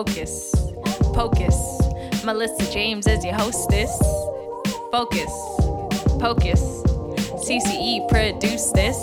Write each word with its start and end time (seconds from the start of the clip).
Focus, 0.00 0.54
Pocus. 1.12 2.24
Melissa 2.24 2.72
James 2.72 3.06
as 3.06 3.22
your 3.22 3.34
hostess. 3.34 3.94
Focus, 4.90 5.30
Pocus. 6.18 6.62
CCE 7.44 8.08
produced 8.08 8.72
this. 8.72 8.96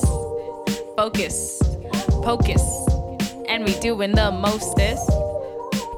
Focus, 0.96 1.62
Pocus. 2.24 2.64
And 3.48 3.64
we 3.64 3.80
doing 3.80 4.14
the 4.14 4.32
mostest. 4.32 5.08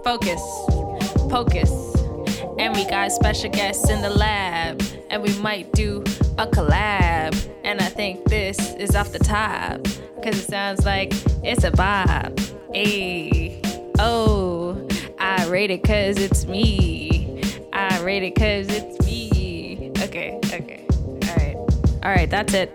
Focus, 0.03 0.41
Pocus. 1.29 1.71
And 2.59 2.75
we 2.75 2.83
got 2.83 3.13
special 3.13 3.51
guests 3.51 3.89
in 3.89 4.01
the 4.01 4.09
lab. 4.09 4.83
And 5.09 5.23
we 5.23 5.33
might 5.39 5.71
do 5.71 6.01
a 6.37 6.45
collab. 6.45 7.41
And 7.63 7.79
I 7.79 7.87
think 7.87 8.25
this 8.25 8.73
is 8.73 8.97
off 8.97 9.13
the 9.13 9.19
top. 9.19 9.81
Cause 10.21 10.37
it 10.37 10.49
sounds 10.49 10.85
like 10.85 11.13
it's 11.41 11.63
a 11.63 11.71
vibe. 11.71 12.35
Ayy. 12.75 13.65
Oh, 14.01 14.48
rate 15.49 15.71
it 15.71 15.83
cause 15.83 16.17
it's 16.17 16.45
me. 16.45 17.41
I 17.73 17.99
rate 18.01 18.23
it 18.23 18.35
cause 18.35 18.67
it's 18.69 19.05
me. 19.05 19.91
Okay, 19.97 20.39
okay. 20.45 20.85
Alright. 21.27 21.55
Alright, 22.05 22.29
that's 22.29 22.53
it. 22.53 22.71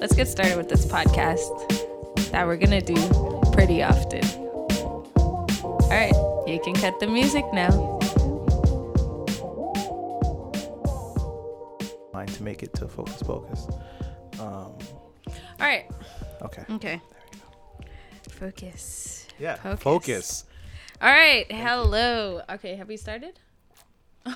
Let's 0.00 0.14
get 0.14 0.26
started 0.28 0.56
with 0.56 0.68
this 0.68 0.84
podcast 0.84 2.30
that 2.32 2.46
we're 2.46 2.56
gonna 2.56 2.80
do 2.80 2.94
pretty 3.52 3.82
often. 3.82 4.24
Alright, 5.16 6.14
you 6.46 6.60
can 6.62 6.74
cut 6.74 6.98
the 7.00 7.06
music 7.06 7.44
now. 7.52 7.98
Mine 12.12 12.26
to 12.26 12.42
make 12.42 12.62
it 12.62 12.74
to 12.74 12.88
Focus 12.88 13.22
Focus. 13.22 13.68
Um, 14.40 14.76
Alright, 15.60 15.90
okay. 16.42 16.64
okay. 16.70 17.00
Focus. 18.30 19.26
Yeah. 19.38 19.54
Focus. 19.56 19.82
Focus. 19.82 20.44
All 21.00 21.08
right, 21.08 21.46
hello. 21.48 22.42
Okay, 22.50 22.74
have 22.74 22.88
we 22.88 22.96
started? 22.96 23.38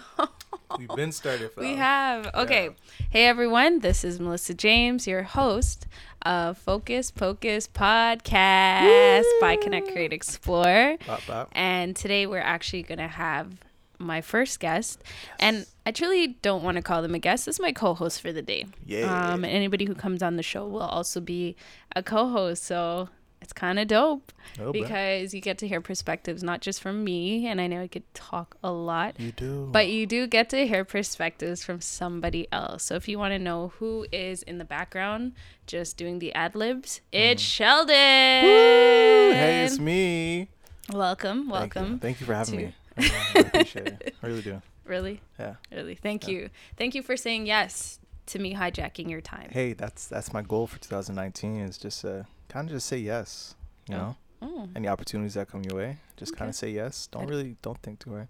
We've 0.79 0.87
been 0.95 1.11
started. 1.11 1.51
For 1.51 1.61
We 1.61 1.75
have. 1.75 2.31
Okay. 2.35 2.71
Hey, 3.11 3.27
everyone. 3.27 3.81
This 3.81 4.05
is 4.05 4.21
Melissa 4.21 4.55
James, 4.55 5.09
your 5.09 5.25
host 5.25 5.89
of 6.25 6.57
Focus 6.57 7.11
Pocus 7.11 7.67
Podcast 7.67 9.25
by 9.41 9.57
Connect 9.61 9.91
Create 9.91 10.13
Explore. 10.13 10.99
Bop, 11.05 11.27
bop. 11.27 11.49
And 11.51 11.97
today 11.97 12.27
we're 12.27 12.39
actually 12.39 12.85
going 12.85 12.99
to 12.99 13.09
have 13.09 13.53
my 13.99 14.21
first 14.21 14.61
guest. 14.61 15.03
And 15.41 15.67
I 15.85 15.91
truly 15.91 16.29
don't 16.43 16.63
want 16.63 16.77
to 16.77 16.83
call 16.83 17.03
them 17.03 17.17
a 17.17 17.19
guest. 17.19 17.47
This 17.47 17.57
is 17.57 17.61
my 17.61 17.73
co 17.73 17.93
host 17.95 18.21
for 18.21 18.31
the 18.31 18.43
day. 18.43 18.67
Yeah. 18.87 19.33
Um, 19.33 19.45
anybody 19.45 19.85
who 19.85 19.97
comes 19.97 20.23
on 20.23 20.37
the 20.37 20.45
show 20.45 20.69
will 20.69 20.83
also 20.83 21.21
be 21.21 21.57
a 21.97 22.05
co 22.05 22.29
host. 22.29 22.63
So 22.63 23.09
it's 23.53 23.61
kind 23.61 23.79
of 23.79 23.87
dope 23.87 24.33
Oh, 24.61 24.73
because 24.73 25.33
you 25.35 25.41
get 25.41 25.57
to 25.59 25.69
hear 25.69 25.81
perspectives 25.81 26.43
not 26.43 26.61
just 26.61 26.83
from 26.83 27.05
me. 27.05 27.47
And 27.47 27.61
I 27.61 27.67
know 27.67 27.81
I 27.83 27.87
could 27.89 28.03
talk 28.15 28.57
a 28.63 28.71
lot. 28.73 29.19
you 29.21 29.33
do. 29.33 29.69
But 29.71 29.89
you 29.89 30.07
do 30.07 30.27
get 30.27 30.51
to 30.51 30.67
hear 30.67 30.85
perspectives 30.85 31.65
from 31.65 31.81
somebody 31.81 32.49
else. 32.53 32.83
So 32.85 32.95
if 32.97 33.09
you 33.09 33.19
want 33.19 33.33
to 33.33 33.39
know 33.39 33.73
who 33.79 34.07
is 34.13 34.43
in 34.43 34.59
the 34.59 34.65
background 34.65 35.33
just 35.67 35.97
doing 35.97 36.19
the 36.19 36.33
ad 36.35 36.55
libs, 36.55 37.01
it's 37.13 37.43
Sheldon. 37.43 37.95
Mm. 37.95 38.43
Woo! 38.43 39.33
Hey, 39.33 39.65
it's 39.65 39.79
me. 39.79 40.49
Welcome, 40.93 41.39
Thank 41.39 41.47
you. 41.47 41.53
welcome. 41.53 41.99
Thank 41.99 42.21
you 42.21 42.27
for 42.27 42.35
having 42.35 42.59
to- 42.59 42.67
me. 42.67 42.75
I 42.99 43.33
really 43.35 43.49
appreciate 43.49 43.87
it. 43.87 44.15
I 44.23 44.27
really 44.27 44.43
do. 44.43 44.63
Really, 44.85 45.21
Yeah. 45.39 45.55
really. 45.71 45.95
Thank 45.95 46.27
Yeah. 46.27 46.35
you. 46.35 46.51
Thank 46.77 46.95
you 46.95 47.03
for 47.03 47.17
saying 47.17 47.47
yes 47.47 48.01
to 48.27 48.39
me 48.39 48.55
hijacking 48.55 49.09
your 49.09 49.21
time. 49.23 49.49
Hey, 49.51 49.73
that's 49.73 50.07
that's 50.09 50.33
my 50.33 50.43
goal 50.43 50.67
for 50.67 50.79
2019 50.81 51.61
is 51.61 51.79
just 51.79 52.05
uh 52.05 52.25
kind 52.53 52.69
of 52.69 52.75
just 52.75 52.87
say 52.87 52.99
yes. 52.99 53.55
You 53.89 53.97
know, 53.97 54.17
Oh, 54.45 54.69
any 54.75 54.89
opportunities 54.89 55.35
that 55.35 55.49
come 55.49 55.63
your 55.63 55.77
way, 55.77 55.99
just 56.17 56.37
kind 56.37 56.49
of 56.49 56.55
say 56.57 56.71
yes. 56.71 57.07
Don't 57.13 57.27
really 57.29 57.57
don't 57.63 57.79
think 57.83 58.01
too 58.01 58.11
hard, 58.11 58.29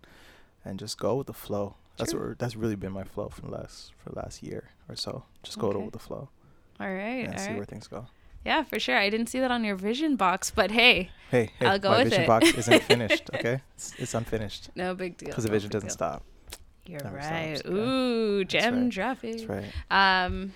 and 0.64 0.78
just 0.78 0.98
go 0.98 1.16
with 1.16 1.26
the 1.26 1.32
flow. 1.32 1.74
That's 1.96 2.12
True. 2.12 2.28
what 2.30 2.38
that's 2.38 2.54
really 2.56 2.76
been 2.76 2.92
my 2.92 3.04
flow 3.04 3.28
for 3.28 3.40
the 3.42 3.50
last 3.50 3.92
for 4.02 4.10
the 4.10 4.16
last 4.16 4.42
year 4.42 4.70
or 4.88 4.96
so. 4.96 5.24
Just 5.42 5.58
go 5.58 5.68
Okay. 5.68 5.78
with 5.78 5.92
the 5.92 5.98
flow 5.98 6.28
all 6.80 6.86
right, 6.88 7.24
and 7.24 7.32
all 7.34 7.38
see 7.38 7.48
right. 7.48 7.56
where 7.56 7.64
things 7.66 7.86
go. 7.88 8.06
Yeah, 8.44 8.64
for 8.64 8.78
sure. 8.80 8.96
I 8.98 9.08
didn't 9.08 9.28
see 9.28 9.40
that 9.40 9.50
on 9.52 9.62
your 9.64 9.76
vision 9.76 10.16
box, 10.16 10.50
but 10.50 10.70
hey, 10.72 11.10
Hey, 11.30 11.50
hey, 11.58 11.66
I'll 11.66 11.78
go 11.78 11.90
my 11.90 11.98
with 11.98 12.08
vision 12.08 12.24
it. 12.24 12.26
box 12.26 12.52
isn't 12.54 12.82
finished. 12.92 13.30
Okay, 13.34 13.60
it's, 13.76 13.94
it's 13.98 14.14
unfinished 14.14 14.70
no 14.74 14.94
big 14.94 15.16
deal. 15.16 15.28
because 15.28 15.44
the 15.44 15.50
vision 15.50 15.68
big 15.68 15.72
doesn't 15.74 15.88
deal. 15.88 15.94
stop. 15.94 16.22
You're 16.86 17.04
Never 17.04 17.16
right. 17.16 17.56
stops. 17.58 17.70
Ooh, 17.74 18.38
That's 18.40 18.52
gem 18.52 18.80
right. 18.82 18.88
dropping. 18.90 19.46
That's 19.46 19.72
right. 19.90 20.24
Um, 20.26 20.52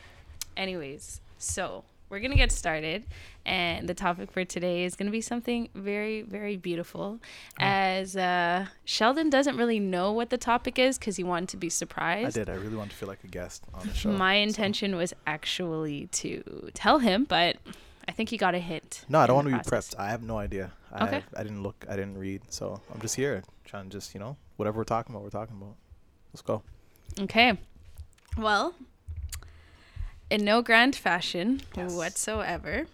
anyways, 0.57 1.21
so 1.39 1.85
we're 2.09 2.21
gonna 2.21 2.37
get 2.37 2.53
started, 2.53 3.05
and 3.45 3.89
the 3.89 3.95
topic 3.95 4.31
for 4.31 4.45
today 4.45 4.85
is 4.85 4.95
gonna 4.95 5.11
be 5.11 5.21
something 5.21 5.69
very, 5.75 6.23
very 6.23 6.57
beautiful. 6.57 7.19
As 7.59 8.17
uh, 8.17 8.67
Sheldon 8.85 9.31
doesn't 9.31 9.57
really 9.57 9.81
know 9.81 10.13
what 10.13 10.31
the 10.31 10.39
topic 10.39 10.79
is 10.79 10.99
because 10.99 11.17
he 11.17 11.25
wanted 11.25 11.49
to 11.51 11.57
be 11.57 11.69
surprised. 11.69 12.39
I 12.39 12.45
did. 12.45 12.51
I 12.51 12.55
really 12.55 12.77
wanted 12.77 12.91
to 12.91 12.97
feel 12.97 13.09
like 13.09 13.25
a 13.25 13.29
guest 13.29 13.65
on 13.75 13.87
the 13.87 13.95
show. 13.95 14.13
My 14.13 14.37
so- 14.39 14.43
intention 14.43 14.97
was 14.97 15.13
actually 15.27 16.07
to 16.13 16.71
tell 16.75 16.99
him, 17.01 17.25
but 17.25 17.57
I 18.09 18.13
think 18.13 18.29
he 18.29 18.37
got 18.37 18.55
a 18.55 18.61
hint. 18.61 19.05
No, 19.09 19.19
I 19.19 19.27
don't 19.27 19.37
want 19.37 19.49
to 19.49 19.55
be 19.57 19.61
prepped. 19.61 19.99
I 19.99 20.11
have 20.11 20.23
no 20.23 20.39
idea. 20.39 20.73
I 20.93 21.07
Okay. 21.07 21.23
I 21.37 21.43
didn't 21.43 21.63
look. 21.63 21.85
I 21.89 21.97
didn't 21.97 22.19
read. 22.19 22.43
So 22.51 22.81
I'm 22.93 23.01
just 23.01 23.17
here 23.17 23.43
trying 23.65 23.85
to 23.85 23.91
just 23.91 24.15
you 24.15 24.21
know 24.21 24.37
whatever 24.57 24.79
we're 24.79 24.85
talking 24.85 25.15
about, 25.15 25.25
we're 25.25 25.31
talking 25.31 25.57
about. 25.57 25.75
Let's 26.33 26.43
go. 26.43 26.63
Okay. 27.21 27.59
Well, 28.39 28.75
in 30.31 30.45
no 30.45 30.63
grand 30.63 30.97
fashion 30.97 31.61
Yes. 31.77 31.93
whatsoever, 31.95 32.87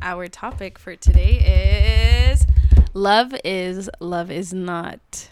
our 0.00 0.28
topic 0.28 0.78
for 0.78 0.96
today 0.96 2.30
is 2.32 2.46
love 2.94 3.34
is 3.44 3.90
love 4.00 4.30
is 4.30 4.52
not. 4.52 5.28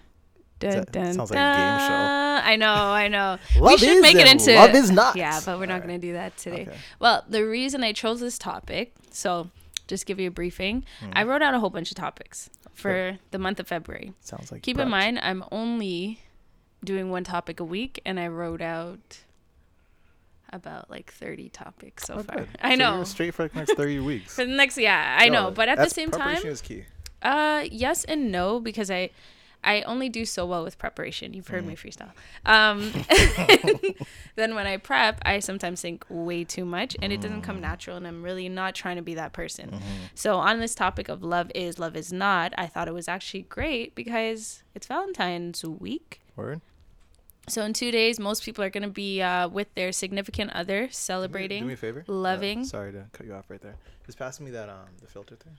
Dun, 0.59 0.85
dun, 0.93 1.15
sounds 1.15 1.31
like 1.31 1.39
a 1.39 1.57
game 1.57 1.79
show. 1.89 2.47
I 2.47 2.57
know, 2.57 2.71
I 2.75 3.09
know. 3.09 3.39
we 3.63 3.79
should 3.79 3.89
is 3.89 4.03
make 4.03 4.17
it 4.17 4.27
into 4.29 4.55
love 4.55 4.75
is 4.75 4.91
not. 4.91 5.17
Yeah, 5.17 5.41
but 5.45 5.59
we're 5.59 5.65
not 5.65 5.77
Alright. 5.77 5.89
going 5.89 6.01
to 6.01 6.07
do 6.09 6.13
that 6.13 6.37
today. 6.37 6.67
Okay. 6.69 6.77
Well, 6.99 7.25
the 7.29 7.47
reason 7.47 7.83
I 7.83 7.93
chose 7.93 8.21
this 8.21 8.37
topic, 8.39 8.93
so 9.11 9.49
just 9.89 10.05
give 10.05 10.21
you 10.21 10.29
a 10.29 10.31
briefing. 10.31 10.85
Hmm. 11.01 11.11
I 11.15 11.23
wrote 11.23 11.41
out 11.41 11.55
a 11.55 11.61
whole 11.61 11.71
bunch 11.71 11.91
of 11.91 11.97
topics 11.97 12.51
for 12.75 13.19
the 13.31 13.39
month 13.39 13.59
of 13.59 13.69
February. 13.69 14.13
Sounds 14.21 14.53
like. 14.53 14.61
Keep 14.63 14.79
in 14.79 14.91
mind, 14.91 15.19
I'm 15.23 15.45
only 15.51 16.21
doing 16.85 17.11
one 17.11 17.25
topic 17.25 17.59
a 17.59 17.65
week, 17.65 18.01
and 18.05 18.21
I 18.21 18.29
wrote 18.29 18.61
out 18.61 19.21
about 20.53 20.91
like 20.91 21.13
30 21.13 21.49
topics 21.51 22.05
so 22.07 22.15
Oh, 22.19 22.23
far. 22.23 22.37
good. 22.37 22.49
I 22.61 22.71
So 22.75 22.79
know. 22.79 23.05
straight 23.05 23.35
for 23.35 23.49
the 23.49 23.57
next 23.59 23.73
30 23.75 23.99
weeks. 24.11 24.35
For 24.35 24.45
the 24.45 24.53
next, 24.55 24.79
yeah, 24.79 25.17
I 25.19 25.27
Yo, 25.27 25.33
know. 25.33 25.51
But 25.51 25.69
at 25.69 25.79
the 25.79 25.91
same 25.91 26.11
time, 26.11 26.21
preparation 26.21 26.51
is 26.51 26.61
key. 26.61 26.85
uh, 27.23 27.65
yes 27.71 28.05
and 28.05 28.31
no 28.33 28.61
because 28.61 28.91
I, 28.91 29.11
I 29.63 29.83
only 29.83 30.09
do 30.09 30.25
so 30.25 30.47
well 30.47 30.65
with 30.65 30.79
preparation. 30.79 31.35
You've 31.35 31.49
heard 31.49 31.67
me 31.67 31.75
Mm. 31.75 31.79
freestyle. 31.79 32.13
Um, 32.47 32.93
then 34.37 34.55
when 34.55 34.67
I 34.67 34.79
prep, 34.79 35.21
I 35.25 35.41
sometimes 35.41 35.83
think 35.83 36.05
way 36.09 36.45
too 36.45 36.65
much, 36.65 36.97
and 37.03 37.13
it 37.13 37.21
doesn't 37.21 37.43
Mm. 37.43 37.45
come 37.45 37.61
natural. 37.61 37.97
And 37.99 38.07
I'm 38.07 38.23
really 38.23 38.49
not 38.49 38.75
trying 38.75 38.97
to 38.97 39.03
be 39.03 39.15
that 39.15 39.33
person. 39.35 39.71
Mm-hmm. 39.71 39.83
So 40.15 40.37
on 40.37 40.61
this 40.61 40.75
topic 40.75 41.11
of 41.11 41.23
love 41.23 41.51
is 41.55 41.79
love 41.79 41.95
is 41.95 42.11
not, 42.13 42.55
I 42.57 42.67
thought 42.67 42.89
it 42.89 42.95
was 42.95 43.07
actually 43.09 43.43
great 43.43 43.95
because 43.95 44.63
it's 44.75 44.87
Valentine's 44.87 45.63
week. 45.65 46.23
Word. 46.37 46.63
So 47.51 47.63
in 47.63 47.73
two 47.73 47.91
days, 47.91 48.19
most 48.21 48.45
people 48.45 48.63
are 48.65 48.71
going 48.71 48.85
to 48.85 48.89
be 48.89 49.21
uh, 49.21 49.49
with 49.49 49.75
their 49.75 49.93
significant 49.93 50.53
other, 50.53 50.83
Do 50.83 50.87
me- 50.87 50.93
celebrating. 50.93 51.63
Do 51.63 51.67
me 51.69 51.75
a 51.75 51.77
favor. 51.77 52.05
Uh, 52.09 52.13
loving. 52.13 52.65
sorry 52.65 52.93
to 52.93 53.07
cut 53.13 53.27
you 53.27 53.35
off 53.35 53.51
right 53.51 53.61
there. 53.61 53.77
Just 54.07 54.19
pass 54.19 54.41
me 54.41 54.51
that 54.53 54.69
um 54.69 54.87
the 55.01 55.07
filter 55.07 55.37
thing. 55.37 55.57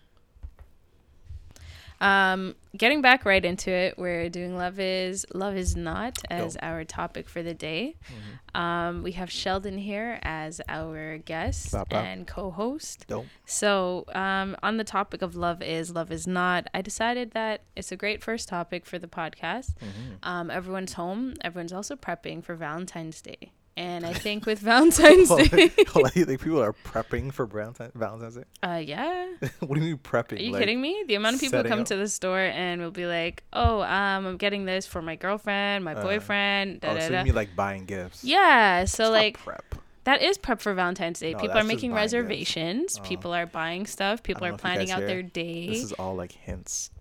Um, 2.02 2.56
getting 2.76 3.02
back 3.02 3.26
right 3.26 3.46
into 3.46 3.70
it, 3.70 3.98
we're 3.98 4.28
doing 4.28 4.58
love 4.58 4.80
is 4.80 5.26
love 5.36 5.56
is 5.56 5.76
not 5.76 6.18
as 6.32 6.56
Go. 6.56 6.60
our 6.64 6.84
topic 6.84 7.30
for 7.30 7.44
the 7.44 7.54
day. 7.54 7.96
Mm-hmm. 8.06 8.62
Um, 8.62 9.04
we 9.04 9.12
have 9.14 9.32
Sheldon 9.32 9.78
here 9.78 10.20
as 10.24 10.60
our 10.68 11.20
guest 11.20 11.72
Bop, 11.72 11.94
and 11.94 12.26
co-host. 12.26 13.06
Dope. 13.08 13.28
So, 13.46 14.06
um, 14.14 14.58
on 14.64 14.78
the 14.78 14.84
topic 14.84 15.22
of 15.22 15.36
love 15.36 15.62
is 15.62 15.92
love 15.92 16.12
is 16.12 16.26
not, 16.26 16.68
I 16.74 16.82
decided 16.82 17.32
that 17.32 17.62
it's 17.76 17.92
a 17.92 17.96
great 17.96 18.24
first 18.24 18.50
topic 18.50 18.86
for 18.88 18.98
the 18.98 19.08
podcast. 19.08 19.76
Mm-hmm. 19.76 20.14
Um, 20.24 20.50
everyone's 20.50 20.94
home. 20.94 21.36
Everyone's 21.42 21.72
also 21.72 21.96
prepping 21.96 22.44
for 22.44 22.56
Valentine's 22.56 23.22
Day. 23.22 23.52
And 23.78 24.06
I 24.06 24.12
think 24.14 24.46
with 24.46 24.60
Valentine's 24.60 25.30
Day, 25.50 25.72
you 26.16 26.26
think 26.26 26.42
people 26.42 26.62
are 26.62 26.74
prepping 26.74 27.32
for 27.34 27.46
Valentine's 27.46 28.36
Day? 28.36 28.44
uh, 28.64 28.76
yeah. 28.86 29.32
what 29.60 29.76
do 29.76 29.82
you 29.82 29.92
mean 29.92 29.98
prepping? 29.98 30.40
Are 30.40 30.42
you 30.44 30.52
Like, 30.52 30.60
kidding 30.62 30.82
me? 30.82 31.04
The 31.08 31.16
amount 31.16 31.36
of 31.36 31.42
people 31.42 31.64
who 31.64 31.70
come 31.70 31.80
up? 31.82 31.86
to 31.88 31.96
the 31.96 32.10
store 32.10 32.40
and 32.42 32.82
will 32.82 32.92
be 32.92 33.06
like, 33.06 33.44
"Oh, 33.54 33.82
um, 33.82 34.26
I'm 34.26 34.38
getting 34.38 34.66
this 34.66 34.86
for 34.86 35.02
my 35.02 35.16
girlfriend, 35.16 35.86
my 35.86 35.96
Uh, 35.96 36.04
boyfriend." 36.04 36.82
Da, 36.82 36.90
Oh, 36.92 36.94
da, 36.96 37.00
so 37.08 37.18
you 37.20 37.24
mean 37.24 37.36
like 37.36 37.56
buying 37.56 37.86
gifts? 37.86 38.24
Yeah. 38.26 38.84
So 38.86 39.06
It's 39.06 39.12
like 39.12 39.38
prep. 39.40 39.64
that 40.04 40.22
is 40.22 40.38
prep 40.38 40.60
for 40.60 40.74
Valentine's 40.74 41.20
Day. 41.22 41.32
No, 41.34 41.40
people 41.40 41.58
are 41.58 41.64
making 41.64 41.94
reservations. 41.94 42.98
Oh. 43.00 43.04
People 43.04 43.34
are 43.34 43.46
buying 43.46 43.86
stuff. 43.86 44.22
People 44.22 44.44
are 44.46 44.50
know 44.50 44.56
if 44.56 44.60
you 44.60 44.64
planning 44.64 44.92
out 44.92 45.00
hear. 45.00 45.08
their 45.08 45.24
day. 45.24 45.68
This 45.70 45.84
is 45.84 45.94
all 45.94 46.16
like 46.16 46.34
hints 46.34 46.92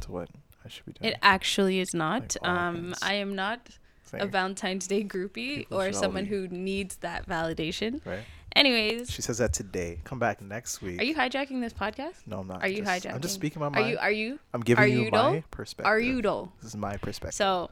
to 0.00 0.12
what 0.12 0.28
I 0.64 0.68
should 0.68 0.84
be 0.84 0.92
doing. 0.92 1.12
It 1.12 1.18
actually 1.22 1.80
is 1.80 1.94
not. 1.94 2.36
Like 2.42 2.50
um, 2.52 2.76
hints. 2.84 3.02
I 3.02 3.14
am 3.14 3.34
not 3.34 3.60
a 4.14 4.26
Valentine's 4.26 4.86
Day 4.86 5.04
groupie 5.04 5.56
People 5.58 5.80
or 5.80 5.92
someone 5.92 6.24
be- 6.24 6.30
who 6.30 6.48
needs 6.48 6.96
that 6.96 7.26
validation. 7.28 8.04
right? 8.06 8.20
Anyways, 8.56 9.10
She 9.10 9.22
says 9.22 9.38
that 9.38 9.52
today. 9.52 10.00
Come 10.04 10.18
back 10.18 10.40
next 10.40 10.80
week. 10.82 11.00
are 11.00 11.04
you 11.04 11.14
hijacking 11.14 11.60
this 11.60 11.72
podcast? 11.72 12.14
No, 12.26 12.40
I'm 12.40 12.48
not. 12.48 12.62
Are 12.62 12.68
you 12.68 12.82
Just- 12.82 13.04
hijacking? 13.06 13.14
I'm 13.14 13.20
just 13.20 13.34
speaking 13.34 13.60
my 13.60 13.68
mind. 13.68 13.84
Are 13.84 13.88
you? 13.90 13.98
Are 13.98 14.10
you? 14.10 14.38
I'm 14.54 14.62
giving 14.62 14.90
you, 14.90 15.02
you 15.02 15.10
my 15.10 15.44
perspective. 15.50 15.86
Are 15.86 16.00
you 16.00 16.22
though? 16.22 16.50
This 16.60 16.70
is 16.70 16.76
my 16.76 16.96
perspective. 16.96 17.34
So, 17.34 17.70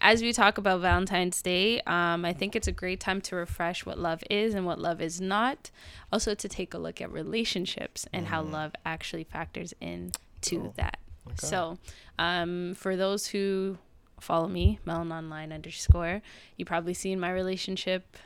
as 0.00 0.20
we 0.20 0.32
talk 0.34 0.58
about 0.58 0.80
Valentine's 0.82 1.40
Day, 1.40 1.80
um, 1.86 2.24
I 2.26 2.34
think 2.34 2.54
it's 2.54 2.68
a 2.68 2.72
great 2.72 3.00
time 3.00 3.20
to 3.22 3.36
refresh 3.36 3.86
what 3.86 3.98
love 3.98 4.22
is 4.28 4.52
and 4.54 4.66
what 4.66 4.78
love 4.78 5.00
is 5.00 5.20
not. 5.22 5.70
Also, 6.12 6.34
to 6.34 6.48
take 6.48 6.74
a 6.74 6.78
look 6.78 7.00
at 7.00 7.10
relationships 7.10 8.06
and 8.12 8.26
how 8.26 8.42
love 8.42 8.72
actually 8.84 9.24
factors 9.24 9.72
in 9.80 10.12
to 10.42 10.58
Cool. 10.58 10.74
that. 10.76 10.98
Mm. 11.26 11.32
Okay. 11.32 11.46
So, 11.46 11.78
um, 12.18 12.74
for 12.74 12.94
those 12.96 13.28
who 13.28 13.78
follow 14.26 14.48
me, 14.48 14.78
Melon 14.84 15.12
Online 15.12 15.52
underscore, 15.52 16.20
you 16.56 16.64
probably 16.64 16.94
seen 16.94 17.20
my 17.20 17.30
relationship 17.30 18.16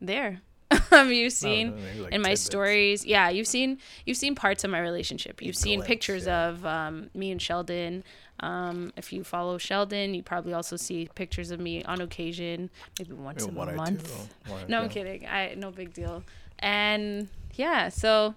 there. 0.00 0.40
um, 0.92 1.12
you've 1.12 1.32
seen 1.32 1.70
No, 1.70 1.76
no, 1.76 2.02
like 2.04 2.12
in 2.12 2.20
my 2.22 2.28
tidbits. 2.28 2.42
stories? 2.42 3.04
Yeah 3.04 3.28
you've 3.28 3.46
seen 3.46 3.78
you've 4.06 4.16
seen 4.16 4.34
parts 4.34 4.64
of 4.64 4.70
my 4.70 4.80
relationship. 4.80 5.42
You've 5.42 5.56
seen 5.56 5.80
glimpse, 5.80 5.88
pictures 5.88 6.26
yeah. 6.26 6.48
of 6.48 6.64
um, 6.64 7.10
me 7.14 7.30
and 7.30 7.40
sheldon. 7.40 8.02
Um, 8.40 8.92
if 8.96 9.12
you 9.12 9.22
follow 9.24 9.58
sheldon 9.58 10.14
you 10.14 10.22
probably 10.22 10.52
also 10.54 10.76
see 10.76 11.08
pictures 11.14 11.50
of 11.50 11.60
me 11.60 11.84
on 11.84 12.00
occasion 12.00 12.70
maybe 12.98 13.12
once 13.12 13.46
Maybe 13.46 13.60
a 13.60 13.72
month. 13.74 14.28
Two. 14.46 14.54
No 14.68 14.82
i'm 14.82 14.88
kidding. 14.88 15.26
I 15.26 15.54
no 15.56 15.70
big 15.70 15.92
deal. 15.92 16.24
And 16.58 17.28
yeah 17.54 17.88
so 17.90 18.34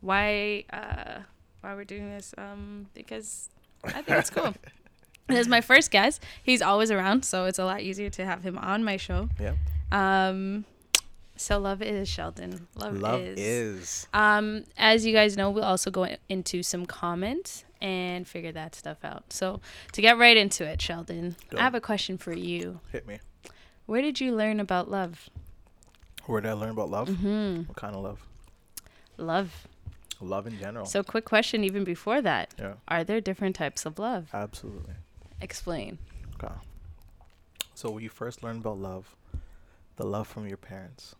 why 0.00 0.64
uh 0.72 1.20
why 1.60 1.74
we're 1.74 1.84
doing 1.84 2.08
this? 2.10 2.34
Um 2.38 2.86
because 2.94 3.50
i 3.84 4.02
think 4.02 4.18
it's 4.18 4.30
cool 4.30 4.54
this 5.30 5.40
is 5.40 5.48
my 5.48 5.60
first 5.60 5.90
guest 5.90 6.22
he's 6.42 6.62
always 6.62 6.90
around 6.90 7.24
so 7.24 7.44
it's 7.46 7.58
a 7.58 7.64
lot 7.64 7.80
easier 7.80 8.10
to 8.10 8.24
have 8.24 8.42
him 8.42 8.56
on 8.58 8.82
my 8.84 8.96
show 8.96 9.28
Yeah. 9.38 9.54
um 9.92 10.64
so 11.36 11.58
love 11.58 11.80
is 11.82 12.08
sheldon 12.08 12.66
love, 12.76 12.96
Love 12.98 13.20
is, 13.22 13.38
is. 13.38 14.08
um 14.12 14.64
as 14.76 15.06
you 15.06 15.12
guys 15.14 15.36
know 15.36 15.50
we'll 15.50 15.64
also 15.64 15.90
go 15.90 16.06
into 16.28 16.62
some 16.62 16.84
comments 16.86 17.64
and 17.80 18.28
figure 18.28 18.52
that 18.52 18.74
stuff 18.74 18.98
out 19.04 19.32
so 19.32 19.60
to 19.92 20.02
get 20.02 20.18
right 20.18 20.36
into 20.36 20.64
it 20.66 20.82
sheldon 20.82 21.36
Go. 21.48 21.58
i 21.58 21.62
have 21.62 21.74
a 21.74 21.80
question 21.80 22.18
for 22.18 22.32
you 22.34 22.80
Hit 22.92 23.06
me. 23.06 23.20
where 23.86 24.02
did 24.02 24.20
you 24.20 24.34
learn 24.34 24.60
about 24.60 24.90
love 24.90 25.30
Where 26.26 26.40
did 26.42 26.50
I 26.50 26.52
learn 26.52 26.70
about 26.70 26.90
love? 26.90 27.08
mm-hmm. 27.08 27.62
What 27.68 27.76
kind 27.76 27.96
of 27.96 28.02
love? 28.02 28.20
love 29.16 29.66
Love 30.20 30.46
in 30.46 30.58
general. 30.58 30.84
so 30.84 31.02
quick 31.02 31.24
question 31.24 31.64
even 31.64 31.82
before 31.84 32.20
that 32.20 32.52
yeah. 32.58 32.74
are 32.88 33.02
there 33.02 33.22
different 33.22 33.56
types 33.56 33.86
of 33.86 33.98
love 33.98 34.28
Absolutely. 34.34 34.92
Explain 35.40 35.98
Okay. 36.42 36.52
So 37.74 37.90
when 37.90 38.02
you 38.02 38.08
first 38.08 38.42
learn 38.42 38.58
about 38.58 38.78
love, 38.78 39.14
the 39.96 40.04
love 40.06 40.26
from 40.26 40.46
your 40.46 40.56
parents, 40.56 41.14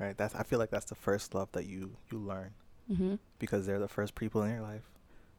right? 0.00 0.16
That's 0.16 0.34
I 0.34 0.42
feel 0.42 0.58
like 0.58 0.70
that's 0.70 0.86
the 0.86 0.94
first 0.94 1.34
love 1.34 1.48
that 1.52 1.66
you 1.66 1.96
you 2.10 2.18
learn 2.18 2.52
mm-hmm. 2.90 3.14
because 3.38 3.66
they're 3.66 3.78
the 3.78 3.88
first 3.88 4.14
people 4.14 4.42
in 4.42 4.52
your 4.52 4.62
life, 4.62 4.88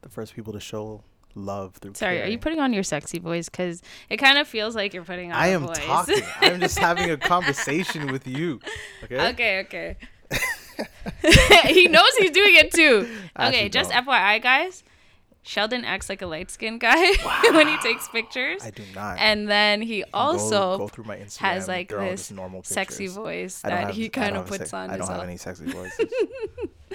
the 0.02 0.08
first 0.08 0.34
people 0.34 0.52
to 0.52 0.60
show 0.60 1.02
love 1.34 1.74
through. 1.76 1.94
sorry 1.94 2.20
are 2.22 2.26
you 2.26 2.38
putting 2.38 2.58
on 2.58 2.72
your 2.72 2.82
sexy 2.82 3.18
voice 3.18 3.48
because 3.48 3.82
it 4.08 4.16
kind 4.16 4.38
of 4.38 4.48
feels 4.48 4.74
like 4.74 4.92
you're 4.94 5.04
putting 5.04 5.30
on 5.30 5.38
I 5.38 5.48
am 5.48 5.66
voice. 5.66 5.78
talking. 5.78 6.22
I'm 6.40 6.58
just 6.60 6.78
having 6.88 7.10
a 7.10 7.16
conversation 7.16 8.10
with 8.10 8.26
you. 8.26 8.60
Okay. 9.04 9.28
Okay, 9.30 9.60
okay. 9.60 9.96
he 11.66 11.88
knows 11.88 12.10
he's 12.18 12.30
doing 12.30 12.54
it 12.54 12.72
too. 12.72 13.08
I 13.36 13.48
Okay, 13.48 13.68
just 13.68 13.90
don't. 13.90 14.06
FYI, 14.06 14.42
guys. 14.42 14.84
Sheldon 15.48 15.82
acts 15.86 16.10
like 16.10 16.20
a 16.20 16.26
light 16.26 16.50
skinned 16.50 16.78
guy 16.78 17.12
when 17.54 17.68
he 17.68 17.78
takes 17.78 18.06
pictures. 18.08 18.62
I 18.62 18.70
do 18.70 18.82
not. 18.94 19.16
And 19.18 19.48
then 19.48 19.80
he 19.80 20.02
Go- 20.02 20.08
also 20.12 20.76
go, 20.76 20.88
through 20.88 21.04
my 21.04 21.16
Instagram. 21.16 21.38
has 21.38 21.66
like 21.66 21.88
this 21.88 22.30
normal 22.30 22.62
sexy 22.64 23.06
voice 23.06 23.62
that 23.62 23.86
have- 23.86 23.94
he 23.94 24.10
kind 24.10 24.36
of 24.36 24.46
puts 24.46 24.74
on 24.74 24.90
I 24.90 24.98
don't 24.98 25.08
have 25.08 25.22
any 25.22 25.38
sexy 25.38 25.64
voices. 25.72 26.12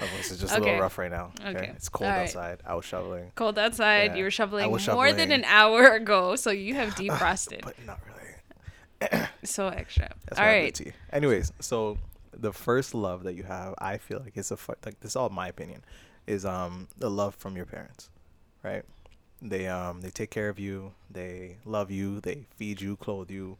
my 0.00 0.06
voice 0.06 0.30
is 0.30 0.38
just 0.38 0.52
a 0.54 0.58
Okay. 0.58 0.66
little 0.66 0.80
rough 0.82 0.96
right 0.98 1.10
now. 1.10 1.32
Okay. 1.40 1.50
Okay. 1.58 1.72
It's 1.74 1.88
cold 1.88 2.08
right. 2.10 2.22
outside. 2.22 2.60
I 2.64 2.74
was 2.76 2.84
shoveling. 2.84 3.32
Cold 3.34 3.58
outside. 3.58 4.12
Yeah, 4.12 4.16
You 4.18 4.24
were 4.24 4.30
shoveling 4.30 4.70
more 4.70 5.12
than 5.12 5.32
an 5.32 5.42
hour 5.46 5.88
ago, 5.88 6.36
so 6.36 6.52
you 6.52 6.74
have 6.74 6.90
defrosted. 6.94 7.62
But 7.62 7.74
not 7.84 7.98
really. 8.06 9.24
so 9.42 9.66
extra. 9.66 10.10
That's 10.26 10.38
All 10.38 10.46
why 10.46 10.52
I 10.52 10.70
do 10.70 10.84
right. 10.84 10.94
Anyways, 11.12 11.52
so 11.60 11.98
the 12.32 12.52
first 12.52 12.94
love 12.94 13.24
that 13.24 13.34
you 13.34 13.42
have, 13.42 13.74
I 13.78 13.98
feel 13.98 14.20
like 14.20 14.36
it's 14.36 14.52
a 14.52 14.56
fu- 14.56 14.74
like 14.86 15.00
this 15.00 15.10
is 15.12 15.16
all 15.16 15.28
my 15.30 15.48
opinion, 15.48 15.84
is 16.28 16.44
um 16.44 16.86
the 16.98 17.10
love 17.10 17.34
from 17.34 17.56
your 17.56 17.66
parents, 17.66 18.10
right? 18.64 18.84
They 19.42 19.68
um 19.68 20.00
they 20.00 20.10
take 20.10 20.30
care 20.30 20.48
of 20.48 20.58
you, 20.58 20.92
they 21.10 21.58
love 21.64 21.90
you, 21.90 22.20
they 22.20 22.46
feed 22.56 22.80
you, 22.80 22.96
clothe 22.96 23.30
you, 23.30 23.58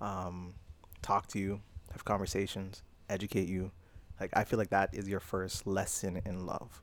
um, 0.00 0.54
talk 1.02 1.26
to 1.28 1.38
you, 1.38 1.60
have 1.92 2.04
conversations, 2.04 2.82
educate 3.10 3.48
you. 3.48 3.70
Like 4.18 4.30
I 4.34 4.44
feel 4.44 4.58
like 4.58 4.70
that 4.70 4.94
is 4.94 5.08
your 5.08 5.20
first 5.20 5.66
lesson 5.66 6.22
in 6.24 6.46
love, 6.46 6.82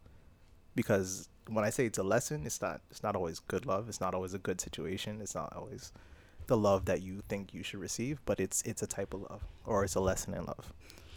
because 0.75 1.29
when 1.49 1.65
I 1.65 1.71
say 1.71 1.85
it's 1.85 1.97
a 1.97 2.03
lesson, 2.03 2.45
it's 2.45 2.61
not 2.61 2.81
it's 2.91 3.03
not 3.03 3.15
always 3.15 3.39
good 3.39 3.65
love. 3.65 3.89
It's 3.89 3.99
not 3.99 4.13
always 4.13 4.33
a 4.33 4.39
good 4.39 4.61
situation. 4.61 5.19
It's 5.19 5.35
not 5.35 5.53
always 5.55 5.91
the 6.47 6.57
love 6.57 6.85
that 6.85 7.01
you 7.01 7.21
think 7.27 7.53
you 7.53 7.63
should 7.63 7.79
receive, 7.79 8.19
but 8.25 8.39
it's 8.39 8.61
it's 8.63 8.83
a 8.83 8.87
type 8.87 9.13
of 9.13 9.21
love 9.21 9.43
or 9.65 9.83
it's 9.83 9.95
a 9.95 9.99
lesson 9.99 10.33
in 10.33 10.45
love. 10.45 10.71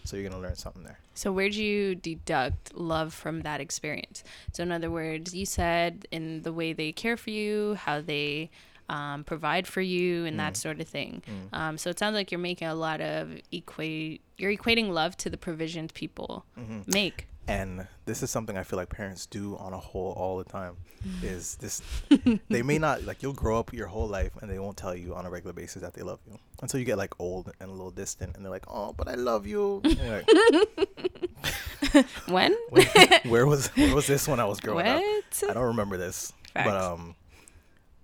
So 0.06 0.16
you're 0.16 0.28
gonna 0.28 0.40
learn 0.42 0.54
something 0.56 0.82
there. 0.84 0.98
So 1.14 1.32
where'd 1.32 1.54
you 1.54 1.94
deduct 1.94 2.74
love 2.74 3.12
from 3.12 3.40
that 3.42 3.60
experience? 3.60 4.22
So 4.52 4.62
in 4.62 4.70
other 4.72 4.90
words, 4.90 5.34
you 5.34 5.46
said 5.46 6.06
in 6.10 6.42
the 6.42 6.52
way 6.52 6.72
they 6.72 6.92
care 6.92 7.16
for 7.16 7.30
you, 7.30 7.74
how 7.74 8.00
they 8.00 8.50
um, 8.88 9.24
provide 9.24 9.66
for 9.66 9.80
you, 9.80 10.24
and 10.26 10.38
that 10.38 10.52
Mm. 10.54 10.56
sort 10.58 10.80
of 10.80 10.86
thing. 10.86 11.22
Mm. 11.52 11.58
Um, 11.58 11.78
so 11.78 11.90
it 11.90 11.98
sounds 11.98 12.14
like 12.14 12.30
you're 12.30 12.38
making 12.38 12.68
a 12.68 12.74
lot 12.74 13.00
of 13.00 13.36
equate. 13.50 14.20
You're 14.38 14.54
equating 14.56 14.90
love 14.90 15.16
to 15.18 15.28
the 15.30 15.36
provisions 15.36 15.90
people 15.92 16.44
hmm 16.54 16.82
make. 16.86 17.26
And 17.48 17.86
this 18.06 18.22
is 18.22 18.30
something 18.30 18.56
I 18.58 18.64
feel 18.64 18.76
like 18.76 18.88
parents 18.88 19.26
do 19.26 19.56
on 19.56 19.72
a 19.72 19.78
whole 19.78 20.12
all 20.12 20.38
the 20.38 20.44
time. 20.44 20.76
Is 21.22 21.54
this 21.56 21.80
they 22.48 22.62
may 22.62 22.78
not 22.78 23.04
like 23.04 23.22
you'll 23.22 23.32
grow 23.32 23.58
up 23.60 23.72
your 23.72 23.86
whole 23.86 24.08
life 24.08 24.32
and 24.40 24.50
they 24.50 24.58
won't 24.58 24.76
tell 24.76 24.96
you 24.96 25.14
on 25.14 25.24
a 25.26 25.30
regular 25.30 25.52
basis 25.52 25.82
that 25.82 25.94
they 25.94 26.02
love 26.02 26.18
you 26.26 26.38
until 26.60 26.80
you 26.80 26.86
get 26.86 26.98
like 26.98 27.14
old 27.20 27.52
and 27.60 27.70
a 27.70 27.72
little 27.72 27.92
distant 27.92 28.34
and 28.34 28.44
they're 28.44 28.50
like, 28.50 28.64
oh, 28.68 28.92
but 28.92 29.06
I 29.06 29.14
love 29.14 29.46
you. 29.46 29.80
Like, 29.84 30.28
When? 32.28 32.56
"Wait, 32.70 33.24
where 33.26 33.46
was 33.46 33.68
where 33.68 33.94
was 33.94 34.06
this 34.06 34.26
when 34.26 34.40
I 34.40 34.44
was 34.44 34.60
growing 34.60 34.86
up? 34.86 35.00
what? 35.00 35.50
I 35.50 35.54
don't 35.54 35.66
remember 35.66 35.96
this. 35.96 36.32
Facts. 36.52 36.68
But 36.68 36.76
um 36.82 37.14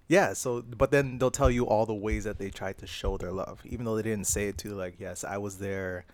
yeah, 0.09 0.35
so 0.35 0.63
but 0.63 0.91
then 0.91 1.19
they'll 1.19 1.31
tell 1.31 1.51
you 1.51 1.67
all 1.67 1.87
the 1.87 1.95
ways 1.95 2.25
that 2.25 2.39
they 2.39 2.51
tried 2.51 2.79
to 2.79 2.87
show 2.87 3.17
their 3.17 3.33
love. 3.33 3.61
Even 3.65 3.85
though 3.87 3.97
they 3.97 4.03
didn't 4.03 4.27
say 4.27 4.49
it 4.49 4.59
to 4.59 4.75
like, 4.75 5.01
yes, 5.01 5.25
I 5.25 5.39
was 5.39 5.59
there 5.59 6.05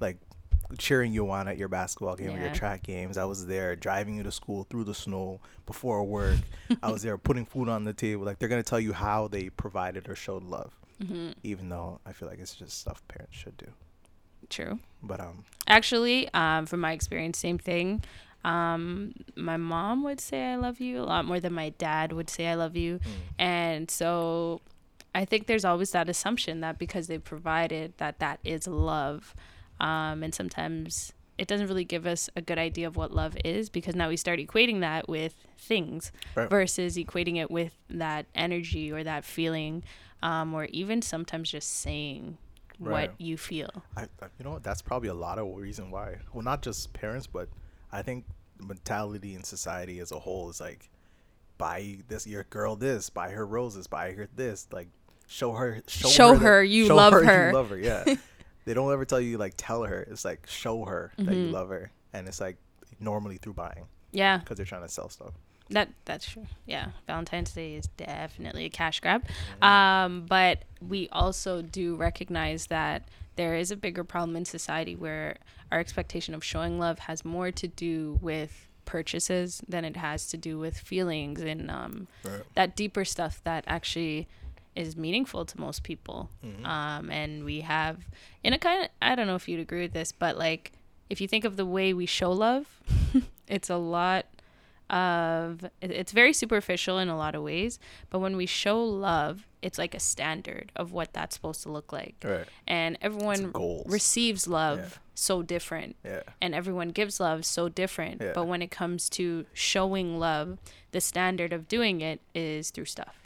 like 0.00 0.16
cheering 0.76 1.12
you 1.12 1.30
on 1.30 1.48
at 1.48 1.56
your 1.56 1.68
basketball 1.68 2.16
game 2.16 2.34
or 2.34 2.38
your 2.38 2.50
track 2.54 2.82
games. 2.82 3.16
I 3.16 3.24
was 3.24 3.46
there 3.46 3.74
driving 3.76 4.16
you 4.16 4.22
to 4.24 4.32
school 4.32 4.64
through 4.68 4.84
the 4.84 4.94
snow 4.94 5.40
before 5.66 6.04
work. 6.04 6.38
I 6.82 6.90
was 6.90 7.02
there 7.02 7.16
putting 7.16 7.46
food 7.46 7.68
on 7.68 7.84
the 7.84 7.92
table. 7.94 8.24
Like 8.24 8.38
they're 8.38 8.48
gonna 8.48 8.62
tell 8.62 8.80
you 8.80 8.92
how 8.92 9.28
they 9.28 9.48
provided 9.50 10.08
or 10.08 10.14
showed 10.14 10.42
love. 10.44 10.74
hmm 11.04 11.30
Even 11.42 11.68
though 11.68 12.00
I 12.04 12.12
feel 12.12 12.28
like 12.28 12.38
it's 12.38 12.54
just 12.54 12.78
stuff 12.80 13.02
parents 13.08 13.36
should 13.36 13.56
do. 13.56 13.66
True. 14.50 14.78
But 15.02 15.20
um 15.20 15.44
Actually, 15.66 16.28
um, 16.34 16.66
from 16.66 16.80
my 16.80 16.92
experience, 16.92 17.38
same 17.38 17.58
thing. 17.58 18.02
Um, 18.44 19.14
my 19.36 19.56
mom 19.56 20.04
would 20.04 20.20
say 20.20 20.52
I 20.52 20.56
love 20.56 20.80
you 20.80 21.00
a 21.00 21.04
lot 21.04 21.24
more 21.24 21.40
than 21.40 21.52
my 21.52 21.70
dad 21.70 22.12
would 22.12 22.30
say 22.30 22.46
I 22.46 22.54
love 22.54 22.76
you. 22.76 22.98
mm, 23.00 23.10
And 23.38 23.90
so 23.90 24.60
I 25.14 25.24
think 25.24 25.46
there's 25.46 25.64
always 25.64 25.90
that 25.90 26.08
assumption 26.08 26.60
that 26.60 26.78
because 26.78 27.08
they 27.08 27.18
provided 27.18 27.94
that 27.98 28.20
that 28.20 28.38
is 28.44 28.66
love. 28.66 29.34
Um, 29.80 30.22
and 30.22 30.34
sometimes 30.34 31.12
it 31.38 31.46
doesn't 31.46 31.68
really 31.68 31.84
give 31.84 32.04
us 32.06 32.28
a 32.34 32.42
good 32.42 32.58
idea 32.58 32.86
of 32.88 32.96
what 32.96 33.12
love 33.12 33.36
is 33.44 33.70
because 33.70 33.94
now 33.94 34.08
we 34.08 34.16
start 34.16 34.40
equating 34.40 34.80
that 34.80 35.08
with 35.08 35.34
things 35.56 36.10
Right. 36.34 36.50
versus 36.50 36.96
equating 36.96 37.36
it 37.36 37.48
with 37.50 37.72
that 37.90 38.26
energy 38.34 38.90
or 38.90 39.04
that 39.04 39.24
feeling 39.24 39.84
um, 40.22 40.52
or 40.52 40.64
even 40.66 41.00
sometimes 41.00 41.50
just 41.50 41.70
saying 41.80 42.38
Right. 42.80 43.08
what 43.10 43.20
you 43.20 43.36
feel. 43.36 43.70
I, 43.96 44.02
you 44.38 44.44
know 44.44 44.50
what? 44.52 44.62
That's 44.64 44.82
probably 44.82 45.08
a 45.08 45.14
lot 45.14 45.38
of 45.38 45.46
reason 45.56 45.90
why. 45.90 46.18
Well, 46.32 46.42
not 46.44 46.62
just 46.62 46.92
parents, 46.92 47.26
but 47.26 47.48
I 47.92 48.02
think 48.02 48.24
mentality 48.60 49.34
in 49.34 49.42
society 49.44 49.98
as 50.00 50.10
a 50.12 50.18
whole 50.18 50.48
is 50.50 50.60
like, 50.60 50.88
buy 51.56 51.98
this 52.08 52.26
your 52.26 52.44
girl 52.44 52.76
this, 52.76 53.10
buy 53.10 53.30
her 53.30 53.44
roses, 53.46 53.86
buy 53.88 54.12
her 54.12 54.28
this, 54.36 54.68
like 54.72 54.88
show 55.26 55.52
her 55.52 55.82
show, 55.88 56.08
Show 56.08 56.32
that- 56.34 56.42
her 56.42 56.62
you 56.62 56.86
show 56.86 56.94
love 56.96 57.12
her, 57.12 57.24
her. 57.24 57.46
You 57.48 57.54
love 57.54 57.70
her, 57.70 57.78
yeah. 57.78 58.04
they 58.68 58.74
don't 58.74 58.92
ever 58.92 59.04
tell 59.06 59.20
you 59.20 59.38
like 59.38 59.54
tell 59.56 59.82
her. 59.84 60.02
It's 60.10 60.24
like 60.24 60.46
show 60.46 60.84
her 60.84 61.12
that 61.16 61.34
you 61.34 61.46
Mhm. 61.48 61.52
love 61.52 61.70
her, 61.70 61.90
and 62.12 62.28
it's 62.28 62.40
like 62.40 62.56
normally 63.00 63.38
through 63.38 63.54
buying 63.54 63.86
Yeah. 64.12 64.38
because 64.38 64.56
they're 64.58 64.66
trying 64.66 64.82
to 64.82 64.88
sell 64.88 65.08
stuff. 65.08 65.32
That 65.70 65.88
that's 66.04 66.28
true. 66.30 66.46
Yeah, 66.66 66.88
Valentine's 67.06 67.52
Day 67.52 67.74
is 67.74 67.86
definitely 67.96 68.64
a 68.66 68.70
cash 68.70 69.00
grab. 69.00 69.22
Mm-hmm. 69.24 69.64
Um, 69.64 70.26
but 70.26 70.64
we 70.86 71.08
also 71.10 71.62
do 71.62 71.94
recognize 71.96 72.66
that 72.66 73.08
there 73.36 73.54
is 73.54 73.70
a 73.70 73.76
bigger 73.76 74.04
problem 74.04 74.36
in 74.36 74.44
society 74.44 74.94
where 74.96 75.36
our 75.72 75.78
expectation 75.78 76.34
of 76.34 76.42
showing 76.44 76.78
love 76.78 76.98
has 77.00 77.24
more 77.24 77.50
to 77.52 77.68
do 77.68 78.18
with 78.22 78.66
purchases 78.86 79.62
than 79.68 79.84
it 79.84 79.96
has 79.96 80.26
to 80.28 80.36
do 80.38 80.58
with 80.58 80.78
feelings 80.78 81.40
and 81.42 81.70
um, 81.70 82.08
Right. 82.24 82.42
that 82.54 82.74
deeper 82.74 83.04
stuff 83.04 83.40
that 83.44 83.64
actually 83.66 84.26
is 84.78 84.96
meaningful 84.96 85.44
to 85.44 85.60
most 85.60 85.82
people. 85.82 86.30
Mhm. 86.44 86.64
Um, 86.66 87.10
and 87.10 87.44
we 87.44 87.60
have, 87.62 88.06
in 88.44 88.52
a 88.52 88.58
kind 88.58 88.84
of, 88.84 88.90
I 89.02 89.14
don't 89.16 89.26
know 89.26 89.34
if 89.34 89.48
you'd 89.48 89.60
agree 89.60 89.82
with 89.82 89.92
this, 89.92 90.12
but 90.12 90.38
like 90.38 90.72
if 91.10 91.20
you 91.20 91.26
think 91.28 91.44
of 91.44 91.56
the 91.56 91.66
way 91.66 91.92
we 91.92 92.06
show 92.06 92.30
love, 92.32 92.66
it's 93.48 93.68
a 93.70 93.76
lot 93.76 94.26
of 94.90 95.66
it's 95.82 96.12
very 96.12 96.32
superficial 96.32 96.98
in 96.98 97.08
a 97.08 97.16
lot 97.16 97.34
of 97.34 97.42
ways, 97.42 97.78
but 98.08 98.20
when 98.20 98.36
we 98.36 98.46
show 98.46 98.82
love, 98.82 99.46
it's 99.60 99.76
like 99.78 99.94
a 99.94 100.00
standard 100.00 100.72
of 100.76 100.92
what 100.92 101.12
that's 101.12 101.34
supposed 101.36 101.62
to 101.64 101.68
look 101.70 101.92
like. 101.92 102.14
Right. 102.24 102.46
And 102.66 102.96
everyone 103.02 103.52
receives 103.86 104.46
love 104.48 104.78
Yeah. 104.78 104.98
so 105.14 105.42
different 105.42 105.96
Yeah. 106.04 106.22
and 106.40 106.54
everyone 106.54 106.88
gives 106.90 107.20
love 107.20 107.44
so 107.44 107.68
different. 107.68 108.22
Yeah. 108.22 108.32
But 108.34 108.46
when 108.46 108.62
it 108.62 108.70
comes 108.70 109.10
to 109.10 109.44
showing 109.52 110.18
love, 110.18 110.58
the 110.92 111.00
standard 111.00 111.52
of 111.52 111.68
doing 111.68 112.00
it 112.00 112.20
is 112.34 112.70
through 112.70 112.86
stuff. 112.86 113.16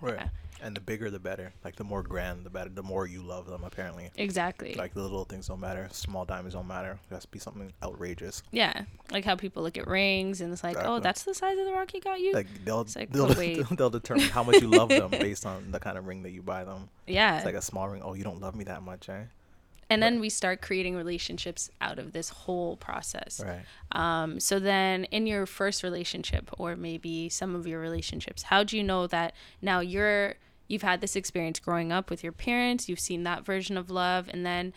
Right. 0.00 0.28
And 0.62 0.76
the 0.76 0.80
bigger 0.80 1.10
the 1.10 1.18
better. 1.18 1.52
Like 1.64 1.76
the 1.76 1.84
more 1.84 2.02
grand 2.02 2.44
the 2.44 2.50
better. 2.50 2.70
The 2.70 2.82
more 2.82 3.06
you 3.06 3.22
love 3.22 3.46
them 3.46 3.64
apparently. 3.64 4.10
Exactly. 4.16 4.74
Like 4.74 4.94
the 4.94 5.02
little 5.02 5.24
things 5.24 5.48
don't 5.48 5.60
matter. 5.60 5.88
Small 5.90 6.24
diamonds 6.24 6.54
don't 6.54 6.68
matter. 6.68 6.98
It 7.10 7.14
has 7.14 7.24
to 7.24 7.28
be 7.28 7.38
something 7.38 7.72
outrageous. 7.82 8.42
yeah. 8.52 8.84
Like 9.10 9.24
how 9.24 9.34
people 9.36 9.62
look 9.62 9.76
at 9.76 9.86
rings 9.86 10.40
and 10.40 10.52
it's 10.52 10.62
like, 10.64 10.76
oh, 10.80 11.00
that's 11.00 11.24
the 11.24 11.34
size 11.34 11.58
of 11.58 11.66
the 11.66 11.72
rock 11.72 11.90
he 11.90 12.00
got 12.00 12.20
you? 12.20 12.32
Like 12.32 12.46
they'll 12.64 12.86
like, 12.96 13.10
they'll, 13.12 13.26
oh, 13.26 13.34
they'll 13.76 13.90
determine 13.90 14.28
how 14.28 14.42
much 14.42 14.60
you 14.62 14.68
love 14.68 14.88
them 14.88 15.10
based 15.10 15.44
on 15.44 15.70
the 15.72 15.80
kind 15.80 15.98
of 15.98 16.06
ring 16.06 16.22
that 16.22 16.30
you 16.30 16.42
buy 16.42 16.64
them. 16.64 16.88
yeah. 17.06 17.36
It's 17.36 17.44
like 17.44 17.54
a 17.54 17.62
small 17.62 17.88
ring. 17.88 18.02
Oh, 18.02 18.14
you 18.14 18.24
don't 18.24 18.40
love 18.40 18.54
me 18.54 18.64
that 18.64 18.82
much, 18.82 19.08
eh? 19.08 19.24
and 19.92 20.02
then 20.02 20.20
we 20.20 20.30
start 20.30 20.62
creating 20.62 20.96
relationships 20.96 21.68
out 21.82 21.98
of 21.98 22.12
this 22.12 22.30
whole 22.30 22.78
process. 22.78 23.42
Right. 23.44 23.60
Um, 23.92 24.40
so 24.40 24.58
then 24.58 25.04
in 25.04 25.26
your 25.26 25.44
first 25.44 25.82
relationship 25.82 26.48
or 26.56 26.76
maybe 26.76 27.28
some 27.28 27.54
of 27.54 27.66
your 27.66 27.78
relationships, 27.78 28.44
how 28.44 28.64
do 28.64 28.78
you 28.78 28.82
know 28.82 29.06
that 29.08 29.34
now 29.60 29.80
you're 29.80 30.36
you've 30.72 30.82
had 30.82 31.02
this 31.02 31.14
experience 31.14 31.60
growing 31.60 31.92
up 31.92 32.08
with 32.08 32.22
your 32.22 32.32
parents, 32.32 32.88
you've 32.88 32.98
seen 32.98 33.24
that 33.24 33.44
version 33.44 33.76
of 33.76 33.90
love 33.90 34.28
and 34.32 34.44
then 34.44 34.72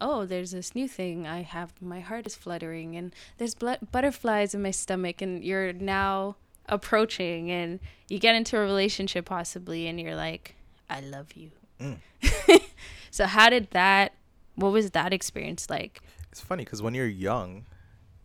oh, 0.00 0.24
there's 0.24 0.52
this 0.52 0.76
new 0.76 0.86
thing. 0.86 1.26
I 1.26 1.42
have 1.42 1.72
my 1.80 1.98
heart 1.98 2.24
is 2.24 2.36
fluttering 2.36 2.94
and 2.94 3.12
there's 3.38 3.56
bl- 3.56 3.82
butterflies 3.90 4.54
in 4.54 4.62
my 4.62 4.70
stomach 4.70 5.20
and 5.20 5.42
you're 5.42 5.72
now 5.72 6.36
approaching 6.68 7.50
and 7.50 7.80
you 8.08 8.20
get 8.20 8.36
into 8.36 8.56
a 8.56 8.60
relationship 8.60 9.24
possibly 9.24 9.88
and 9.88 10.00
you're 10.00 10.14
like, 10.14 10.54
I 10.88 11.00
love 11.00 11.32
you. 11.32 11.50
Mm. 11.80 11.98
so 13.10 13.26
how 13.26 13.50
did 13.50 13.70
that 13.72 14.12
what 14.54 14.70
was 14.70 14.90
that 14.92 15.12
experience 15.12 15.68
like? 15.70 16.00
It's 16.30 16.40
funny 16.40 16.64
because 16.64 16.82
when 16.82 16.94
you're 16.94 17.06
young, 17.06 17.64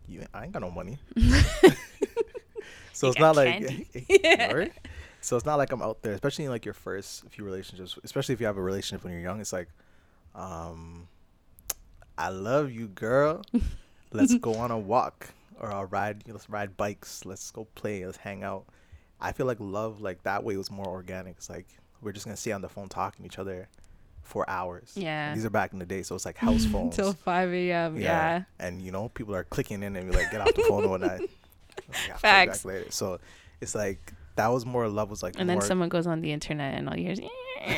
you 0.06 0.26
I 0.34 0.44
ain't 0.44 0.52
got 0.52 0.62
no 0.62 0.70
money. 0.70 0.98
so 2.92 3.06
You 3.06 3.10
it's 3.10 3.18
not 3.18 3.34
like 3.34 3.66
candy. 3.66 4.76
So 5.24 5.36
it's 5.36 5.46
not 5.46 5.56
like 5.56 5.72
I'm 5.72 5.80
out 5.80 6.02
there, 6.02 6.12
especially 6.12 6.44
in 6.44 6.50
like 6.50 6.66
your 6.66 6.74
first 6.74 7.24
few 7.30 7.44
relationships, 7.44 7.98
especially 8.04 8.34
if 8.34 8.40
you 8.40 8.46
have 8.46 8.58
a 8.58 8.62
relationship 8.62 9.04
when 9.04 9.14
you're 9.14 9.22
young. 9.22 9.40
It's 9.40 9.54
like, 9.54 9.68
um, 10.34 11.08
I 12.18 12.28
love 12.28 12.70
you, 12.70 12.88
girl. 12.88 13.42
Let's 14.12 14.34
go 14.34 14.54
on 14.56 14.70
a 14.70 14.78
walk 14.78 15.30
or 15.58 15.72
I'll 15.72 15.86
ride. 15.86 16.24
Let's 16.28 16.50
ride 16.50 16.76
bikes. 16.76 17.24
Let's 17.24 17.50
go 17.50 17.66
play. 17.74 18.04
Let's 18.04 18.18
hang 18.18 18.42
out. 18.42 18.66
I 19.18 19.32
feel 19.32 19.46
like 19.46 19.56
love 19.60 20.02
like 20.02 20.22
that 20.24 20.44
way 20.44 20.58
was 20.58 20.70
more 20.70 20.86
organic. 20.86 21.36
It's 21.38 21.48
like 21.48 21.68
we're 22.02 22.12
just 22.12 22.26
gonna 22.26 22.36
stay 22.36 22.52
on 22.52 22.60
the 22.60 22.68
phone 22.68 22.90
talking 22.90 23.22
to 23.22 23.26
each 23.26 23.38
other 23.38 23.66
for 24.20 24.48
hours. 24.48 24.92
Yeah. 24.94 25.34
These 25.34 25.46
are 25.46 25.50
back 25.50 25.72
in 25.72 25.78
the 25.78 25.86
day, 25.86 26.02
so 26.02 26.14
it's 26.14 26.26
like 26.26 26.36
house 26.48 26.66
phones. 26.66 26.98
Until 26.98 27.14
5 27.14 27.50
a.m. 27.50 27.96
Yeah. 27.96 28.42
And 28.58 28.82
you 28.82 28.92
know, 28.92 29.08
people 29.08 29.34
are 29.34 29.44
clicking 29.44 29.82
in 29.82 29.96
and 29.96 30.10
be 30.10 30.14
like, 30.14 30.30
get 30.30 30.42
off 30.42 30.54
the 30.54 30.64
phone 30.64 30.82
and 30.82 30.90
whatnot. 30.90 31.20
Like, 31.88 31.88
"I'll 31.88 31.94
call 31.94 32.14
you 32.14 32.18
Facts. 32.18 32.58
back 32.62 32.64
later. 32.64 32.90
So 32.90 33.18
it's 33.60 33.74
like 33.74 34.12
that 34.36 34.48
was 34.48 34.66
more 34.66 34.88
love 34.88 35.10
was 35.10 35.22
like 35.22 35.34
And 35.38 35.46
more 35.46 35.60
then 35.60 35.66
someone 35.66 35.88
goes 35.88 36.06
on 36.06 36.20
the 36.20 36.32
internet 36.32 36.74
and 36.74 36.88
all 36.88 36.96
you 36.96 37.04
hear 37.04 37.12
is, 37.12 37.20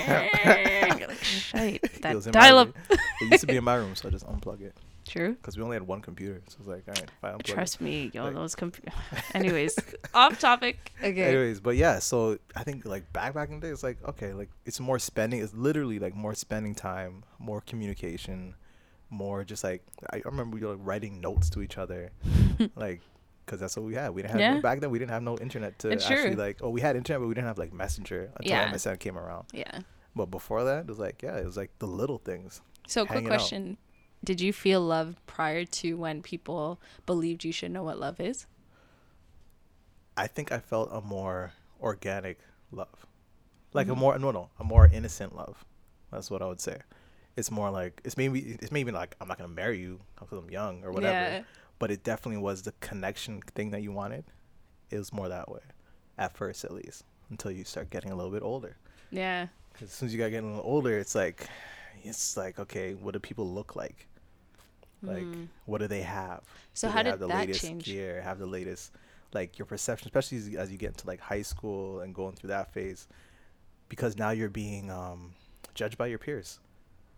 like, 0.09 1.13
shite, 1.23 1.81
it 1.85 2.03
that 2.03 2.15
was 2.15 2.27
in 2.27 2.33
my 2.35 2.41
dial 2.41 2.59
up. 2.59 2.67
room. 2.69 2.99
It 3.23 3.31
used 3.31 3.41
to 3.43 3.47
be 3.47 3.57
in 3.57 3.65
my 3.65 3.75
room, 3.77 3.95
so 3.95 4.09
I 4.09 4.11
just 4.11 4.27
unplug 4.27 4.61
it 4.61 4.75
True. 5.07 5.35
because 5.35 5.57
we 5.57 5.63
only 5.63 5.75
had 5.77 5.87
one 5.87 6.01
computer. 6.01 6.43
So 6.49 6.57
it's 6.61 6.69
like, 6.69 6.85
all 6.89 6.95
right, 6.95 7.03
if 7.05 7.25
I 7.25 7.29
unplug 7.31 7.43
Trust 7.45 7.81
me, 7.81 8.11
yo, 8.13 8.25
Like- 8.25 8.35
those 8.35 8.55
computer. 8.55 8.91
Anyways, 9.35 9.77
off 10.15 10.39
topic. 10.41 10.93
it. 11.03 11.09
Okay. 11.09 11.23
Anyways, 11.25 11.61
but 11.61 11.77
yeah, 11.77 11.99
so 11.99 12.39
I 12.55 12.65
think 12.65 12.85
like 12.85 13.13
back 13.13 13.35
back 13.35 13.49
in 13.51 13.61
the 13.61 13.67
day, 13.67 13.73
it's 13.73 13.83
like 13.83 13.99
okay, 14.09 14.33
like 14.33 14.51
it's 14.65 14.81
more 14.81 14.99
spending. 14.99 15.41
It's 15.41 15.55
literally 15.55 15.99
like 15.99 16.15
more 16.15 16.35
spending 16.35 16.75
time, 16.75 17.25
more 17.39 17.61
communication, 17.61 18.55
more 19.11 19.45
just 19.45 19.63
like 19.63 19.83
I 20.13 20.21
remember 20.25 20.57
we 20.57 20.63
were 20.65 20.73
like, 20.75 20.81
writing 20.83 21.21
notes 21.21 21.49
to 21.51 21.63
each 21.63 21.79
other, 21.79 22.11
like 22.77 23.01
because 23.47 23.61
that's 23.61 23.77
what 23.77 23.87
we 23.87 23.95
had. 23.95 24.11
We 24.11 24.23
didn't 24.23 24.33
have 24.33 24.41
Yeah. 24.41 24.61
back 24.61 24.81
then. 24.81 24.91
We 24.91 24.99
didn't 24.99 25.13
have 25.13 25.23
no 25.23 25.39
internet 25.39 25.79
to 25.79 25.91
It's 25.91 26.05
actually 26.11 26.35
true. 26.35 26.43
like. 26.45 26.59
Oh, 26.61 26.69
we 26.71 26.81
had 26.81 26.97
internet, 26.97 27.21
but 27.21 27.29
we 27.29 27.35
didn't 27.35 27.47
have 27.47 27.59
like 27.59 27.73
Messenger 27.73 28.33
until 28.37 28.51
Yeah. 28.57 28.69
MSN 28.73 28.99
came 28.99 29.17
around. 29.17 29.47
Yeah. 29.53 29.81
But 30.15 30.27
before 30.27 30.65
that, 30.65 30.81
it 30.81 30.87
was 30.89 30.99
like 30.99 31.23
yeah, 31.23 31.37
it 31.39 31.45
was 31.45 31.57
like 31.57 31.71
the 31.79 31.87
little 31.87 32.19
things. 32.19 32.61
So, 32.89 33.05
quick 33.05 33.15
Hanging 33.19 33.27
out. 33.33 33.39
question: 33.39 33.79
Did 34.25 34.41
you 34.41 34.53
feel 34.53 34.81
love 34.81 35.17
prior 35.27 35.65
to 35.65 35.95
when 35.97 36.23
people 36.23 36.81
believed 37.07 37.45
you 37.45 37.53
should 37.53 37.71
know 37.71 37.83
what 37.85 37.99
love 37.99 38.19
is? 38.21 38.47
I 40.17 40.27
think 40.27 40.51
I 40.51 40.59
felt 40.59 40.89
a 40.93 41.01
more 41.01 41.53
organic 41.81 42.39
love, 42.73 43.07
like 43.75 43.89
a 43.89 43.91
Mhm. 43.93 43.99
more 43.99 44.19
no 44.19 44.31
no 44.31 44.51
a 44.59 44.65
more 44.65 44.87
innocent 44.87 45.37
love. 45.37 45.65
That's 46.11 46.31
what 46.31 46.41
I 46.43 46.47
would 46.47 46.61
say. 46.61 46.81
It's 47.37 47.51
more 47.51 47.71
like 47.71 48.01
it's 48.05 48.17
maybe 48.17 48.41
it's 48.63 48.73
maybe 48.73 48.91
like 48.93 49.15
I'm 49.21 49.29
not 49.29 49.37
gonna 49.39 49.49
marry 49.53 49.79
you 49.79 50.01
because 50.19 50.39
I'm 50.39 50.51
young 50.51 50.83
or 50.85 50.91
whatever. 50.93 51.13
Yeah. 51.15 51.43
But 51.79 51.91
it 51.91 52.03
definitely 52.03 52.41
was 52.41 52.63
the 52.63 52.73
connection 52.81 53.41
thing 53.55 53.71
that 53.71 53.83
you 53.83 53.93
wanted. 53.93 54.25
It 54.91 54.99
was 54.99 55.13
more 55.13 55.29
that 55.29 55.51
way, 55.51 55.61
at 56.17 56.37
first 56.37 56.65
at 56.65 56.73
least, 56.73 57.05
until 57.31 57.51
you 57.51 57.65
start 57.65 57.91
getting 57.91 58.11
a 58.13 58.17
little 58.17 58.31
bit 58.33 58.43
older. 58.43 58.77
Yeah. 59.11 59.49
Because 59.73 59.89
as 59.89 59.95
soon 59.95 60.07
as 60.07 60.15
you 60.15 60.19
got 60.19 60.31
getting 60.31 60.51
a 60.53 60.57
little 60.57 60.71
older, 60.71 60.97
it's 60.99 61.15
like, 61.15 61.47
it's 62.03 62.37
like 62.37 62.59
okay, 62.59 62.95
what 62.95 63.13
do 63.13 63.19
people 63.21 63.47
look 63.49 63.77
like? 63.77 64.07
Like, 65.03 65.23
Mm. 65.25 65.49
what 65.67 65.79
do 65.79 65.87
they 65.89 66.01
have? 66.03 66.43
So 66.73 66.89
how 66.89 66.93
Do 66.93 66.97
how 66.97 67.03
they 67.03 67.11
have 67.11 67.19
did 67.19 67.25
the 67.25 67.29
that 67.29 67.39
latest 67.47 67.61
change? 67.61 67.85
gear? 67.85 68.23
Have 68.23 68.39
the 68.39 68.47
latest, 68.47 68.93
like 69.35 69.59
your 69.59 69.67
perception, 69.67 70.09
especially 70.09 70.39
as, 70.39 70.49
as 70.55 70.73
you 70.73 70.79
get 70.79 70.89
into 70.91 71.07
like 71.07 71.21
high 71.21 71.43
school 71.43 72.01
and 72.01 72.15
going 72.15 72.35
through 72.37 72.49
that 72.49 72.73
phase, 72.73 73.07
because 73.91 74.17
now 74.17 74.31
you're 74.31 74.49
being 74.49 74.91
um, 74.91 75.35
judged 75.75 75.99
by 75.99 76.07
your 76.07 76.19
peers. 76.19 76.59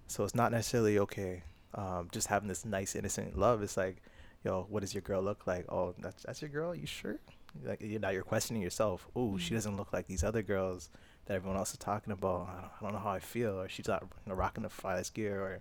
So 0.09 0.25
it's 0.25 0.35
not 0.35 0.51
necessarily 0.51 0.99
okay, 0.99 1.45
um, 1.75 2.09
just 2.11 2.27
having 2.27 2.49
this 2.49 2.65
nice 2.65 2.97
innocent 2.97 3.39
love. 3.39 3.63
It's 3.63 3.77
like, 3.77 4.03
yo, 4.45 4.67
what 4.69 4.81
does 4.81 4.95
your 4.95 5.03
girl 5.03 5.23
look 5.23 5.47
like? 5.47 5.67
Oh, 5.71 5.95
that's 5.99 6.23
that's 6.25 6.41
your 6.43 6.51
girl. 6.51 6.75
You 6.75 6.87
sure? 6.87 7.19
Like 7.65 7.81
you 7.81 7.99
now 7.99 8.11
you're 8.11 8.23
questioning 8.23 8.63
yourself. 8.63 9.07
Oh, 9.17 9.39
she 9.39 9.51
Mhm. 9.53 9.57
doesn't 9.57 9.77
look 9.77 9.93
like 9.93 10.07
these 10.07 10.23
other 10.25 10.43
girls 10.43 10.91
that 11.27 11.35
everyone 11.35 11.59
else 11.59 11.73
is 11.73 11.79
talking 11.79 12.13
about. 12.13 12.49
I 12.49 12.61
don't, 12.61 12.71
I 12.81 12.83
don't 12.85 12.93
know 12.93 12.99
how 13.01 13.11
I 13.11 13.21
feel. 13.21 13.61
Or 13.61 13.69
she's 13.69 13.89
not 13.89 14.03
you 14.03 14.09
know, 14.31 14.35
rocking 14.35 14.63
the 14.63 14.69
finest 14.71 15.15
gear 15.15 15.41
or 15.41 15.59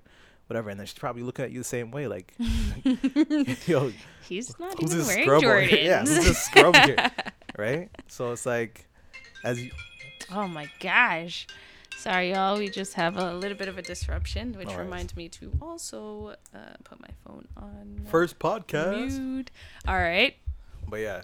whatever. 0.48 0.70
And 0.70 0.80
then 0.80 0.86
she's 0.88 0.98
probably 1.00 1.24
looking 1.24 1.46
at 1.46 1.52
you 1.52 1.60
the 1.60 1.64
same 1.64 1.92
way. 1.92 2.08
Like, 2.08 2.34
yo, 3.68 3.92
He's 4.28 4.58
not 4.60 4.80
who's 4.80 4.92
even 4.94 4.98
this 5.00 5.08
wearing 5.08 5.30
Jordans. 5.42 5.68
here? 5.68 5.84
Yeah, 5.86 6.00
who's 6.02 6.26
this 6.26 6.38
scrub 6.46 6.76
here? 6.76 7.12
right? 7.58 7.90
So 8.08 8.32
it's 8.32 8.46
like, 8.46 8.88
as 9.44 9.62
you, 9.64 9.72
Oh 10.32 10.48
my 10.48 10.70
gosh. 10.80 11.48
Sorry, 11.98 12.32
y'all. 12.32 12.58
We 12.60 12.70
just 12.70 12.94
have 12.94 13.18
a 13.18 13.34
little 13.34 13.58
bit 13.58 13.68
of 13.68 13.78
a 13.80 13.82
disruption, 13.82 14.54
which 14.54 14.68
worries. 14.68 14.80
reminds 14.80 15.16
me 15.16 15.28
to 15.30 15.52
also 15.60 16.36
uh, 16.54 16.60
put 16.84 17.00
my 17.02 17.10
phone 17.26 17.48
on 17.58 18.02
first 18.06 18.38
podcast. 18.38 19.20
mute. 19.20 19.52
All 19.88 19.98
right. 19.98 20.36
But 20.88 20.98
yeah, 20.98 21.24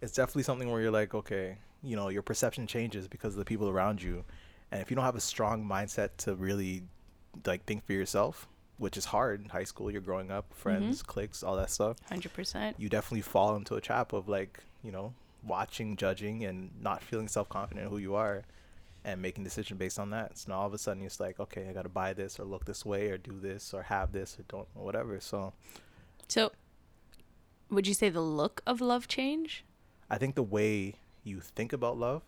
it's 0.00 0.12
definitely 0.12 0.44
something 0.44 0.70
where 0.70 0.80
you're 0.80 0.90
like, 0.90 1.14
okay, 1.14 1.58
you 1.82 1.94
know, 1.94 2.08
your 2.08 2.22
perception 2.22 2.66
changes 2.66 3.06
because 3.06 3.34
of 3.34 3.38
the 3.38 3.44
people 3.44 3.68
around 3.68 4.02
you, 4.02 4.24
and 4.72 4.80
if 4.80 4.90
you 4.90 4.96
don't 4.96 5.04
have 5.04 5.14
a 5.14 5.20
strong 5.20 5.62
mindset 5.64 6.10
to 6.18 6.34
really 6.34 6.82
like 7.46 7.64
think 7.66 7.84
for 7.84 7.92
yourself, 7.92 8.48
which 8.78 8.96
is 8.96 9.04
hard 9.04 9.42
in 9.42 9.50
high 9.50 9.64
school, 9.64 9.90
you're 9.90 10.00
growing 10.00 10.30
up, 10.30 10.46
friends, 10.54 11.02
cliques, 11.02 11.42
all 11.42 11.56
that 11.56 11.70
stuff. 11.70 11.98
Hundred 12.08 12.32
percent. 12.32 12.76
You 12.78 12.88
definitely 12.88 13.20
fall 13.20 13.56
into 13.56 13.74
a 13.74 13.80
trap 13.80 14.14
of 14.14 14.26
like, 14.26 14.60
you 14.82 14.90
know, 14.90 15.12
watching, 15.44 15.96
judging, 15.96 16.44
and 16.44 16.70
not 16.80 17.02
feeling 17.02 17.28
self 17.28 17.48
confident 17.50 17.90
who 17.90 17.98
you 17.98 18.14
are, 18.14 18.42
and 19.12 19.22
making 19.22 19.44
decisions 19.44 19.78
based 19.78 19.98
on 19.98 20.10
that. 20.10 20.38
So 20.38 20.52
now 20.52 20.60
all 20.60 20.66
of 20.66 20.74
a 20.74 20.78
sudden 20.78 21.02
it's 21.02 21.20
like, 21.20 21.40
okay, 21.40 21.66
I 21.68 21.72
gotta 21.72 21.88
buy 21.88 22.12
this 22.12 22.38
or 22.38 22.44
look 22.44 22.64
this 22.64 22.84
way 22.84 23.10
or 23.10 23.18
do 23.18 23.38
this 23.40 23.72
or 23.74 23.82
have 23.84 24.12
this 24.12 24.38
or 24.38 24.42
don't 24.48 24.68
or 24.74 24.84
whatever. 24.84 25.18
So 25.20 25.52
So, 26.28 26.52
would 27.70 27.86
you 27.86 27.94
say 27.94 28.08
the 28.08 28.20
look 28.20 28.62
of 28.66 28.80
love 28.80 29.08
change? 29.08 29.64
I 30.10 30.18
think 30.18 30.34
the 30.34 30.42
way 30.42 30.94
you 31.24 31.40
think 31.40 31.72
about 31.72 31.98
love 31.98 32.22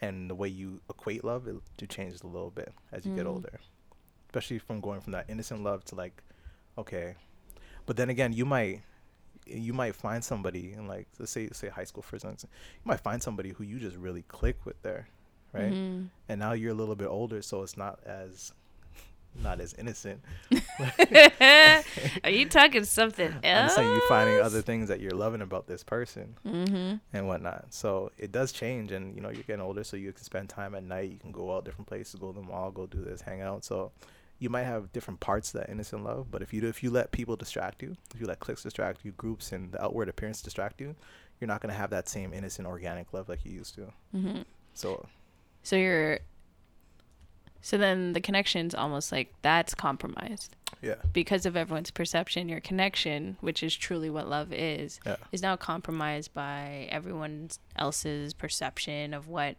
and 0.00 0.28
the 0.28 0.34
way 0.34 0.48
you 0.48 0.80
equate 0.90 1.24
love 1.24 1.46
it 1.46 1.56
do 1.76 1.86
change 1.86 2.20
a 2.22 2.26
little 2.26 2.50
bit 2.50 2.72
as 2.90 3.04
you 3.06 3.14
get 3.14 3.24
Mm. 3.26 3.30
older. 3.34 3.60
Especially 4.28 4.58
from 4.58 4.80
going 4.80 5.00
from 5.00 5.12
that 5.12 5.26
innocent 5.28 5.62
love 5.62 5.84
to 5.86 5.94
like, 5.94 6.22
okay. 6.78 7.16
But 7.86 7.96
then 7.96 8.08
again, 8.10 8.32
you 8.32 8.44
might 8.46 8.82
you 9.44 9.72
might 9.72 9.96
find 9.96 10.22
somebody 10.22 10.72
in 10.72 10.86
like 10.86 11.08
let's 11.18 11.32
say 11.32 11.48
say 11.52 11.68
high 11.68 11.84
school 11.84 12.02
for 12.02 12.14
instance, 12.16 12.44
you 12.44 12.84
might 12.84 13.00
find 13.00 13.20
somebody 13.22 13.50
who 13.50 13.64
you 13.64 13.78
just 13.80 13.96
really 13.96 14.22
click 14.22 14.64
with 14.64 14.80
there, 14.82 15.08
right? 15.52 15.72
Mhm. 15.72 16.08
And 16.28 16.40
now 16.40 16.52
you're 16.52 16.72
a 16.72 16.74
little 16.74 16.96
bit 16.96 17.08
older, 17.08 17.42
so 17.42 17.62
it's 17.62 17.76
not 17.76 18.00
as 18.04 18.52
not 19.42 19.60
as 19.60 19.72
innocent. 19.74 20.20
Are 22.24 22.30
you 22.30 22.46
talking 22.48 22.84
something 22.84 23.32
I'm 23.44 23.70
saying 23.70 23.88
you're 23.88 24.08
finding 24.08 24.38
other 24.40 24.60
things 24.60 24.88
that 24.88 25.00
you're 25.00 25.12
loving 25.12 25.40
about 25.40 25.66
this 25.66 25.82
person. 25.82 26.36
Mm-hmm. 26.46 26.96
and 27.12 27.28
whatnot. 27.28 27.66
So 27.70 28.10
it 28.18 28.32
does 28.32 28.52
change, 28.52 28.92
and 28.92 29.14
you 29.14 29.20
know 29.22 29.30
you're 29.30 29.42
getting 29.44 29.62
older, 29.62 29.84
so 29.84 29.96
you 29.96 30.12
can 30.12 30.24
spend 30.24 30.48
time 30.48 30.74
at 30.74 30.84
night. 30.84 31.10
You 31.10 31.18
can 31.18 31.32
go 31.32 31.54
out 31.54 31.64
different 31.64 31.88
places, 31.88 32.16
go 32.20 32.32
to 32.32 32.40
the 32.40 32.46
mall, 32.46 32.70
go 32.70 32.86
do 32.86 33.02
this, 33.02 33.22
hang 33.22 33.40
out. 33.40 33.64
So 33.64 33.92
you 34.38 34.50
might 34.50 34.64
have 34.64 34.92
different 34.92 35.20
parts 35.20 35.54
of 35.54 35.60
that 35.60 35.70
innocent 35.70 36.04
love, 36.04 36.30
but 36.30 36.42
if 36.42 36.52
you 36.52 36.66
if 36.68 36.82
you 36.82 36.90
let 36.90 37.12
people 37.12 37.36
distract 37.36 37.82
you, 37.82 37.96
if 38.14 38.20
you 38.20 38.26
let 38.26 38.40
clicks 38.40 38.62
distract 38.62 39.04
you, 39.04 39.12
groups 39.12 39.52
and 39.52 39.72
the 39.72 39.82
outward 39.82 40.08
appearance 40.08 40.42
distract 40.42 40.80
you, 40.80 40.94
you're 41.40 41.48
not 41.48 41.60
gonna 41.60 41.72
have 41.74 41.90
that 41.90 42.08
same 42.08 42.34
innocent 42.34 42.66
organic 42.66 43.12
love 43.12 43.28
like 43.28 43.44
you 43.44 43.52
used 43.52 43.74
to. 43.76 43.92
Mm-hmm. 44.14 44.42
So 44.74 45.06
So 45.62 45.76
you're. 45.76 46.18
So 47.64 47.78
then 47.78 48.12
the 48.12 48.20
connection's 48.20 48.74
almost 48.74 49.12
like 49.12 49.32
that's 49.42 49.72
compromised 49.72 50.56
yeah, 50.80 50.96
because 51.12 51.46
of 51.46 51.56
everyone's 51.56 51.92
perception. 51.92 52.48
Your 52.48 52.60
connection, 52.60 53.36
which 53.40 53.62
is 53.62 53.74
truly 53.76 54.10
what 54.10 54.28
love 54.28 54.52
is, 54.52 54.98
yeah, 55.06 55.16
is 55.30 55.42
now 55.42 55.56
compromised 55.56 56.34
by 56.34 56.88
everyone 56.90 57.50
else's 57.76 58.34
perception 58.34 59.14
of 59.14 59.28
what 59.28 59.56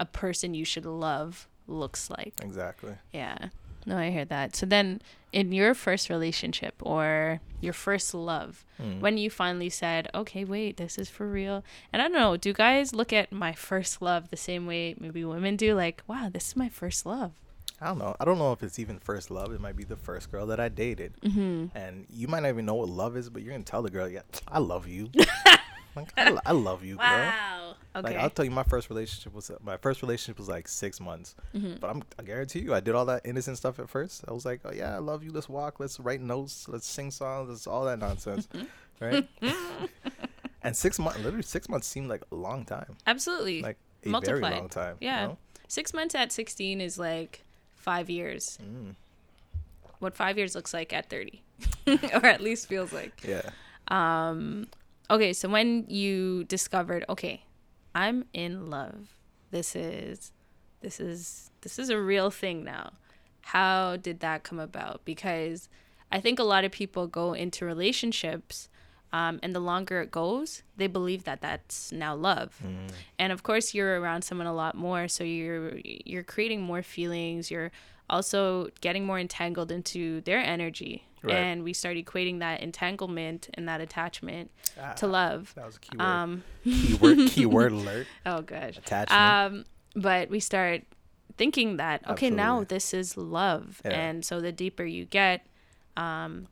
a 0.00 0.06
person 0.06 0.54
you 0.54 0.64
should 0.64 0.86
love 0.86 1.46
looks 1.68 2.10
like. 2.10 2.34
exactly. 2.42 2.94
Yeah. 3.12 3.48
No, 3.86 3.96
I 3.98 4.10
hear 4.10 4.24
that. 4.26 4.54
So 4.56 4.66
then 4.66 5.00
in 5.32 5.50
your 5.52 5.74
first 5.74 6.08
relationship 6.08 6.74
or 6.82 7.40
your 7.60 7.72
first 7.72 8.14
love, 8.14 8.64
Mm. 8.80 9.00
when 9.00 9.16
you 9.18 9.30
finally 9.30 9.70
said, 9.70 10.08
okay, 10.14 10.44
wait, 10.44 10.76
this 10.76 10.98
is 10.98 11.08
for 11.08 11.28
real. 11.28 11.62
And 11.92 12.02
I 12.02 12.06
don't 12.08 12.14
know, 12.18 12.36
do 12.36 12.52
guys 12.52 12.92
look 12.94 13.12
at 13.12 13.30
my 13.32 13.52
first 13.52 14.02
love 14.02 14.30
the 14.30 14.36
same 14.36 14.66
way 14.66 14.94
maybe 14.98 15.24
women 15.24 15.56
do? 15.56 15.74
Like, 15.74 16.02
wow, 16.08 16.28
this 16.32 16.48
is 16.48 16.56
my 16.56 16.68
first 16.68 17.06
love. 17.06 17.32
I 17.80 17.86
don't 17.86 17.98
know. 17.98 18.14
I 18.20 18.24
don't 18.24 18.38
know 18.38 18.52
if 18.52 18.62
it's 18.62 18.78
even 18.78 18.98
first 19.00 19.30
love. 19.30 19.52
It 19.52 19.60
might 19.60 19.76
be 19.76 19.82
the 19.84 19.96
first 19.96 20.30
girl 20.30 20.46
that 20.46 20.60
I 20.60 20.68
dated, 20.68 21.14
Mm-hmm. 21.22 21.76
and 21.76 22.06
you 22.10 22.28
might 22.28 22.40
not 22.44 22.50
even 22.50 22.64
know 22.66 22.74
what 22.74 22.88
love 22.88 23.16
is, 23.16 23.28
but 23.28 23.42
you're 23.42 23.52
gonna 23.52 23.64
tell 23.64 23.82
the 23.82 23.90
girl, 23.90 24.08
"Yeah, 24.08 24.22
I 24.46 24.58
love 24.60 24.86
you." 24.86 25.10
like, 25.96 26.12
I, 26.16 26.30
lo- 26.30 26.40
I 26.46 26.52
love 26.52 26.84
you, 26.84 26.96
girl. 26.96 27.06
Wow. 27.06 27.74
Okay. 27.94 28.08
Like 28.08 28.16
I'll 28.16 28.30
tell 28.30 28.44
you, 28.46 28.50
my 28.50 28.62
first 28.62 28.88
relationship 28.88 29.34
was 29.34 29.50
my 29.62 29.76
first 29.76 30.00
relationship 30.00 30.38
was 30.38 30.48
like 30.48 30.66
six 30.66 30.98
months, 31.00 31.34
Mhm. 31.54 31.78
but 31.80 31.90
I'm 31.90 32.02
I 32.18 32.22
guarantee 32.22 32.60
you, 32.60 32.72
I 32.72 32.80
did 32.80 32.94
all 32.94 33.04
that 33.06 33.20
innocent 33.26 33.58
stuff 33.58 33.78
at 33.78 33.90
first. 33.90 34.24
I 34.26 34.32
was 34.32 34.46
like, 34.46 34.60
oh 34.64 34.72
yeah, 34.72 34.94
I 34.94 34.98
love 34.98 35.22
you. 35.22 35.30
Let's 35.30 35.48
walk. 35.48 35.78
Let's 35.78 36.00
write 36.00 36.20
notes. 36.22 36.66
Let's 36.68 36.86
sing 36.86 37.10
songs. 37.10 37.50
Let's 37.50 37.66
all 37.66 37.84
that 37.84 37.98
nonsense, 37.98 38.48
right? 39.00 39.28
and 40.62 40.76
six 40.76 40.98
months, 40.98 41.18
literally 41.18 41.42
six 41.42 41.68
months, 41.68 41.86
seemed 41.86 42.08
like 42.08 42.22
a 42.30 42.34
long 42.34 42.64
time, 42.64 42.96
Absolutely. 43.06 43.60
like 43.62 43.76
a 44.06 44.20
very 44.20 44.40
long 44.40 44.68
time. 44.68 44.96
you 45.00 45.08
Yeah. 45.08 45.26
know? 45.26 45.38
Six 45.68 45.92
months 45.94 46.14
at 46.14 46.32
16 46.32 46.80
is 46.80 46.98
like 46.98 47.44
five 47.76 48.08
years. 48.10 48.58
Mm, 48.62 48.94
What 49.98 50.16
five 50.16 50.36
years 50.38 50.54
looks 50.54 50.72
like 50.74 50.92
at 50.92 51.08
30, 51.10 51.42
or 51.86 52.26
at 52.26 52.40
least 52.40 52.68
feels 52.68 52.92
like. 52.92 53.22
yeah. 53.26 53.50
Um, 53.88 54.68
okay, 55.10 55.32
so 55.32 55.48
when 55.48 55.84
you 55.88 56.44
discovered, 56.44 57.04
okay, 57.08 57.44
I'm 57.94 58.24
in 58.32 58.70
love. 58.70 59.16
This 59.50 59.76
is, 59.76 60.32
this 60.80 60.98
is, 61.00 61.50
this 61.60 61.78
is 61.78 61.90
a 61.90 62.00
real 62.00 62.30
thing 62.30 62.64
now. 62.64 62.92
How 63.42 63.96
did 63.96 64.20
that 64.20 64.44
come 64.44 64.58
about? 64.58 65.02
Because 65.04 65.68
I 66.10 66.20
think 66.20 66.38
a 66.38 66.44
lot 66.44 66.64
of 66.64 66.72
people 66.72 67.06
go 67.06 67.32
into 67.34 67.64
relationships, 67.64 68.68
um, 69.12 69.40
and 69.42 69.54
the 69.54 69.60
longer 69.60 70.00
it 70.00 70.10
goes, 70.10 70.62
they 70.76 70.86
believe 70.86 71.24
that 71.24 71.42
that's 71.42 71.92
now 71.92 72.14
love. 72.14 72.58
Mm, 72.64 72.90
And 73.18 73.32
of 73.32 73.42
course, 73.42 73.74
you're 73.74 74.00
around 74.00 74.22
someone 74.22 74.46
a 74.46 74.54
lot 74.54 74.74
more, 74.74 75.06
so 75.08 75.22
you're 75.22 75.78
you're 75.84 76.22
creating 76.22 76.62
more 76.62 76.82
feelings. 76.82 77.50
You're 77.50 77.72
also 78.10 78.68
getting 78.80 79.04
more 79.06 79.18
entangled 79.18 79.70
into 79.72 80.20
their 80.22 80.38
energy, 80.38 81.06
Right. 81.22 81.34
and 81.36 81.62
we 81.62 81.72
start 81.72 81.96
equating 81.96 82.40
that 82.40 82.60
entanglement 82.60 83.48
and 83.54 83.68
that 83.68 83.80
attachment 83.80 84.50
Ah, 84.80 84.92
to 84.94 85.06
love. 85.06 85.52
That 85.54 85.66
was 85.66 85.76
a 85.76 85.80
keyword. 85.80 86.00
Um, 86.06 86.44
keyword 86.64 87.18
keyword 87.30 87.72
alert. 87.80 88.06
oh 88.26 88.42
gosh. 88.42 88.76
Attachment. 88.78 89.20
Um, 89.20 89.64
but 89.94 90.30
we 90.30 90.40
start 90.40 90.82
thinking 91.36 91.76
that 91.78 92.06
okay, 92.10 92.28
now 92.30 92.64
this 92.64 92.92
is 92.92 93.16
love, 93.16 93.80
Yeah. 93.84 93.90
and 93.92 94.24
so 94.24 94.40
the 94.40 94.52
deeper 94.52 94.84
you 94.84 95.04
get, 95.04 95.46
um, 95.96 96.48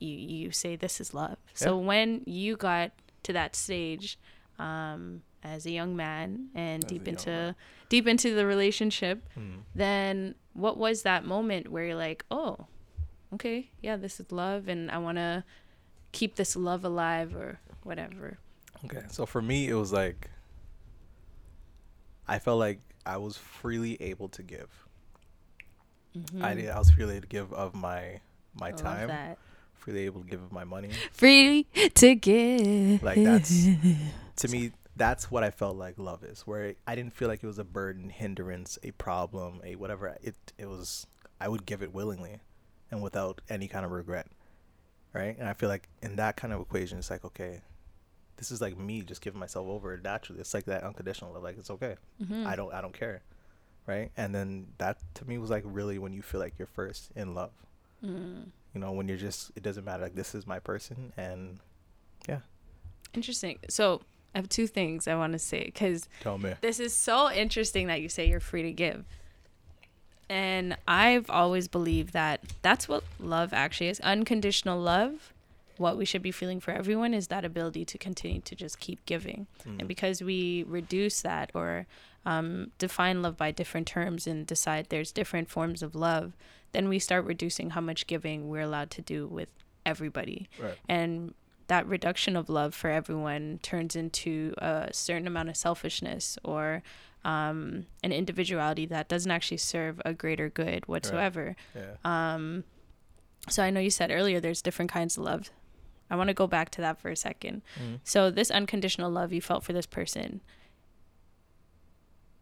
you 0.00 0.14
you 0.16 0.50
say 0.50 0.76
this 0.76 1.00
is 1.00 1.14
love. 1.14 1.36
So 1.54 1.78
when 1.78 2.22
you 2.26 2.56
got 2.56 2.92
to 3.24 3.32
that 3.34 3.54
stage, 3.54 4.18
um, 4.58 5.22
as 5.42 5.64
a 5.66 5.70
young 5.70 5.94
man 5.96 6.48
and 6.54 6.84
As 6.84 6.90
deep 6.90 7.06
into 7.08 7.30
man. 7.30 7.54
deep 7.88 8.06
into 8.06 8.34
the 8.34 8.44
relationship, 8.44 9.26
Mm. 9.38 9.62
then 9.74 10.34
what 10.52 10.76
was 10.76 11.02
that 11.02 11.24
moment 11.24 11.70
where 11.70 11.84
you're 11.84 11.94
like, 11.94 12.24
oh, 12.30 12.66
okay, 13.34 13.70
yeah, 13.82 13.96
this 13.96 14.20
is 14.20 14.30
love, 14.32 14.68
and 14.68 14.90
I 14.90 14.98
want 14.98 15.18
to 15.18 15.44
keep 16.12 16.36
this 16.36 16.56
love 16.56 16.84
alive 16.84 17.34
or 17.34 17.60
whatever. 17.82 18.38
Okay, 18.84 19.02
so 19.10 19.26
for 19.26 19.42
me, 19.42 19.68
it 19.68 19.74
was 19.74 19.92
like 19.92 20.30
I 22.30 22.38
felt 22.38 22.60
like 22.60 22.78
I 23.04 23.16
was 23.16 23.36
freely 23.36 24.00
able 24.00 24.28
to 24.30 24.42
give. 24.42 24.68
Mm-hmm. 26.16 26.44
I 26.44 26.54
did. 26.54 26.70
I 26.70 26.78
was 26.78 26.90
freely 26.90 27.14
able 27.14 27.22
to 27.22 27.28
give 27.28 27.52
of 27.52 27.74
my 27.74 28.20
my. 28.54 28.68
I 28.68 28.72
time, 28.72 29.08
that. 29.08 29.38
freely 29.74 30.06
able 30.06 30.22
to 30.22 30.28
give 30.28 30.40
of 30.42 30.52
my 30.52 30.64
money. 30.64 30.90
Free 31.12 31.66
to 31.94 32.14
give. 32.14 33.02
Like 33.02 33.22
that's 33.22 33.66
to 34.36 34.48
me, 34.48 34.72
that's 35.00 35.30
what 35.30 35.42
I 35.42 35.50
felt 35.50 35.76
like 35.76 35.98
love 35.98 36.22
is. 36.22 36.42
Where 36.42 36.74
I 36.86 36.94
didn't 36.94 37.14
feel 37.14 37.26
like 37.28 37.42
it 37.42 37.46
was 37.46 37.58
a 37.58 37.64
burden, 37.64 38.10
hindrance, 38.10 38.78
a 38.82 38.90
problem, 38.90 39.62
a 39.64 39.74
whatever. 39.76 40.18
It 40.22 40.36
it 40.58 40.66
was. 40.66 41.06
I 41.40 41.48
would 41.48 41.64
give 41.64 41.82
it 41.82 41.94
willingly, 41.94 42.40
and 42.90 43.02
without 43.02 43.40
any 43.48 43.66
kind 43.66 43.86
of 43.86 43.92
regret, 43.92 44.26
right? 45.14 45.34
And 45.38 45.48
I 45.48 45.54
feel 45.54 45.70
like 45.70 45.88
in 46.02 46.16
that 46.16 46.36
kind 46.36 46.52
of 46.52 46.60
equation, 46.60 46.98
it's 46.98 47.08
like 47.08 47.24
okay, 47.24 47.62
this 48.36 48.50
is 48.50 48.60
like 48.60 48.76
me 48.76 49.00
just 49.00 49.22
giving 49.22 49.40
myself 49.40 49.66
over 49.68 49.96
naturally. 49.96 50.38
It's 50.38 50.52
like 50.52 50.66
that 50.66 50.84
unconditional 50.84 51.32
love. 51.32 51.44
Like 51.44 51.56
it's 51.56 51.70
okay. 51.70 51.96
Mhm. 52.22 52.44
I 52.44 52.54
don't 52.54 52.74
I 52.74 52.82
don't 52.82 52.92
care, 52.92 53.22
right? 53.86 54.10
And 54.18 54.34
then 54.34 54.66
that 54.76 54.98
to 55.14 55.24
me 55.24 55.38
was 55.38 55.48
like 55.48 55.64
really 55.64 55.98
when 55.98 56.12
you 56.12 56.20
feel 56.20 56.40
like 56.40 56.58
you're 56.58 56.66
first 56.66 57.10
in 57.16 57.34
love. 57.34 57.52
Mm. 58.04 58.48
You 58.74 58.80
know, 58.82 58.92
when 58.92 59.08
you're 59.08 59.16
just 59.16 59.50
it 59.56 59.62
doesn't 59.62 59.84
matter 59.86 60.02
like 60.02 60.14
this 60.14 60.34
is 60.34 60.46
my 60.46 60.58
person 60.58 61.14
and 61.16 61.58
yeah. 62.28 62.40
Interesting. 63.14 63.58
So 63.70 64.02
I 64.34 64.38
have 64.38 64.48
two 64.48 64.66
things 64.66 65.08
I 65.08 65.14
want 65.16 65.32
to 65.32 65.38
say 65.38 65.64
because 65.64 66.08
tell 66.20 66.38
me. 66.38 66.54
this 66.60 66.78
is 66.80 66.92
so 66.92 67.30
interesting 67.32 67.88
that 67.88 68.00
you 68.00 68.08
say 68.08 68.28
you're 68.28 68.40
free 68.40 68.62
to 68.62 68.72
give. 68.72 69.04
And 70.28 70.76
I've 70.86 71.28
always 71.28 71.66
believed 71.66 72.12
that 72.12 72.40
that's 72.62 72.88
what 72.88 73.02
love 73.18 73.52
actually 73.52 73.88
is 73.88 73.98
unconditional 74.00 74.78
love. 74.80 75.32
What 75.76 75.96
we 75.96 76.04
should 76.04 76.22
be 76.22 76.30
feeling 76.30 76.60
for 76.60 76.70
everyone 76.72 77.14
is 77.14 77.28
that 77.28 77.44
ability 77.44 77.84
to 77.86 77.98
continue 77.98 78.40
to 78.42 78.54
just 78.54 78.78
keep 78.78 79.04
giving. 79.06 79.46
Mm. 79.66 79.80
And 79.80 79.88
because 79.88 80.22
we 80.22 80.64
reduce 80.68 81.22
that 81.22 81.50
or 81.54 81.86
um, 82.26 82.70
define 82.78 83.22
love 83.22 83.36
by 83.36 83.50
different 83.50 83.88
terms 83.88 84.26
and 84.26 84.46
decide 84.46 84.86
there's 84.90 85.10
different 85.10 85.48
forms 85.50 85.82
of 85.82 85.94
love, 85.94 86.34
then 86.72 86.88
we 86.88 86.98
start 86.98 87.24
reducing 87.24 87.70
how 87.70 87.80
much 87.80 88.06
giving 88.06 88.48
we're 88.48 88.60
allowed 88.60 88.90
to 88.90 89.02
do 89.02 89.26
with 89.26 89.48
everybody 89.86 90.48
Right. 90.60 90.76
and 90.88 91.32
that 91.70 91.86
reduction 91.86 92.34
of 92.34 92.48
love 92.48 92.74
for 92.74 92.90
everyone 92.90 93.60
turns 93.62 93.94
into 93.94 94.52
a 94.58 94.88
certain 94.92 95.28
amount 95.28 95.48
of 95.48 95.56
selfishness 95.56 96.36
or 96.42 96.82
um, 97.24 97.86
an 98.02 98.10
individuality 98.10 98.86
that 98.86 99.08
doesn't 99.08 99.30
actually 99.30 99.56
serve 99.56 100.02
a 100.04 100.12
greater 100.12 100.48
good 100.48 100.84
whatsoever. 100.88 101.54
Yeah. 101.76 101.94
Um, 102.04 102.64
so 103.48 103.62
I 103.62 103.70
know 103.70 103.78
you 103.78 103.90
said 103.90 104.10
earlier 104.10 104.40
there's 104.40 104.62
different 104.62 104.90
kinds 104.90 105.16
of 105.16 105.22
love. 105.22 105.50
I 106.10 106.16
want 106.16 106.26
to 106.26 106.34
go 106.34 106.48
back 106.48 106.70
to 106.70 106.80
that 106.80 106.98
for 106.98 107.08
a 107.08 107.14
second. 107.14 107.62
Mm. 107.80 108.00
So 108.02 108.32
this 108.32 108.50
unconditional 108.50 109.08
love 109.08 109.32
you 109.32 109.40
felt 109.40 109.62
for 109.62 109.72
this 109.72 109.86
person, 109.86 110.40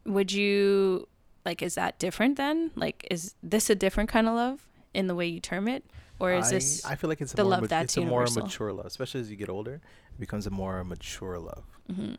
would 0.06 0.32
you 0.32 1.06
like? 1.44 1.60
Is 1.60 1.74
that 1.74 1.98
different 1.98 2.38
then? 2.38 2.70
Like, 2.76 3.06
is 3.10 3.34
this 3.42 3.68
a 3.68 3.74
different 3.74 4.08
kind 4.08 4.26
of 4.26 4.34
love 4.34 4.66
in 4.94 5.06
the 5.06 5.14
way 5.14 5.26
you 5.26 5.38
term 5.38 5.68
it, 5.68 5.84
or 6.20 6.32
is 6.32 6.46
I, 6.46 6.50
this? 6.50 6.84
I 6.84 6.94
feel 6.96 7.08
like 7.08 7.20
it's 7.20 7.32
a 7.32 7.36
the 7.36 7.42
more 7.44 7.50
love 7.52 7.60
ma- 7.62 7.66
that's 7.68 7.96
it's 7.96 8.04
a 8.04 8.06
more 8.06 8.26
mature 8.26 8.72
love, 8.72 8.86
especially 8.86 9.20
as 9.20 9.30
you 9.30 9.36
get 9.36 9.48
older. 9.48 9.74
It 9.74 10.20
becomes 10.20 10.46
a 10.46 10.50
more 10.50 10.82
mature 10.84 11.38
love. 11.38 11.64
Mhm. 11.90 12.18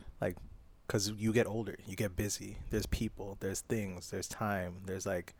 because 0.86 1.10
you 1.10 1.32
get 1.32 1.46
older, 1.46 1.76
you 1.86 1.94
get 1.94 2.16
busy. 2.16 2.58
There's 2.70 2.86
people, 2.86 3.36
there's 3.40 3.60
things, 3.60 4.10
there's 4.10 4.26
time, 4.26 4.82
there's 4.86 5.06
like, 5.06 5.34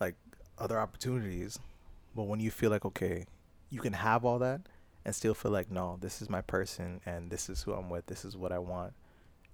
like 0.00 0.14
other 0.56 0.78
opportunities. 0.80 1.58
But 2.16 2.22
when 2.24 2.40
you 2.40 2.50
feel 2.50 2.70
like 2.70 2.84
okay, 2.86 3.26
you 3.70 3.80
can 3.80 3.92
have 3.92 4.24
all 4.24 4.38
that 4.38 4.62
and 5.04 5.14
still 5.14 5.34
feel 5.34 5.50
like 5.52 5.70
no, 5.70 5.98
this 6.00 6.22
is 6.22 6.30
my 6.30 6.40
person 6.40 7.00
and 7.04 7.30
this 7.30 7.50
is 7.50 7.62
who 7.64 7.74
I'm 7.74 7.90
with, 7.90 8.06
this 8.06 8.24
is 8.24 8.36
what 8.36 8.52
I 8.52 8.58
want, 8.58 8.94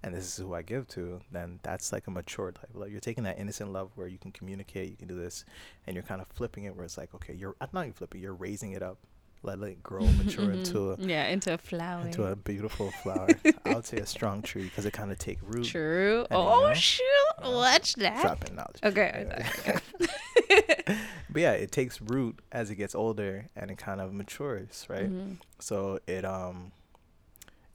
and 0.03 0.15
this 0.15 0.25
is 0.25 0.37
who 0.37 0.55
I 0.55 0.63
give 0.63 0.89
to. 0.89 1.21
Then 1.31 1.61
that's 1.63 1.93
like 1.93 2.07
a 2.07 2.11
mature 2.11 2.53
type. 2.53 2.71
Like 2.75 2.91
you're 2.91 3.01
taking 3.01 3.25
that 3.25 3.39
innocent 3.39 3.73
love 3.73 3.91
where 3.95 4.07
you 4.09 4.19
can 4.19 4.33
communicate, 4.33 4.91
you 4.91 4.97
can 4.97 5.09
do 5.09 5.17
this, 5.17 5.45
and 5.87 5.95
you're 5.95 6.03
kind 6.05 6.21
of 6.21 6.27
flipping 6.29 6.65
it 6.65 6.75
where 6.77 6.85
it's 6.85 6.97
like 6.99 7.15
okay, 7.15 7.35
you're 7.35 7.55
not 7.73 7.83
even 7.83 7.93
flipping, 7.93 8.21
you're 8.21 8.35
raising 8.35 8.73
it 8.73 8.83
up, 8.83 8.99
let 9.43 9.59
it 9.61 9.83
grow, 9.83 10.07
mature 10.19 10.51
into 10.53 10.93
a, 10.93 10.97
yeah, 10.99 11.27
into 11.29 11.53
a 11.55 11.59
flower. 11.59 12.07
into 12.07 12.25
a 12.25 12.37
beautiful 12.37 12.91
flower. 13.03 13.29
I 13.65 13.75
would 13.75 13.87
say 13.87 13.99
a 13.99 14.07
strong 14.07 14.43
tree 14.43 14.65
because 14.65 14.87
it 14.87 14.93
kind 14.93 15.11
of 15.13 15.19
take 15.19 15.39
root. 15.43 15.65
True. 15.67 16.21
You 16.31 16.37
Oh 16.37 16.69
know, 16.69 16.75
shoot! 16.75 17.03
you 17.39 17.45
know, 17.51 17.57
Watch 17.57 17.95
that. 17.95 18.23
Dropping 18.23 18.57
knowledge. 18.57 18.81
Okay. 18.85 19.27
Yeah. 19.67 19.79
but 21.31 21.43
yeah, 21.43 21.53
it 21.53 21.71
takes 21.73 22.01
root 22.01 22.39
as 22.53 22.71
it 22.71 22.77
gets 22.77 22.95
older 22.95 23.47
and 23.55 23.71
it 23.71 23.79
kind 23.79 24.01
of 24.01 24.13
matures, 24.13 24.87
right? 24.89 25.11
Mhm. 25.11 25.37
So 25.59 26.01
it 26.07 26.25
um 26.25 26.73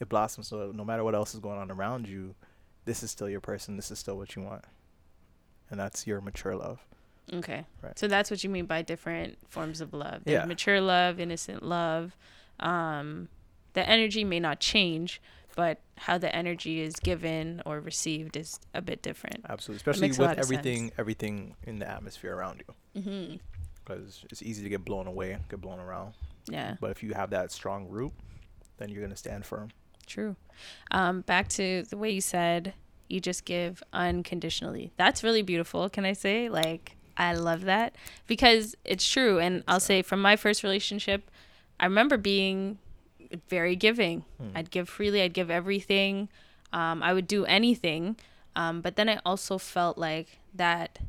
it 0.05 0.09
blossoms. 0.09 0.47
So 0.47 0.71
no 0.73 0.83
matter 0.85 1.03
what 1.03 1.15
else 1.15 1.33
is 1.33 1.39
going 1.39 1.57
on 1.59 1.71
around 1.71 2.07
you, 2.07 2.35
this 2.85 3.03
is 3.03 3.11
still 3.11 3.29
your 3.29 3.41
person. 3.41 3.75
This 3.75 3.91
is 3.91 3.99
still 3.99 4.17
what 4.17 4.35
you 4.35 4.41
want, 4.41 4.63
and 5.69 5.79
that's 5.79 6.05
your 6.07 6.21
mature 6.21 6.55
love. 6.55 6.79
Okay. 7.33 7.65
Right. 7.81 7.97
So 7.97 8.07
that's 8.07 8.29
what 8.29 8.43
you 8.43 8.49
mean 8.49 8.65
by 8.67 8.83
different 8.83 9.37
forms 9.49 9.81
of 9.81 9.93
love. 9.93 10.21
There's 10.25 10.41
Yeah. 10.41 10.45
mature 10.45 10.79
love, 10.79 11.19
innocent 11.19 11.63
love. 11.63 12.15
Um, 12.59 13.29
the 13.73 13.87
energy 13.89 14.23
may 14.23 14.39
not 14.39 14.59
change, 14.59 15.19
but 15.55 15.79
how 15.97 16.17
the 16.19 16.33
energy 16.35 16.81
is 16.81 16.95
given 16.97 17.61
or 17.65 17.79
received 17.79 18.37
is 18.37 18.59
a 18.75 18.81
bit 18.81 19.01
different. 19.01 19.43
Absolutely, 19.49 19.77
especially 19.77 20.09
with 20.09 20.37
everything 20.37 20.91
everything 20.97 21.55
in 21.63 21.79
the 21.79 21.89
atmosphere 21.89 22.35
around 22.35 22.61
you, 22.67 23.01
Mm-hmm. 23.01 23.35
because 23.83 24.23
it's 24.29 24.43
easy 24.43 24.61
to 24.63 24.69
get 24.69 24.85
blown 24.85 25.07
away, 25.07 25.37
get 25.49 25.61
blown 25.61 25.79
around. 25.79 26.13
Yeah, 26.47 26.75
But 26.79 26.91
if 26.91 27.01
you 27.01 27.13
have 27.15 27.31
that 27.31 27.51
strong 27.51 27.87
root, 27.89 28.13
then 28.77 28.89
you're 28.89 29.01
gonna 29.01 29.15
stand 29.15 29.45
firm. 29.47 29.69
True. 30.05 30.35
Um, 30.91 31.21
back 31.21 31.47
to 31.49 31.83
the 31.83 31.97
way 31.97 32.09
you 32.11 32.21
said 32.21 32.73
you 33.07 33.19
just 33.19 33.45
give 33.45 33.83
unconditionally. 33.93 34.91
That's 34.97 35.23
really 35.23 35.41
beautiful. 35.41 35.89
Can 35.89 36.05
I 36.05 36.13
say? 36.13 36.49
Like, 36.49 36.95
I 37.17 37.33
love 37.33 37.65
that 37.65 37.95
because 38.27 38.75
it's 38.83 39.07
true. 39.07 39.39
And 39.39 39.63
I'll 39.67 39.79
say 39.79 40.01
from 40.01 40.21
my 40.21 40.35
first 40.35 40.63
relationship, 40.63 41.29
I 41.79 41.85
remember 41.85 42.17
being 42.17 42.79
very 43.49 43.75
giving. 43.75 44.23
Hmm. 44.39 44.49
I'd 44.55 44.71
give 44.71 44.87
freely, 44.89 45.21
I'd 45.21 45.33
give 45.33 45.51
everything. 45.51 46.29
Um, 46.73 47.03
I 47.03 47.13
would 47.13 47.27
do 47.27 47.45
anything. 47.45 48.17
Um, 48.55 48.81
but 48.81 48.95
then 48.95 49.09
I 49.09 49.19
also 49.25 49.57
felt 49.57 49.97
like 49.97 50.39
that 50.53 50.99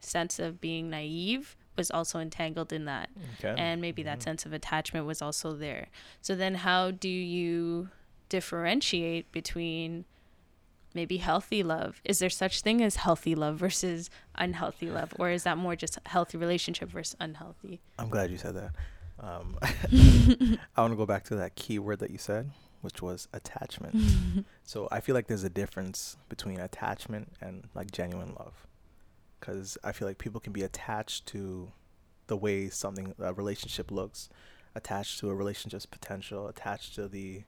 sense 0.00 0.38
of 0.38 0.60
being 0.60 0.90
naive 0.90 1.56
was 1.76 1.90
also 1.90 2.18
entangled 2.18 2.72
in 2.72 2.84
that. 2.84 3.08
Okay. 3.38 3.54
And 3.56 3.80
maybe 3.80 4.02
that 4.02 4.18
Mhm. 4.18 4.22
sense 4.24 4.46
of 4.46 4.52
attachment 4.52 5.06
was 5.06 5.22
also 5.22 5.54
there. 5.54 5.88
So 6.20 6.34
then, 6.36 6.56
how 6.56 6.90
do 6.90 7.08
you 7.08 7.88
differentiate 8.28 9.30
between 9.32 10.04
maybe 10.94 11.18
healthy 11.18 11.62
love? 11.62 12.00
Is 12.04 12.20
there 12.20 12.30
such 12.30 12.60
thing 12.60 12.82
as 12.82 12.96
healthy 12.96 13.34
love 13.34 13.56
versus 13.58 14.10
unhealthy 14.36 14.90
love, 14.90 15.12
or 15.18 15.30
is 15.30 15.42
that 15.42 15.58
more 15.58 15.76
just 15.76 15.98
healthy 16.06 16.38
relationship 16.38 16.88
versus 16.88 17.16
unhealthy? 17.20 17.80
I'm 17.98 18.08
glad 18.08 18.30
you 18.30 18.38
said 18.38 18.54
that. 18.54 18.70
Um, 19.20 19.58
I 20.76 20.80
want 20.80 20.92
to 20.92 20.96
go 20.96 21.06
back 21.06 21.24
to 21.24 21.36
that 21.36 21.56
key 21.56 21.78
word 21.78 21.98
that 22.00 22.10
you 22.10 22.18
said, 22.18 22.50
which 22.80 23.02
was 23.02 23.28
attachment. 23.32 23.96
so 24.64 24.88
I 24.90 25.00
feel 25.00 25.14
like 25.14 25.26
there's 25.26 25.44
a 25.44 25.50
difference 25.50 26.16
between 26.28 26.60
attachment 26.60 27.32
and 27.40 27.68
like 27.74 27.90
genuine 27.90 28.34
love, 28.38 28.66
because 29.38 29.76
I 29.84 29.92
feel 29.92 30.08
like 30.08 30.18
people 30.18 30.40
can 30.40 30.52
be 30.52 30.62
attached 30.62 31.26
to 31.26 31.72
the 32.26 32.36
way 32.36 32.68
something 32.68 33.14
a 33.18 33.34
relationship 33.34 33.90
looks, 33.90 34.28
attached 34.74 35.20
to 35.20 35.30
a 35.30 35.34
relationship's 35.34 35.86
potential, 35.86 36.48
attached 36.48 36.94
to 36.94 37.08
the 37.08 37.44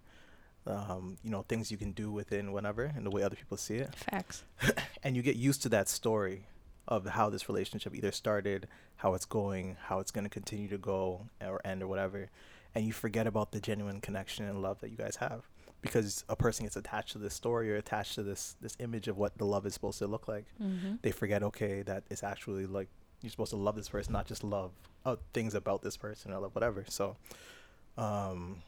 um, 0.66 1.16
you 1.22 1.30
know 1.30 1.42
things 1.42 1.70
you 1.70 1.76
can 1.76 1.92
do 1.92 2.10
within 2.10 2.52
whatever 2.52 2.92
and 2.96 3.06
the 3.06 3.10
way 3.10 3.22
other 3.22 3.36
people 3.36 3.56
see 3.56 3.76
it 3.76 3.94
Facts. 3.94 4.44
and 5.02 5.16
you 5.16 5.22
get 5.22 5.36
used 5.36 5.62
to 5.62 5.68
that 5.70 5.88
story 5.88 6.46
of 6.88 7.04
how 7.06 7.28
this 7.28 7.48
relationship 7.48 7.94
either 7.96 8.12
started, 8.12 8.68
how 8.96 9.14
it's 9.14 9.24
going, 9.24 9.76
how 9.86 9.98
it's 9.98 10.12
going 10.12 10.22
to 10.22 10.30
continue 10.30 10.68
to 10.68 10.78
go 10.78 11.26
or 11.44 11.60
end 11.64 11.82
or 11.82 11.88
whatever, 11.88 12.30
and 12.74 12.86
you 12.86 12.92
forget 12.92 13.26
about 13.26 13.52
the 13.52 13.60
genuine 13.60 14.00
connection 14.00 14.44
and 14.44 14.62
love 14.62 14.80
that 14.80 14.90
you 14.90 14.96
guys 14.96 15.16
have 15.16 15.42
because 15.80 16.24
a 16.28 16.36
person 16.36 16.64
gets 16.64 16.76
attached 16.76 17.12
to 17.12 17.18
this 17.18 17.34
story 17.34 17.70
or 17.70 17.76
attached 17.76 18.14
to 18.14 18.22
this 18.22 18.56
this 18.60 18.76
image 18.80 19.08
of 19.08 19.16
what 19.16 19.36
the 19.38 19.44
love 19.44 19.66
is 19.66 19.74
supposed 19.74 19.98
to 19.98 20.06
look 20.06 20.28
like. 20.28 20.46
Mm-hmm. 20.62 20.96
They 21.02 21.12
forget 21.12 21.42
okay 21.42 21.82
that 21.82 22.04
it's 22.10 22.22
actually 22.22 22.66
like 22.66 22.88
you're 23.22 23.30
supposed 23.30 23.50
to 23.50 23.56
love 23.56 23.76
this 23.76 23.88
person, 23.88 24.12
not 24.12 24.26
just 24.26 24.44
love 24.44 24.72
uh, 25.04 25.16
things 25.32 25.54
about 25.54 25.82
this 25.82 25.96
person 25.96 26.32
or 26.32 26.38
love 26.38 26.54
whatever. 26.54 26.84
So, 26.88 27.16
um, 27.96 28.62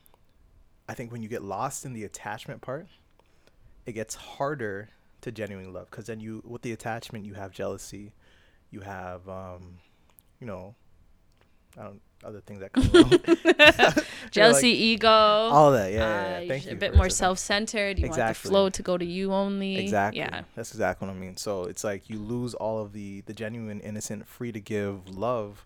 I 0.88 0.94
think 0.94 1.12
when 1.12 1.22
you 1.22 1.28
get 1.28 1.42
lost 1.42 1.84
in 1.84 1.92
the 1.92 2.04
attachment 2.04 2.60
part, 2.62 2.86
it 3.86 3.92
gets 3.92 4.14
harder 4.14 4.88
to 5.20 5.32
genuinely 5.32 5.70
love 5.70 5.90
because 5.90 6.06
then 6.06 6.20
you 6.20 6.42
with 6.46 6.62
the 6.62 6.72
attachment 6.72 7.24
you 7.24 7.34
have 7.34 7.52
jealousy, 7.52 8.12
you 8.70 8.80
have 8.80 9.28
um, 9.28 9.78
you 10.40 10.46
know, 10.46 10.74
I 11.78 11.82
don't 11.84 12.00
other 12.24 12.40
things 12.40 12.58
that 12.60 12.72
come 12.72 12.88
along. 12.92 14.04
Jealousy, 14.32 14.70
ego. 14.70 15.08
all 15.08 15.70
that, 15.72 15.92
yeah, 15.92 15.98
yeah, 15.98 16.40
yeah. 16.40 16.48
Thank 16.48 16.66
a 16.66 16.70
you. 16.70 16.76
bit 16.76 16.96
more 16.96 17.08
self-centered. 17.08 17.98
You 17.98 18.06
want 18.06 18.14
Exactly. 18.18 18.42
the 18.42 18.48
flow 18.48 18.70
to 18.70 18.82
go 18.82 18.98
to 18.98 19.04
you 19.04 19.32
only. 19.32 19.76
Exactly. 19.78 20.20
Yeah. 20.20 20.42
That's 20.56 20.72
exactly 20.72 21.06
what 21.06 21.14
I 21.14 21.18
mean. 21.18 21.36
So 21.36 21.64
it's 21.64 21.84
like 21.84 22.10
you 22.10 22.18
lose 22.18 22.54
all 22.54 22.80
of 22.82 22.92
the 22.92 23.20
the 23.22 23.32
genuine, 23.32 23.80
innocent, 23.80 24.26
free 24.26 24.50
to 24.52 24.60
give 24.60 25.08
love, 25.08 25.64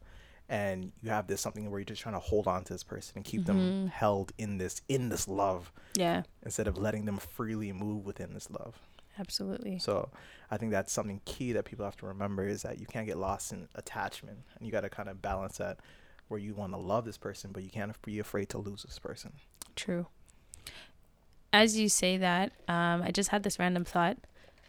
and 0.48 0.92
you 1.02 1.10
have 1.10 1.26
this 1.26 1.40
something 1.40 1.70
where 1.70 1.80
you're 1.80 1.84
just 1.86 2.02
trying 2.02 2.14
to 2.14 2.18
hold 2.20 2.46
on 2.46 2.64
to 2.64 2.72
this 2.72 2.82
person 2.84 3.14
and 3.16 3.24
keep 3.24 3.44
them 3.46 3.86
Mhm. 3.86 3.90
held 3.90 4.32
in 4.38 4.58
this 4.58 4.82
in 4.88 5.08
this 5.08 5.26
love 5.28 5.72
Yeah. 5.94 6.22
instead 6.42 6.66
of 6.66 6.76
letting 6.76 7.04
them 7.04 7.18
freely 7.18 7.72
move 7.72 8.04
within 8.04 8.34
this 8.34 8.50
love. 8.50 8.78
Absolutely. 9.18 9.78
So 9.78 10.10
I 10.50 10.56
think 10.56 10.72
that's 10.72 10.92
something 10.92 11.20
key 11.24 11.52
that 11.52 11.64
people 11.64 11.84
have 11.84 11.96
to 11.98 12.06
remember 12.06 12.46
is 12.46 12.62
that 12.62 12.78
you 12.80 12.86
can't 12.86 13.06
get 13.06 13.18
lost 13.18 13.52
in 13.52 13.68
attachment, 13.74 14.38
and 14.56 14.66
you 14.66 14.72
got 14.72 14.80
to 14.82 14.90
kind 14.90 15.08
of 15.08 15.20
balance 15.20 15.58
that 15.58 15.78
where 16.28 16.40
you 16.40 16.54
want 16.54 16.72
to 16.72 16.78
love 16.78 17.04
this 17.04 17.18
person, 17.18 17.52
but 17.52 17.62
you 17.62 17.68
can't 17.70 18.00
be 18.02 18.18
afraid 18.18 18.48
to 18.50 18.58
lose 18.58 18.82
this 18.84 18.98
person. 18.98 19.32
True. 19.76 20.06
As 21.52 21.76
you 21.78 21.88
say 21.90 22.16
that, 22.16 22.52
um, 22.68 23.02
I 23.02 23.10
just 23.10 23.28
had 23.28 23.42
this 23.42 23.58
random 23.58 23.84
thought. 23.84 24.16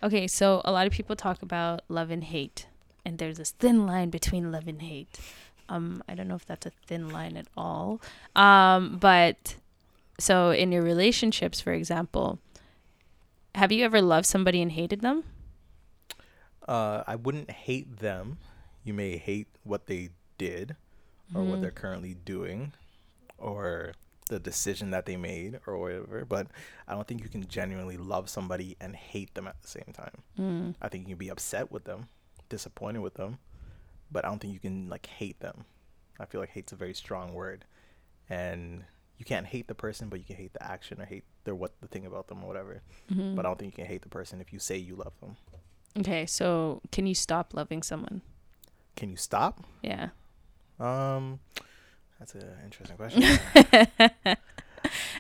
Okay, 0.02 0.28
so 0.28 0.62
a 0.66 0.72
lot 0.74 0.86
of 0.86 0.92
people 0.92 1.16
talk 1.16 1.42
about 1.42 1.82
love 1.88 2.12
and 2.12 2.24
hate, 2.26 2.68
and 3.06 3.18
there's 3.20 3.38
this 3.38 3.52
thin 3.52 3.86
line 3.88 4.10
between 4.10 4.52
love 4.52 4.68
and 4.68 4.82
hate. 4.82 5.08
Um, 5.70 6.04
I 6.08 6.16
don't 6.16 6.28
know 6.28 6.36
if 6.36 6.46
that's 6.46 6.66
a 6.66 6.72
thin 6.86 7.10
line 7.10 7.38
at 7.38 7.48
all. 7.56 8.02
Um, 8.36 8.98
but 9.00 9.56
so 10.20 10.52
in 10.52 10.72
your 10.72 10.84
relationships, 10.84 11.62
for 11.62 11.74
example, 11.74 12.40
have 13.56 13.72
you 13.72 13.84
ever 13.86 14.02
loved 14.02 14.26
somebody 14.26 14.62
and 14.62 14.72
hated 14.72 15.02
them? 15.02 15.24
Uh, 16.68 17.04
I 17.06 17.16
wouldn't 17.16 17.52
hate 17.52 17.98
them. 18.00 18.38
You 18.84 18.94
may 18.94 19.18
hate 19.18 19.48
what 19.64 19.88
they 19.88 20.10
did 20.38 20.76
or 21.34 21.44
what 21.44 21.58
Mhm. 21.60 21.62
they're 21.62 21.72
currently 21.72 22.14
doing 22.14 22.74
or 23.38 23.94
the 24.30 24.40
decision 24.40 24.92
that 24.92 25.06
they 25.06 25.18
made 25.18 25.60
or 25.68 25.78
whatever, 25.78 26.24
but 26.26 26.48
I 26.88 26.94
don't 26.94 27.08
think 27.08 27.22
you 27.24 27.30
can 27.30 27.46
genuinely 27.48 27.98
love 27.98 28.30
somebody 28.30 28.78
and 28.80 28.96
hate 28.96 29.34
them 29.36 29.48
at 29.48 29.62
the 29.62 29.68
same 29.68 29.94
time. 29.94 30.24
Mm. 30.40 30.76
I 30.82 30.88
think 30.88 31.04
you 31.08 31.16
can 31.16 31.18
be 31.18 31.30
upset 31.30 31.72
with 31.72 31.84
them, 31.84 32.08
disappointed 32.50 33.00
with 33.00 33.16
them, 33.16 33.40
but 34.12 34.26
I 34.26 34.30
don't 34.30 34.40
think 34.40 34.54
you 34.54 34.60
can 34.60 34.90
like 34.90 35.06
hate 35.06 35.40
them. 35.40 35.66
I 36.20 36.26
feel 36.26 36.42
like 36.42 36.50
hate's 36.52 36.72
a 36.74 36.76
very 36.76 36.94
strong 36.94 37.34
word. 37.34 37.66
And 38.30 38.86
you 39.18 39.26
can't 39.26 39.46
hate 39.48 39.68
the 39.68 39.76
person, 39.76 40.10
but 40.10 40.20
you 40.20 40.26
can 40.26 40.36
hate 40.36 40.54
the 40.54 40.64
action 40.64 41.02
or 41.02 41.06
hate 41.06 41.24
their 41.44 41.56
what 41.56 41.72
the 41.82 41.88
thing 41.88 42.06
about 42.06 42.28
them 42.28 42.44
or 42.44 42.48
whatever. 42.48 42.82
Mhm. 43.12 43.36
But 43.36 43.46
I 43.46 43.50
don't 43.50 43.60
think 43.60 43.74
you 43.74 43.84
can 43.84 43.92
hate 43.92 44.02
the 44.02 44.10
person 44.10 44.40
if 44.42 44.54
you 44.54 44.60
say 44.60 44.78
you 44.78 44.96
love 44.96 45.14
them. 45.20 45.38
Okay, 46.00 46.26
so 46.26 46.82
can 46.92 47.06
you 47.06 47.14
stop 47.16 47.54
loving 47.54 47.84
someone? 47.84 48.22
Can 48.96 49.10
you 49.10 49.18
stop? 49.18 49.64
Yeah. 49.82 50.10
Um, 50.80 51.40
that's 52.20 52.34
an 52.36 52.48
interesting 52.64 52.98
question. 52.98 53.22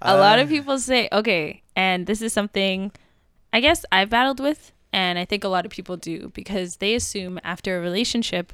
a 0.01 0.17
lot 0.17 0.39
Uh, 0.39 0.43
of 0.43 0.49
people 0.49 0.77
say 0.79 1.07
okay 1.11 1.61
and 1.75 2.05
this 2.05 2.21
is 2.21 2.33
something 2.33 2.91
i 3.53 3.59
guess 3.61 3.85
i've 3.93 4.09
battled 4.09 4.39
with 4.41 4.73
and 4.93 5.19
i 5.19 5.25
think 5.25 5.43
a 5.43 5.47
lot 5.49 5.65
of 5.65 5.71
people 5.71 5.97
do 5.97 6.29
because 6.33 6.77
they 6.77 6.93
assume 6.95 7.39
after 7.43 7.77
a 7.77 7.81
relationship 7.81 8.53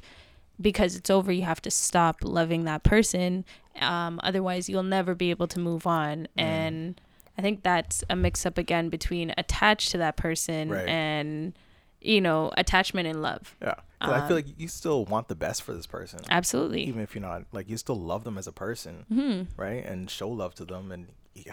because 0.60 0.96
it's 0.96 1.08
over 1.10 1.30
you 1.32 1.42
have 1.42 1.62
to 1.62 1.70
stop 1.70 2.16
loving 2.22 2.64
that 2.64 2.82
person 2.82 3.44
um, 3.80 4.18
otherwise 4.22 4.68
you'll 4.68 4.82
never 4.82 5.14
be 5.14 5.30
able 5.30 5.46
to 5.46 5.60
move 5.60 5.86
on 5.86 6.26
Mm. 6.36 6.42
and 6.42 7.00
i 7.38 7.42
think 7.42 7.62
that's 7.62 8.02
a 8.10 8.16
mix 8.16 8.44
up 8.44 8.58
again 8.58 8.88
between 8.88 9.32
attached 9.38 9.90
to 9.92 9.98
that 9.98 10.16
person 10.16 10.68
Right. 10.70 10.88
and 10.88 11.52
you 12.00 12.20
know 12.20 12.50
attachment 12.56 13.06
and 13.06 13.22
love 13.22 13.54
Yeah, 13.60 13.74
'Cause 14.00 14.12
I 14.14 14.20
Um, 14.20 14.26
feel 14.28 14.36
like 14.36 14.46
you 14.58 14.68
still 14.68 15.04
want 15.04 15.28
the 15.28 15.34
best 15.34 15.62
for 15.62 15.74
this 15.74 15.86
person, 15.86 16.20
absolutely 16.30 16.82
even 16.84 17.02
if 17.02 17.14
you're 17.14 17.20
not 17.22 17.44
like 17.52 17.68
you 17.68 17.76
still 17.76 18.00
love 18.00 18.24
them 18.24 18.38
as 18.38 18.46
a 18.46 18.52
person, 18.52 19.04
hmm 19.12 19.42
right? 19.56 19.84
And 19.84 20.10
show 20.10 20.28
love 20.30 20.54
to 20.54 20.64
them 20.64 20.90
and 20.92 21.08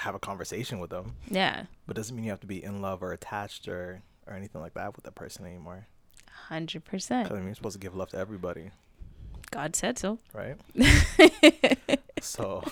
have 0.05 0.15
a 0.15 0.19
conversation 0.19 0.79
with 0.79 0.89
them. 0.89 1.15
yeah 1.29 1.65
But 1.85 1.95
doesn't 1.97 2.15
mean 2.15 2.23
you 2.25 2.31
have 2.31 2.39
to 2.39 2.47
be 2.47 2.63
in 2.63 2.81
love 2.81 3.03
or 3.03 3.11
attached 3.11 3.67
or 3.67 4.01
or 4.27 4.33
anything 4.33 4.61
like 4.61 4.73
that 4.75 4.95
with 4.95 5.05
that 5.05 5.15
person 5.15 5.45
anymore. 5.45 5.87
Hundred 6.47 6.85
percent. 6.85 7.31
I 7.31 7.35
mean, 7.35 7.45
you're 7.45 7.55
supposed 7.55 7.73
to 7.75 7.79
give 7.79 7.95
love 7.95 8.09
to 8.09 8.17
everybody, 8.17 8.71
god 9.51 9.75
said 9.75 9.97
so 9.97 10.19
right? 10.33 10.55
so 12.21 12.63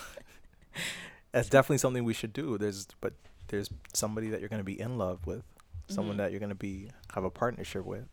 that's 1.32 1.48
definitely 1.48 1.78
something 1.78 2.04
we 2.04 2.12
should 2.14 2.32
do. 2.32 2.56
There's 2.58 2.86
but 3.00 3.14
there's 3.48 3.70
somebody 3.92 4.28
that 4.30 4.40
you're 4.40 4.48
gonna 4.48 4.62
be 4.64 4.78
in 4.80 4.98
love 4.98 5.26
with, 5.26 5.42
someone 5.88 6.14
Mhm. 6.16 6.18
that 6.18 6.30
you're 6.30 6.40
gonna 6.40 6.54
be 6.54 6.90
have 7.14 7.24
a 7.24 7.30
partnership 7.30 7.84
with, 7.84 8.08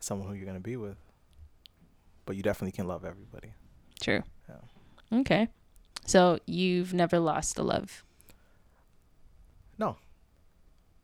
someone 0.00 0.28
who 0.28 0.34
you're 0.34 0.46
gonna 0.46 0.60
be 0.60 0.76
with. 0.76 0.96
But 2.26 2.36
you 2.36 2.42
definitely 2.42 2.72
can 2.72 2.86
love 2.88 3.04
everybody. 3.04 3.52
True. 4.00 4.22
Yeah. 4.48 5.20
Okay. 5.20 5.48
So 6.04 6.38
you've 6.46 6.92
never 6.94 7.18
lost 7.18 7.58
a 7.58 7.62
love. 7.62 8.02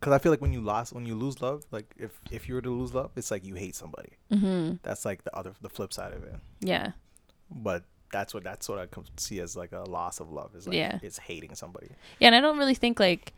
Because 0.02 0.12
I 0.12 0.18
feel 0.18 0.32
like 0.32 0.40
when 0.40 0.52
you 0.52 0.60
lost, 0.60 0.92
when 0.92 1.06
you 1.06 1.14
lose 1.14 1.40
love, 1.40 1.62
like 1.70 1.94
if 1.96 2.10
if 2.32 2.48
you 2.48 2.56
were 2.56 2.60
to 2.62 2.70
lose 2.70 2.92
love, 2.92 3.12
it's 3.14 3.30
like 3.30 3.44
you 3.46 3.54
hate 3.54 3.76
somebody. 3.76 4.10
Mm-hmm. 4.32 4.74
That's 4.82 5.04
like 5.04 5.22
the 5.22 5.32
other, 5.36 5.52
the 5.60 5.68
flip 5.68 5.92
side 5.92 6.12
of 6.12 6.24
it. 6.24 6.34
Yeah. 6.60 6.90
But 7.48 7.84
that's 8.12 8.34
what 8.34 8.42
that's 8.42 8.68
what 8.68 8.80
I 8.80 8.86
see 9.16 9.38
as 9.38 9.56
like 9.56 9.70
a 9.70 9.82
loss 9.88 10.18
of 10.18 10.32
love. 10.32 10.56
Is 10.56 10.66
like 10.66 10.76
Yeah. 10.76 10.98
it's 11.02 11.18
hating 11.18 11.54
somebody. 11.54 11.90
Yeah, 12.18 12.26
and 12.26 12.34
I 12.34 12.40
don't 12.40 12.58
really 12.58 12.74
think 12.74 12.98
like 12.98 13.32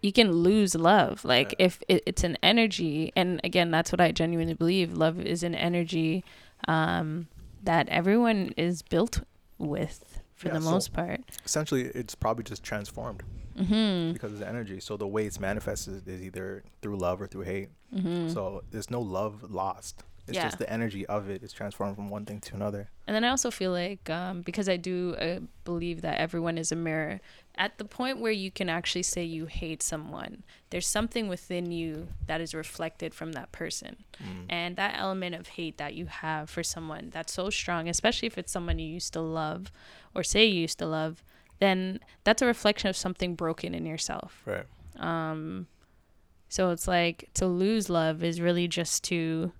you 0.00 0.12
can 0.12 0.30
lose 0.30 0.76
love. 0.76 1.24
Like 1.24 1.56
Yeah. 1.58 1.66
if 1.66 1.82
it, 1.88 2.04
it's 2.06 2.22
an 2.22 2.38
energy, 2.40 3.12
and 3.16 3.40
again, 3.42 3.72
that's 3.72 3.90
what 3.90 4.00
I 4.00 4.12
genuinely 4.12 4.54
believe. 4.54 4.92
Love 4.92 5.18
is 5.18 5.42
an 5.42 5.56
energy. 5.56 6.24
um, 6.68 7.26
that 7.64 7.88
everyone 7.88 8.54
is 8.56 8.80
built 8.82 9.22
with 9.58 10.22
for 10.36 10.48
Yeah, 10.48 10.54
the 10.54 10.60
so- 10.62 10.70
most 10.70 10.92
part. 10.92 11.20
Essentially, 11.44 11.82
it's 11.82 12.14
probably 12.14 12.44
just 12.44 12.62
transformed 12.62 13.24
Mm-hmm. 13.56 14.12
because 14.12 14.32
of 14.32 14.38
the 14.38 14.48
energy. 14.48 14.80
So 14.80 14.96
the 14.96 15.06
way 15.06 15.26
it's 15.26 15.40
manifested 15.40 16.06
is 16.08 16.22
either 16.22 16.64
through 16.82 16.96
love 16.96 17.20
or 17.20 17.26
through 17.26 17.42
hate. 17.42 17.68
Mm-hmm. 17.94 18.28
So 18.30 18.62
there's 18.70 18.90
no 18.90 19.00
love 19.00 19.50
lost. 19.50 20.04
It's 20.28 20.34
Yeah. 20.36 20.42
just 20.44 20.58
the 20.58 20.68
energy 20.68 21.06
of 21.06 21.30
it 21.30 21.44
is 21.44 21.52
transformed 21.52 21.94
from 21.94 22.10
one 22.10 22.24
thing 22.24 22.40
to 22.40 22.54
another. 22.56 22.90
And 23.06 23.14
then 23.14 23.22
I 23.22 23.28
also 23.28 23.50
feel 23.52 23.70
like 23.70 24.10
um, 24.10 24.42
because 24.42 24.68
I 24.68 24.76
do 24.76 25.14
uh, 25.20 25.38
believe 25.64 26.02
that 26.02 26.18
everyone 26.18 26.58
is 26.58 26.72
a 26.72 26.76
mirror. 26.76 27.20
At 27.54 27.78
the 27.78 27.84
point 27.84 28.18
where 28.18 28.32
you 28.32 28.50
can 28.50 28.68
actually 28.68 29.04
say 29.04 29.22
you 29.22 29.46
hate 29.46 29.82
someone, 29.84 30.42
there's 30.70 30.86
something 30.88 31.28
within 31.28 31.70
you 31.70 32.08
that 32.26 32.40
is 32.40 32.54
reflected 32.54 33.14
from 33.14 33.32
that 33.32 33.52
person. 33.52 33.98
Mm. 34.20 34.46
And 34.48 34.76
that 34.76 34.98
element 34.98 35.36
of 35.36 35.46
hate 35.46 35.78
that 35.78 35.94
you 35.94 36.06
have 36.06 36.50
for 36.50 36.64
someone 36.64 37.10
that's 37.12 37.32
so 37.32 37.48
strong, 37.48 37.88
especially 37.88 38.26
if 38.26 38.36
it's 38.36 38.50
someone 38.52 38.80
you 38.80 38.88
used 38.88 39.12
to 39.12 39.20
love 39.20 39.70
or 40.12 40.24
say 40.24 40.44
you 40.44 40.60
used 40.62 40.80
to 40.80 40.86
love, 40.86 41.22
then 41.58 42.00
that's 42.24 42.42
a 42.42 42.46
reflection 42.46 42.88
of 42.88 42.96
something 42.96 43.34
broken 43.34 43.74
in 43.74 43.86
yourself. 43.86 44.42
Right. 44.44 44.66
Um, 44.98 45.66
so 46.48 46.70
it's 46.70 46.88
like 46.88 47.28
to 47.34 47.46
lose 47.46 47.90
love 47.90 48.22
is 48.22 48.40
really 48.40 48.68
just 48.68 49.04
to 49.04 49.52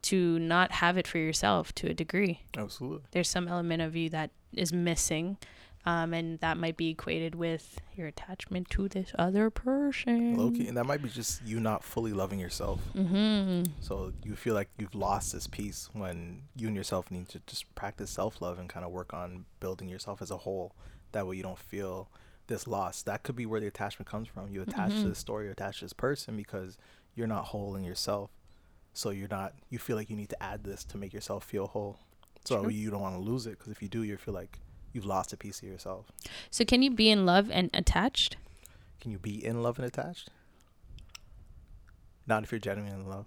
to 0.00 0.38
not 0.38 0.70
have 0.72 0.96
it 0.96 1.06
for 1.06 1.18
yourself 1.18 1.74
to 1.74 1.88
a 1.88 1.94
degree. 1.94 2.42
Absolutely. 2.56 3.00
There's 3.10 3.28
some 3.28 3.48
element 3.48 3.82
of 3.82 3.96
you 3.96 4.08
that 4.10 4.30
is 4.52 4.72
missing. 4.72 5.38
Um, 5.86 6.12
and 6.12 6.38
that 6.40 6.58
might 6.58 6.76
be 6.76 6.90
equated 6.90 7.34
with 7.34 7.80
your 7.96 8.08
attachment 8.08 8.68
to 8.70 8.88
this 8.88 9.12
other 9.18 9.48
person. 9.48 10.36
Low 10.36 10.50
key, 10.50 10.68
and 10.68 10.76
that 10.76 10.84
might 10.84 11.02
be 11.02 11.08
just 11.08 11.40
you 11.46 11.60
not 11.60 11.82
fully 11.82 12.12
loving 12.12 12.38
yourself. 12.38 12.80
Mm-hmm. 12.94 13.72
So 13.80 14.12
you 14.22 14.36
feel 14.36 14.54
like 14.54 14.68
you've 14.76 14.94
lost 14.94 15.32
this 15.32 15.46
piece 15.46 15.88
when 15.94 16.42
you 16.54 16.66
and 16.66 16.76
yourself 16.76 17.10
need 17.10 17.28
to 17.30 17.40
just 17.46 17.74
practice 17.74 18.10
self 18.10 18.42
love 18.42 18.58
and 18.58 18.68
kind 18.68 18.84
of 18.84 18.92
work 18.92 19.14
on 19.14 19.46
building 19.60 19.88
yourself 19.88 20.20
as 20.20 20.30
a 20.30 20.38
whole. 20.38 20.74
That 21.12 21.26
way 21.26 21.36
you 21.36 21.42
don't 21.42 21.58
feel 21.58 22.10
this 22.46 22.66
loss. 22.66 23.02
That 23.02 23.22
could 23.22 23.36
be 23.36 23.46
where 23.46 23.60
the 23.60 23.66
attachment 23.66 24.08
comes 24.08 24.28
from. 24.28 24.48
You 24.50 24.62
attach 24.62 24.90
to 24.92 24.96
Mhm. 24.98 25.08
the 25.10 25.14
story, 25.14 25.46
you 25.46 25.52
attach 25.52 25.78
to 25.80 25.84
this 25.84 25.92
person 25.92 26.36
because 26.36 26.76
you're 27.14 27.26
not 27.26 27.46
whole 27.46 27.74
in 27.76 27.84
yourself. 27.84 28.30
So 28.94 29.10
you're 29.10 29.28
not. 29.28 29.54
You 29.70 29.78
feel 29.78 29.96
like 29.96 30.10
you 30.10 30.16
need 30.16 30.30
to 30.30 30.42
add 30.42 30.64
this 30.64 30.84
to 30.84 30.98
make 30.98 31.12
yourself 31.12 31.44
feel 31.44 31.66
whole. 31.68 31.98
So 32.44 32.62
True. 32.62 32.70
you 32.70 32.90
don't 32.90 33.00
want 33.02 33.14
to 33.16 33.20
lose 33.20 33.46
it 33.46 33.50
because 33.58 33.68
if 33.70 33.82
you 33.82 33.88
do, 33.88 34.02
you 34.02 34.16
feel 34.16 34.34
like 34.34 34.60
you've 34.92 35.04
lost 35.04 35.32
a 35.32 35.36
piece 35.36 35.60
of 35.62 35.68
yourself. 35.68 36.10
So 36.50 36.64
can 36.64 36.82
you 36.82 36.90
be 36.90 37.10
in 37.10 37.26
love 37.26 37.50
and 37.50 37.70
attached? 37.74 38.36
Can 39.00 39.10
you 39.10 39.18
be 39.18 39.44
in 39.44 39.62
love 39.62 39.78
and 39.78 39.86
attached? 39.86 40.30
Not 42.26 42.42
if 42.42 42.52
you're 42.52 42.58
genuinely 42.58 42.98
in 42.98 43.06
love. 43.08 43.26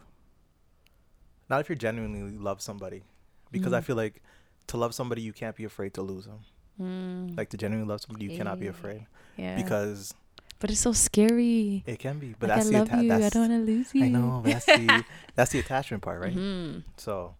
Not 1.50 1.62
if 1.62 1.70
you're 1.70 1.76
genuinely 1.76 2.38
love 2.38 2.62
somebody, 2.62 3.04
because 3.52 3.74
I 3.74 3.82
Mhm. 3.82 3.84
feel 3.86 3.96
like 3.96 4.22
to 4.68 4.78
love 4.78 4.94
somebody 4.96 5.22
you 5.22 5.34
can't 5.34 5.56
be 5.56 5.64
afraid 5.64 5.94
to 5.96 6.02
lose 6.02 6.26
them. 6.26 6.46
Mm. 6.80 7.38
Like 7.38 7.50
to 7.50 7.58
genuinely 7.58 7.90
love 7.90 8.02
somebody 8.02 8.26
you 8.26 8.38
cannot 8.38 8.60
be 8.60 8.68
afraid 8.68 9.06
yeah. 9.38 9.56
because 9.56 10.14
but 10.60 10.70
it's 10.70 10.80
so 10.80 10.94
scary. 10.94 11.84
it 11.88 11.98
can 12.00 12.20
be. 12.20 12.36
But 12.40 12.50
like 12.50 12.58
that's 12.60 12.68
I 12.68 12.72
the 12.72 12.78
love 12.80 12.90
atta- 12.92 13.04
you. 13.04 13.14
I 13.14 13.30
don't 13.30 13.50
want 13.50 13.66
to 13.66 13.72
lose 13.72 13.96
you. 13.96 14.04
I 14.06 14.08
know, 14.10 14.42
but 14.44 14.52
that's 14.54 14.66
the 14.66 15.06
that's 15.36 15.52
the 15.52 15.60
attachment 15.60 16.04
part, 16.04 16.22
right? 16.22 16.36
Mhm. 16.36 16.84
So 16.98 17.36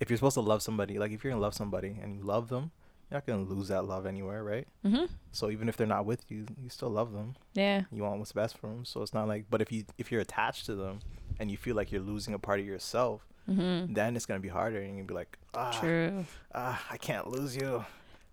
if 0.00 0.10
you're 0.10 0.16
supposed 0.16 0.34
to 0.34 0.40
love 0.40 0.62
somebody, 0.62 0.98
like 0.98 1.12
if 1.12 1.22
you're 1.22 1.32
gonna 1.32 1.40
love 1.42 1.54
somebody 1.54 1.96
and 2.02 2.16
you 2.16 2.22
love 2.24 2.48
them, 2.48 2.72
you're 3.10 3.16
not 3.18 3.26
gonna 3.26 3.42
lose 3.44 3.68
that 3.68 3.84
love 3.84 4.06
anywhere, 4.06 4.42
right? 4.42 4.66
Mhm. 4.84 5.08
So 5.30 5.50
even 5.50 5.68
if 5.68 5.76
they're 5.76 5.86
not 5.86 6.04
with 6.04 6.24
you, 6.30 6.46
you 6.60 6.68
still 6.68 6.90
love 6.90 7.12
them. 7.12 7.36
Yeah. 7.54 7.82
you 7.92 8.02
want 8.02 8.18
what's 8.18 8.32
best 8.32 8.58
for 8.58 8.66
them 8.68 8.84
so 8.84 9.02
it's 9.02 9.14
not 9.14 9.28
like 9.28 9.44
but 9.50 9.62
if 9.62 9.70
you 9.70 9.84
if 9.98 10.10
you're 10.10 10.20
attached 10.20 10.66
to 10.66 10.74
them 10.74 10.98
and 11.38 11.50
you 11.52 11.56
feel 11.56 11.76
like 11.76 11.92
you're 11.92 12.00
losing 12.02 12.34
a 12.34 12.38
part 12.40 12.58
of 12.60 12.66
yourself 12.66 13.24
Mhm. 13.48 13.94
then 13.94 14.16
it's 14.16 14.26
going 14.26 14.40
to 14.40 14.42
be 14.42 14.48
harder 14.48 14.80
and 14.80 14.96
you'll 14.96 15.06
be 15.06 15.14
like 15.14 15.38
ah, 15.54 15.70
True. 15.78 16.24
ah 16.54 16.82
i 16.90 16.96
can't 16.96 17.28
lose 17.28 17.54
you 17.54 17.84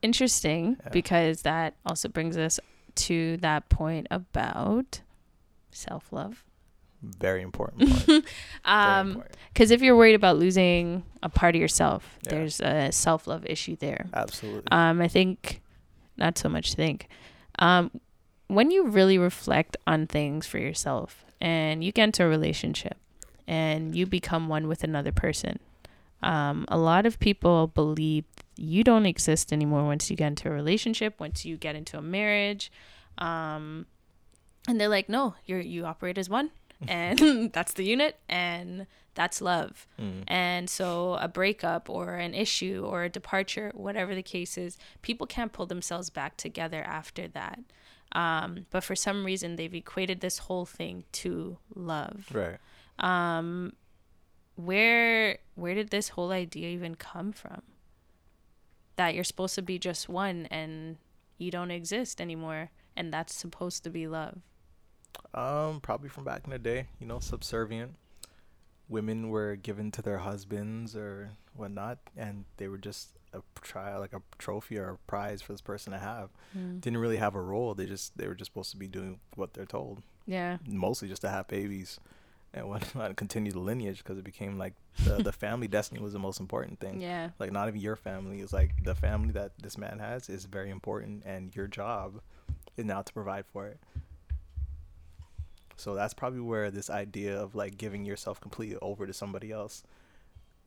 Interesting 0.01 0.77
Yeah. 0.83 0.89
because 0.89 1.43
that 1.43 1.75
also 1.85 2.09
brings 2.09 2.37
us 2.37 2.59
to 2.95 3.37
that 3.37 3.69
point 3.69 4.07
about 4.11 5.01
self 5.71 6.11
love. 6.11 6.43
very 7.01 7.41
important 7.41 7.89
very 8.05 8.21
Um, 8.65 9.23
because 9.53 9.71
if 9.71 9.81
you're 9.81 9.95
worried 9.95 10.13
about 10.15 10.37
losing 10.37 11.03
a 11.23 11.29
part 11.29 11.55
of 11.55 11.61
yourself, 11.61 12.19
Yeah. 12.23 12.29
there's 12.31 12.59
a 12.61 12.91
self 12.91 13.25
love 13.27 13.45
issue 13.45 13.75
there. 13.77 14.07
absolutely 14.13 14.67
Um, 14.71 15.01
I 15.01 15.07
think, 15.07 15.61
not 16.17 16.37
so 16.37 16.47
much 16.49 16.73
think. 16.75 17.07
Um, 17.59 17.89
when 18.47 18.69
you 18.71 18.87
really 18.87 19.17
reflect 19.17 19.77
on 19.87 20.07
things 20.07 20.45
for 20.45 20.57
yourself 20.59 21.23
and 21.39 21.83
you 21.83 21.91
get 21.91 22.03
into 22.05 22.23
a 22.23 22.27
relationship 22.27 22.97
and 23.47 23.95
you 23.95 24.05
become 24.05 24.47
one 24.49 24.67
with 24.67 24.83
another 24.83 25.11
person, 25.11 25.57
um, 26.21 26.65
a 26.67 26.77
lot 26.77 27.05
of 27.05 27.17
people 27.19 27.67
believe 27.67 28.25
you 28.61 28.83
don't 28.83 29.05
exist 29.05 29.51
anymore 29.51 29.83
once 29.83 30.09
you 30.09 30.15
get 30.15 30.27
into 30.27 30.49
a 30.49 30.51
relationship, 30.51 31.19
once 31.19 31.45
you 31.45 31.57
get 31.57 31.75
into 31.75 31.97
a 31.97 32.01
marriage. 32.01 32.71
Um, 33.17 33.85
and 34.67 34.79
they're 34.79 34.87
like, 34.87 35.09
no, 35.09 35.35
you're, 35.45 35.59
you 35.59 35.85
operate 35.85 36.17
as 36.17 36.29
one 36.29 36.51
and 36.87 37.51
that's 37.53 37.73
the 37.73 37.83
unit 37.83 38.17
and 38.29 38.87
that's 39.13 39.41
love. 39.41 39.87
Mm. 39.99 40.23
And 40.27 40.69
so 40.69 41.15
a 41.15 41.27
breakup 41.27 41.89
or 41.89 42.15
an 42.15 42.33
issue 42.33 42.85
or 42.87 43.03
a 43.03 43.09
departure, 43.09 43.71
whatever 43.73 44.15
the 44.15 44.23
case 44.23 44.57
is, 44.57 44.77
people 45.01 45.27
can't 45.27 45.51
pull 45.51 45.65
themselves 45.65 46.09
back 46.09 46.37
together 46.37 46.81
after 46.81 47.27
that. 47.29 47.59
Um, 48.13 48.65
but 48.71 48.83
for 48.83 48.95
some 48.95 49.25
reason, 49.25 49.55
they've 49.55 49.73
equated 49.73 50.21
this 50.21 50.39
whole 50.39 50.65
thing 50.65 51.05
to 51.13 51.57
love. 51.73 52.27
right 52.33 52.57
Um, 52.99 53.73
where 54.55 55.37
where 55.55 55.73
did 55.73 55.89
this 55.89 56.09
whole 56.09 56.31
idea 56.31 56.69
even 56.69 56.95
come 56.95 57.31
from? 57.31 57.61
That 59.01 59.15
you're 59.15 59.23
supposed 59.23 59.55
to 59.55 59.63
be 59.63 59.79
just 59.79 60.07
one 60.09 60.45
and 60.51 60.97
you 61.39 61.49
don't 61.49 61.71
exist 61.71 62.21
anymore, 62.21 62.69
and 62.95 63.11
that's 63.11 63.33
supposed 63.33 63.83
to 63.85 63.89
be 63.89 64.05
love. 64.05 64.37
um 65.33 65.79
probably 65.81 66.07
from 66.07 66.23
back 66.23 66.41
in 66.45 66.51
the 66.51 66.59
day 66.59 66.85
you 66.99 67.07
know 67.07 67.17
subservient. 67.19 67.95
Women 68.89 69.29
were 69.29 69.55
given 69.55 69.89
to 69.91 70.01
their 70.03 70.19
husbands 70.19 70.95
or 70.95 71.31
whatnot 71.55 71.97
and 72.15 72.45
they 72.57 72.67
were 72.67 72.77
just 72.77 73.17
a 73.33 73.39
try 73.61 73.97
like 73.97 74.13
a 74.13 74.21
trophy 74.37 74.77
or 74.77 74.89
a 74.89 74.97
prize 75.09 75.41
for 75.41 75.53
this 75.53 75.61
person 75.61 75.93
to 75.93 75.99
have. 75.99 76.29
Didn't 76.79 76.99
really 76.99 77.17
have 77.17 77.33
a 77.33 77.41
role. 77.41 77.73
They 77.73 77.87
just 77.87 78.15
they 78.19 78.27
were 78.27 78.35
just 78.35 78.51
supposed 78.51 78.69
to 78.71 78.77
be 78.77 78.87
doing 78.87 79.19
what 79.35 79.53
they're 79.55 79.65
told. 79.65 80.03
Yeah. 80.27 80.57
mostly 80.67 81.07
just 81.09 81.23
to 81.23 81.29
have 81.29 81.47
babies 81.47 81.99
and 82.53 82.67
whatnot 82.67 83.07
and 83.07 83.17
continue 83.23 83.51
the 83.51 83.59
lineage 83.59 83.99
because 83.99 84.17
it 84.17 84.23
became 84.23 84.57
like 84.57 84.73
the, 85.05 85.17
the 85.23 85.31
family 85.31 85.67
destiny 85.67 86.01
was 86.01 86.13
the 86.13 86.19
most 86.19 86.39
important 86.39 86.79
thing. 86.79 86.99
Yeah. 86.99 87.29
Like 87.39 87.51
not 87.51 87.67
even 87.67 87.79
your 87.79 87.95
family 87.95 88.41
is 88.41 88.51
like 88.53 88.71
the 88.83 88.95
family 88.95 89.31
that 89.31 89.51
this 89.61 89.77
man 89.77 89.99
has 89.99 90.29
is 90.29 90.45
very 90.45 90.69
important 90.69 91.23
and 91.25 91.55
your 91.55 91.67
job 91.67 92.21
is 92.77 92.85
now 92.85 93.01
to 93.01 93.13
provide 93.13 93.45
for 93.45 93.67
it. 93.67 93.79
So 95.77 95.95
that's 95.95 96.13
probably 96.13 96.41
where 96.41 96.69
this 96.69 96.89
idea 96.89 97.39
of 97.39 97.55
like 97.55 97.77
giving 97.77 98.05
yourself 98.05 98.39
completely 98.39 98.77
over 98.81 99.07
to 99.07 99.13
somebody 99.13 99.51
else 99.51 99.83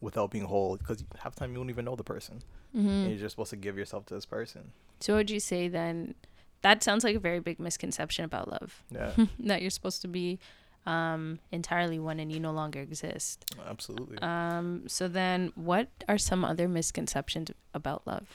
without 0.00 0.30
being 0.30 0.44
whole 0.44 0.76
because 0.76 1.04
half 1.20 1.34
the 1.34 1.40
time 1.40 1.52
you 1.52 1.56
don't 1.58 1.70
even 1.70 1.84
know 1.84 1.96
the 1.96 2.04
person 2.04 2.42
Mm-hmm. 2.76 2.88
and 2.88 3.10
you're 3.10 3.20
just 3.20 3.34
supposed 3.34 3.50
to 3.50 3.56
give 3.56 3.78
yourself 3.78 4.04
to 4.06 4.14
this 4.14 4.26
person. 4.26 4.72
So 4.98 5.14
would 5.14 5.30
you 5.30 5.38
say 5.38 5.68
then 5.68 6.16
that 6.62 6.82
sounds 6.82 7.04
like 7.04 7.14
a 7.14 7.20
very 7.20 7.38
big 7.38 7.60
misconception 7.60 8.24
about 8.24 8.50
love 8.50 8.82
Yeah, 8.90 9.12
that 9.38 9.62
you're 9.62 9.70
supposed 9.70 10.02
to 10.02 10.08
be 10.08 10.40
um, 10.86 11.38
entirely 11.50 11.98
one 11.98 12.20
and 12.20 12.30
you 12.30 12.38
no 12.40 12.52
longer 12.52 12.80
exist. 12.80 13.44
absolutely. 13.68 14.18
Um, 14.18 14.84
so 14.86 15.08
then 15.08 15.52
what 15.54 15.88
are 16.08 16.18
some 16.18 16.44
other 16.44 16.68
misconceptions 16.68 17.50
about 17.72 18.06
love? 18.06 18.26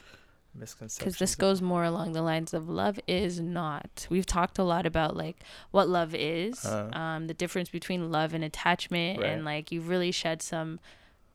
Misconceptions. 0.55 0.97
Because 0.97 1.17
this 1.19 1.35
goes 1.35 1.61
more 1.61 1.83
along 1.83 2.13
the 2.13 2.23
lines 2.23 2.55
of 2.55 2.67
love 2.67 2.99
is 3.07 3.39
not. 3.39 4.07
We've 4.09 4.25
talked 4.25 4.57
a 4.57 4.63
lot 4.63 4.85
about 4.87 5.15
like 5.15 5.37
what 5.69 5.87
love 5.87 6.15
is, 6.15 6.65
Uh. 6.65 6.89
um, 6.93 7.27
the 7.27 7.35
difference 7.35 7.69
between 7.69 8.11
love 8.11 8.33
and 8.33 8.43
attachment, 8.43 9.19
Right. 9.21 9.29
and 9.29 9.45
like 9.45 9.71
you've 9.71 9.87
really 9.89 10.11
shed 10.11 10.41
some 10.41 10.79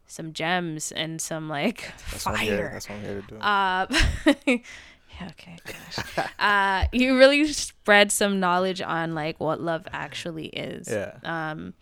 some 0.06 0.32
gems 0.34 0.92
and 0.92 1.18
some 1.22 1.48
like 1.48 1.92
That's 2.10 2.26
what 2.26 2.34
I'm 2.34 2.40
here. 2.44 2.56
fire. 2.58 2.70
That's 2.72 2.88
what 2.90 2.96
I'm 2.96 3.02
here 3.04 3.22
to 3.22 3.26
do. 3.26 3.36
Uh, 3.38 4.58
okay, 5.22 5.56
gosh. 5.64 6.26
uh, 6.38 6.86
you 6.92 7.18
really 7.18 7.46
spread 7.52 8.10
some 8.12 8.40
knowledge 8.40 8.80
on 8.80 9.14
like 9.14 9.40
what 9.40 9.60
love 9.60 9.86
actually 9.92 10.46
is. 10.46 10.88
yeah. 10.88 11.16
Um, 11.24 11.74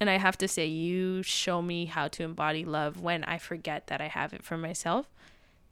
and 0.00 0.08
I 0.08 0.16
have 0.16 0.38
to 0.38 0.48
say, 0.48 0.66
you 0.66 1.22
show 1.22 1.60
me 1.60 1.84
how 1.84 2.08
to 2.08 2.22
embody 2.22 2.64
love 2.64 3.00
when 3.00 3.22
I 3.24 3.36
forget 3.38 3.88
that 3.88 4.00
I 4.00 4.08
have 4.08 4.32
it 4.32 4.42
for 4.42 4.56
myself. 4.56 5.10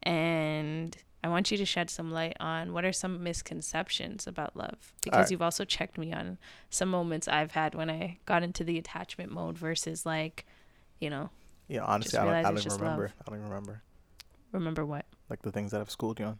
And 0.03 0.95
I 1.23 1.29
want 1.29 1.51
you 1.51 1.57
to 1.57 1.65
shed 1.65 1.89
some 1.89 2.11
light 2.11 2.37
on 2.39 2.71
what 2.71 2.85
are 2.85 2.93
some 2.93 3.23
misconceptions 3.23 4.27
about 4.27 4.55
love 4.55 4.93
because 5.03 5.15
Alright. 5.17 5.31
you've 5.31 5.41
also 5.41 5.65
checked 5.65 5.97
me 5.97 6.13
on 6.13 6.37
some 6.69 6.89
moments 6.89 7.27
I've 7.27 7.51
had 7.51 7.75
when 7.75 7.89
I 7.89 8.19
got 8.25 8.43
into 8.43 8.63
the 8.63 8.77
attachment 8.77 9.31
mode 9.31 9.57
versus 9.57 10.05
like, 10.05 10.45
you 10.99 11.09
know, 11.09 11.29
Yeah, 11.67 11.83
honestly, 11.83 12.17
I 12.19 12.25
don't, 12.25 12.33
I 12.35 12.41
don't 12.43 12.57
even 12.59 12.71
remember. 12.73 13.03
love. 13.03 13.13
I 13.19 13.29
don't 13.29 13.39
even 13.39 13.49
remember 13.49 13.81
remember 14.51 14.83
what 14.83 15.05
like 15.29 15.41
the 15.43 15.51
things 15.51 15.71
that 15.71 15.79
I've 15.81 15.91
schooled 15.91 16.19
you 16.19 16.25
on. 16.25 16.39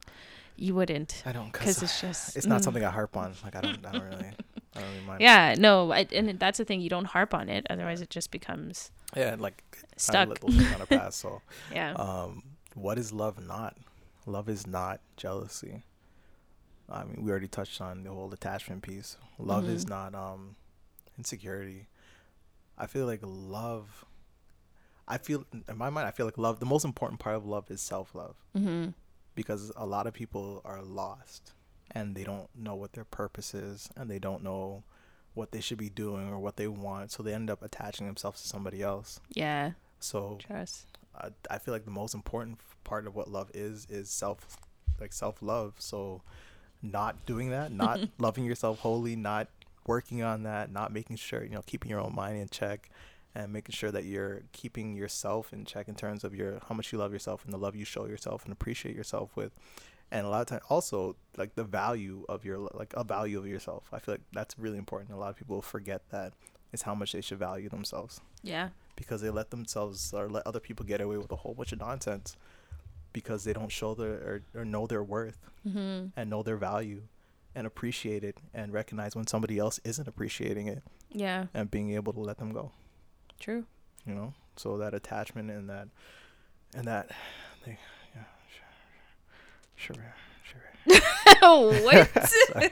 You 0.62 0.76
wouldn't 0.76 1.24
I 1.26 1.32
don't 1.32 1.52
because 1.52 1.82
it's 1.82 2.02
just 2.02 2.36
it's 2.36 2.46
not 2.46 2.62
mm. 2.62 2.64
something 2.64 2.84
I 2.84 2.90
harp 2.92 3.16
on. 3.16 3.34
Like 3.44 3.56
I 3.56 3.62
don't, 3.62 3.86
I 3.86 3.92
don't 3.92 4.04
really. 4.04 4.32
I 4.76 4.82
don't 4.82 4.90
really 4.92 5.06
mind. 5.06 5.22
Yeah, 5.22 5.56
no, 5.58 5.92
I, 5.92 6.08
and 6.12 6.40
that's 6.40 6.58
the 6.60 6.66
thing. 6.66 6.82
You 6.82 6.90
don't 6.90 7.06
harp 7.06 7.34
on 7.34 7.50
it, 7.50 7.66
otherwise 7.70 8.02
it 8.02 8.10
just 8.10 8.30
becomes 8.32 8.92
Yeah, 9.16 9.36
like 9.40 9.64
stuck. 9.98 10.38
Things 10.40 10.68
kind 10.68 10.86
of. 10.90 11.14
So, 11.14 11.42
yeah. 11.74 11.94
um, 11.94 12.44
what 12.76 12.98
is 13.00 13.12
love 13.12 13.40
not? 13.46 13.78
Love 14.26 14.48
is 14.48 14.68
not 14.68 15.02
jealousy. 15.18 15.84
I 16.92 17.04
mean, 17.04 17.24
we 17.24 17.32
already 17.32 17.48
touched 17.48 17.82
on 17.82 18.04
the 18.04 18.12
whole 18.12 18.32
attachment 18.34 18.84
piece. 18.84 19.18
Love 19.38 19.68
is 19.70 19.86
Mhm. 19.86 19.90
not 19.90 20.16
um 20.16 20.56
insecurity. 21.18 21.88
I 22.78 22.88
feel 22.88 23.06
like 23.06 23.22
love. 23.24 24.06
I 25.08 25.18
feel 25.18 25.46
in 25.52 25.78
my 25.78 25.90
mind, 25.90 26.08
I 26.08 26.12
feel 26.12 26.26
like 26.28 26.38
love. 26.38 26.60
The 26.60 26.66
most 26.68 26.86
important 26.86 27.20
part 27.20 27.36
of 27.36 27.46
love 27.46 27.72
is 27.72 27.82
self 27.82 28.14
love 28.14 28.36
mm-hmm. 28.56 28.90
Because 29.40 29.72
a 29.78 29.86
lot 29.86 30.06
of 30.06 30.14
people 30.14 30.62
are 30.66 30.82
lost 30.82 31.54
and 31.92 32.14
they 32.14 32.26
don't 32.26 32.50
know 32.54 32.76
what 32.76 32.92
their 32.92 33.06
purpose 33.06 33.54
is 33.54 33.90
and 33.96 34.12
they 34.12 34.20
don't 34.20 34.44
know 34.44 34.84
what 35.34 35.54
they 35.54 35.62
should 35.62 35.78
be 35.78 35.90
doing 35.90 36.28
or 36.28 36.38
what 36.40 36.58
they 36.58 36.68
want. 36.68 37.10
So 37.14 37.24
they 37.24 37.34
end 37.34 37.50
up 37.50 37.64
attaching 37.64 38.06
themselves 38.06 38.42
to 38.42 38.50
somebody 38.50 38.82
else. 38.82 39.22
Yeah. 39.34 39.72
So 40.02 40.40
Trust. 40.46 40.88
I, 41.16 41.30
I 41.50 41.58
feel 41.58 41.74
like 41.74 41.86
the 41.86 41.92
most 41.92 42.14
important 42.14 42.60
part 42.84 43.08
of 43.08 43.16
what 43.16 43.30
love 43.30 43.50
is 43.54 43.88
is 43.90 44.10
self 44.10 44.58
like 45.00 45.14
self 45.14 45.42
love 45.42 45.76
so 45.78 46.22
not 46.82 47.26
doing 47.26 47.52
that 47.52 47.72
not 47.72 48.02
loving 48.18 48.44
yourself 48.44 48.80
wholly 48.80 49.16
not 49.16 49.48
working 49.86 50.22
on 50.22 50.44
that 50.44 50.70
not 50.70 50.92
making 50.92 51.16
sure 51.16 51.44
you 51.44 51.52
know 51.52 51.62
keeping 51.66 51.90
your 51.90 52.02
own 52.02 52.14
mind 52.14 52.38
in 52.38 52.50
check 52.50 52.90
and 53.40 53.54
making 53.58 53.74
sure 53.74 53.92
that 53.92 54.04
you're 54.12 54.42
keeping 54.52 54.88
yourself 55.02 55.54
in 55.54 55.60
check 55.66 55.88
in 55.88 55.96
terms 55.96 56.24
of 56.24 56.32
your 56.40 56.52
how 56.68 56.74
much 56.76 56.92
you 56.92 56.98
love 57.04 57.14
yourself 57.14 57.44
and 57.46 57.54
the 57.54 57.58
love 57.66 57.76
you 57.76 57.86
show 57.86 58.06
yourself 58.14 58.44
and 58.46 58.52
appreciate 58.58 58.96
yourself 58.96 59.28
with 59.40 59.52
and 60.12 60.26
a 60.26 60.30
lot 60.30 60.42
of 60.42 60.48
times 60.48 60.64
also 60.70 61.16
like 61.42 61.52
the 61.56 61.64
value 61.64 62.18
of 62.34 62.40
your 62.48 62.58
like 62.82 62.92
a 62.96 63.04
value 63.04 63.38
of 63.40 63.48
yourself 63.48 63.84
i 63.94 64.00
feel 64.00 64.14
like 64.16 64.26
that's 64.38 64.54
really 64.66 64.78
important 64.86 65.10
a 65.12 65.20
lot 65.24 65.30
of 65.30 65.38
people 65.42 65.62
forget 65.62 66.02
that 66.10 66.34
is 66.74 66.82
how 66.88 66.94
much 66.94 67.12
they 67.14 67.22
should 67.28 67.40
value 67.40 67.70
themselves 67.70 68.20
Yeah. 68.44 68.70
because 68.96 69.22
they 69.22 69.30
let 69.30 69.50
themselves 69.52 70.14
or 70.14 70.26
let 70.30 70.46
other 70.46 70.60
people 70.68 70.86
get 70.86 71.00
away 71.02 71.18
with 71.18 71.32
a 71.32 71.38
whole 71.38 71.54
bunch 71.60 71.72
of 71.72 71.80
nonsense 71.80 72.36
because 73.14 73.44
they 73.44 73.54
don't 73.54 73.72
show 73.72 73.96
their 73.96 74.14
or, 74.30 74.42
or 74.62 74.66
know 74.66 74.86
their 74.88 75.04
worth 75.04 75.40
Mm-hmm. 75.68 76.08
and 76.16 76.30
know 76.30 76.42
their 76.42 76.56
value 76.58 77.02
and 77.54 77.68
appreciate 77.68 78.24
it 78.24 78.38
and 78.54 78.72
recognize 78.72 79.14
when 79.16 79.28
somebody 79.28 79.58
else 79.60 79.78
isn't 79.84 80.08
appreciating 80.08 80.68
it 80.68 80.82
Yeah. 81.12 81.48
and 81.54 81.70
being 81.70 81.92
able 82.00 82.14
to 82.14 82.20
let 82.22 82.38
them 82.38 82.52
go 82.54 82.72
True. 83.40 83.66
you 84.06 84.14
know 84.14 84.34
so 84.58 84.78
that 84.78 84.94
attachment 84.94 85.50
and 85.50 85.70
that 85.70 85.88
and 86.76 86.86
that 86.88 87.10
they 87.66 87.78
yeah 88.16 88.24
sure 89.76 89.96
sure 89.96 90.06
sure 90.44 90.62
what? 91.84 92.10
sorry, 92.30 92.70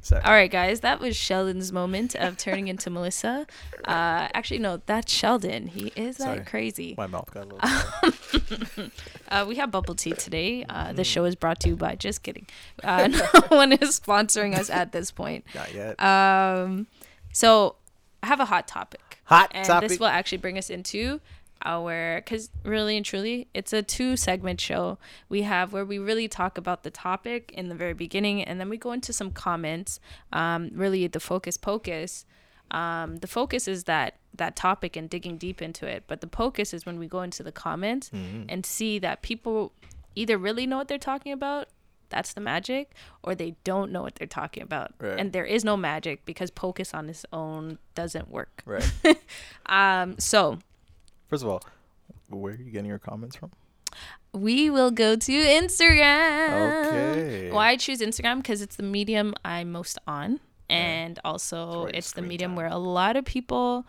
sorry. 0.00 0.22
All 0.22 0.32
right, 0.32 0.50
guys, 0.50 0.80
that 0.80 1.00
was 1.00 1.16
Sheldon's 1.16 1.72
moment 1.72 2.14
of 2.14 2.36
turning 2.36 2.68
into 2.68 2.90
Melissa. 2.90 3.46
Uh, 3.84 4.28
actually, 4.34 4.58
no, 4.60 4.80
that's 4.86 5.12
Sheldon. 5.12 5.66
He 5.68 5.88
is 5.96 6.18
that 6.18 6.24
Sorry. 6.24 6.44
crazy. 6.44 6.94
my 6.96 7.06
mouth 7.06 7.30
got 7.32 7.44
a 7.44 7.48
little. 7.48 8.90
Uh, 9.28 9.44
we 9.48 9.56
have 9.56 9.70
bubble 9.70 9.94
tea 9.94 10.12
today. 10.12 10.64
Uh, 10.68 10.88
Mm. 10.88 10.96
the 10.96 11.04
show 11.04 11.24
is 11.24 11.34
brought 11.34 11.58
to 11.60 11.70
you 11.70 11.76
by. 11.76 11.94
Just 11.96 12.22
kidding. 12.22 12.46
Uh, 12.84 13.08
no 13.08 13.26
one 13.48 13.72
is 13.72 13.98
sponsoring 13.98 14.56
us 14.56 14.68
at 14.70 14.92
this 14.92 15.10
point. 15.10 15.44
not 15.54 15.74
yet 15.74 16.00
Um, 16.00 16.86
so 17.32 17.76
I 18.22 18.26
have 18.28 18.38
a 18.40 18.44
hot 18.44 18.68
topic, 18.68 19.13
hot 19.24 19.50
and 19.54 19.66
topic 19.66 19.88
this 19.90 19.98
will 19.98 20.06
actually 20.06 20.38
bring 20.38 20.58
us 20.58 20.70
into 20.70 21.20
our 21.64 22.16
because 22.24 22.50
really 22.62 22.96
and 22.96 23.06
truly, 23.06 23.48
it's 23.54 23.72
a 23.72 23.82
two 23.82 24.16
segment 24.16 24.60
show. 24.60 24.98
We 25.28 25.42
have 25.42 25.72
where 25.72 25.84
we 25.84 25.98
really 25.98 26.28
talk 26.28 26.58
about 26.58 26.82
the 26.82 26.90
topic 26.90 27.52
in 27.56 27.68
the 27.68 27.74
very 27.74 27.94
beginning, 27.94 28.42
and 28.42 28.60
then 28.60 28.68
we 28.68 28.76
go 28.76 28.92
into 28.92 29.12
some 29.12 29.30
comments. 29.30 29.98
Um, 30.32 30.70
really, 30.74 31.06
the 31.06 31.20
focus 31.20 31.56
pocus. 31.56 32.26
Um, 32.70 33.16
the 33.18 33.26
focus 33.26 33.68
is 33.68 33.84
that 33.84 34.16
that 34.34 34.56
topic 34.56 34.96
and 34.96 35.08
digging 35.08 35.38
deep 35.38 35.62
into 35.62 35.86
it, 35.86 36.04
but 36.06 36.20
the 36.20 36.26
focus 36.26 36.74
is 36.74 36.84
when 36.84 36.98
we 36.98 37.06
go 37.06 37.22
into 37.22 37.42
the 37.42 37.52
comments 37.52 38.10
Mhm. 38.10 38.46
and 38.48 38.66
see 38.66 38.98
that 38.98 39.22
people 39.22 39.72
either 40.16 40.36
really 40.36 40.66
know 40.66 40.78
what 40.78 40.88
they're 40.88 40.98
talking 40.98 41.32
about 41.32 41.68
that's 42.14 42.32
the 42.34 42.40
magic 42.40 42.84
or 43.24 43.34
they 43.34 43.50
don't 43.64 43.90
know 43.92 44.02
what 44.06 44.14
they're 44.16 44.26
talking 44.40 44.62
about. 44.62 44.88
Right. 45.00 45.18
and 45.20 45.32
there 45.32 45.44
is 45.56 45.64
no 45.64 45.76
magic 45.76 46.24
because 46.24 46.50
pocus 46.50 46.94
on 46.94 47.08
its 47.12 47.24
own 47.32 47.78
doesn't 47.94 48.28
work. 48.30 48.62
Right. 48.64 48.88
Um 49.66 50.08
so 50.18 50.58
first 51.30 51.42
of 51.44 51.48
all 51.50 51.62
where 52.28 52.54
are 52.54 52.56
you 52.56 52.70
getting 52.70 52.88
your 52.94 52.98
comments 53.10 53.36
from? 53.36 53.50
we 54.32 54.68
will 54.70 54.90
go 55.04 55.14
to 55.16 55.32
instagram. 55.32 56.86
Okay. 56.86 57.50
why 57.52 57.68
i 57.72 57.76
choose 57.76 58.00
instagram 58.00 58.36
because 58.42 58.60
it's 58.62 58.76
the 58.76 58.82
medium 58.82 59.34
i'm 59.44 59.68
most 59.72 59.98
on. 60.06 60.40
And 60.70 61.12
It's 61.18 61.20
also 61.24 61.58
your 61.82 61.90
it's 61.98 62.12
the 62.12 62.22
medium 62.22 62.52
time. 62.52 62.56
where 62.56 62.66
a 62.66 62.78
lot 62.78 63.16
of 63.16 63.24
people 63.24 63.86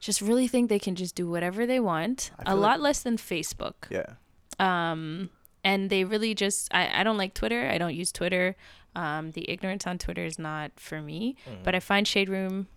just 0.00 0.20
really 0.20 0.48
think 0.48 0.68
they 0.68 0.78
can 0.86 0.94
just 0.96 1.14
do 1.14 1.28
whatever 1.34 1.66
they 1.66 1.78
want. 1.80 2.30
A 2.38 2.44
feel 2.46 2.56
like- 2.56 2.68
lot 2.68 2.80
less 2.80 3.02
than 3.06 3.16
facebook. 3.16 3.74
Yeah. 3.90 4.10
Um 4.58 5.30
and 5.64 5.88
they 5.90 6.04
really 6.04 6.34
just 6.34 6.72
I, 6.72 7.00
I 7.00 7.02
don't 7.02 7.16
like 7.18 7.34
twitter. 7.34 7.68
I 7.68 7.78
don't 7.78 7.94
use 7.94 8.12
twitter. 8.12 8.54
Um 8.94 9.32
the 9.32 9.48
ignorance 9.50 9.86
on 9.86 9.98
twitter 9.98 10.24
is 10.24 10.38
not 10.38 10.70
for 10.76 11.00
me. 11.02 11.36
Mm-hmm. 11.48 11.62
but 11.64 11.74
i 11.74 11.80
find 11.80 12.06
shade 12.06 12.28
room 12.28 12.68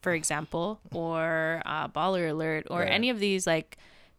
for 0.00 0.12
example 0.14 0.80
or 0.94 1.60
uh, 1.66 1.86
baller 1.88 2.30
alert 2.30 2.66
or 2.70 2.82
any 2.84 3.10
of 3.10 3.18
these 3.20 3.46
like 3.46 3.76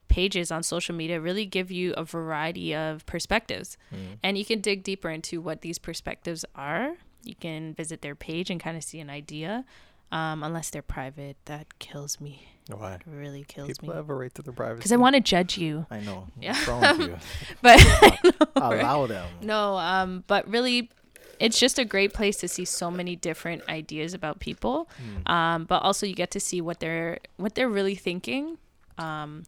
pages 0.09 0.51
on 0.51 0.61
social 0.61 0.93
media 0.93 1.19
really 1.19 1.45
give 1.45 1.71
you 1.71 1.93
a 1.93 2.03
variety 2.03 2.75
of 2.75 3.03
perspectives. 3.05 3.77
Mhm. 3.91 4.17
and 4.21 4.37
you 4.37 4.45
can 4.45 4.59
dig 4.61 4.83
deeper 4.83 5.09
into 5.09 5.39
what 5.41 5.61
these 5.61 5.79
perspectives 5.79 6.43
are. 6.53 6.97
You 7.23 7.33
can 7.35 7.73
visit 7.73 8.01
their 8.01 8.13
page 8.15 8.49
and 8.51 8.59
kind 8.59 8.75
of 8.77 8.83
see 8.83 8.99
an 8.99 9.09
idea 9.09 9.63
um, 10.11 10.43
unless 10.43 10.69
they're 10.69 10.81
private. 10.81 11.37
That 11.45 11.79
kills 11.79 12.19
me 12.19 12.45
why 12.69 12.93
It 12.93 13.01
really 13.07 13.43
kills 13.43 13.67
people 13.69 13.89
me 13.89 13.95
have 13.95 14.09
a 14.09 14.15
right 14.15 14.33
to 14.35 14.41
their 14.41 14.53
privacy 14.53 14.77
because 14.77 14.91
i 14.91 14.95
want 14.97 15.15
to 15.15 15.21
judge 15.21 15.57
you 15.57 15.85
I 15.89 15.99
know. 15.99 16.27
Yeah. 16.39 16.53
What's 16.53 16.67
wrong 16.67 16.97
with 16.97 17.07
you? 17.09 17.17
but 17.61 17.77
I 17.79 18.17
know, 18.23 18.31
right? 18.69 18.79
Allow 18.79 19.07
them. 19.07 19.27
No, 19.41 19.77
um, 19.77 20.23
but 20.27 20.47
really, 20.47 20.89
it's 21.39 21.59
just 21.59 21.79
a 21.79 21.85
great 21.85 22.13
place 22.13 22.37
to 22.37 22.47
see 22.47 22.65
so 22.65 22.91
many 22.91 23.15
different 23.15 23.67
ideas 23.67 24.13
about 24.13 24.39
people. 24.39 24.87
Mm. 25.25 25.29
Um, 25.29 25.63
but 25.65 25.81
also 25.81 26.05
you 26.05 26.13
get 26.13 26.31
to 26.31 26.39
see 26.39 26.61
what 26.61 26.79
they're 26.79 27.19
what 27.37 27.55
they're 27.55 27.69
really 27.69 27.95
thinking, 27.95 28.57
um, 28.97 29.43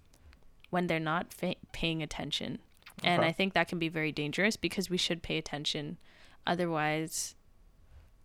when 0.72 0.88
they're 0.88 1.00
not 1.00 1.32
fa- 1.34 1.56
paying 1.72 2.02
attention, 2.02 2.60
and 3.04 3.20
Okay. 3.22 3.30
I 3.30 3.32
think 3.32 3.54
that 3.54 3.68
can 3.68 3.78
be 3.80 3.90
very 3.90 4.12
dangerous 4.12 4.58
because 4.58 4.90
we 4.90 4.98
should 4.98 5.22
pay 5.22 5.38
attention, 5.38 5.98
otherwise, 6.48 7.36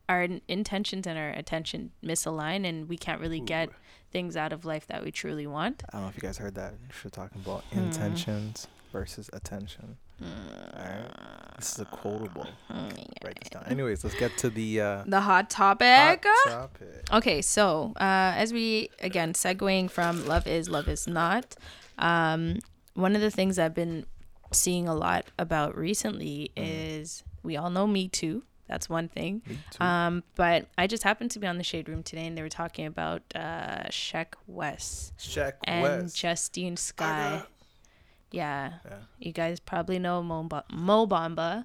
our 0.09 0.27
intentions 0.49 1.07
and 1.07 1.19
our 1.19 1.31
attention 1.31 1.91
misalign, 2.03 2.67
and 2.67 2.89
we 2.89 2.97
can't 2.97 3.21
really 3.21 3.41
get 3.41 3.69
things 4.11 4.37
out 4.37 4.53
of 4.53 4.65
life 4.65 4.87
that 4.87 5.05
we 5.05 5.11
truly 5.11 5.47
want. 5.47 5.83
I 5.93 5.97
don't 5.97 6.03
know 6.05 6.09
if 6.09 6.17
you 6.17 6.23
guys 6.23 6.39
heard 6.39 6.55
that. 6.55 6.75
We're 7.05 7.11
talking 7.11 7.41
about 7.45 7.65
Hmm. 7.73 7.79
intentions 7.81 8.67
versus 8.93 9.29
attention. 9.33 9.99
Alright. 10.23 11.11
This 11.59 11.73
is 11.75 11.81
a 11.81 11.85
quotable. 11.85 12.47
Write 12.71 13.39
this 13.41 13.51
down. 13.51 13.65
Anyways, 13.69 14.03
let's 14.05 14.17
get 14.19 14.37
to 14.39 14.51
the 14.51 14.81
uh, 14.81 15.03
The 15.07 15.21
hot 15.21 15.51
topic. 15.51 16.25
hot 16.27 16.51
topic. 16.51 17.05
Okay, 17.13 17.43
so 17.43 17.93
uh, 18.01 18.33
as 18.37 18.53
we 18.53 18.91
again 19.01 19.33
segueing 19.35 19.91
from 19.91 20.27
love 20.27 20.47
is 20.47 20.69
love 20.69 20.89
is 20.89 21.07
not, 21.07 21.55
um, 21.99 22.59
one 22.95 23.15
of 23.15 23.21
the 23.21 23.31
things 23.31 23.59
I've 23.59 23.75
been 23.75 24.07
seeing 24.53 24.89
a 24.89 24.95
lot 24.95 25.27
about 25.39 25.77
recently 25.77 26.51
Mm. 26.57 26.63
is 27.01 27.23
we 27.43 27.57
all 27.57 27.71
know 27.71 27.87
Me 27.87 28.09
Too. 28.09 28.43
That's 28.69 28.89
one 28.89 29.09
thing. 29.09 29.43
Um, 29.81 30.23
but 30.35 30.67
I 30.77 30.87
just 30.87 31.03
happened 31.03 31.31
to 31.33 31.39
be 31.39 31.47
on 31.47 31.57
the 31.57 31.65
shade 31.65 31.89
room 31.89 32.03
today, 32.03 32.27
and 32.27 32.37
they 32.37 32.43
were 32.43 32.49
talking 32.51 32.87
about 32.87 33.23
uh, 33.35 33.85
Sheck 33.91 34.35
Wes 34.47 35.13
Check 35.19 35.57
and 35.65 35.83
West. 35.83 36.17
Justine 36.17 36.77
Skye. 36.77 37.43
Yeah, 38.31 38.75
Yeah. 38.85 38.93
you 39.19 39.33
guys 39.33 39.59
probably 39.59 39.99
know 39.99 40.23
Mo, 40.23 40.43
Mo 40.71 41.07
Bamba. 41.07 41.65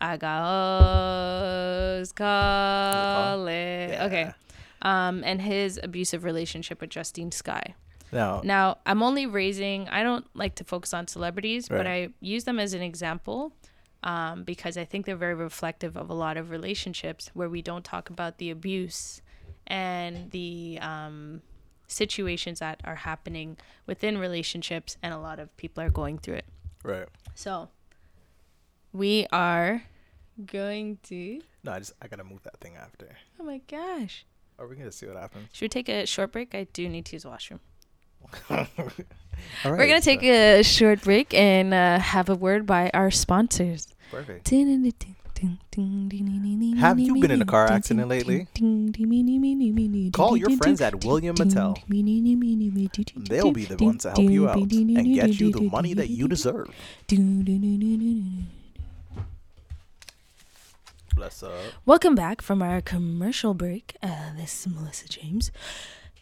I 0.00 0.16
got 0.16 2.14
call 2.16 3.46
it. 3.48 3.88
Yeah. 3.90 4.04
Okay. 4.06 4.32
Um, 4.82 5.22
and 5.24 5.40
his 5.40 5.80
abusive 5.82 6.24
relationship 6.24 6.80
with 6.80 6.90
Justine 6.90 7.32
Skye. 7.32 7.74
Now, 8.12 8.42
Now, 8.44 8.78
I'm 8.86 9.02
only 9.02 9.26
raising, 9.26 9.88
I 9.88 10.02
don't 10.04 10.24
like 10.36 10.54
to 10.56 10.64
focus 10.64 10.94
on 10.94 11.08
celebrities, 11.08 11.68
but 11.68 11.86
I 11.86 12.10
use 12.20 12.44
them 12.44 12.60
as 12.60 12.74
an 12.74 12.82
example 12.82 13.52
um, 14.04 14.44
because 14.44 14.76
I 14.76 14.84
think 14.84 15.06
they're 15.06 15.16
very 15.16 15.34
reflective 15.34 15.96
of 15.96 16.10
a 16.10 16.14
lot 16.14 16.36
of 16.36 16.50
relationships 16.50 17.30
where 17.34 17.48
we 17.48 17.62
don't 17.62 17.84
talk 17.84 18.10
about 18.10 18.38
the 18.38 18.50
abuse 18.50 19.22
and 19.66 20.30
the 20.30 20.78
um, 20.82 21.40
situations 21.88 22.60
that 22.60 22.82
are 22.84 22.96
happening 22.96 23.56
within 23.86 24.18
relationships, 24.18 24.98
and 25.02 25.12
a 25.12 25.18
lot 25.18 25.40
of 25.40 25.54
people 25.56 25.82
are 25.82 25.90
going 25.90 26.18
through 26.18 26.34
it. 26.34 26.44
right. 26.84 27.08
So, 27.34 27.70
we 28.92 29.26
are 29.32 29.82
going 30.46 30.98
to. 31.04 31.40
No, 31.64 31.72
I 31.72 31.78
just 31.78 31.94
I 32.00 32.06
gotta 32.06 32.24
move 32.24 32.42
that 32.44 32.60
thing 32.60 32.76
after. 32.76 33.08
Oh 33.40 33.44
my 33.44 33.60
gosh. 33.66 34.26
Are 34.58 34.68
we 34.68 34.76
gonna 34.76 34.92
see 34.92 35.06
what 35.06 35.16
happens? 35.16 35.48
Should 35.52 35.64
we 35.64 35.68
take 35.68 35.88
a 35.88 36.06
short 36.06 36.30
break? 36.30 36.54
I 36.54 36.64
do 36.72 36.88
need 36.88 37.06
to 37.06 37.16
use 37.16 37.22
the 37.22 37.30
washroom. 37.30 37.60
All 38.50 39.72
We're 39.72 39.86
going 39.86 40.00
to 40.00 40.04
take 40.04 40.22
a 40.22 40.62
short 40.62 41.02
break 41.02 41.34
and 41.34 41.74
uh, 41.74 41.98
have 41.98 42.28
a 42.28 42.34
word 42.34 42.66
by 42.66 42.90
our 42.94 43.10
sponsors. 43.10 43.93
Perfect. 44.14 44.48
Have 46.78 47.00
you 47.00 47.20
been 47.20 47.30
in 47.30 47.42
a 47.42 47.44
car 47.44 47.66
accident 47.66 48.08
lately? 48.08 48.46
Call 50.12 50.36
your 50.36 50.56
friends 50.56 50.80
at 50.80 51.04
William 51.04 51.36
Mattel. 51.36 51.76
They'll 53.28 53.52
be 53.52 53.64
the 53.64 53.76
ones 53.84 54.02
to 54.02 54.10
help 54.10 54.20
you 54.20 54.48
out 54.48 54.56
and 54.56 55.14
get 55.14 55.40
you 55.40 55.50
the 55.52 55.68
money 55.68 55.94
that 55.94 56.08
you 56.08 56.28
deserve. 56.28 56.70
Bless 61.16 61.42
up. 61.44 61.52
Welcome 61.86 62.14
back 62.14 62.42
from 62.42 62.60
our 62.62 62.80
commercial 62.80 63.54
break. 63.54 63.96
Uh, 64.02 64.32
this 64.36 64.66
is 64.66 64.72
Melissa 64.72 65.08
James. 65.08 65.52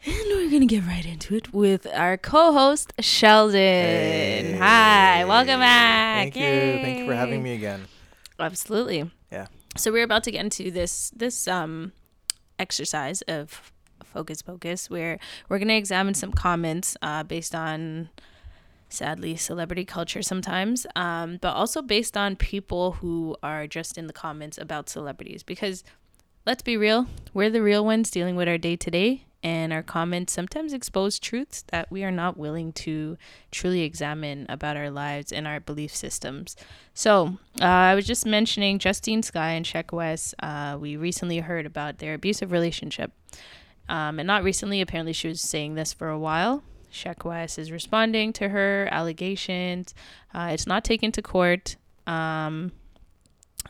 And 0.04 0.14
we're 0.30 0.50
going 0.50 0.60
to 0.60 0.66
get 0.66 0.84
right 0.84 1.06
into 1.06 1.36
it 1.36 1.52
with 1.52 1.86
our 1.86 2.16
co 2.16 2.52
host, 2.52 2.92
Sheldon. 2.98 4.58
Hi, 4.58 5.24
welcome 5.24 5.60
back. 5.60 6.32
Thank 6.32 6.36
you. 6.36 6.82
Thank 6.82 6.98
you 6.98 7.06
for 7.06 7.14
having 7.14 7.42
me 7.42 7.54
again. 7.54 7.86
Absolutely. 8.38 9.08
Yeah. 9.30 9.46
So 9.76 9.92
we're 9.92 10.02
about 10.02 10.24
to 10.24 10.32
get 10.32 10.40
into 10.40 10.70
this 10.70 11.10
this 11.10 11.46
um 11.46 11.92
exercise 12.58 13.22
of 13.22 13.72
focus 14.04 14.42
focus 14.42 14.90
where 14.90 15.18
we're 15.48 15.58
going 15.58 15.68
to 15.68 15.74
examine 15.74 16.14
some 16.14 16.32
comments 16.32 16.96
uh, 17.02 17.22
based 17.22 17.54
on 17.54 18.10
sadly 18.88 19.36
celebrity 19.36 19.86
culture 19.86 20.20
sometimes 20.20 20.86
um, 20.96 21.38
but 21.40 21.54
also 21.54 21.80
based 21.80 22.14
on 22.14 22.36
people 22.36 22.92
who 22.92 23.34
are 23.42 23.66
just 23.66 23.96
in 23.96 24.06
the 24.06 24.12
comments 24.12 24.58
about 24.58 24.90
celebrities 24.90 25.42
because 25.42 25.82
let's 26.44 26.62
be 26.62 26.76
real 26.76 27.06
we're 27.32 27.48
the 27.48 27.62
real 27.62 27.84
ones 27.84 28.10
dealing 28.10 28.36
with 28.36 28.46
our 28.46 28.58
day 28.58 28.76
to 28.76 28.90
day 28.90 29.24
and 29.42 29.72
our 29.72 29.82
comments 29.82 30.32
sometimes 30.32 30.72
expose 30.72 31.18
truths 31.18 31.64
that 31.68 31.90
we 31.90 32.04
are 32.04 32.10
not 32.10 32.36
willing 32.36 32.72
to 32.72 33.16
truly 33.50 33.82
examine 33.82 34.46
about 34.48 34.76
our 34.76 34.90
lives 34.90 35.32
and 35.32 35.46
our 35.46 35.58
belief 35.58 35.94
systems. 35.94 36.56
So, 36.94 37.38
uh, 37.60 37.64
I 37.64 37.94
was 37.94 38.06
just 38.06 38.24
mentioning 38.24 38.78
Justine 38.78 39.22
Skye 39.22 39.52
and 39.52 39.66
Sheck 39.66 39.92
Wes. 39.92 40.34
Uh, 40.40 40.76
we 40.80 40.96
recently 40.96 41.38
heard 41.38 41.66
about 41.66 41.98
their 41.98 42.14
abusive 42.14 42.52
relationship. 42.52 43.12
Um, 43.88 44.20
and 44.20 44.26
not 44.26 44.44
recently, 44.44 44.80
apparently, 44.80 45.12
she 45.12 45.28
was 45.28 45.40
saying 45.40 45.74
this 45.74 45.92
for 45.92 46.08
a 46.08 46.18
while. 46.18 46.62
Sheck 46.92 47.24
Wes 47.24 47.58
is 47.58 47.72
responding 47.72 48.32
to 48.34 48.50
her 48.50 48.88
allegations. 48.90 49.94
Uh, 50.32 50.50
it's 50.52 50.66
not 50.66 50.84
taken 50.84 51.10
to 51.12 51.22
court. 51.22 51.76
Um, 52.06 52.72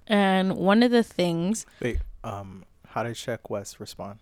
and 0.06 0.56
one 0.56 0.82
of 0.82 0.90
the 0.90 1.02
things. 1.02 1.64
Wait, 1.80 1.98
um, 2.24 2.64
how 2.88 3.02
did 3.04 3.14
Sheck 3.14 3.48
Wes 3.48 3.80
respond? 3.80 4.18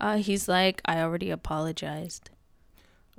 Uh, 0.00 0.16
he's 0.16 0.48
like, 0.48 0.80
I 0.84 1.00
already 1.00 1.30
apologized. 1.30 2.30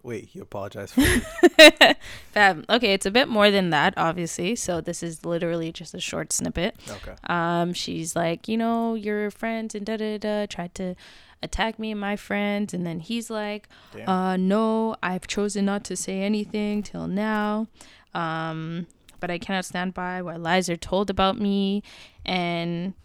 Wait, 0.03 0.25
he 0.29 0.39
apologized 0.39 0.95
for 0.95 1.01
Fab. 2.31 2.65
Okay, 2.69 2.93
it's 2.93 3.05
a 3.05 3.11
bit 3.11 3.27
more 3.27 3.51
than 3.51 3.69
that, 3.69 3.93
obviously. 3.97 4.55
So 4.55 4.81
this 4.81 5.03
is 5.03 5.25
literally 5.25 5.71
just 5.71 5.93
a 5.93 5.99
short 5.99 6.33
snippet. 6.33 6.75
Okay. 6.89 7.13
Um, 7.27 7.73
she's 7.73 8.15
like, 8.15 8.47
you 8.47 8.57
know, 8.57 8.95
your 8.95 9.29
friends 9.29 9.75
and 9.75 9.85
da 9.85 9.97
da 9.97 10.17
da 10.17 10.47
tried 10.47 10.73
to 10.75 10.95
attack 11.43 11.77
me 11.77 11.91
and 11.91 11.99
my 11.99 12.15
friends, 12.15 12.73
and 12.73 12.85
then 12.85 12.99
he's 12.99 13.29
like, 13.29 13.67
Damn. 13.95 14.09
uh, 14.09 14.37
no, 14.37 14.95
I've 15.03 15.27
chosen 15.27 15.65
not 15.65 15.83
to 15.85 15.95
say 15.95 16.21
anything 16.21 16.81
till 16.81 17.07
now. 17.07 17.67
Um, 18.15 18.87
but 19.19 19.29
I 19.29 19.37
cannot 19.37 19.65
stand 19.65 19.93
by 19.93 20.21
what 20.23 20.39
lies 20.39 20.67
are 20.67 20.77
told 20.77 21.11
about 21.11 21.39
me, 21.39 21.83
and 22.25 22.95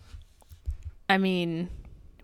I 1.11 1.19
mean, 1.19 1.69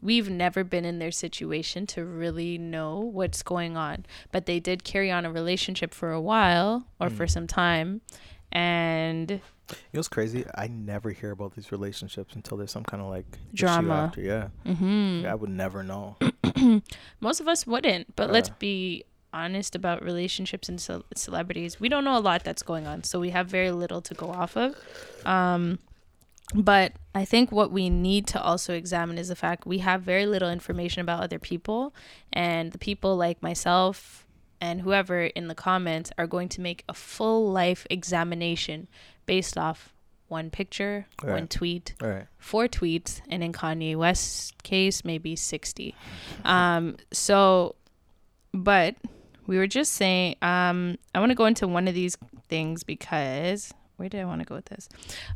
we've 0.03 0.29
never 0.29 0.65
been 0.65 0.85
in 0.85 0.99
their 0.99 1.13
situation 1.13 1.87
to 1.87 2.05
really 2.05 2.59
know 2.59 2.99
what's 2.99 3.43
going 3.43 3.77
on. 3.77 4.05
But 4.33 4.47
they 4.47 4.59
did 4.61 4.83
carry 4.85 5.11
on 5.11 5.25
a 5.25 5.31
relationship 5.33 5.95
for 5.95 6.11
a 6.13 6.21
while 6.21 6.85
or 7.01 7.09
for 7.09 7.27
some 7.27 7.47
time. 7.47 8.01
And 8.51 9.31
You 9.31 9.39
know 9.95 9.99
what's 10.01 10.09
crazy? 10.09 10.45
I 10.55 10.67
never 10.67 11.11
hear 11.11 11.31
about 11.31 11.55
these 11.55 11.73
relationships 11.73 12.35
until 12.35 12.59
there's 12.59 12.71
some 12.73 12.85
kind 12.85 13.03
of 13.03 13.09
like 13.09 13.25
issue 13.53 13.65
Drama. 13.67 13.95
After. 13.95 14.21
Yeah. 14.21 14.49
mhm. 14.67 15.25
I 15.25 15.35
would 15.35 15.51
never 15.51 15.83
know. 15.83 16.17
most 17.21 17.41
of 17.41 17.49
us 17.49 17.67
wouldn't. 17.67 18.15
But 18.17 18.31
let's 18.31 18.51
be 18.51 19.05
honest 19.33 19.75
about 19.75 20.03
relationships 20.05 20.69
and 20.69 20.79
ce- 20.79 21.03
celebrities. 21.15 21.81
We 21.81 21.89
don't 21.89 22.05
know 22.05 22.19
a 22.19 22.21
lot 22.21 22.45
that's 22.45 22.63
going 22.63 22.87
on. 22.87 23.05
So 23.05 23.19
we 23.19 23.31
have 23.31 23.47
very 23.47 23.71
little 23.71 24.03
to 24.03 24.15
go 24.15 24.29
off 24.31 24.57
of. 24.59 24.75
Um, 25.25 25.79
but 26.55 26.93
I 27.15 27.25
think 27.25 27.51
what 27.51 27.71
we 27.71 27.89
need 27.91 28.27
to 28.29 28.43
also 28.43 28.75
examine 28.75 29.19
is 29.19 29.29
the 29.29 29.37
fact 29.37 29.67
we 29.67 29.79
have 29.79 30.03
very 30.03 30.27
little 30.27 30.51
information 30.51 31.01
about 31.01 31.23
other 31.23 31.39
people, 31.39 31.95
and 32.33 32.73
the 32.73 32.79
people 32.79 33.17
like 33.17 33.43
myself 33.43 34.27
and 34.61 34.81
whoever 34.81 35.23
in 35.25 35.49
the 35.49 35.55
comments 35.55 36.13
are 36.17 36.27
going 36.27 36.49
to 36.51 36.61
make 36.61 36.85
a 36.89 36.95
full 36.95 37.51
life 37.51 37.87
examination 37.91 38.87
based 39.27 39.59
off 39.59 39.93
one 40.29 40.51
picture, 40.51 41.07
one 41.23 41.47
tweet, 41.47 41.95
right. 42.01 42.27
four 42.39 42.67
tweets, 42.67 43.21
and 43.29 43.43
in 43.43 43.53
Kanye 43.53 43.97
West's 43.97 44.53
case, 44.63 45.05
maybe 45.05 45.37
60. 45.37 45.95
Um, 46.45 46.97
so, 47.13 47.75
but 48.55 48.97
we 49.47 49.59
were 49.59 49.67
just 49.67 49.93
saying, 49.93 50.37
um, 50.41 50.97
I 51.15 51.21
want 51.21 51.31
to 51.31 51.37
go 51.37 51.45
into 51.45 51.69
one 51.69 51.87
of 51.87 51.95
these 51.95 52.17
things 52.49 52.83
because 52.83 53.75
where 54.03 54.09
did 54.09 54.21
I 54.21 54.25
want 54.25 54.41
to 54.41 54.45
go 54.45 54.57
with 54.57 54.65
this? 54.65 54.89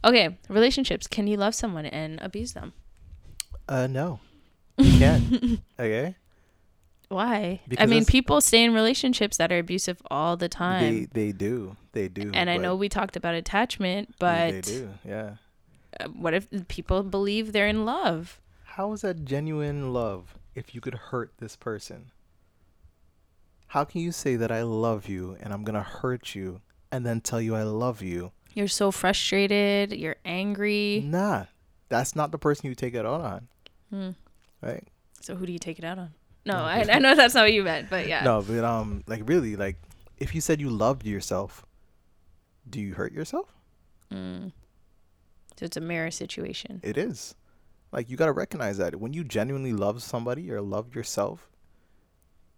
Okay, 0.04 0.36
relationships. 0.48 1.06
Can 1.06 1.28
you 1.28 1.36
love 1.36 1.54
someone 1.54 1.86
and 1.86 2.18
abuse 2.20 2.52
them? 2.52 2.72
Uh, 3.68 3.86
no. 3.86 4.18
You 4.76 4.98
can't. 4.98 5.60
okay. 5.78 6.16
Why? 7.08 7.60
I 7.78 7.86
mean, 7.86 8.04
people 8.04 8.40
stay 8.40 8.64
in 8.64 8.74
relationships 8.74 9.36
that 9.36 9.52
are 9.52 9.58
abusive 9.58 10.02
all 10.10 10.36
the 10.36 10.48
time. 10.48 11.06
They 11.12 11.26
they 11.28 11.32
do. 11.32 11.76
They 11.92 12.08
do. 12.08 12.32
and 12.34 12.50
I 12.50 12.56
know 12.56 12.74
we 12.74 12.88
talked 12.88 13.14
about 13.16 13.36
attachment, 13.36 14.16
but 14.18 14.50
they 14.50 14.60
do. 14.62 14.90
Yeah. 15.06 15.36
uh, 16.00 16.08
what 16.08 16.34
if 16.34 16.48
people 16.66 17.04
believe 17.04 17.52
they're 17.52 17.68
in 17.68 17.84
love? 17.84 18.40
How 18.64 18.92
is 18.92 19.02
that 19.02 19.24
genuine 19.24 19.92
love 19.92 20.34
if 20.56 20.74
you 20.74 20.80
could 20.80 20.94
hurt 20.94 21.34
this 21.38 21.54
person? 21.54 22.10
How 23.68 23.84
can 23.84 24.00
you 24.00 24.10
say 24.10 24.34
that 24.34 24.50
I 24.50 24.62
love 24.62 25.08
you 25.08 25.36
and 25.40 25.52
I'm 25.52 25.62
gonna 25.62 25.82
hurt 25.84 26.34
you 26.34 26.60
and 26.90 27.06
then 27.06 27.20
tell 27.20 27.40
you 27.40 27.54
I 27.54 27.62
love 27.62 28.02
you? 28.02 28.32
You're 28.57 28.68
so 28.68 28.90
frustrated. 28.90 29.92
You're 29.92 30.16
angry. 30.24 31.02
Nah, 31.04 31.44
that's 31.90 32.16
not 32.16 32.32
the 32.32 32.38
person 32.38 32.66
you 32.68 32.74
take 32.74 32.94
it 32.94 33.04
out 33.04 33.20
on, 33.20 33.48
Hmm. 33.90 34.11
right? 34.62 34.82
So 35.20 35.36
who 35.36 35.44
do 35.44 35.52
you 35.52 35.59
take 35.59 35.78
it 35.78 35.84
out 35.84 35.98
on? 35.98 36.14
No, 36.46 36.54
I, 36.57 36.86
I 36.90 36.98
know 36.98 37.14
that's 37.14 37.34
not 37.34 37.42
what 37.42 37.52
you 37.52 37.62
meant, 37.64 37.90
but 37.90 38.09
yeah. 38.09 38.24
No, 38.24 38.40
but 38.40 38.64
um, 38.64 39.02
like 39.07 39.28
really, 39.28 39.57
like 39.57 39.76
if 40.16 40.34
you 40.34 40.40
said 40.40 40.59
you 40.61 40.70
loved 40.70 41.04
yourself, 41.04 41.66
do 42.70 42.80
you 42.80 42.94
hurt 42.94 43.12
yourself? 43.12 43.52
Mm. 44.11 44.52
So 45.59 45.66
it's 45.66 45.76
a 45.76 45.80
mirror 45.82 46.11
situation. 46.11 46.80
It 46.82 46.96
is. 46.96 47.34
Like 47.92 48.09
you 48.09 48.16
gotta 48.16 48.32
recognize 48.32 48.78
that 48.78 48.96
when 48.96 49.12
you 49.12 49.22
genuinely 49.22 49.74
love 49.74 50.02
somebody 50.02 50.50
or 50.50 50.62
love 50.62 50.94
yourself, 50.94 51.50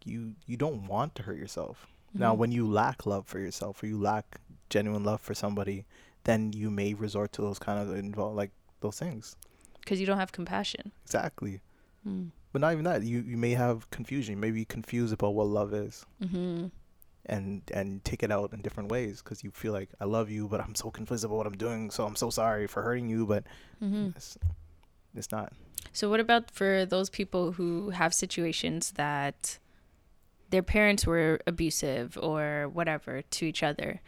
you 0.05 0.34
you 0.46 0.57
don't 0.57 0.86
want 0.86 1.16
to 1.16 1.22
hurt 1.24 1.38
yourself. 1.38 1.88
Now, 2.14 2.34
Mhm. 2.34 2.38
when 2.38 2.53
you 2.53 2.68
lack 2.70 3.05
love 3.05 3.26
for 3.26 3.38
yourself 3.40 3.82
or 3.82 3.86
you 3.86 3.99
lack 3.99 4.40
genuine 4.71 5.05
love 5.05 5.21
for 5.21 5.35
somebody, 5.35 5.85
then 6.25 6.53
you 6.53 6.71
may 6.71 6.95
resort 6.95 7.33
to 7.33 7.43
those 7.43 7.59
kind 7.59 7.79
of 7.81 7.97
involve 7.97 8.35
like 8.35 8.51
those 8.81 8.99
things. 8.99 9.37
Because 9.81 10.01
you 10.01 10.07
don't 10.07 10.19
have 10.19 10.33
compassion. 10.33 10.93
Exactly. 11.05 11.61
Mm. 12.07 12.31
But 12.53 12.61
not 12.61 12.73
even 12.73 12.85
that. 12.85 13.03
You 13.03 13.21
you 13.21 13.37
may 13.37 13.53
have 13.53 13.89
confusion. 13.91 14.35
You 14.35 14.41
may 14.41 14.51
be 14.51 14.64
confused 14.64 15.12
about 15.12 15.35
what 15.35 15.47
love 15.49 15.73
is, 15.75 16.05
Mm-hmm. 16.23 16.66
and 17.27 17.62
and 17.75 18.05
take 18.05 18.23
it 18.23 18.31
out 18.33 18.53
in 18.53 18.62
different 18.62 18.91
ways 18.91 19.21
because 19.23 19.45
you 19.45 19.51
feel 19.51 19.73
like 19.73 19.91
I 20.01 20.05
love 20.05 20.31
you, 20.31 20.49
but 20.49 20.61
I'm 20.61 20.75
so 20.75 20.91
confused 20.91 21.25
about 21.25 21.37
what 21.37 21.47
I'm 21.47 21.57
doing. 21.57 21.91
So 21.91 22.05
I'm 22.07 22.16
so 22.16 22.31
sorry 22.31 22.66
for 22.66 22.83
hurting 22.83 23.09
you, 23.09 23.27
but 23.27 23.45
Mm-hmm. 23.83 24.09
it's, 24.16 24.39
it's 25.14 25.31
not. 25.33 25.53
So 25.93 26.09
what 26.11 26.21
about 26.21 26.51
for 26.51 26.85
those 26.87 27.09
people 27.11 27.53
who 27.53 27.91
have 27.91 28.12
situations 28.14 28.93
that 28.93 29.59
their 30.51 30.62
parents 30.62 31.07
were 31.07 31.41
abusive 31.47 32.19
or 32.23 32.69
whatever 32.73 33.23
to 33.23 33.45
each 33.47 33.62
other, 33.62 34.01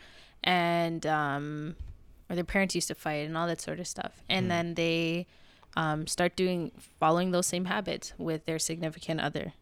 and 0.45 1.05
um, 1.07 1.77
or 2.29 2.35
their 2.37 2.45
parents 2.45 2.75
used 2.75 2.89
to 2.89 2.95
fight 2.95 3.27
and 3.27 3.37
all 3.37 3.47
that 3.47 3.61
sort 3.61 3.81
of 3.81 3.87
stuff, 3.87 4.23
and 4.29 4.47
Mm. 4.47 4.49
then 4.49 4.75
they 4.75 5.27
um, 5.77 6.07
start 6.07 6.35
doing 6.37 6.73
following 6.99 7.31
those 7.31 7.47
same 7.47 7.67
habits 7.67 8.13
with 8.19 8.45
their 8.47 8.59
significant 8.59 9.21
other. 9.21 9.53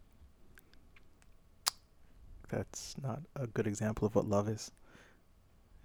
That's 2.48 2.94
not 3.02 3.20
a 3.36 3.46
good 3.46 3.66
example 3.66 4.06
of 4.06 4.14
what 4.14 4.26
love 4.26 4.48
is. 4.48 4.70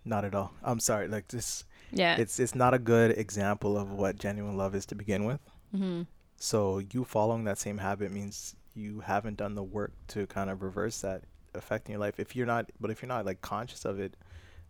Not 0.05 0.25
at 0.25 0.35
all. 0.35 0.53
I'm 0.63 0.79
sorry. 0.79 1.07
Like 1.07 1.27
this, 1.29 1.65
Yeah. 1.91 2.15
it's 2.17 2.39
it's 2.39 2.55
not 2.55 2.73
a 2.73 2.79
good 2.79 3.17
example 3.17 3.77
of 3.77 3.91
what 3.91 4.17
genuine 4.17 4.57
love 4.57 4.75
is 4.75 4.85
to 4.87 4.95
begin 4.95 5.25
with. 5.25 5.39
mm-hmm. 5.75 6.03
So 6.37 6.79
you 6.79 7.05
following 7.05 7.45
that 7.45 7.57
same 7.57 7.77
habit 7.77 8.11
means 8.11 8.55
you 8.75 8.99
haven't 9.01 9.37
done 9.37 9.55
the 9.55 9.63
work 9.63 9.93
to 10.09 10.27
kind 10.27 10.49
of 10.49 10.61
reverse 10.61 10.99
that 11.01 11.23
effect 11.53 11.87
in 11.87 11.93
your 11.93 11.99
life. 12.01 12.19
If 12.19 12.35
you're 12.35 12.45
not, 12.47 12.69
but 12.81 12.91
if 12.91 13.01
you're 13.01 13.07
not 13.07 13.25
like 13.25 13.41
conscious 13.41 13.85
of 13.85 13.99
it, 13.99 14.15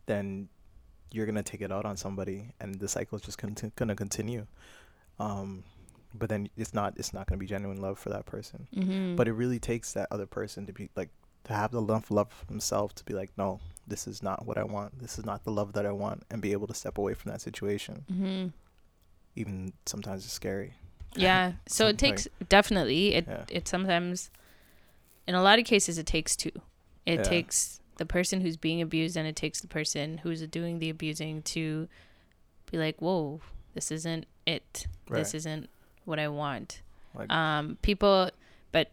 then 0.06 0.50
you're 1.12 1.26
gonna 1.26 1.44
take 1.44 1.62
it 1.62 1.72
out 1.72 1.86
on 1.86 1.96
somebody, 1.98 2.54
and 2.60 2.76
the 2.76 2.88
cycle 2.88 3.18
is 3.18 3.22
just 3.24 3.38
conti- 3.38 3.72
gonna 3.76 3.96
continue. 3.96 4.46
Um, 5.20 5.64
but 6.14 6.30
then 6.30 6.50
it's 6.58 6.74
not 6.74 6.94
it's 6.98 7.14
not 7.14 7.28
gonna 7.28 7.40
be 7.40 7.46
genuine 7.46 7.82
love 7.82 8.00
for 8.00 8.10
that 8.10 8.26
person. 8.26 8.68
Mm-hmm. 8.76 9.16
But 9.16 9.28
it 9.28 9.34
really 9.34 9.60
takes 9.60 9.94
that 9.94 10.08
other 10.12 10.26
person 10.26 10.66
to 10.66 10.74
be 10.74 10.90
like 10.96 11.10
to 11.46 11.54
have 11.54 11.72
the 11.72 11.82
enough 11.82 12.10
love 12.10 12.32
for 12.32 12.46
himself 12.48 12.96
to 12.96 13.04
be 13.04 13.14
like, 13.14 13.30
no, 13.38 13.60
this 13.86 14.08
is 14.08 14.24
not 14.24 14.46
what 14.46 14.58
I 14.58 14.64
want. 14.64 15.00
This 15.00 15.20
is 15.20 15.26
not 15.26 15.44
the 15.44 15.52
love 15.52 15.74
that 15.74 15.86
I 15.86 15.92
want, 15.92 16.24
and 16.32 16.42
be 16.42 16.52
able 16.54 16.68
to 16.68 16.74
step 16.74 16.98
away 16.98 17.14
from 17.14 17.32
that 17.32 17.42
situation. 17.42 18.06
mm-hmm. 18.12 18.48
even 19.36 19.74
sometimes 19.86 20.24
it's 20.26 20.34
scary. 20.34 20.74
Yeah. 21.16 21.52
So 21.68 21.88
it 21.88 22.00
takes 22.00 22.28
definitely 22.50 23.14
it 23.14 23.26
Yeah. 23.28 23.44
it 23.50 23.68
sometimes 23.68 24.32
in 25.28 25.36
a 25.36 25.44
lot 25.44 25.60
of 25.60 25.66
cases 25.66 26.00
it 26.00 26.08
takes 26.08 26.36
two. 26.36 26.52
It 27.06 27.20
Yeah. 27.20 27.24
takes 27.24 27.80
the 27.98 28.06
person 28.06 28.42
who's 28.42 28.58
being 28.58 28.82
abused 28.82 29.16
and 29.18 29.28
it 29.28 29.36
takes 29.36 29.62
the 29.62 29.68
person 29.68 30.20
who's 30.20 30.42
doing 30.48 30.80
the 30.80 30.90
abusing 30.90 31.42
to 31.44 31.88
be 32.72 32.78
like, 32.78 33.02
"Whoa, 33.02 33.42
this 33.74 33.92
isn't 33.92 34.26
it. 34.48 34.88
This 35.10 35.34
isn't 35.34 35.70
what 36.06 36.20
I 36.20 36.28
want." 36.28 36.82
Like- 37.16 37.32
um 37.32 37.78
people 37.82 38.32
but 38.72 38.90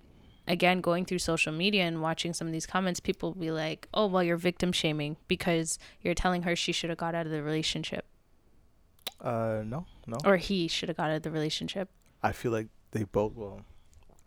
again 0.47 0.81
going 0.83 1.05
through 1.07 1.19
social 1.21 1.53
media 1.53 1.85
and 1.85 2.03
watching 2.03 2.35
some 2.35 2.47
of 2.47 2.53
these 2.53 2.67
comments 2.67 3.01
people 3.01 3.33
will 3.33 3.41
be 3.41 3.51
like, 3.51 3.89
"Oh, 3.95 4.07
well 4.07 4.23
you're 4.23 4.37
victim 4.37 4.73
shaming 4.73 5.17
because 5.29 5.79
you're 6.03 6.15
telling 6.15 6.43
her 6.43 6.55
she 6.55 6.73
should 6.73 6.91
have 6.91 6.99
got 6.99 7.15
out 7.15 7.25
of 7.27 7.33
the 7.33 7.43
relationship 7.43 8.05
Uh, 9.21 9.63
no, 9.65 9.87
no. 10.07 10.19
or 10.25 10.37
he 10.37 10.69
should 10.69 10.89
have 10.89 10.97
got 10.97 11.11
out 11.11 11.17
of 11.17 11.23
the 11.23 11.31
relationship." 11.31 11.89
I 12.23 12.33
feel 12.33 12.53
like 12.53 12.69
they 12.91 13.05
both 13.05 13.35
will 13.35 13.63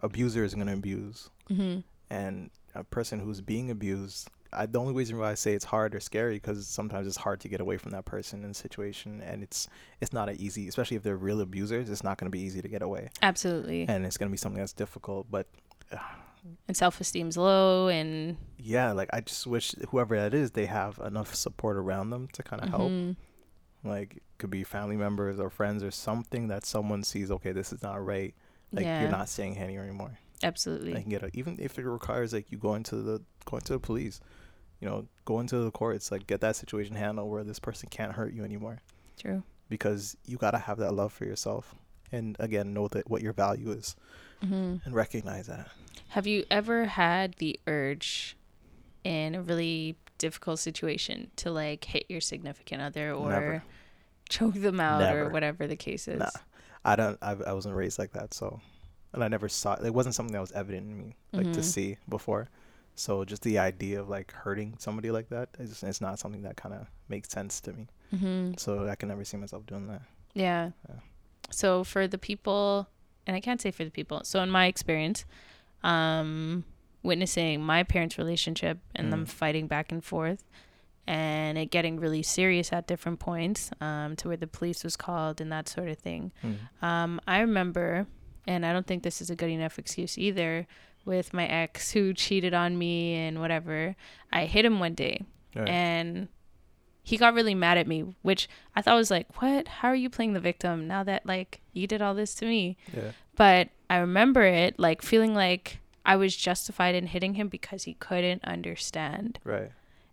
abuser 0.01 0.43
is 0.43 0.55
gonna 0.55 0.73
abuse, 0.73 1.29
Mhm. 1.49 1.83
and 2.09 2.49
a 2.75 2.83
person 2.83 3.19
who's 3.19 3.41
being 3.41 3.69
abused. 3.69 4.29
I, 4.55 4.65
the 4.65 4.79
only 4.79 4.93
reason 4.93 5.17
why 5.17 5.31
I 5.31 5.33
say 5.35 5.53
it's 5.53 5.65
hard 5.65 5.93
or 5.95 5.99
scary 5.99 6.35
because 6.35 6.67
sometimes 6.67 7.07
it's 7.07 7.17
hard 7.17 7.39
to 7.41 7.47
get 7.49 7.59
away 7.61 7.77
from 7.77 7.91
that 7.91 8.05
person 8.05 8.43
and 8.43 8.55
situation, 8.55 9.21
and 9.21 9.43
it's 9.43 9.67
it's 10.01 10.13
not 10.13 10.29
a 10.29 10.33
easy, 10.33 10.67
especially 10.67 10.97
if 10.97 11.03
they're 11.03 11.17
real 11.17 11.41
abusers. 11.41 11.89
It's 11.89 12.03
not 12.03 12.17
gonna 12.17 12.29
be 12.29 12.39
easy 12.41 12.61
to 12.61 12.67
get 12.67 12.81
away, 12.81 13.09
Absolutely. 13.21 13.85
and 13.87 14.05
it's 14.05 14.17
gonna 14.17 14.31
be 14.31 14.37
something 14.37 14.59
that's 14.59 14.73
difficult. 14.73 15.27
But 15.29 15.47
and 16.67 16.75
self-esteem's 16.75 17.37
low 17.37 17.87
and 17.87 18.35
yeah, 18.57 18.91
like 18.91 19.09
I 19.13 19.21
just 19.21 19.47
wish 19.47 19.73
whoever 19.89 20.15
that 20.17 20.33
is, 20.33 20.51
they 20.51 20.65
have 20.65 20.99
enough 20.99 21.33
support 21.35 21.77
around 21.77 22.09
them 22.09 22.27
to 22.33 22.43
kind 22.43 22.61
of 22.61 22.69
help. 22.69 22.91
Mhm. 22.91 23.15
Like 23.83 24.17
it 24.17 24.23
could 24.37 24.49
be 24.49 24.63
family 24.63 24.95
members 24.97 25.39
or 25.39 25.49
friends 25.49 25.83
or 25.83 25.91
something 25.91 26.47
that 26.49 26.65
someone 26.65 27.03
sees. 27.03 27.31
Okay, 27.31 27.51
this 27.51 27.71
is 27.73 27.81
not 27.81 28.03
right. 28.05 28.33
Like 28.71 28.85
yeah 28.85 29.01
you're 29.01 29.11
not 29.11 29.29
staying 29.29 29.55
here 29.55 29.81
anymore. 29.81 30.17
absolutely 30.41 30.95
I 30.97 31.01
can 31.01 31.09
get 31.09 31.23
a, 31.23 31.29
even 31.33 31.57
if 31.61 31.77
it 31.77 31.85
requires 31.85 32.33
like 32.33 32.51
you 32.51 32.57
going 32.57 32.83
to 32.83 32.95
the 32.97 33.21
going 33.45 33.61
to 33.63 33.73
the 33.73 33.79
police, 33.79 34.19
you 34.83 34.89
know, 34.89 35.05
go 35.23 35.39
into 35.39 35.57
the 35.59 35.71
courts, 35.71 36.11
like 36.11 36.27
get 36.27 36.41
that 36.41 36.57
situation 36.57 36.95
handled 36.97 37.31
where 37.31 37.45
this 37.45 37.57
person 37.57 37.87
can't 37.89 38.11
hurt 38.11 38.33
you 38.33 38.43
anymore 38.43 38.81
true 39.17 39.41
because 39.69 40.17
you 40.25 40.35
gotta 40.35 40.57
have 40.57 40.77
that 40.77 40.93
love 40.93 41.13
for 41.13 41.23
yourself 41.23 41.73
and 42.11 42.35
again 42.37 42.73
know 42.73 42.89
that 42.89 43.09
what 43.09 43.21
your 43.21 43.31
value 43.31 43.71
is 43.71 43.95
hmm 44.43 44.75
and 44.83 44.93
recognize 44.93 45.47
that. 45.47 45.69
have 46.09 46.27
you 46.27 46.43
ever 46.51 46.83
had 46.85 47.35
the 47.35 47.57
urge 47.65 48.35
in 49.05 49.35
a 49.35 49.41
really 49.41 49.95
difficult 50.17 50.59
situation 50.59 51.31
to 51.37 51.49
like 51.49 51.85
hit 51.85 52.03
your 52.09 52.19
significant 52.21 52.81
other 52.81 53.13
or 53.13 53.29
Never. 53.29 53.63
choke 54.27 54.55
them 54.55 54.81
out 54.81 55.15
or 55.15 55.29
whatever 55.29 55.65
the 55.65 55.77
case 55.77 56.09
is 56.09 56.19
Nah, 56.19 56.29
I 56.83 56.95
don't. 56.97 57.17
I, 57.21 57.31
I 57.47 57.53
wasn't 57.53 57.75
raised 57.75 57.99
like 57.99 58.11
that, 58.13 58.33
so 58.33 58.59
and 59.13 59.23
I 59.23 59.29
never 59.29 59.47
saw. 59.47 59.75
It 59.75 59.93
wasn't 59.93 60.15
something 60.15 60.33
that 60.33 60.41
was 60.41 60.51
evident 60.51 60.87
in 60.87 60.97
me 60.97 61.15
like 61.31 61.53
to 61.53 61.61
Mhm. 61.61 61.63
see 61.63 61.97
before. 62.09 62.49
So 62.95 63.25
just 63.25 63.41
the 63.41 63.57
idea 63.59 63.99
of 64.01 64.07
like 64.09 64.31
hurting 64.31 64.75
somebody 64.79 65.09
like 65.11 65.29
that 65.29 65.49
is 65.59 65.81
it's 65.83 66.01
not 66.01 66.19
something 66.19 66.43
that 66.43 66.55
kind 66.57 66.75
of 66.75 66.87
makes 67.09 67.29
sense 67.29 67.59
to 67.61 67.73
me. 67.73 67.87
hmm 68.11 68.51
So 68.57 68.87
I 68.87 68.95
can 68.95 69.09
never 69.09 69.25
see 69.25 69.37
myself 69.37 69.65
doing 69.65 69.87
that. 69.87 70.01
yeah 70.35 70.71
Yeah. 70.89 70.95
so 71.51 71.83
for 71.83 72.07
the 72.07 72.17
people 72.17 72.87
and 73.27 73.35
i 73.35 73.39
can't 73.39 73.61
say 73.61 73.71
for 73.71 73.83
the 73.85 73.91
people 73.91 74.21
so 74.23 74.41
in 74.41 74.49
my 74.49 74.65
experience 74.65 75.25
um 75.83 76.63
witnessing 77.03 77.61
my 77.61 77.83
parents 77.83 78.17
relationship 78.17 78.77
and 78.95 79.11
them 79.11 79.25
Mm. 79.25 79.29
fighting 79.29 79.67
back 79.67 79.91
and 79.91 80.03
forth 80.03 80.43
and 81.05 81.57
it 81.57 81.69
getting 81.69 81.99
really 81.99 82.23
serious 82.23 82.71
at 82.71 82.87
different 82.87 83.19
points 83.19 83.69
um, 83.81 84.15
to 84.15 84.29
where 84.29 84.37
the 84.37 84.47
police 84.47 84.83
was 84.85 84.95
called 84.95 85.41
and 85.41 85.51
that 85.51 85.67
sort 85.67 85.89
of 85.89 85.97
thing 85.97 86.31
Mm. 86.43 86.57
um, 86.81 87.19
i 87.27 87.39
remember 87.39 88.07
and 88.47 88.65
i 88.65 88.71
don't 88.73 88.87
think 88.87 89.03
this 89.03 89.21
is 89.21 89.29
a 89.29 89.35
good 89.35 89.49
enough 89.49 89.77
excuse 89.77 90.17
either 90.17 90.65
with 91.05 91.33
my 91.33 91.45
ex 91.47 91.91
who 91.91 92.13
cheated 92.13 92.53
on 92.53 92.77
me 92.77 93.13
and 93.15 93.39
whatever 93.39 93.95
i 94.31 94.45
hit 94.45 94.65
him 94.65 94.79
one 94.79 94.93
day 94.93 95.21
Right. 95.55 95.67
and 95.69 96.27
he 97.03 97.17
got 97.17 97.33
really 97.33 97.53
mad 97.55 97.77
at 97.77 97.87
me 97.87 98.15
which 98.21 98.47
i 98.75 98.81
thought 98.81 98.95
was 98.95 99.11
like 99.11 99.41
what 99.41 99.67
how 99.67 99.89
are 99.89 99.95
you 99.95 100.09
playing 100.09 100.33
the 100.33 100.39
victim 100.39 100.87
now 100.87 101.03
that 101.03 101.25
like 101.25 101.61
you 101.73 101.85
did 101.87 102.01
all 102.01 102.15
this 102.15 102.33
to 102.35 102.45
me 102.45 102.77
yeah. 102.95 103.11
but 103.35 103.69
i 103.89 103.97
remember 103.97 104.41
it 104.43 104.79
like 104.79 105.01
feeling 105.01 105.35
like 105.35 105.79
i 106.05 106.15
was 106.15 106.35
justified 106.35 106.95
in 106.95 107.07
hitting 107.07 107.33
him 107.35 107.49
because 107.49 107.83
he 107.83 107.93
couldn't 107.95 108.43
understand 108.45 109.37
Right. 109.43 109.71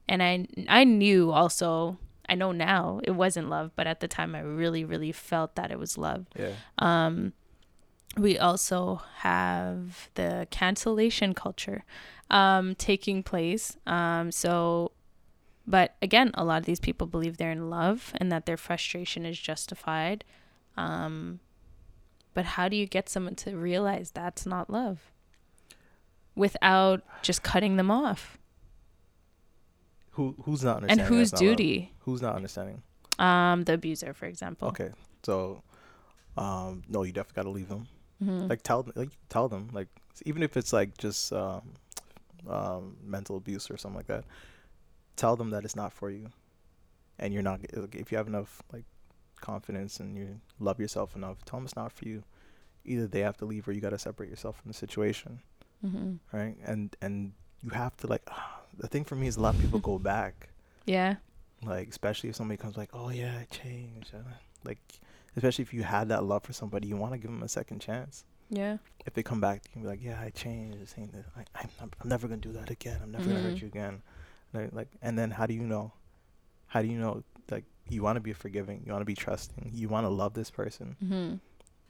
and 0.08 0.22
i 0.22 0.46
i 0.68 0.84
knew 0.84 1.30
also 1.30 1.96
i 2.28 2.34
know 2.34 2.52
now 2.52 3.00
it 3.04 3.12
wasn't 3.12 3.48
love 3.48 3.70
but 3.76 3.86
at 3.86 4.00
the 4.00 4.08
time 4.08 4.34
i 4.34 4.40
really 4.40 4.84
really 4.84 5.12
felt 5.12 5.54
that 5.54 5.70
it 5.70 5.78
was 5.78 5.96
love 5.96 6.26
Yeah. 6.36 6.52
um, 6.78 7.32
we 8.16 8.38
also 8.38 9.02
have 9.18 10.10
the 10.14 10.46
cancellation 10.50 11.32
culture 11.34 11.84
um, 12.30 12.74
taking 12.74 13.22
place. 13.22 13.76
Um, 13.86 14.30
so, 14.32 14.92
but 15.66 15.94
again, 16.02 16.30
a 16.34 16.44
lot 16.44 16.58
of 16.60 16.66
these 16.66 16.80
people 16.80 17.06
believe 17.06 17.36
they're 17.36 17.52
in 17.52 17.70
love 17.70 18.12
and 18.16 18.30
that 18.32 18.46
their 18.46 18.56
frustration 18.56 19.24
is 19.24 19.38
justified. 19.38 20.24
Um, 20.76 21.40
but 22.34 22.44
how 22.44 22.68
do 22.68 22.76
you 22.76 22.86
get 22.86 23.08
someone 23.08 23.34
to 23.36 23.56
realize 23.56 24.10
that's 24.10 24.46
not 24.46 24.70
love 24.70 25.12
without 26.34 27.02
just 27.22 27.42
cutting 27.42 27.76
them 27.76 27.90
off? 27.90 28.38
Who 30.12 30.34
who's 30.44 30.64
not 30.64 30.78
And 30.82 30.90
understanding? 30.90 31.18
whose 31.18 31.32
not 31.32 31.40
love? 31.40 31.56
duty? 31.56 31.92
Who's 32.00 32.22
not 32.22 32.34
understanding? 32.34 32.82
Um, 33.18 33.64
the 33.64 33.74
abuser, 33.74 34.12
for 34.14 34.26
example. 34.26 34.68
Okay. 34.68 34.90
So, 35.22 35.62
um, 36.36 36.82
no, 36.88 37.02
you 37.02 37.12
definitely 37.12 37.36
gotta 37.42 37.50
leave 37.50 37.68
them. 37.68 37.86
Mhm. 38.22 38.48
Like 38.50 38.62
tell 38.62 38.82
them, 38.82 38.92
like 38.96 39.10
tell 39.28 39.48
them, 39.48 39.70
like 39.72 39.88
even 40.26 40.42
if 40.42 40.56
it's 40.56 40.72
like 40.72 40.96
just 40.98 41.32
um, 41.32 41.62
um, 42.48 42.96
mental 43.02 43.36
abuse 43.36 43.70
or 43.70 43.76
something 43.76 43.96
like 43.96 44.06
that, 44.08 44.24
tell 45.16 45.36
them 45.36 45.50
that 45.50 45.64
it's 45.64 45.76
not 45.76 45.92
for 45.92 46.10
you, 46.10 46.28
and 47.18 47.32
you're 47.32 47.42
not. 47.42 47.60
If 47.94 48.12
you 48.12 48.18
have 48.18 48.28
enough 48.28 48.62
like 48.72 48.84
confidence 49.40 50.00
and 50.00 50.16
you 50.16 50.40
love 50.58 50.78
yourself 50.80 51.16
enough, 51.16 51.44
tell 51.44 51.58
them 51.58 51.64
it's 51.64 51.76
not 51.76 51.92
for 51.92 52.06
you. 52.06 52.22
Either 52.84 53.06
they 53.06 53.20
have 53.20 53.36
to 53.38 53.44
leave 53.46 53.66
or 53.68 53.72
you 53.72 53.80
gotta 53.80 53.98
separate 53.98 54.28
yourself 54.30 54.60
from 54.60 54.70
the 54.70 54.74
situation, 54.76 55.40
Mhm. 55.84 56.18
right? 56.32 56.56
And 56.64 56.94
and 57.00 57.32
you 57.62 57.70
have 57.70 57.96
to 57.98 58.06
like. 58.06 58.28
the 58.78 58.86
thing 58.88 59.04
for 59.04 59.16
me 59.16 59.26
is 59.26 59.36
a 59.36 59.40
lot 59.40 59.54
of 59.54 59.60
people 59.60 59.78
go 59.80 59.98
back. 60.14 60.48
Yeah. 60.86 61.16
like 61.62 61.88
especially 61.88 62.30
if 62.30 62.36
somebody 62.36 62.56
comes 62.56 62.74
like 62.78 62.88
oh 62.94 63.10
yeah 63.10 63.36
i 63.38 63.44
changed 63.54 64.14
uh," 64.14 64.22
like 64.64 64.80
especially 65.36 65.62
if 65.62 65.72
you 65.74 65.82
had 65.82 66.08
that 66.08 66.24
love 66.24 66.42
for 66.44 66.52
somebody 66.52 66.88
you 66.88 66.96
want 66.96 67.12
to 67.12 67.18
give 67.18 67.30
them 67.30 67.42
a 67.42 67.48
second 67.48 67.80
chance. 67.80 68.24
Yeah. 68.52 68.78
if 69.06 69.14
they 69.14 69.22
come 69.22 69.40
back 69.40 69.62
you 69.66 69.70
can 69.72 69.82
be 69.82 69.88
like 69.88 70.02
yeah 70.02 70.20
i 70.20 70.30
changed. 70.30 70.80
This 70.80 70.94
ain't 70.98 71.14
it. 71.14 71.24
I, 71.36 71.42
I'm, 71.54 71.68
not- 71.80 71.94
I'm 72.00 72.08
never 72.08 72.26
gonna 72.28 72.40
do 72.40 72.52
that 72.52 72.70
again. 72.70 72.98
I'm 73.02 73.12
never 73.12 73.24
gonna 73.28 73.40
hurt 73.40 73.54
Mhm. 73.56 73.62
you 73.62 73.66
again. 73.68 74.02
Like, 74.52 74.72
like 74.72 74.88
and 75.02 75.16
then 75.18 75.30
how 75.30 75.46
do 75.46 75.54
you 75.54 75.62
know? 75.62 75.92
How 76.66 76.82
do 76.82 76.88
you 76.88 76.98
know 76.98 77.22
like 77.50 77.64
you 77.88 78.02
want 78.02 78.16
to 78.16 78.20
be 78.20 78.32
forgiving 78.32 78.82
you 78.86 78.92
want 78.92 79.02
to 79.02 79.06
be 79.06 79.14
trusting 79.14 79.70
you 79.74 79.88
want 79.88 80.04
to 80.04 80.08
love 80.08 80.34
this 80.34 80.50
person 80.50 80.94
hmm 81.00 81.34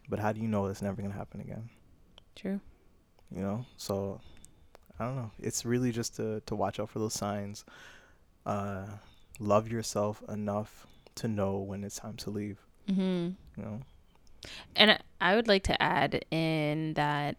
but 0.09 0.19
how 0.19 0.33
do 0.33 0.41
you 0.41 0.49
know 0.49 0.65
it's 0.67 0.81
never 0.83 1.01
gonna 1.03 1.15
happen 1.15 1.41
again? 1.41 1.69
True. 2.35 2.61
you 3.35 3.43
know? 3.43 3.65
So 3.77 4.21
i 4.99 5.05
don't 5.05 5.17
know. 5.17 5.31
It's 5.39 5.65
really 5.65 5.93
just 5.93 6.17
to 6.17 6.41
to 6.47 6.55
watch 6.55 6.79
out 6.81 6.91
for 6.91 6.99
those 6.99 7.15
signs. 7.15 7.65
Uh 8.47 8.87
love 9.39 9.69
yourself 9.69 10.23
enough 10.29 10.87
to 11.17 11.29
know 11.29 11.59
when 11.59 11.85
it's 11.85 11.97
time 11.97 12.17
to 12.17 12.31
leave 12.31 12.59
hmm 12.91 13.29
you 13.57 13.63
know 13.65 13.81
And 14.77 14.91
I- 14.93 15.01
I 15.21 15.37
would 15.37 15.49
like 15.49 15.63
to 15.65 15.81
add 15.83 16.25
in 16.31 16.95
that 16.95 17.37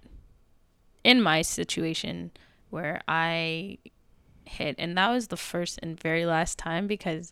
in 1.03 1.21
my 1.21 1.41
situation 1.41 2.31
where 2.69 3.01
I 3.07 3.79
hit, 4.45 4.75
and 4.77 4.97
that 4.97 5.09
was 5.09 5.27
the 5.27 5.37
first 5.37 5.79
and 5.81 5.99
very 5.99 6.25
last 6.25 6.57
time 6.59 6.85
because 6.87 7.31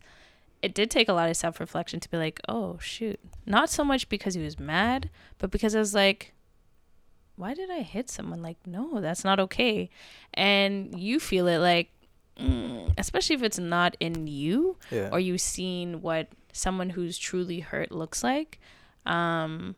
it 0.62 0.74
did 0.74 0.90
take 0.90 1.08
a 1.08 1.14
lot 1.14 1.30
of 1.30 1.38
self 1.38 1.60
reflection 1.60 2.00
to 2.00 2.10
be 2.10 2.18
like, 2.18 2.40
oh, 2.50 2.78
shoot. 2.82 3.20
Not 3.46 3.70
so 3.70 3.84
much 3.84 4.10
because 4.10 4.34
he 4.34 4.42
was 4.42 4.60
mad, 4.60 5.10
but 5.38 5.52
because 5.52 5.76
I 5.76 5.80
was 5.80 5.94
like, 5.94 6.34
why 7.36 7.54
did 7.54 7.70
I 7.70 7.82
hit 7.82 8.10
someone? 8.10 8.42
Like, 8.42 8.58
no, 8.66 9.00
that's 9.00 9.24
not 9.24 9.40
okay. 9.40 9.90
And 10.34 11.00
you 11.00 11.20
feel 11.20 11.48
it 11.48 11.60
like, 11.60 11.92
mm, 12.38 12.92
especially 12.98 13.36
if 13.36 13.44
it's 13.44 13.60
not 13.60 13.96
in 14.00 14.28
you 14.28 14.78
yeah 14.92 15.10
or 15.12 15.20
you've 15.20 15.42
seen 15.42 16.02
what 16.02 16.28
someone 16.52 16.92
who's 16.92 17.18
truly 17.18 17.60
hurt 17.60 17.92
looks 17.92 18.24
like 18.24 18.60
um 19.06 19.76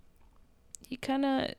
you 0.89 0.97
kind 0.97 1.25
of 1.25 1.51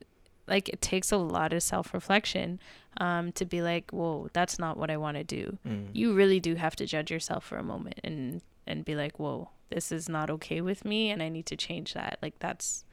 like 0.46 0.68
it 0.68 0.80
takes 0.80 1.12
a 1.12 1.16
lot 1.16 1.52
of 1.52 1.62
self-reflection 1.62 2.58
um 2.98 3.32
to 3.32 3.44
be 3.44 3.62
like 3.62 3.90
whoa 3.90 4.28
that's 4.32 4.58
not 4.58 4.76
what 4.76 4.90
i 4.90 4.96
want 4.96 5.16
to 5.16 5.24
do. 5.24 5.58
Mm. 5.66 5.88
you 5.92 6.12
really 6.14 6.40
do 6.40 6.54
have 6.56 6.76
to 6.76 6.86
judge 6.86 7.10
yourself 7.10 7.44
for 7.44 7.56
a 7.56 7.62
moment 7.62 8.00
and 8.02 8.42
and 8.66 8.84
be 8.84 8.94
like 8.94 9.18
whoa 9.18 9.48
this 9.70 9.90
is 9.90 10.08
not 10.08 10.28
okay 10.28 10.60
with 10.60 10.84
me 10.84 11.10
and 11.10 11.22
i 11.22 11.28
need 11.28 11.46
to 11.46 11.56
change 11.56 11.94
that. 11.94 12.18
Like 12.22 12.38
that's 12.38 12.84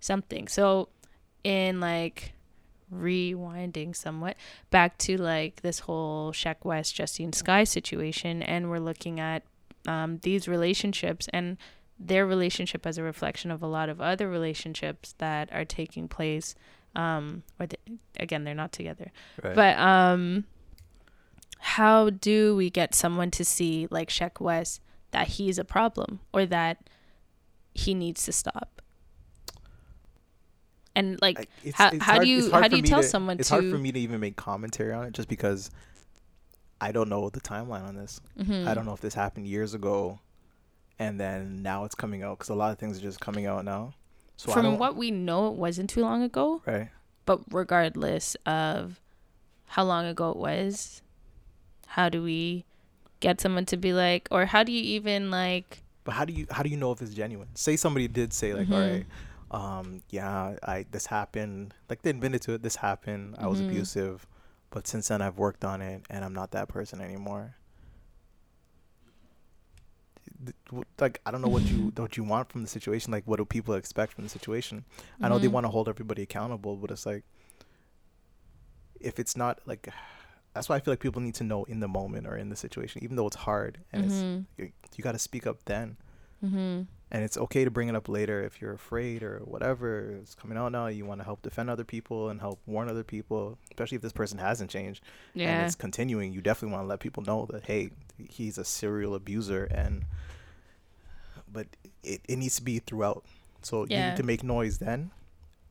something. 0.00 0.48
So 0.48 0.88
in 1.44 1.80
like 1.80 2.32
rewinding 2.94 3.96
somewhat 3.96 4.36
back 4.70 4.98
to 4.98 5.16
like 5.16 5.62
this 5.62 5.80
whole 5.80 6.32
Sheck 6.32 6.56
Wes 6.62 6.92
Justine 6.92 7.32
Skye 7.32 7.64
situation 7.64 8.42
and 8.42 8.68
we're 8.68 8.78
looking 8.78 9.18
at 9.18 9.42
um, 9.86 10.18
these 10.22 10.46
relationships 10.48 11.28
and 11.32 11.56
their 11.98 12.26
relationship 12.26 12.86
as 12.86 12.98
a 12.98 13.02
reflection 13.02 13.50
of 13.50 13.62
a 13.62 13.66
lot 13.66 13.88
of 13.88 14.00
other 14.00 14.28
relationships 14.28 15.14
that 15.18 15.48
are 15.52 15.64
taking 15.64 16.08
place 16.08 16.54
um 16.94 17.42
or 17.58 17.66
th- 17.66 17.80
again 18.20 18.44
they're 18.44 18.54
not 18.54 18.70
together 18.72 19.10
Right. 19.42 19.54
but 19.54 19.78
um 19.78 20.44
how 21.58 22.10
do 22.10 22.54
we 22.56 22.68
get 22.70 22.94
someone 22.94 23.30
to 23.30 23.44
see 23.44 23.86
like 23.90 24.08
Sheck 24.10 24.40
Wes 24.40 24.80
that 25.12 25.28
he's 25.28 25.58
a 25.58 25.64
problem 25.64 26.20
or 26.34 26.44
that 26.46 26.88
he 27.72 27.94
needs 27.94 28.24
to 28.24 28.32
stop 28.32 28.82
and 30.94 31.18
like 31.22 31.38
I- 31.38 31.42
it's- 31.64 31.74
how- 31.74 31.88
it's 31.92 32.04
how 32.04 32.18
do 32.18 32.28
you- 32.28 32.50
how 32.50 32.68
do 32.68 32.76
you 32.76 32.82
tell 32.82 33.00
to- 33.00 33.08
someone 33.08 33.38
It's 33.38 33.48
hard 33.48 33.62
to- 33.64 33.70
for 33.70 33.78
me 33.78 33.92
to 33.92 33.98
even 34.00 34.20
make 34.20 34.36
commentary 34.36 34.92
on 34.92 35.06
it, 35.06 35.12
just 35.14 35.28
because 35.28 35.70
I 36.82 36.90
don't 36.92 37.08
know 37.08 37.30
the 37.30 37.40
timeline 37.40 37.84
on 37.86 37.94
this. 37.96 38.20
mhm. 38.38 38.66
I 38.66 38.74
don't 38.74 38.84
know 38.86 38.92
if 38.94 39.00
this 39.00 39.14
happened 39.14 39.46
years 39.46 39.72
ago, 39.74 40.18
and 40.98 41.18
then 41.20 41.62
now 41.62 41.84
it's 41.84 41.94
coming 41.94 42.22
out 42.22 42.38
because 42.38 42.48
a 42.50 42.54
lot 42.54 42.72
of 42.72 42.78
things 42.78 42.98
are 42.98 43.02
just 43.02 43.20
coming 43.20 43.46
out 43.46 43.64
now. 43.64 43.94
So 44.36 44.52
from 44.52 44.78
what 44.78 44.96
we 44.96 45.10
know 45.10 45.48
it 45.48 45.54
wasn't 45.54 45.88
too 45.90 46.00
long 46.00 46.22
ago 46.22 46.62
right? 46.66 46.88
but 47.26 47.38
regardless 47.52 48.34
of 48.46 48.98
how 49.66 49.84
long 49.84 50.04
ago 50.06 50.30
it 50.32 50.36
was 50.36 51.00
how 51.86 52.08
do 52.08 52.22
we 52.22 52.64
get 53.20 53.40
someone 53.40 53.64
to 53.66 53.76
be 53.76 53.92
like 53.92 54.26
or 54.32 54.46
how 54.46 54.64
do 54.64 54.72
you 54.72 54.82
even 54.96 55.30
like 55.30 55.82
But 56.04 56.14
how 56.14 56.24
do 56.24 56.32
you 56.32 56.46
how 56.50 56.62
do 56.64 56.70
you 56.70 56.76
know 56.76 56.90
if 56.90 57.00
it's 57.00 57.14
genuine? 57.14 57.48
Say 57.54 57.76
somebody 57.76 58.08
did 58.08 58.32
say 58.32 58.52
like, 58.54 58.68
all 58.72 58.78
Mhm. 58.78 58.90
right, 58.90 59.06
um, 59.52 60.02
yeah, 60.10 60.56
I 60.66 60.86
this 60.90 61.06
happened. 61.06 61.74
Like 61.88 62.02
they 62.02 62.10
admitted 62.10 62.42
to 62.42 62.54
it. 62.54 62.62
This 62.64 62.76
happened. 62.76 63.36
I 63.38 63.46
was 63.46 63.60
Mhm. 63.60 63.66
abusive, 63.68 64.26
but 64.72 64.86
since 64.88 65.06
then 65.08 65.22
I've 65.22 65.38
worked 65.38 65.64
on 65.64 65.80
it, 65.80 66.02
and 66.10 66.24
I'm 66.24 66.32
not 66.32 66.50
that 66.52 66.66
person 66.68 67.00
anymore. 67.00 67.54
Like 70.98 71.20
I 71.24 71.30
don't 71.30 71.42
know 71.42 71.48
what 71.48 71.70
you 71.70 71.92
what 71.96 72.16
you 72.16 72.24
want 72.24 72.50
from 72.50 72.62
the 72.62 72.68
situation. 72.68 73.12
Like 73.12 73.24
what 73.26 73.36
do 73.36 73.44
people 73.44 73.74
expect 73.74 74.14
from 74.14 74.24
the 74.24 74.30
situation? 74.30 74.84
I 75.20 75.28
know 75.28 75.38
they 75.38 75.46
Mhm. 75.46 75.52
want 75.52 75.64
to 75.66 75.70
hold 75.70 75.88
everybody 75.88 76.22
accountable, 76.22 76.76
but 76.76 76.90
it's 76.90 77.06
like 77.06 77.22
if 79.00 79.18
it's 79.20 79.36
not 79.36 79.60
like 79.66 79.88
that's 80.54 80.68
why 80.68 80.76
I 80.76 80.80
feel 80.80 80.92
like 80.92 81.00
people 81.00 81.20
need 81.22 81.34
to 81.36 81.44
know 81.44 81.64
in 81.64 81.80
the 81.80 81.88
moment 81.88 82.26
or 82.26 82.36
in 82.36 82.48
the 82.48 82.56
situation, 82.56 83.04
even 83.04 83.16
though 83.16 83.26
it's 83.26 83.36
hard 83.36 83.78
and 83.92 84.04
it's 84.04 84.22
Mhm. 84.24 84.46
you, 84.56 84.72
you 84.96 85.04
got 85.04 85.12
to 85.12 85.18
speak 85.18 85.46
up 85.46 85.64
then 85.66 85.96
Mhm. 86.42 86.86
And 87.14 87.22
it's 87.22 87.36
okay 87.36 87.62
to 87.62 87.70
bring 87.70 87.88
it 87.88 87.94
up 87.94 88.08
later 88.08 88.42
if 88.42 88.60
you're 88.60 88.72
afraid 88.72 89.22
or 89.22 89.40
whatever 89.44 90.16
it's 90.20 90.34
coming 90.34 90.56
out 90.56 90.72
now. 90.72 90.86
You 90.88 91.04
want 91.04 91.20
to 91.20 91.24
help 91.24 91.42
defend 91.42 91.68
other 91.70 91.84
people 91.84 92.30
and 92.30 92.40
help 92.40 92.58
warn 92.66 92.88
other 92.88 93.04
people 93.04 93.58
especially 93.70 93.96
if 93.96 94.02
this 94.02 94.12
person 94.14 94.38
hasn't 94.38 94.70
changed 94.70 95.04
and 95.50 95.60
it's 95.62 95.74
continuing. 95.76 96.32
You 96.32 96.40
definitely 96.40 96.72
want 96.72 96.84
to 96.84 96.88
let 96.88 97.00
people 97.00 97.22
know 97.22 97.46
that 97.52 97.66
hey 97.66 97.90
he's 98.18 98.56
a 98.58 98.64
serial 98.64 99.14
abuser 99.14 99.64
and 99.64 100.04
but 101.52 101.66
it, 102.02 102.20
it 102.28 102.36
needs 102.36 102.56
to 102.56 102.62
be 102.62 102.78
throughout. 102.78 103.24
So 103.62 103.82
you 103.82 103.88
Yeah. 103.90 104.06
need 104.08 104.16
to 104.16 104.22
make 104.22 104.42
noise 104.42 104.78
then. 104.78 105.10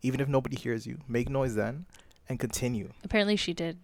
Even 0.04 0.20
if 0.20 0.28
nobody 0.28 0.56
hears 0.56 0.86
you 0.88 1.00
make 1.08 1.28
noise 1.30 1.56
then 1.56 1.86
and 2.30 2.40
continue. 2.40 2.92
Apparently 3.04 3.36
she 3.36 3.54
did. 3.54 3.78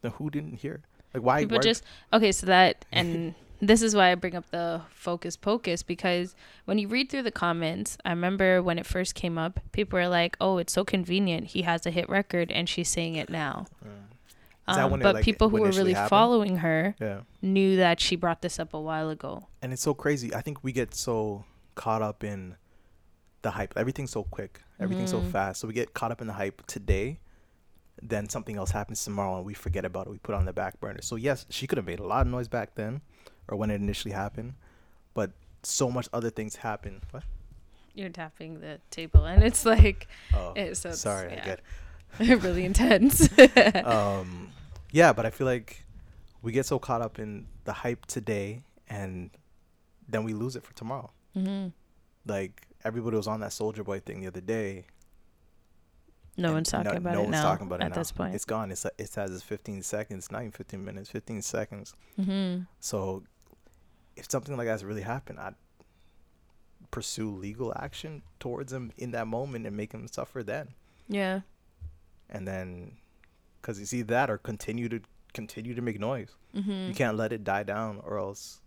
Then 0.00 0.12
who 0.12 0.30
didn't 0.30 0.54
hear? 0.60 0.80
Like 1.14 1.22
why, 1.22 1.42
people 1.42 1.58
why 1.58 1.62
just 1.62 1.84
okay 2.12 2.32
so 2.32 2.46
that 2.46 2.86
and 2.90 3.34
this 3.64 3.80
is 3.80 3.94
why 3.94 4.10
i 4.10 4.14
bring 4.14 4.34
up 4.34 4.50
the 4.50 4.80
focus 4.90 5.36
pocus 5.36 5.82
because 5.84 6.34
when 6.64 6.78
you 6.78 6.88
read 6.88 7.08
through 7.08 7.22
the 7.22 7.30
comments 7.30 7.96
i 8.04 8.10
remember 8.10 8.60
when 8.62 8.76
it 8.78 8.84
first 8.84 9.14
came 9.14 9.38
up 9.38 9.60
people 9.72 9.96
were 9.98 10.08
like 10.08 10.36
oh 10.40 10.58
it's 10.58 10.72
so 10.72 10.84
convenient 10.84 11.46
he 11.54 11.62
has 11.62 11.86
a 11.86 11.90
hit 11.90 12.08
record 12.08 12.50
and 12.52 12.68
she's 12.68 12.88
saying 12.88 13.14
it 13.14 13.30
now 13.30 13.66
that 14.66 14.84
Um, 14.84 14.90
when 14.92 15.00
it, 15.00 15.04
but 15.04 15.14
like, 15.16 15.24
people 15.24 15.48
who 15.48 15.60
were 15.60 15.70
really 15.70 15.92
happened? 15.92 16.10
following 16.10 16.56
her 16.58 16.94
yeah 17.00 17.20
knew 17.40 17.76
that 17.76 18.00
she 18.00 18.16
brought 18.16 18.42
this 18.42 18.58
up 18.58 18.74
a 18.74 18.80
while 18.80 19.10
ago 19.10 19.46
and 19.62 19.72
it's 19.72 19.82
so 19.82 19.94
crazy. 19.94 20.34
I 20.34 20.40
think 20.40 20.62
we 20.64 20.72
get 20.72 20.92
so 20.94 21.44
caught 21.76 22.02
up 22.02 22.24
in 22.24 22.56
the 23.42 23.52
hype. 23.52 23.74
Everything's 23.76 24.10
so 24.10 24.24
quick. 24.24 24.60
Everything's 24.80 25.10
so 25.10 25.20
Mhm. 25.20 25.30
fast. 25.30 25.60
So 25.60 25.68
we 25.68 25.74
get 25.74 25.94
caught 25.94 26.10
up 26.10 26.20
in 26.20 26.26
the 26.26 26.32
hype 26.32 26.66
today. 26.66 27.18
Then 28.02 28.28
something 28.28 28.56
else 28.56 28.72
happens 28.72 29.04
tomorrow, 29.04 29.36
and 29.36 29.44
we 29.46 29.54
forget 29.54 29.84
about 29.84 30.06
it. 30.08 30.10
We 30.10 30.18
put 30.18 30.32
it 30.34 30.38
on 30.38 30.44
the 30.46 30.52
back 30.52 30.80
burner. 30.80 31.00
So 31.02 31.14
yes, 31.16 31.46
she 31.48 31.66
could 31.68 31.78
have 31.78 31.86
made 31.86 32.00
a 32.00 32.04
lot 32.06 32.22
of 32.26 32.32
noise 32.32 32.48
back 32.48 32.74
then, 32.74 33.02
or 33.48 33.56
when 33.56 33.70
it 33.70 33.76
initially 33.76 34.12
happened, 34.14 34.54
but 35.14 35.30
so 35.62 35.90
much 35.90 36.08
other 36.12 36.30
things 36.30 36.56
happen. 36.56 37.02
What? 37.10 37.24
you're 37.94 38.08
tapping 38.08 38.60
the 38.60 38.80
table 38.90 39.26
and 39.26 39.42
it's 39.44 39.66
like 39.66 40.08
Oh, 40.32 40.54
it, 40.56 40.76
so 40.78 40.88
it's, 40.90 41.00
sorry. 41.00 41.30
I 41.32 41.34
yeah, 41.34 41.44
get. 41.44 41.60
really 42.42 42.64
intense 42.64 43.28
Um, 43.84 44.48
yeah, 44.92 45.12
but 45.12 45.26
I 45.26 45.30
feel 45.30 45.46
like 45.46 45.84
we 46.42 46.52
get 46.52 46.64
so 46.66 46.78
caught 46.78 47.02
up 47.02 47.18
in 47.18 47.46
the 47.64 47.72
hype 47.72 48.06
today, 48.06 48.62
and 48.88 49.30
then 50.08 50.24
we 50.24 50.32
lose 50.34 50.56
it 50.56 50.62
for 50.64 50.72
tomorrow. 50.74 51.10
hmm 51.34 51.68
Like 52.26 52.66
everybody 52.84 53.16
was 53.16 53.26
on 53.28 53.40
that 53.40 53.50
Soulja 53.50 53.84
Boy 53.84 54.00
thing 54.00 54.20
the 54.20 54.26
other 54.26 54.40
day. 54.40 54.86
no 56.36 56.52
one's 56.52 56.70
talking 56.70 56.90
no, 56.90 56.96
about 56.96 57.12
no 57.14 57.20
it 57.20 57.24
one's 57.24 57.32
now 57.32 57.42
talking 57.42 57.66
about 57.66 57.80
it 57.80 57.84
at 57.84 57.90
now. 57.90 57.96
this 57.96 58.12
point 58.12 58.34
It's 58.34 58.44
gone. 58.44 58.70
It's 58.70 58.86
it 58.98 59.08
says 59.08 59.30
it's 59.32 59.42
15 59.42 59.82
seconds, 59.82 60.30
not 60.32 60.40
even 60.42 60.52
15 60.52 60.84
minutes, 60.84 61.10
15 61.10 61.42
seconds. 61.42 61.94
hmm 62.16 62.60
So 62.80 63.22
if 64.16 64.30
something 64.30 64.56
like 64.56 64.66
that's 64.66 64.82
really 64.82 65.02
happened, 65.02 65.38
I'd 65.40 65.54
pursue 66.90 67.30
legal 67.30 67.72
action 67.76 68.22
towards 68.38 68.72
him 68.72 68.92
in 68.98 69.12
that 69.12 69.26
moment 69.26 69.66
and 69.66 69.76
make 69.76 69.92
him 69.92 70.06
suffer 70.08 70.42
then. 70.42 70.68
yeah 71.08 71.40
And 72.28 72.46
then, 72.46 72.96
because 73.60 73.78
you 73.80 73.86
see 73.86 74.02
that, 74.02 74.28
or 74.30 74.38
continue 74.38 74.88
to 74.88 75.00
continue 75.34 75.74
to 75.74 75.80
make 75.82 75.98
noise. 75.98 76.30
hmm 76.54 76.88
You 76.88 76.94
can't 76.94 77.16
let 77.16 77.32
it 77.32 77.44
die 77.44 77.62
down, 77.62 78.00
or 78.04 78.18
else 78.18 78.60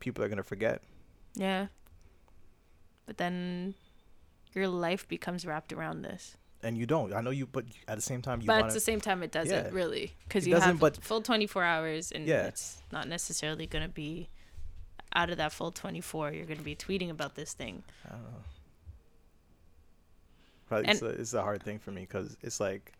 people 0.00 0.22
are 0.24 0.28
gonna 0.28 0.42
forget. 0.42 0.82
Yeah. 1.34 1.68
But 3.06 3.16
then 3.16 3.74
your 4.52 4.68
life 4.68 5.06
becomes 5.08 5.46
wrapped 5.46 5.72
around 5.72 6.02
this. 6.02 6.36
And 6.62 6.76
you 6.76 6.84
don't. 6.84 7.14
I 7.14 7.22
know 7.22 7.30
you, 7.30 7.46
but 7.46 7.64
at 7.88 7.96
the 7.96 8.02
same 8.02 8.20
time, 8.20 8.42
you 8.42 8.46
but 8.46 8.56
want 8.60 8.66
at 8.66 8.74
the 8.74 8.80
same 8.80 9.00
time, 9.00 9.22
it 9.22 9.32
doesn't 9.32 9.64
Yeah. 9.66 9.70
really. 9.72 10.14
Because 10.28 10.46
you 10.46 10.56
have 10.56 10.78
but- 10.78 11.02
full 11.02 11.22
24 11.22 11.64
hours 11.64 12.12
and 12.12 12.26
Yeah. 12.26 12.46
it's 12.46 12.82
not 12.92 13.08
necessarily 13.08 13.66
going 13.66 13.82
to 13.86 13.88
be 13.92 14.28
out 15.14 15.30
of 15.30 15.36
that 15.38 15.52
full 15.52 15.70
24. 15.70 16.32
You're 16.32 16.46
going 16.46 16.58
to 16.58 16.64
be 16.64 16.76
tweeting 16.76 17.10
about 17.10 17.34
this 17.34 17.52
thing. 17.52 17.82
I 18.06 18.10
don't 18.12 18.22
know. 18.22 18.44
Probably 20.68 20.90
it's, 20.90 21.02
a, 21.02 21.08
it's 21.08 21.34
a 21.34 21.42
hard 21.42 21.62
thing 21.62 21.78
for 21.78 21.90
me 21.90 22.02
because 22.02 22.36
it's 22.42 22.60
like 22.60 22.92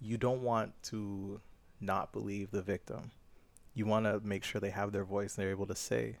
you 0.00 0.16
don't 0.16 0.42
want 0.42 0.72
to 0.84 1.40
not 1.80 2.12
believe 2.12 2.50
the 2.50 2.62
victim. 2.62 3.12
You 3.74 3.86
want 3.86 4.06
to 4.06 4.20
make 4.26 4.44
sure 4.44 4.60
they 4.60 4.70
have 4.70 4.92
their 4.92 5.04
voice 5.04 5.36
and 5.36 5.44
they're 5.44 5.52
able 5.52 5.66
to 5.66 5.76
say 5.76 6.16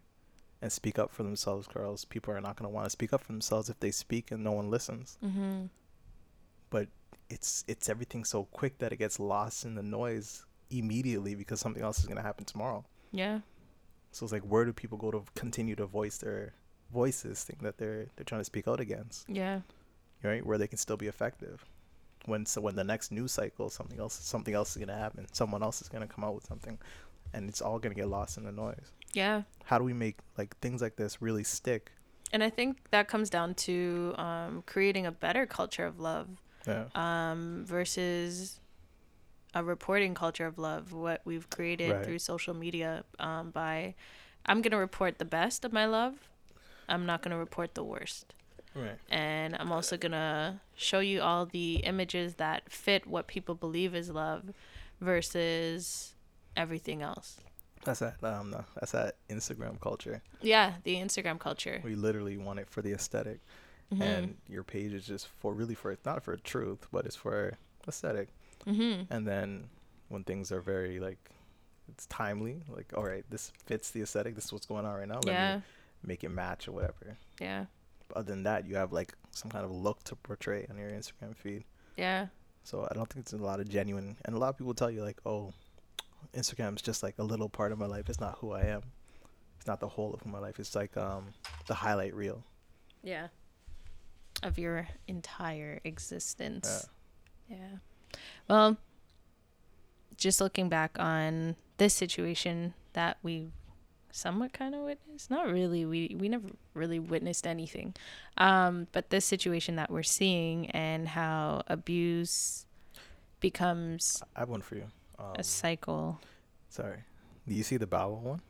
and 0.62 0.70
speak 0.70 0.98
up 0.98 1.10
for 1.10 1.24
themselves, 1.24 1.66
girls. 1.66 2.04
People 2.04 2.32
are 2.32 2.40
not 2.40 2.56
going 2.56 2.70
to 2.70 2.74
want 2.74 2.86
to 2.86 2.90
speak 2.90 3.12
up 3.12 3.22
for 3.22 3.32
themselves 3.32 3.68
if 3.68 3.80
they 3.80 3.90
speak 3.90 4.30
and 4.30 4.44
no 4.44 4.52
one 4.52 4.70
listens. 4.70 5.18
Mm-hmm. 5.22 5.64
But 6.70 6.88
it's 7.28 7.64
it's 7.66 7.88
everything 7.88 8.24
so 8.24 8.44
quick 8.44 8.78
that 8.78 8.92
it 8.92 8.96
gets 8.96 9.18
lost 9.18 9.64
in 9.64 9.74
the 9.74 9.82
noise 9.82 10.46
immediately 10.70 11.34
because 11.34 11.60
something 11.60 11.82
else 11.82 11.98
is 11.98 12.06
going 12.06 12.16
to 12.16 12.22
happen 12.22 12.44
tomorrow. 12.44 12.84
Yeah. 13.10 13.40
So 14.12 14.24
it's 14.24 14.32
like 14.32 14.42
where 14.42 14.64
do 14.64 14.72
people 14.72 14.98
go 14.98 15.10
to 15.10 15.22
continue 15.34 15.74
to 15.76 15.86
voice 15.86 16.18
their 16.18 16.52
voices, 16.92 17.42
thing 17.44 17.58
that 17.62 17.78
they're 17.78 18.06
they're 18.16 18.24
trying 18.24 18.40
to 18.40 18.44
speak 18.44 18.68
out 18.68 18.80
against? 18.80 19.28
Yeah. 19.28 19.60
right 20.22 20.44
where 20.46 20.58
they 20.58 20.68
can 20.68 20.78
still 20.78 20.96
be 20.96 21.08
effective 21.08 21.64
when 22.26 22.46
so 22.46 22.60
when 22.60 22.76
the 22.76 22.84
next 22.84 23.10
news 23.10 23.32
cycle 23.32 23.68
something 23.70 23.98
else 23.98 24.14
something 24.14 24.54
else 24.54 24.70
is 24.70 24.76
going 24.76 24.88
to 24.96 25.02
happen 25.04 25.26
someone 25.32 25.62
else 25.62 25.82
is 25.82 25.88
going 25.88 26.06
to 26.06 26.12
come 26.14 26.22
out 26.22 26.34
with 26.34 26.46
something 26.46 26.78
and 27.32 27.48
it's 27.48 27.60
all 27.60 27.78
going 27.80 27.92
to 27.94 28.00
get 28.00 28.08
lost 28.08 28.36
in 28.38 28.44
the 28.44 28.52
noise 28.52 28.92
Yeah. 29.12 29.42
how 29.64 29.78
do 29.78 29.84
we 29.84 29.92
make 29.92 30.18
like 30.38 30.56
things 30.58 30.80
like 30.80 30.94
this 30.96 31.20
really 31.20 31.42
stick 31.42 31.90
And 32.32 32.42
I 32.44 32.50
think 32.50 32.76
that 32.92 33.08
comes 33.08 33.28
down 33.30 33.54
to 33.66 34.14
um, 34.16 34.62
creating 34.72 35.04
a 35.06 35.10
better 35.26 35.44
culture 35.46 35.86
of 35.86 35.98
love 35.98 36.28
yeah 36.68 36.84
um, 36.94 37.64
versus 37.66 38.60
a 39.54 39.62
reporting 39.62 40.14
culture 40.14 40.46
of 40.46 40.58
love, 40.58 40.92
what 40.92 41.20
we've 41.24 41.48
created 41.50 41.90
Right. 41.92 42.04
through 42.04 42.18
social 42.18 42.54
media 42.54 43.04
um, 43.18 43.50
by 43.50 43.94
I'm 44.46 44.62
going 44.62 44.72
to 44.72 44.78
report 44.78 45.18
the 45.18 45.24
best 45.24 45.64
of 45.64 45.72
my 45.72 45.86
love. 45.86 46.14
I'm 46.88 47.06
not 47.06 47.22
going 47.22 47.30
to 47.32 47.36
report 47.38 47.74
the 47.74 47.84
worst. 47.84 48.34
right 48.74 48.98
And 49.10 49.54
I'm 49.60 49.70
also 49.70 49.96
going 49.96 50.12
to 50.12 50.60
show 50.74 51.00
you 51.00 51.20
all 51.20 51.46
the 51.46 51.76
images 51.84 52.34
that 52.36 52.70
fit 52.72 53.06
what 53.06 53.26
people 53.26 53.54
believe 53.54 53.94
is 53.94 54.10
love 54.10 54.52
versus 55.00 56.14
everything 56.56 57.02
else. 57.02 57.40
that's 57.84 58.00
that 58.00 58.22
um 58.24 58.50
no, 58.50 58.64
that's 58.76 58.92
that 58.92 59.16
instagram 59.28 59.80
culture 59.80 60.22
Yeah, 60.40 60.74
the 60.84 60.94
Instagram 60.96 61.38
culture. 61.38 61.80
we 61.84 61.94
literally 61.94 62.36
want 62.36 62.58
it 62.60 62.68
for 62.70 62.80
the 62.82 62.92
esthetic 62.92 63.40
Mhm. 63.92 64.00
and 64.00 64.36
your 64.48 64.62
page 64.64 64.92
is 64.92 65.04
just 65.06 65.28
for 65.40 65.52
really 65.54 65.74
for 65.74 65.90
it's 65.92 66.04
not 66.04 66.22
for 66.22 66.36
truth 66.36 66.86
but 66.92 67.04
it's 67.06 67.16
for 67.16 67.58
aesthetic 67.88 68.28
Mhm. 68.66 69.06
and 69.10 69.26
then 69.26 69.68
when 70.08 70.24
things 70.24 70.52
are 70.52 70.60
very 70.60 71.00
like 71.00 71.30
it's 71.88 72.06
timely 72.06 72.62
like 72.68 72.92
all 72.96 73.02
right 73.04 73.24
this 73.30 73.52
fits 73.66 73.90
the 73.90 74.02
aesthetic 74.02 74.34
this 74.34 74.44
is 74.46 74.52
what's 74.52 74.66
going 74.66 74.86
on 74.86 74.94
right 74.94 75.08
now 75.08 75.20
let 75.24 75.26
Yeah. 75.32 75.56
me 75.56 75.62
make 76.04 76.22
it 76.24 76.28
match 76.30 76.68
or 76.68 76.72
whatever 76.72 77.16
Yeah. 77.40 77.66
other 78.14 78.30
than 78.30 78.42
that, 78.44 78.66
you 78.66 78.76
have 78.76 78.92
like 78.92 79.14
some 79.30 79.50
kind 79.50 79.64
of 79.64 79.70
look 79.70 80.02
to 80.04 80.16
portray 80.16 80.66
on 80.68 80.76
your 80.76 80.90
Instagram 80.90 81.34
feed. 81.34 81.64
Yeah. 81.96 82.26
So 82.62 82.86
I 82.90 82.94
don't 82.94 83.08
think 83.08 83.22
it's 83.24 83.32
a 83.32 83.38
lot 83.38 83.58
of 83.60 83.68
genuine. 83.68 84.16
And 84.26 84.36
a 84.36 84.38
lot 84.38 84.50
of 84.50 84.58
people 84.58 84.74
tell 84.74 84.90
you 84.90 85.02
like, 85.02 85.18
"Oh, 85.24 85.54
Instagram's 86.34 86.82
just 86.82 87.02
like 87.02 87.18
a 87.18 87.22
little 87.24 87.48
part 87.48 87.72
of 87.72 87.78
my 87.78 87.86
life. 87.86 88.08
It's 88.10 88.20
not 88.20 88.38
who 88.38 88.52
I 88.52 88.62
am." 88.64 88.82
it's 89.56 89.66
not 89.68 89.78
the 89.80 89.88
whole 89.88 90.12
of 90.12 90.26
my 90.26 90.38
life. 90.40 90.58
It's 90.60 90.74
like 90.74 90.96
um 90.96 91.32
the 91.68 91.74
highlight 91.74 92.14
reel. 92.14 92.44
Yeah. 93.02 93.28
Of 94.42 94.58
your 94.58 94.88
entire 95.06 95.80
existence. 95.84 96.88
Yeah. 97.48 97.78
Well, 98.48 98.76
just 100.16 100.40
looking 100.40 100.68
back 100.68 100.96
on 100.98 101.56
this 101.78 101.94
situation 101.94 102.74
that 102.92 103.16
we 103.22 103.48
somewhat 104.10 104.52
kind 104.52 104.74
of 104.74 104.82
witnessed, 104.82 105.30
not 105.30 105.50
really. 105.50 105.84
We 105.84 106.16
we 106.18 106.28
never 106.28 106.48
really 106.74 106.98
witnessed 106.98 107.46
anything. 107.46 107.94
Um, 108.36 108.86
but 108.92 109.10
this 109.10 109.24
situation 109.24 109.76
that 109.76 109.90
we're 109.90 110.02
seeing 110.02 110.70
and 110.70 111.08
how 111.08 111.62
abuse 111.66 112.66
becomes 113.40 114.22
I 114.36 114.40
have 114.40 114.48
one 114.48 114.62
for 114.62 114.76
you. 114.76 114.86
Um, 115.18 115.32
a 115.36 115.42
cycle. 115.42 116.20
sorry. 116.68 116.98
Do 117.46 117.54
you 117.54 117.64
see 117.64 117.76
the 117.76 117.86
Bow 117.86 118.10
one? 118.10 118.40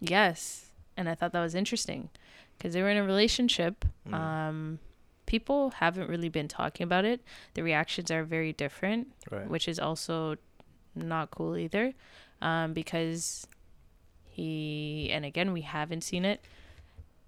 Yes. 0.00 0.66
And 0.96 1.08
I 1.08 1.14
thought 1.14 1.32
that 1.32 1.40
was 1.40 1.54
interesting 1.54 2.08
because 2.56 2.74
they 2.74 2.82
were 2.82 2.88
in 2.88 2.96
a 2.96 3.04
relationship. 3.04 3.84
Mm. 4.08 4.14
Um, 4.14 4.78
people 5.28 5.70
haven't 5.76 6.08
really 6.08 6.28
been 6.30 6.48
talking 6.48 6.82
about 6.82 7.04
it. 7.04 7.20
The 7.54 7.62
reactions 7.62 8.10
are 8.10 8.24
very 8.24 8.52
different, 8.52 9.12
Right. 9.30 9.46
which 9.48 9.68
is 9.68 9.78
also 9.78 10.36
not 10.96 11.30
cool 11.30 11.56
either 11.56 11.92
um, 12.42 12.72
because 12.72 13.46
he, 14.28 15.10
and 15.12 15.24
again, 15.24 15.52
we 15.52 15.60
haven't 15.60 16.02
seen 16.02 16.24
it. 16.24 16.40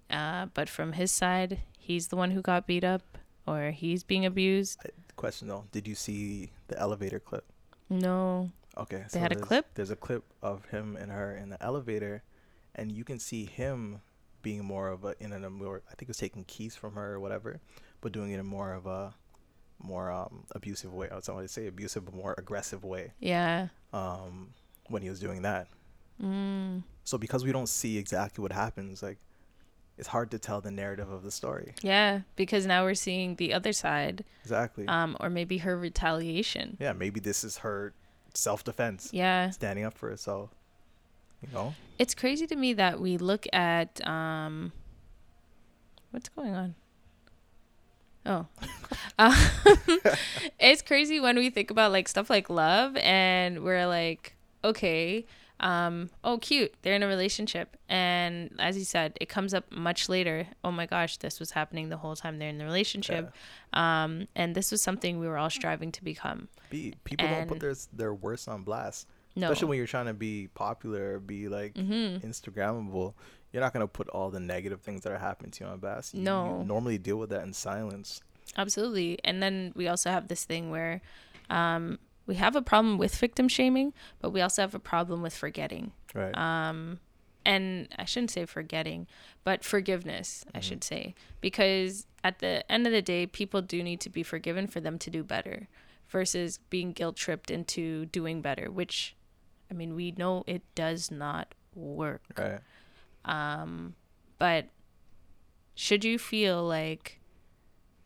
Uh, 0.09 0.47
but 0.53 0.67
from 0.67 0.93
his 0.93 1.11
side, 1.11 1.59
he's 1.77 2.07
the 2.07 2.15
one 2.17 2.31
who 2.31 2.41
got 2.41 2.67
beat 2.67 2.83
up 2.83 3.17
or 3.47 3.71
he's 3.71 4.03
being 4.03 4.25
abused. 4.25 4.79
Question 5.15 5.47
though, 5.47 5.65
did 5.71 5.87
you 5.87 5.95
see 5.95 6.51
the 6.67 6.77
elevator 6.79 7.19
clip? 7.19 7.45
No. 7.89 8.49
Okay. 8.77 9.05
They 9.11 9.19
had 9.19 9.31
a 9.31 9.35
clip? 9.35 9.67
There's 9.75 9.91
a 9.91 9.95
clip 9.95 10.23
of 10.41 10.65
him 10.65 10.97
and 10.99 11.11
her 11.11 11.35
in 11.35 11.49
the 11.49 11.61
elevator, 11.61 12.23
and 12.75 12.91
you 12.91 13.03
can 13.03 13.19
see 13.19 13.45
him 13.45 14.01
being 14.41 14.63
more 14.63 14.87
of 14.87 15.05
a 15.05 15.13
in 15.19 15.33
a 15.33 15.49
more. 15.49 15.81
I 15.87 15.93
think 15.95 16.03
it 16.03 16.07
was 16.07 16.17
taking 16.17 16.45
keys 16.45 16.75
from 16.75 16.95
her 16.95 17.13
or 17.13 17.19
whatever, 17.19 17.59
but 18.01 18.11
doing 18.11 18.31
it 18.31 18.39
in 18.39 18.45
more 18.45 18.73
of 18.73 18.85
a 18.85 19.13
more 19.83 20.11
um 20.11 20.43
abusive 20.51 20.93
way. 20.93 21.07
I 21.07 21.19
going 21.19 21.45
to 21.45 21.47
say 21.47 21.67
abusive, 21.67 22.05
but 22.05 22.13
more 22.13 22.35
aggressive 22.37 22.83
way. 22.83 23.13
Yeah. 23.19 23.67
Um, 23.93 24.49
when 24.89 25.01
he 25.01 25.09
was 25.09 25.19
doing 25.19 25.41
that. 25.43 25.67
Mm. 26.21 26.83
So 27.03 27.17
because 27.17 27.43
we 27.43 27.51
don't 27.51 27.69
see 27.69 27.97
exactly 27.97 28.41
what 28.41 28.51
happens, 28.51 29.01
like 29.01 29.17
it's 29.97 30.07
hard 30.07 30.31
to 30.31 30.39
tell 30.39 30.61
the 30.61 30.71
narrative 30.71 31.09
of 31.11 31.23
the 31.23 31.31
story. 31.31 31.73
Yeah. 31.81 32.21
Because 32.35 32.65
now 32.65 32.83
we're 32.83 32.93
seeing 32.95 33.35
the 33.35 33.53
other 33.53 33.73
side 33.73 34.23
Exactly. 34.43 34.87
um, 34.87 35.17
or 35.19 35.29
maybe 35.29 35.59
her 35.59 35.77
retaliation. 35.77 36.77
yeah, 36.79 36.93
maybe 36.93 37.19
this 37.19 37.43
is 37.43 37.57
her 37.57 37.93
self-defense, 38.33 39.09
Yeah. 39.13 39.49
standing 39.49 39.83
up 39.85 39.93
for 39.97 40.09
herself. 40.09 40.51
You 41.41 41.49
know. 41.53 41.73
It's 41.97 42.13
crazy 42.13 42.45
to 42.47 42.55
me 42.55 42.73
that 42.73 42.99
we 42.99 43.17
look 43.17 43.47
at 43.51 44.05
um 44.07 44.71
what's 46.11 46.29
going 46.29 46.53
on? 46.53 46.75
Oh. 48.25 48.45
Um, 49.19 49.35
it's 50.59 50.81
crazy 50.81 51.19
when 51.19 51.35
we 51.35 51.49
think 51.49 51.69
about 51.69 51.91
like 51.91 52.07
stuff 52.07 52.29
like 52.29 52.49
love 52.49 52.95
and 52.97 53.63
we're 53.63 53.85
like, 53.87 54.35
okay, 54.63 55.25
um, 55.59 56.09
oh 56.23 56.39
cute, 56.39 56.73
they're 56.81 56.95
in 56.95 57.03
a 57.03 57.07
relationship. 57.07 57.77
And 57.87 58.51
as 58.57 58.77
you 58.77 58.83
said, 58.83 59.17
it 59.21 59.29
comes 59.29 59.53
up 59.53 59.71
much 59.71 60.09
later. 60.09 60.47
Oh 60.63 60.71
my 60.71 60.87
gosh, 60.87 61.17
this 61.17 61.39
was 61.39 61.51
happening 61.51 61.89
the 61.89 61.97
whole 61.97 62.15
time 62.15 62.39
they're 62.39 62.49
in 62.49 62.57
the 62.57 62.65
relationship. 62.65 63.31
Um, 63.73 64.27
and 64.35 64.55
this 64.55 64.71
was 64.71 64.81
something 64.81 65.19
we 65.19 65.27
were 65.27 65.37
all 65.37 65.49
striving 65.51 65.91
to 65.93 66.03
become. 66.03 66.47
Be 66.69 66.95
people 67.03 67.27
don't 67.27 67.47
put 67.47 67.59
their 67.59 67.75
their 67.93 68.13
worst 68.13 68.47
on 68.47 68.63
blast. 68.63 69.07
No. 69.35 69.47
Especially 69.47 69.69
when 69.69 69.77
you're 69.77 69.87
trying 69.87 70.07
to 70.07 70.13
be 70.13 70.47
popular, 70.55 71.19
be 71.19 71.47
like 71.47 71.75
Mhm. 71.75 72.21
Instagrammable. 72.25 73.13
You're 73.51 73.61
not 73.61 73.73
gonna 73.73 73.87
put 73.87 74.07
all 74.09 74.29
the 74.29 74.39
negative 74.39 74.81
things 74.81 75.01
that 75.01 75.11
are 75.11 75.17
happening 75.17 75.51
to 75.51 75.63
you 75.63 75.69
on 75.69 75.79
blast. 75.79 76.13
You, 76.13 76.21
No. 76.21 76.59
You 76.59 76.65
normally 76.65 76.97
deal 76.97 77.17
with 77.17 77.29
that 77.31 77.43
in 77.43 77.53
silence. 77.53 78.21
Absolutely. 78.57 79.19
And 79.23 79.41
then 79.41 79.71
we 79.75 79.87
also 79.87 80.09
have 80.09 80.27
this 80.27 80.45
thing 80.45 80.71
where 80.71 81.01
um, 81.49 81.99
we 82.27 82.35
have 82.35 82.55
a 82.55 82.61
problem 82.61 82.97
with 82.97 83.15
victim 83.15 83.47
shaming, 83.47 83.93
but 84.19 84.31
we 84.31 84.41
also 84.41 84.61
have 84.61 84.75
a 84.75 84.79
problem 84.79 85.21
with 85.21 85.33
forgetting. 85.33 85.91
Right. 86.13 86.35
Um, 86.37 86.99
and 87.45 87.87
I 87.97 88.05
shouldn't 88.05 88.31
say 88.31 88.45
forgetting, 88.45 89.07
but 89.43 89.63
forgiveness, 89.63 90.45
I 90.53 90.59
should 90.59 90.83
say. 90.83 91.15
Because 91.39 92.05
at 92.23 92.39
the 92.39 92.69
end 92.71 92.85
of 92.85 92.93
the 92.93 93.01
day, 93.01 93.25
people 93.25 93.61
do 93.61 93.81
need 93.81 93.99
to 94.01 94.09
be 94.09 94.21
forgiven 94.21 94.67
for 94.67 94.79
them 94.79 94.99
to 94.99 95.09
do 95.09 95.23
better 95.23 95.67
versus 96.07 96.59
being 96.69 96.91
guilt 96.91 97.15
tripped 97.15 97.49
into 97.49 98.05
doing 98.05 98.41
better, 98.41 98.69
which, 98.69 99.15
I 99.71 99.73
mean, 99.73 99.95
we 99.95 100.11
know 100.11 100.43
it 100.45 100.61
does 100.75 101.09
not 101.09 101.55
work. 101.73 102.21
right. 102.37 102.59
Um, 103.25 103.95
but 104.39 104.65
should 105.75 106.03
you 106.03 106.17
feel 106.17 106.63
like 106.63 107.19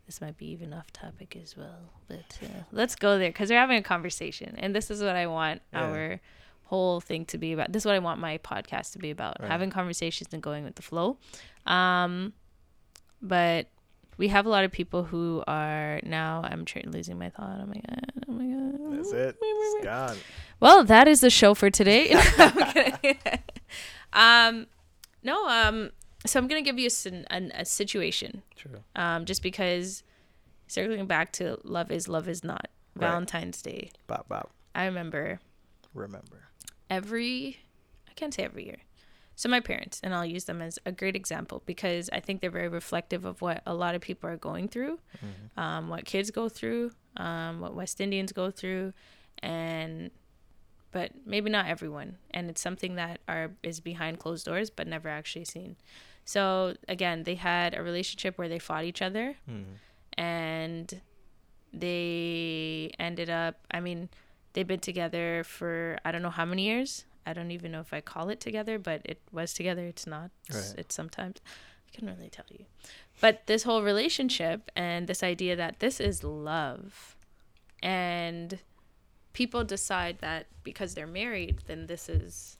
this 0.05 0.21
might 0.21 0.37
be 0.37 0.47
even 0.51 0.73
off 0.73 0.91
topic 0.91 1.37
as 1.41 1.55
well, 1.57 1.91
but 2.07 2.37
uh, 2.43 2.47
let's 2.71 2.95
go 2.95 3.17
there 3.17 3.29
because 3.29 3.49
we're 3.49 3.57
having 3.59 3.77
a 3.77 3.81
conversation, 3.83 4.55
and 4.57 4.75
this 4.75 4.91
is 4.91 5.01
what 5.01 5.15
I 5.15 5.27
want 5.27 5.61
Yeah. 5.73 5.81
our 5.83 6.19
whole 6.65 6.99
thing 7.01 7.25
to 7.25 7.37
be 7.37 7.53
about. 7.53 7.71
This 7.71 7.81
is 7.81 7.85
what 7.85 7.95
I 7.95 7.99
want 7.99 8.19
my 8.19 8.37
podcast 8.39 8.91
to 8.93 8.99
be 8.99 9.09
about: 9.11 9.37
Right. 9.39 9.49
having 9.49 9.69
conversations 9.71 10.33
and 10.33 10.43
going 10.43 10.63
with 10.63 10.75
the 10.75 10.81
flow. 10.83 11.17
Um, 11.65 12.33
but 13.21 13.67
we 14.17 14.27
have 14.27 14.45
a 14.45 14.49
lot 14.49 14.63
of 14.63 14.71
people 14.71 15.03
who 15.05 15.43
are 15.47 15.99
now. 16.03 16.41
I'm 16.43 16.65
tra- 16.65 16.87
losing 16.87 17.17
my 17.17 17.29
thought. 17.29 17.59
Oh 17.61 17.65
my 17.65 17.81
god! 17.89 18.11
Oh 18.29 18.31
my 18.31 18.45
god! 18.45 18.97
That's 18.97 19.11
it. 19.11 19.37
It's 19.41 19.83
gone. 19.85 20.17
Well, 20.59 20.83
that 20.83 21.07
is 21.07 21.21
the 21.21 21.29
show 21.31 21.53
for 21.55 21.69
today. 21.71 22.13
Um, 24.13 24.67
no, 25.25 25.47
um, 25.49 25.89
so 26.25 26.39
I'm 26.39 26.47
gonna 26.47 26.61
give 26.61 26.79
you 26.79 26.87
a, 26.89 27.33
an, 27.33 27.51
a 27.53 27.65
situation, 27.65 28.41
True. 28.55 28.79
um, 28.95 29.25
just 29.25 29.41
because 29.43 30.03
circling 30.67 31.05
back 31.07 31.31
to 31.33 31.57
love 31.63 31.91
is 31.91 32.07
love 32.07 32.27
is 32.29 32.43
not 32.43 32.67
Right. 32.97 33.09
Valentine's 33.09 33.61
Day. 33.61 33.91
Bop 34.07 34.29
bop. 34.29 34.51
I 34.73 34.85
remember 34.85 35.41
Remember. 35.93 36.47
every, 36.89 37.59
I 38.09 38.13
can't 38.13 38.33
say 38.33 38.43
every 38.43 38.65
year. 38.65 38.77
So 39.35 39.49
my 39.49 39.59
parents, 39.59 39.99
and 40.01 40.13
I'll 40.15 40.25
use 40.25 40.45
them 40.45 40.61
as 40.61 40.79
a 40.85 40.93
great 40.93 41.13
example 41.15 41.61
because 41.65 42.09
I 42.13 42.21
think 42.21 42.39
they're 42.39 42.49
very 42.49 42.69
reflective 42.69 43.25
of 43.25 43.41
what 43.41 43.61
a 43.65 43.73
lot 43.73 43.93
of 43.95 43.99
people 44.01 44.29
are 44.29 44.37
going 44.37 44.69
through, 44.69 44.99
um, 45.57 45.89
what 45.89 46.05
kids 46.05 46.31
go 46.31 46.47
through, 46.47 46.91
um, 47.17 47.59
what 47.59 47.75
West 47.75 47.99
Indians 47.99 48.31
go 48.31 48.49
through, 48.49 48.93
and 49.43 50.09
but 50.95 51.11
maybe 51.33 51.49
not 51.57 51.65
everyone. 51.75 52.09
And 52.31 52.43
it's 52.49 52.61
something 52.67 52.93
that 52.95 53.15
are 53.27 53.47
is 53.69 53.77
behind 53.91 54.13
closed 54.23 54.45
doors 54.49 54.69
but 54.77 54.85
never 54.87 55.09
actually 55.19 55.45
seen. 55.55 55.75
So 56.33 56.75
again, 56.95 57.17
they 57.27 57.35
had 57.35 57.69
a 57.75 57.81
relationship 57.83 58.37
where 58.37 58.49
they 58.53 58.59
fought 58.67 58.85
each 58.91 59.01
other, 59.07 59.25
Mm-hmm. 59.49 59.75
and 60.17 60.87
they 61.73 62.91
ended 62.99 63.29
up. 63.29 63.55
I 63.71 63.79
mean, 63.79 64.09
they've 64.53 64.67
been 64.73 64.79
together 64.91 65.43
for 65.45 65.97
I 66.05 66.11
don't 66.11 66.21
know 66.21 66.29
how 66.41 66.45
many 66.45 66.63
years. 66.63 67.05
I 67.27 67.33
don't 67.33 67.51
even 67.51 67.71
know 67.71 67.81
if 67.81 67.91
I 67.93 68.01
call 68.01 68.29
it 68.29 68.39
together, 68.39 68.77
but 68.79 69.01
it 69.03 69.19
was 69.31 69.53
together. 69.53 69.85
It's 69.85 70.07
not. 70.07 70.29
It's, 70.49 70.69
Right. 70.69 70.79
it's 70.79 70.95
sometimes. 70.95 71.37
I 71.87 71.97
can't 71.97 72.17
really 72.17 72.29
tell 72.29 72.45
you. 72.49 72.65
But 73.21 73.47
this 73.47 73.63
whole 73.63 73.81
relationship 73.83 74.71
and 74.75 75.07
this 75.07 75.23
idea 75.23 75.55
that 75.55 75.79
this 75.79 75.99
is 75.99 76.23
love, 76.23 77.15
and 77.81 78.59
people 79.35 79.63
decide 79.63 80.17
that 80.19 80.47
because 80.63 80.95
they're 80.95 81.05
married, 81.05 81.57
then 81.67 81.85
this 81.85 82.09
is 82.09 82.57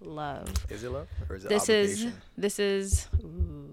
love. 0.00 0.52
Is 0.68 0.82
it 0.82 0.90
love 0.90 1.06
or 1.28 1.36
is 1.36 1.44
it 1.44 1.48
This 1.48 1.68
is 1.68 2.06
this 2.36 2.58
is. 2.58 3.06
Ooh. 3.22 3.70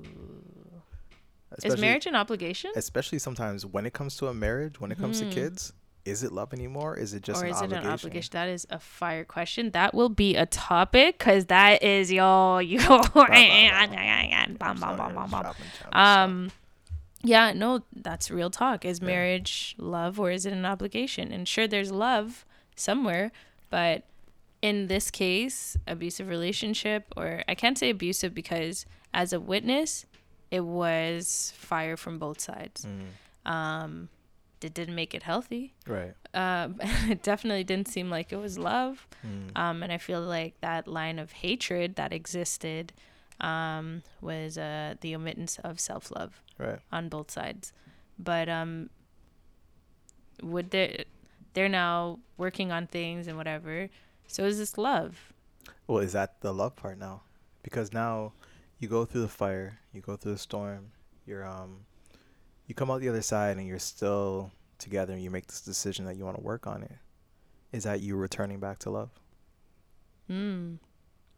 Is 1.64 1.80
marriage 1.80 2.06
an 2.06 2.16
obligation? 2.16 2.72
Especially 2.76 3.20
sometimes 3.20 3.66
when 3.66 3.86
it 3.86 3.93
comes 3.93 4.16
to 4.18 4.28
a 4.28 4.34
marriage, 4.34 4.80
when 4.80 4.91
it 4.91 4.97
comes 4.97 5.20
to 5.20 5.26
kids, 5.30 5.74
is 6.06 6.24
it 6.24 6.32
love 6.32 6.54
anymore? 6.54 6.95
Is 6.95 7.14
it 7.14 7.24
just 7.24 7.41
Hmm. 7.41 7.47
or 7.47 7.49
is 7.49 7.58
obligation? 7.58 7.84
it 7.84 7.88
an 7.88 7.91
obligation? 7.93 8.30
That 8.32 8.49
is 8.49 8.66
a 8.70 8.80
fire 8.80 9.26
question. 9.26 9.72
That 9.72 9.93
will 9.93 10.10
be 10.10 10.36
a 10.36 10.45
topic 10.45 11.18
because 11.20 11.45
that 11.47 11.84
is 11.84 12.12
yo 12.12 12.60
yo. 12.60 12.80
bam, 13.14 14.58
bam, 14.58 14.80
bam, 14.80 14.97
bam, 14.97 15.30
bam. 15.30 15.54
Um, 15.91 16.52
yeah, 17.24 17.53
no, 17.53 17.84
that's 17.95 18.30
real 18.32 18.49
talk. 18.49 18.86
Is 18.86 18.99
Yeah. 18.99 19.07
marriage 19.07 19.76
love 19.78 20.19
or 20.19 20.32
is 20.32 20.45
it 20.45 20.53
an 20.53 20.65
obligation? 20.65 21.32
And 21.32 21.47
sure, 21.47 21.67
there's 21.67 21.91
love 21.91 22.45
somewhere, 22.76 23.32
but 23.69 24.03
in 24.61 24.88
this 24.88 25.09
case, 25.11 25.78
abusive 25.88 26.28
relationship, 26.30 27.05
or 27.17 27.43
I 27.47 27.55
can't 27.55 27.78
say 27.78 27.89
abusive 27.89 28.34
because 28.34 28.86
as 29.13 29.34
a 29.34 29.39
witness, 29.39 30.05
it 30.51 30.61
was 30.65 31.53
fire 31.55 31.97
from 31.97 32.19
both 32.19 32.39
sides. 32.39 32.86
Mm, 32.86 33.49
Um, 33.51 34.09
it 34.61 34.74
didn't 34.76 34.93
make 34.93 35.15
it 35.15 35.24
healthy. 35.24 35.74
right. 35.88 36.13
Um, 36.36 36.76
it 37.09 37.24
definitely 37.24 37.63
didn't 37.63 37.88
seem 37.88 38.09
like 38.11 38.32
it 38.32 38.38
was 38.38 38.57
love. 38.59 39.07
Mm, 39.26 39.57
Um, 39.57 39.82
and 39.84 39.91
I 39.91 39.97
feel 39.97 40.22
like 40.22 40.59
that 40.61 40.88
line 40.88 41.17
of 41.17 41.32
hatred 41.32 41.95
that 41.95 42.13
existed 42.13 42.93
um, 43.41 44.03
was 44.21 44.57
uh, 44.57 44.95
the 45.01 45.13
omittance 45.13 45.59
of 45.59 45.79
self 45.79 46.11
love 46.11 46.41
right. 46.57 46.79
on 46.91 47.09
both 47.09 47.31
sides. 47.31 47.73
But 48.17 48.49
um, 48.49 48.89
would 50.41 50.71
they? 50.71 51.05
They're 51.53 51.69
now 51.69 52.19
working 52.37 52.71
on 52.71 52.87
things 52.87 53.27
and 53.27 53.35
whatever. 53.35 53.89
So 54.27 54.45
is 54.45 54.57
this 54.57 54.77
love? 54.77 55.33
Well, 55.85 55.97
is 55.99 56.13
that 56.13 56.39
the 56.39 56.53
love 56.53 56.77
part 56.77 56.97
now? 56.97 57.23
because 57.63 57.93
now 57.93 58.33
you 58.79 58.87
go 58.87 59.05
through 59.05 59.21
the 59.21 59.27
fire, 59.27 59.79
you 59.93 60.01
go 60.01 60.15
through 60.15 60.33
the 60.33 60.37
storm, 60.37 60.91
you're 61.25 61.45
um, 61.45 61.85
you 62.67 62.75
come 62.75 62.89
out 62.89 63.01
the 63.01 63.09
other 63.09 63.21
side 63.21 63.57
and 63.57 63.67
you're 63.67 63.79
still 63.79 64.51
together, 64.77 65.13
and 65.13 65.21
you 65.21 65.29
make 65.29 65.47
this 65.47 65.61
decision 65.61 66.05
that 66.05 66.15
you 66.15 66.25
want 66.25 66.37
to 66.37 66.43
work 66.43 66.67
on 66.67 66.83
it. 66.83 66.93
Is 67.71 67.83
that 67.83 68.01
you 68.01 68.15
returning 68.15 68.59
back 68.59 68.79
to 68.79 68.89
love? 68.89 69.09
Mm. 70.29 70.77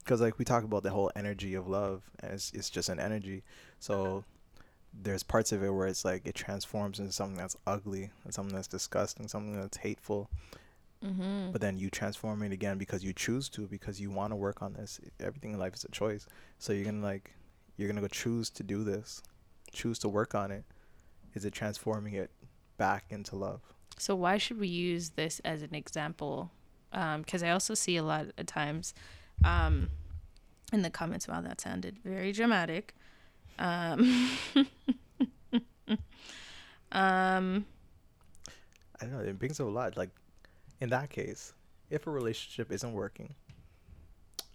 Because 0.03 0.21
like 0.21 0.37
we 0.39 0.45
talk 0.45 0.63
about 0.63 0.83
the 0.83 0.89
whole 0.89 1.11
energy 1.15 1.53
of 1.53 1.67
love 1.67 2.03
and 2.19 2.33
it's, 2.33 2.51
it's 2.53 2.69
just 2.69 2.89
an 2.89 2.99
energy. 2.99 3.43
So 3.79 4.23
there's 4.93 5.23
parts 5.23 5.51
of 5.51 5.63
it 5.63 5.69
where 5.69 5.87
it's 5.87 6.05
like 6.05 6.25
it 6.25 6.35
transforms 6.35 6.99
into 6.99 7.11
something 7.11 7.37
that's 7.37 7.57
ugly 7.65 8.11
and 8.23 8.33
something 8.33 8.55
that's 8.55 8.67
disgusting 8.67 9.27
something 9.27 9.59
that's 9.59 9.77
hateful. 9.77 10.29
Mm-hmm. 11.03 11.51
but 11.51 11.59
then 11.59 11.77
you 11.77 11.89
transform 11.89 12.43
it 12.43 12.53
again 12.53 12.77
because 12.77 13.03
you 13.03 13.11
choose 13.11 13.49
to 13.49 13.67
because 13.67 13.99
you 13.99 14.09
want 14.09 14.31
to 14.31 14.37
work 14.37 14.61
on 14.61 14.71
this. 14.71 15.01
Everything 15.19 15.51
in 15.51 15.59
life 15.59 15.73
is 15.73 15.83
a 15.83 15.91
choice. 15.91 16.25
So 16.59 16.71
you're 16.71 16.85
gonna 16.85 17.03
like 17.03 17.31
you're 17.75 17.89
gonna 17.89 17.99
go 17.99 18.07
choose 18.07 18.49
to 18.51 18.63
do 18.63 18.85
this 18.85 19.21
choose 19.73 19.99
to 19.99 20.09
work 20.09 20.33
on 20.35 20.51
it. 20.51 20.63
Is 21.33 21.43
it 21.43 21.51
transforming 21.51 22.13
it 22.13 22.29
back 22.77 23.05
into 23.09 23.35
love? 23.35 23.61
So 23.97 24.15
why 24.15 24.37
should 24.37 24.59
we 24.59 24.67
use 24.67 25.11
this 25.11 25.41
as 25.43 25.61
an 25.61 25.75
example? 25.75 26.51
Because 26.91 27.43
I 27.43 27.49
also 27.49 27.73
see 27.73 27.97
a 27.97 28.03
lot 28.03 28.27
of 28.37 28.45
times 28.45 28.93
um, 29.43 29.89
in 30.71 30.81
the 30.81 30.89
comments. 30.89 31.27
Wow, 31.27 31.41
that 31.41 31.61
sounded 31.61 31.99
very 32.03 32.31
dramatic. 32.31 32.95
Um, 33.59 34.29
um, 36.91 37.65
i 39.01 39.05
don't 39.05 39.11
know 39.11 39.19
it 39.19 39.37
brings 39.39 39.59
up 39.59 39.67
a 39.67 39.69
lot 39.69 39.97
like 39.97 40.09
in 40.79 40.89
that 40.89 41.09
case 41.09 41.53
if 41.89 42.07
a 42.07 42.11
relationship 42.11 42.71
isn't 42.71 42.93
working 42.93 43.33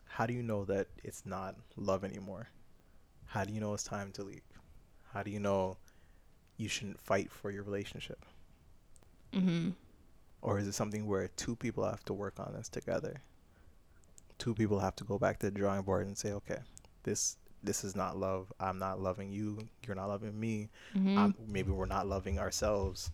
how 0.06 0.26
do 0.26 0.32
you 0.32 0.42
know 0.42 0.64
that 0.64 0.86
it's 1.04 1.24
not 1.26 1.54
love 1.76 2.04
anymore 2.04 2.48
how 3.26 3.44
do 3.44 3.52
you 3.52 3.60
know 3.60 3.74
it's 3.74 3.82
time 3.84 4.10
to 4.12 4.22
leave 4.22 4.42
how 5.12 5.22
do 5.22 5.30
you 5.30 5.40
know 5.40 5.76
you 6.56 6.68
shouldn't 6.68 7.00
fight 7.00 7.30
for 7.30 7.50
your 7.50 7.62
relationship 7.62 8.24
Mm-hmm. 9.34 9.70
or 10.40 10.58
is 10.58 10.66
it 10.66 10.72
something 10.72 11.06
where 11.06 11.28
two 11.36 11.54
people 11.54 11.84
have 11.84 12.04
to 12.06 12.14
work 12.14 12.40
on 12.40 12.54
this 12.54 12.68
together 12.68 13.20
two 14.38 14.54
people 14.54 14.78
have 14.78 14.94
to 14.96 15.04
go 15.04 15.18
back 15.18 15.38
to 15.40 15.46
the 15.50 15.52
drawing 15.58 15.82
board 15.82 16.06
and 16.06 16.16
say 16.16 16.32
okay 16.32 16.58
this 17.02 17.36
this 17.60 17.82
is 17.82 17.96
not 17.96 18.16
love. 18.16 18.52
I'm 18.60 18.78
not 18.78 19.00
loving 19.00 19.32
you. 19.32 19.58
You're 19.84 19.96
not 19.96 20.06
loving 20.08 20.38
me. 20.38 20.68
Mhm. 20.94 21.18
um, 21.18 21.34
maybe 21.48 21.72
we're 21.72 21.86
not 21.86 22.06
loving 22.06 22.38
ourselves. 22.38 23.10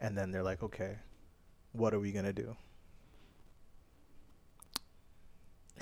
And 0.00 0.16
then 0.16 0.30
they're 0.30 0.42
like 0.42 0.62
okay 0.62 0.96
what 1.72 1.92
are 1.94 2.00
we 2.00 2.12
gonna 2.12 2.32
do? 2.32 2.56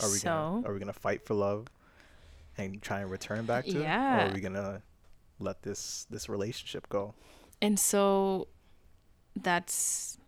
Are 0.02 0.08
we 0.10 0.16
so 0.18 0.28
gonna 0.28 0.68
are 0.68 0.72
we 0.72 0.78
gonna 0.80 0.92
fight 0.92 1.24
for 1.24 1.34
love 1.34 1.66
and 2.56 2.80
try 2.82 3.00
and 3.00 3.10
return 3.10 3.44
back 3.44 3.64
to 3.66 3.80
it? 3.80 3.86
Or 3.86 4.30
are 4.30 4.32
we 4.32 4.40
gonna 4.40 4.82
let 5.38 5.62
this 5.62 6.06
this 6.10 6.28
relationship 6.28 6.88
go? 6.88 7.14
And 7.62 7.78
so 7.78 8.48
that's 9.36 10.18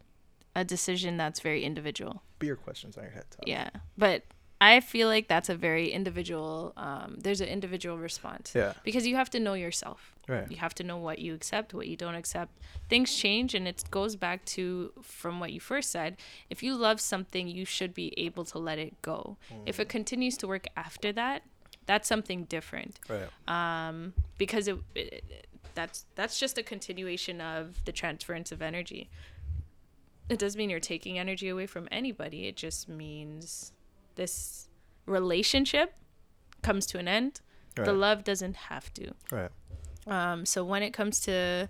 a 0.55 0.65
decision 0.65 1.17
that's 1.17 1.41
very 1.41 1.65
individual. 1.65 2.23
Beer 2.43 2.57
questions 2.57 2.97
on 2.99 3.05
your 3.05 3.13
head. 3.13 3.25
Yeah, 3.47 3.71
but 3.97 4.25
I 4.61 4.79
feel 4.81 5.09
like 5.09 5.27
that's 5.27 5.49
a 5.49 5.57
very 5.57 5.91
individual. 5.91 6.73
Um, 6.77 7.17
there's 7.19 7.41
an 7.41 7.49
individual 7.49 7.99
response 7.99 8.53
yeah 8.55 8.75
because 8.85 9.05
you 9.09 9.17
have 9.17 9.31
to 9.31 9.41
know 9.47 9.55
yourself. 9.55 10.01
right 10.29 10.49
You 10.53 10.59
have 10.67 10.75
to 10.81 10.85
know 10.85 10.99
what 11.09 11.19
you 11.25 11.35
accept, 11.35 11.75
what 11.75 11.87
you 11.89 11.97
don't 11.97 12.15
accept. 12.23 12.51
Things 12.89 13.11
change, 13.25 13.55
and 13.57 13.67
it 13.67 13.79
goes 13.91 14.15
back 14.17 14.45
to 14.57 14.93
from 15.03 15.41
what 15.41 15.51
you 15.53 15.61
first 15.73 15.91
said. 15.91 16.11
If 16.49 16.63
you 16.63 16.77
love 16.77 16.99
something, 17.01 17.45
you 17.49 17.65
should 17.65 17.93
be 17.93 18.09
able 18.27 18.45
to 18.53 18.59
let 18.69 18.79
it 18.79 18.93
go. 19.03 19.37
If 19.67 19.81
it 19.81 19.89
continues 19.89 20.37
to 20.39 20.47
work 20.47 20.67
after 20.77 21.11
that, 21.13 21.43
that's 21.87 22.09
something 22.09 22.45
different. 22.45 23.01
right 23.09 23.31
Um, 23.57 24.15
because 24.39 24.69
it, 24.69 24.79
it 24.95 25.47
that's 25.75 26.05
that's 26.15 26.39
just 26.39 26.59
a 26.59 26.63
continuation 26.63 27.41
of 27.41 27.85
the 27.85 27.93
transference 27.93 28.53
of 28.53 28.63
energy. 28.63 29.11
It 30.29 30.39
doesn't 30.39 30.59
mean 30.59 30.71
you're 30.71 30.81
taking 30.81 31.19
energy 31.19 31.49
away 31.49 31.67
from 31.67 31.89
anybody. 31.91 32.47
It 32.47 32.57
just 32.57 32.89
means 32.89 33.73
this 34.15 34.69
relationship 35.07 35.95
comes 36.63 36.87
to 36.87 36.99
an 36.99 37.09
end. 37.09 37.41
right 37.77 37.85
The 37.85 37.93
love 37.93 38.25
doesn't 38.25 38.57
have 38.57 38.93
to. 38.95 39.13
right 39.31 39.51
Um, 40.07 40.47
so 40.47 40.65
when 40.65 40.83
it 40.83 40.93
comes 40.93 41.21
to 41.21 41.69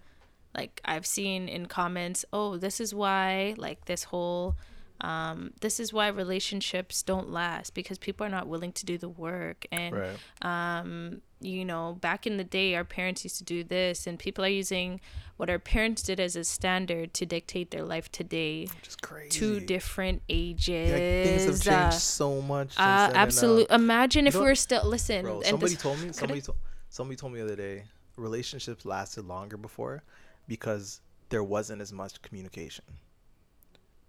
like 0.55 0.81
I've 0.85 1.07
seen 1.07 1.49
in 1.49 1.67
comments, 1.67 2.25
oh, 2.33 2.57
this 2.57 2.81
is 2.81 2.95
why 2.95 3.55
like 3.57 3.87
this 3.87 4.05
whole 4.05 4.57
um, 5.03 5.53
this 5.61 5.79
is 5.79 5.93
why 5.93 6.09
relationships 6.09 7.03
don't 7.03 7.31
last 7.31 7.75
because 7.75 7.99
people 7.99 8.25
are 8.27 8.31
not 8.31 8.47
willing 8.47 8.73
to 8.73 8.87
do 8.87 8.97
the 8.97 9.09
work. 9.09 9.67
And 9.71 9.95
right. 9.95 10.17
um, 10.43 11.23
you 11.41 11.65
know 11.65 11.99
back 12.01 12.25
in 12.25 12.37
the 12.37 12.45
day 12.45 12.77
our 12.77 12.85
parents 12.85 13.25
used 13.25 13.37
to 13.37 13.43
do 13.43 13.65
this 13.65 14.07
and 14.07 14.17
people 14.17 14.45
are 14.45 14.49
using 14.49 15.01
what 15.39 15.51
our 15.51 15.59
parents 15.59 16.01
did 16.01 16.21
as 16.21 16.37
a 16.37 16.45
standard 16.45 17.13
to 17.13 17.27
dictate 17.27 17.73
their 17.73 17.83
life 17.83 18.13
today 18.13 18.69
is 18.87 18.95
crazy. 18.95 19.31
two 19.31 19.59
different 19.59 20.23
ages 20.29 20.93
like, 20.93 21.01
things 21.01 21.67
have 21.67 21.75
uh, 21.75 21.91
changed 21.91 22.01
so 22.01 22.41
much 22.43 22.79
uh, 22.79 23.11
uh, 23.13 23.65
imagine 23.71 24.29
if 24.29 24.37
we 24.37 24.47
are 24.47 24.55
still 24.55 24.85
listen 24.85 25.25
Bro, 25.25 25.43
somebody 25.43 25.73
this- 25.73 25.83
told 25.83 26.01
me 26.01 26.13
somebody 26.13 26.41
told 26.41 26.57
somebody 26.91 27.17
told 27.17 27.33
me 27.33 27.41
the 27.41 27.45
other 27.47 27.57
day 27.57 27.83
relationships 28.17 28.85
lasted 28.85 29.25
longer 29.25 29.57
before 29.57 30.05
because 30.47 31.01
there 31.29 31.43
wasn't 31.43 31.81
as 31.81 31.93
much 31.93 32.21
communication. 32.23 32.85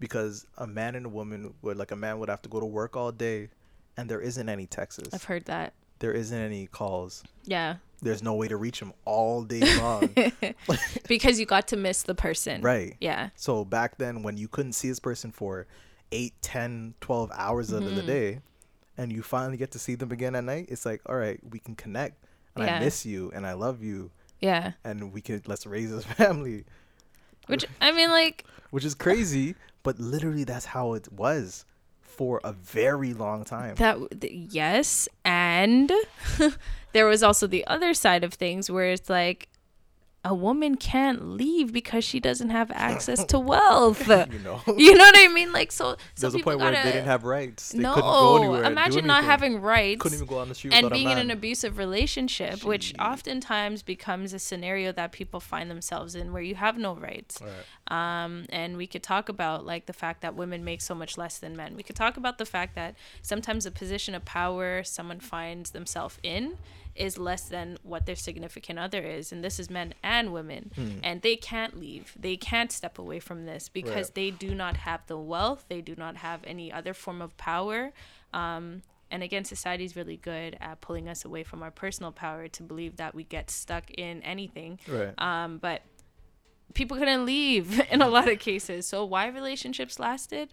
Because 0.04 0.46
a 0.58 0.68
man 0.68 0.96
and 0.96 1.06
a 1.06 1.10
woman 1.10 1.54
would 1.62 1.78
like 1.78 1.92
a 1.92 1.96
man 1.96 2.20
would 2.20 2.28
have 2.28 2.42
to 2.42 2.50
go 2.50 2.60
to 2.60 2.66
work 2.66 2.98
all 2.98 3.14
day 3.14 3.48
and 3.96 4.10
there 4.10 4.20
isn't 4.20 4.50
any 4.50 4.66
texts. 4.66 5.00
I've 5.14 5.24
heard 5.24 5.46
that 5.46 5.72
There 6.00 6.12
isn't 6.12 6.38
any 6.38 6.68
calls. 6.68 7.24
yeah 7.46 7.78
There's 8.02 8.22
no 8.22 8.34
way 8.34 8.50
to 8.50 8.58
reach 8.58 8.82
him 8.82 8.92
all 9.06 9.44
day 9.44 9.62
long. 9.78 10.14
because 11.08 11.40
you 11.40 11.46
got 11.46 11.70
to 11.70 11.78
miss 11.78 12.04
the 12.04 12.16
person 12.16 12.62
right. 12.62 12.96
yeah 13.00 13.30
So 13.36 13.64
back 13.64 13.98
then 13.98 14.24
when 14.24 14.36
you 14.36 14.50
couldn't 14.50 14.74
see 14.74 14.90
this 14.90 15.00
person 15.00 15.32
for 15.32 15.68
8, 16.12 16.34
10, 16.42 16.96
12 17.00 17.32
hours 17.34 17.72
of 17.72 17.84
Mm-hmm. 17.84 17.96
the 17.96 18.04
day 18.04 18.40
and 18.98 19.10
you 19.12 19.24
finally 19.24 19.56
get 19.58 19.72
to 19.72 19.80
see 19.80 19.96
them 19.96 20.12
again 20.12 20.36
at 20.36 20.44
night, 20.44 20.66
it's 20.70 20.86
like, 20.86 21.02
all 21.08 21.16
right, 21.16 21.40
we 21.50 21.60
can 21.60 21.76
connect. 21.76 22.16
And 22.58 22.66
Yeah. 22.66 22.76
I 22.76 22.80
miss 22.80 23.06
you 23.06 23.32
and 23.34 23.48
I 23.48 23.54
love 23.54 23.82
you 23.82 24.12
yeah 24.42 24.74
and 24.84 25.14
we 25.14 25.22
could 25.22 25.48
let's 25.48 25.66
raise 25.66 25.90
this 25.92 26.04
family, 26.20 26.66
which 27.48 27.64
i 27.80 27.94
mean 27.94 28.10
like 28.12 28.44
which 28.72 28.84
is 28.84 28.96
crazy, 28.96 29.56
but 29.84 30.00
literally 30.00 30.44
that's 30.44 30.66
how 30.66 30.94
it 30.94 31.12
was 31.12 31.66
for 32.02 32.40
a 32.44 32.54
very 32.54 33.14
long 33.14 33.44
time. 33.44 33.76
that 33.76 33.98
th- 34.22 34.34
yes 34.52 35.08
and 35.26 35.92
there 36.94 37.06
was 37.06 37.24
also 37.24 37.48
the 37.48 37.66
other 37.68 37.94
side 37.94 38.24
of 38.24 38.34
things 38.34 38.70
where 38.70 38.92
it's 38.92 39.10
like 39.10 39.50
a 40.26 40.34
woman 40.34 40.76
can't 40.76 41.32
leave 41.32 41.74
because 41.74 42.04
she 42.04 42.20
doesn't 42.20 42.50
have 42.50 42.72
access 42.72 43.26
to 43.26 43.38
wealth 43.54 44.08
you 44.08 44.40
know, 44.40 44.62
you 44.78 44.96
know 44.96 45.04
what 45.04 45.16
i 45.18 45.28
mean 45.28 45.52
like 45.52 45.72
so 45.72 45.92
so 45.94 45.98
there's 46.30 46.36
a 46.36 46.40
point 46.40 46.60
where 46.60 46.72
gotta, 46.72 46.84
they 46.88 46.94
didn't 46.94 47.06
have 47.08 47.24
rights. 47.26 47.70
They 47.74 47.80
no 47.80 47.94
couldn't 47.94 48.10
go 48.10 48.38
anywhere. 48.38 48.64
imagine 48.64 49.06
not 49.06 49.24
having 49.26 49.60
rights 49.60 50.02
Couldn't 50.02 50.18
even 50.18 50.28
go 50.28 50.38
on 50.40 50.50
the 50.50 50.56
street 50.56 50.74
and 50.74 50.88
a 50.88 50.90
being 50.90 51.10
in 51.10 51.18
an 51.18 51.30
abusive 51.30 51.78
relationship 51.78 52.64
which 52.64 52.94
oftentimes 53.00 53.84
becomes 53.84 54.34
a 54.34 54.40
scenario 54.40 54.92
that 54.94 55.12
people 55.12 55.40
find 55.40 55.70
themselves 55.70 56.16
in 56.16 56.32
where 56.32 56.42
you 56.42 56.56
have 56.56 56.78
no 56.78 56.96
rights 56.96 57.40
Right. 57.42 58.24
um, 58.24 58.46
and 58.50 58.78
we 58.78 58.88
could 58.88 59.04
talk 59.04 59.28
about 59.30 59.66
like 59.66 59.86
the 59.88 59.94
fact 59.94 60.22
that 60.22 60.36
women 60.36 60.64
make 60.64 60.82
so 60.82 60.96
much 60.96 61.18
less 61.18 61.38
than 61.38 61.56
men. 61.56 61.76
We 61.76 61.84
could 61.84 61.96
talk 61.96 62.16
about 62.18 62.38
the 62.38 62.46
fact 62.46 62.76
that 62.76 62.96
sometimes 63.22 63.66
the 63.66 63.72
position 63.72 64.16
of 64.16 64.24
power 64.26 64.84
someone 64.84 65.20
finds 65.20 65.72
themselves 65.72 66.18
in 66.24 66.58
is 66.96 67.18
less 67.18 67.44
than 67.50 67.78
what 67.84 68.06
their 68.06 68.16
significant 68.16 68.78
other 68.80 69.02
is, 69.02 69.32
and 69.32 69.44
this 69.44 69.60
is 69.60 69.70
men 69.70 69.94
and 70.04 70.32
women, 70.32 70.72
and 71.04 71.22
they 71.22 71.36
can't 71.36 71.80
leave. 71.80 72.16
They 72.20 72.38
can't 72.38 72.72
step 72.72 73.00
away 73.00 73.20
from 73.20 73.46
this 73.46 73.68
because 73.70 74.08
Right. 74.08 74.16
they 74.16 74.32
do 74.32 74.54
not 74.54 74.78
have 74.78 75.06
the 75.08 75.18
wealth. 75.18 75.66
They 75.70 75.82
do 75.82 75.96
not 75.98 76.18
have 76.18 76.42
any 76.46 76.72
other 76.72 76.94
form 76.94 77.22
of 77.22 77.36
power. 77.38 77.92
Um, 78.34 78.84
and 79.10 79.22
again, 79.24 79.44
society 79.46 79.86
is 79.86 79.96
really 79.96 80.18
good 80.18 80.58
at 80.60 80.82
pulling 80.82 81.08
us 81.08 81.24
away 81.26 81.44
from 81.44 81.62
our 81.64 81.72
personal 81.72 82.12
power 82.12 82.48
to 82.48 82.64
believe 82.64 82.98
that 82.98 83.14
we 83.16 83.24
get 83.24 83.50
stuck 83.52 83.90
in 83.92 84.22
anything 84.24 84.80
Right. 84.88 85.14
um, 85.20 85.60
but 85.60 85.82
people 86.74 86.98
couldn't 86.98 87.26
leave 87.26 87.80
in 87.92 88.02
a 88.02 88.08
lot 88.08 88.28
of 88.28 88.40
cases. 88.40 88.88
So 88.88 89.06
why 89.06 89.28
relationships 89.28 90.00
lasted? 90.00 90.50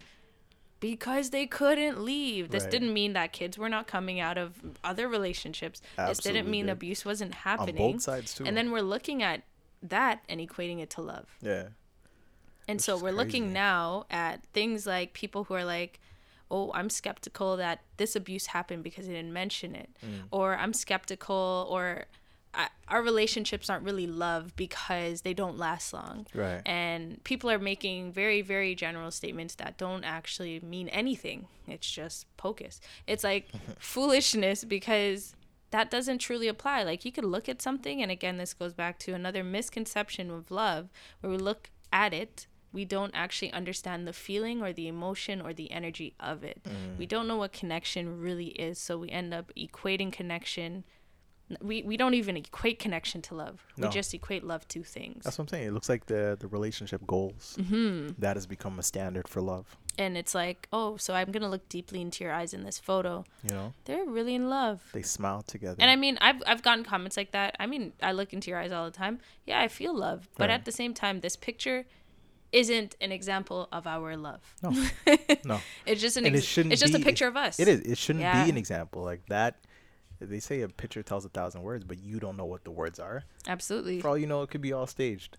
Because 0.81 1.29
they 1.29 1.45
couldn't 1.47 2.01
leave. 2.03 2.49
This 2.49 2.63
Right. 2.63 2.71
didn't 2.71 2.93
mean 2.93 3.13
that 3.13 3.31
kids 3.31 3.57
were 3.57 3.69
not 3.69 3.87
coming 3.87 4.19
out 4.19 4.37
of 4.37 4.59
other 4.83 5.07
relationships. 5.07 5.81
this 5.95 6.17
didn't 6.17 6.49
mean 6.49 6.67
abuse 6.67 7.05
wasn't 7.05 7.33
on 7.33 7.37
happening. 7.41 7.93
both 7.93 8.01
sides 8.01 8.33
too. 8.35 8.45
And 8.45 8.57
then 8.57 8.71
we're 8.71 8.81
looking 8.81 9.23
at 9.23 9.43
that 9.81 10.23
and 10.27 10.41
equating 10.41 10.79
it 10.81 10.89
to 10.91 11.01
love. 11.01 11.27
yeah. 11.41 11.69
And 12.67 12.77
Which 12.77 12.83
so 12.85 12.97
we're 12.97 13.11
looking 13.11 13.51
now 13.53 14.05
at 14.11 14.43
things 14.53 14.85
like 14.85 15.13
people 15.13 15.45
who 15.45 15.53
are 15.55 15.65
like, 15.65 15.99
oh, 16.49 16.71
I'm 16.73 16.89
skeptical 16.89 17.57
that 17.57 17.81
this 17.97 18.15
abuse 18.15 18.47
happened 18.47 18.83
because 18.83 19.07
they 19.07 19.13
didn't 19.13 19.33
mention 19.33 19.73
it. 19.75 19.89
Mm. 20.05 20.23
Or 20.31 20.55
I'm 20.57 20.73
skeptical 20.73 21.67
or 21.69 22.05
I, 22.53 22.67
our 22.87 23.01
relationships 23.01 23.69
aren't 23.69 23.85
really 23.85 24.07
love 24.07 24.55
because 24.55 25.21
they 25.21 25.33
don't 25.33 25.57
last 25.57 25.93
long. 25.93 26.27
Right. 26.33 26.61
And 26.65 27.23
people 27.23 27.49
are 27.49 27.59
making 27.59 28.11
very, 28.11 28.41
very 28.41 28.75
general 28.75 29.11
statements 29.11 29.55
that 29.55 29.77
don't 29.77 30.03
actually 30.03 30.59
mean 30.59 30.89
anything. 30.89 31.47
It's 31.67 31.89
just 31.89 32.25
pocus. 32.37 32.81
It's 33.07 33.23
like 33.23 33.49
foolishness 33.79 34.63
because 34.63 35.35
that 35.71 35.89
doesn't 35.89 36.19
truly 36.19 36.47
apply. 36.47 36.83
Like 36.83 37.05
you 37.05 37.11
could 37.11 37.25
look 37.25 37.47
at 37.47 37.61
something, 37.61 38.01
and 38.01 38.11
again, 38.11 38.37
this 38.37 38.53
goes 38.53 38.73
back 38.73 38.99
to 38.99 39.13
another 39.13 39.43
misconception 39.43 40.29
of 40.29 40.51
love 40.51 40.89
where 41.21 41.31
we 41.31 41.37
look 41.37 41.69
at 41.93 42.13
it. 42.13 42.47
We 42.73 42.85
don't 42.85 43.11
actually 43.13 43.51
understand 43.51 44.07
the 44.07 44.13
feeling 44.13 44.61
or 44.61 44.71
the 44.71 44.87
emotion 44.87 45.41
or 45.41 45.53
the 45.53 45.71
energy 45.71 46.13
of 46.21 46.43
it. 46.43 46.61
Mm. 46.63 46.97
We 46.97 47.05
don't 47.05 47.27
know 47.27 47.35
what 47.35 47.51
connection 47.51 48.21
really 48.21 48.47
is. 48.47 48.79
So 48.79 48.97
we 48.97 49.09
end 49.09 49.33
up 49.33 49.51
equating 49.57 50.11
connection 50.11 50.85
we 51.61 51.81
we 51.83 51.97
don't 51.97 52.13
even 52.13 52.37
equate 52.37 52.79
connection 52.79 53.21
to 53.23 53.35
love. 53.35 53.65
No. 53.77 53.87
We 53.87 53.93
just 53.93 54.13
equate 54.13 54.43
love 54.43 54.67
to 54.69 54.83
things. 54.83 55.23
That's 55.23 55.37
what 55.37 55.43
I'm 55.45 55.47
saying. 55.49 55.67
It 55.67 55.73
looks 55.73 55.89
like 55.89 56.05
the 56.05 56.37
the 56.39 56.47
relationship 56.47 57.05
goals 57.07 57.57
hmm 57.69 58.09
that 58.19 58.35
has 58.37 58.45
become 58.47 58.79
a 58.79 58.83
standard 58.83 59.27
for 59.27 59.41
love. 59.41 59.77
And 59.97 60.15
it's 60.17 60.33
like, 60.33 60.67
oh, 60.71 60.95
so 60.97 61.13
I'm 61.13 61.31
gonna 61.31 61.49
look 61.49 61.67
deeply 61.67 61.99
into 62.01 62.23
your 62.23 62.31
eyes 62.33 62.53
in 62.53 62.63
this 62.63 62.79
photo. 62.79 63.25
You 63.43 63.53
know, 63.55 63.73
They're 63.85 64.05
really 64.05 64.35
in 64.35 64.49
love. 64.49 64.81
they 64.93 65.01
smile 65.01 65.41
together. 65.41 65.77
And 65.79 65.89
I 65.91 65.95
mean, 65.95 66.17
I've 66.21 66.41
I've 66.47 66.61
gotten 66.61 66.83
comments 66.83 67.17
like 67.17 67.31
that. 67.31 67.55
I 67.59 67.65
mean, 67.67 67.93
I 68.01 68.11
look 68.13 68.31
into 68.33 68.49
your 68.49 68.59
eyes 68.59 68.71
all 68.71 68.85
the 68.85 68.97
time. 68.97 69.19
Yeah, 69.45 69.59
I 69.59 69.67
feel 69.67 69.93
love, 69.93 70.29
but 70.37 70.49
Right. 70.49 70.53
at 70.55 70.65
the 70.65 70.71
same 70.71 70.93
time, 70.93 71.19
this 71.21 71.35
picture 71.35 71.85
isn't 72.51 72.95
an 72.99 73.11
example 73.13 73.69
of 73.71 73.87
our 73.87 74.17
love. 74.17 74.41
no, 74.61 74.71
no, 75.45 75.59
It's 75.85 76.01
just 76.01 76.17
an 76.17 76.25
And 76.25 76.35
it 76.35 76.43
shouldn't 76.43 76.73
it's 76.73 76.81
just 76.81 76.93
a 76.93 76.97
be- 76.97 77.03
picture 77.03 77.27
of 77.27 77.37
us. 77.37 77.59
it 77.59 77.67
is. 77.69 77.79
It 77.81 77.97
shouldn't 77.97 78.23
Yeah. 78.23 78.43
be 78.43 78.49
an 78.49 78.57
example 78.57 79.03
like 79.03 79.25
that. 79.27 79.55
They 80.21 80.39
say 80.39 80.61
a 80.61 80.69
picture 80.69 81.01
tells 81.03 81.25
a 81.25 81.29
thousand 81.29 81.63
words, 81.63 81.83
but 81.83 81.97
you 81.99 82.19
don't 82.19 82.37
know 82.37 82.45
what 82.45 82.63
the 82.63 82.71
words 82.71 82.99
are. 82.99 83.23
Absolutely. 83.47 83.99
For 84.01 84.09
all 84.09 84.17
you 84.17 84.27
know, 84.27 84.43
it 84.43 84.49
could 84.51 84.61
be 84.61 84.71
all 84.71 84.85
staged. 84.87 85.37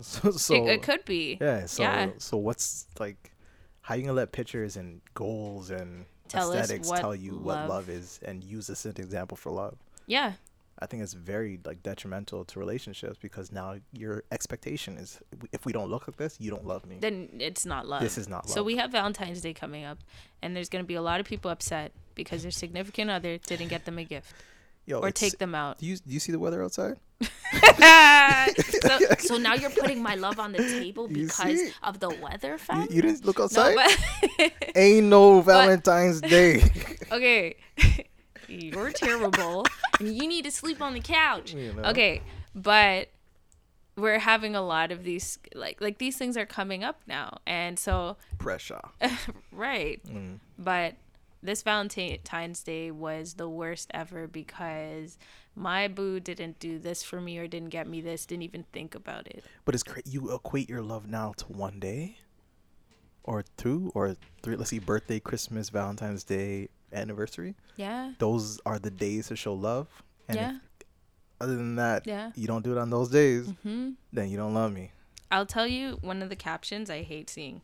So, 0.00 0.30
so 0.46 0.54
it, 0.54 0.68
it 0.68 0.82
could 0.82 1.04
be. 1.04 1.38
yeah. 1.40 1.66
So 1.66 1.82
Yeah. 1.82 2.10
so 2.18 2.36
what's 2.36 2.86
like? 2.98 3.32
How 3.82 3.94
you 3.94 4.02
gonna 4.02 4.12
let 4.14 4.32
pictures 4.32 4.76
and 4.76 5.00
goals 5.14 5.70
and 5.70 6.04
Tell 6.28 6.52
aesthetics 6.52 6.90
tell 6.90 7.14
you 7.14 7.32
what 7.38 7.56
love- 7.56 7.68
love 7.70 7.88
is 7.88 8.20
and 8.22 8.44
use 8.44 8.66
this 8.66 8.84
as 8.84 8.94
an 8.96 9.02
example 9.02 9.36
for 9.36 9.50
love? 9.50 9.76
Yeah. 10.06 10.32
I 10.80 10.86
think 10.86 11.02
it's 11.02 11.12
very 11.12 11.58
like 11.64 11.82
detrimental 11.82 12.44
to 12.44 12.58
relationships 12.58 13.18
because 13.20 13.50
now 13.50 13.76
your 13.92 14.22
expectation 14.30 14.96
is 14.96 15.18
if 15.52 15.66
we 15.66 15.72
don't 15.72 15.90
look 15.90 16.06
like 16.06 16.16
this, 16.16 16.36
you 16.38 16.50
don't 16.50 16.66
love 16.66 16.86
me. 16.86 16.98
Then 17.00 17.28
it's 17.40 17.66
not 17.66 17.86
love. 17.86 18.02
This 18.02 18.16
is 18.16 18.28
not 18.28 18.46
love. 18.46 18.54
So 18.54 18.62
we 18.62 18.76
have 18.76 18.92
Valentine's 18.92 19.40
Day 19.40 19.54
coming 19.54 19.84
up, 19.84 19.98
and 20.42 20.54
there's 20.54 20.68
gonna 20.68 20.84
be 20.84 20.94
a 20.94 21.02
lot 21.02 21.20
of 21.20 21.26
people 21.26 21.50
upset 21.50 21.92
because 22.14 22.42
their 22.42 22.50
significant 22.50 23.10
other 23.10 23.38
didn't 23.38 23.68
get 23.68 23.84
them 23.84 23.98
a 23.98 24.04
gift 24.04 24.32
Yo, 24.86 25.00
or 25.00 25.10
take 25.10 25.38
them 25.38 25.54
out. 25.54 25.78
Do 25.78 25.86
you 25.86 25.96
do 25.96 26.14
you 26.14 26.20
see 26.20 26.32
the 26.32 26.38
weather 26.38 26.62
outside? 26.62 26.96
so, 28.80 28.98
so 29.18 29.36
now 29.36 29.54
you're 29.54 29.70
putting 29.70 30.02
my 30.02 30.14
love 30.14 30.38
on 30.38 30.52
the 30.52 30.58
table 30.58 31.08
because 31.08 31.58
of 31.82 31.98
the 32.00 32.10
weather, 32.10 32.52
You, 32.52 32.58
fam. 32.58 32.86
you 32.90 33.02
didn't 33.02 33.24
look 33.24 33.38
no, 33.38 33.44
outside. 33.44 33.76
but 33.76 34.52
Ain't 34.76 35.06
no 35.06 35.40
Valentine's 35.40 36.20
Day. 36.20 36.62
okay, 37.12 37.56
you're 38.72 38.90
terrible, 38.92 39.64
and 40.00 40.08
you 40.14 40.26
need 40.28 40.44
to 40.44 40.50
sleep 40.50 40.80
on 40.80 40.94
the 40.94 41.00
couch. 41.00 41.52
You 41.54 41.72
know? 41.72 41.82
Okay, 41.90 42.22
but 42.54 43.08
we're 43.96 44.18
having 44.20 44.54
a 44.54 44.62
lot 44.62 44.92
of 44.92 45.02
these 45.04 45.38
like 45.54 45.80
like 45.80 45.98
these 45.98 46.16
things 46.16 46.36
are 46.36 46.46
coming 46.46 46.84
up 46.84 47.00
now, 47.06 47.38
and 47.46 47.78
so 47.78 48.16
Pressure. 48.38 48.80
right, 49.52 50.00
Mm. 50.06 50.38
but 50.58 50.94
this 51.42 51.62
Valentine's 51.62 52.62
Day 52.62 52.90
was 52.90 53.34
the 53.34 53.48
worst 53.48 53.90
ever 53.94 54.26
because 54.26 55.18
my 55.54 55.86
boo 55.88 56.18
didn't 56.20 56.58
do 56.58 56.78
this 56.80 57.02
for 57.04 57.20
me 57.20 57.38
or 57.38 57.46
didn't 57.46 57.68
get 57.68 57.86
me 57.86 58.00
this, 58.00 58.26
didn't 58.26 58.42
even 58.42 58.64
think 58.72 58.94
about 58.94 59.26
it. 59.28 59.44
But 59.64 59.74
it's 59.74 59.84
cra- 59.84 60.02
you 60.04 60.34
equate 60.34 60.68
your 60.68 60.82
love 60.82 61.06
now 61.08 61.32
to 61.36 61.44
one 61.46 61.78
day, 61.80 62.18
or 63.24 63.44
two, 63.56 63.92
or 63.94 64.16
three. 64.42 64.56
Let's 64.56 64.70
see, 64.70 64.78
birthday, 64.80 65.20
Christmas, 65.20 65.68
Valentine's 65.70 66.24
Day, 66.24 66.68
anniversary. 66.92 67.54
Yeah, 67.76 68.12
Those 68.18 68.60
are 68.66 68.78
the 68.78 68.90
days 68.90 69.28
to 69.28 69.36
show 69.36 69.54
love. 69.54 69.86
And 70.28 70.36
yeah, 70.36 70.50
if, 70.80 70.86
other 71.40 71.56
than 71.56 71.76
that, 71.76 72.06
yeah. 72.06 72.32
you 72.34 72.46
don't 72.46 72.62
do 72.64 72.72
it 72.72 72.78
on 72.78 72.90
those 72.90 73.10
days, 73.10 73.48
Hmm. 73.62 73.90
then 74.12 74.28
you 74.30 74.36
don't 74.36 74.54
love 74.54 74.72
me. 74.72 74.92
I'll 75.30 75.46
tell 75.46 75.66
you 75.66 75.98
one 76.00 76.22
of 76.22 76.28
the 76.30 76.36
captions 76.36 76.88
I 76.90 77.02
hate 77.02 77.28
seeing. 77.30 77.60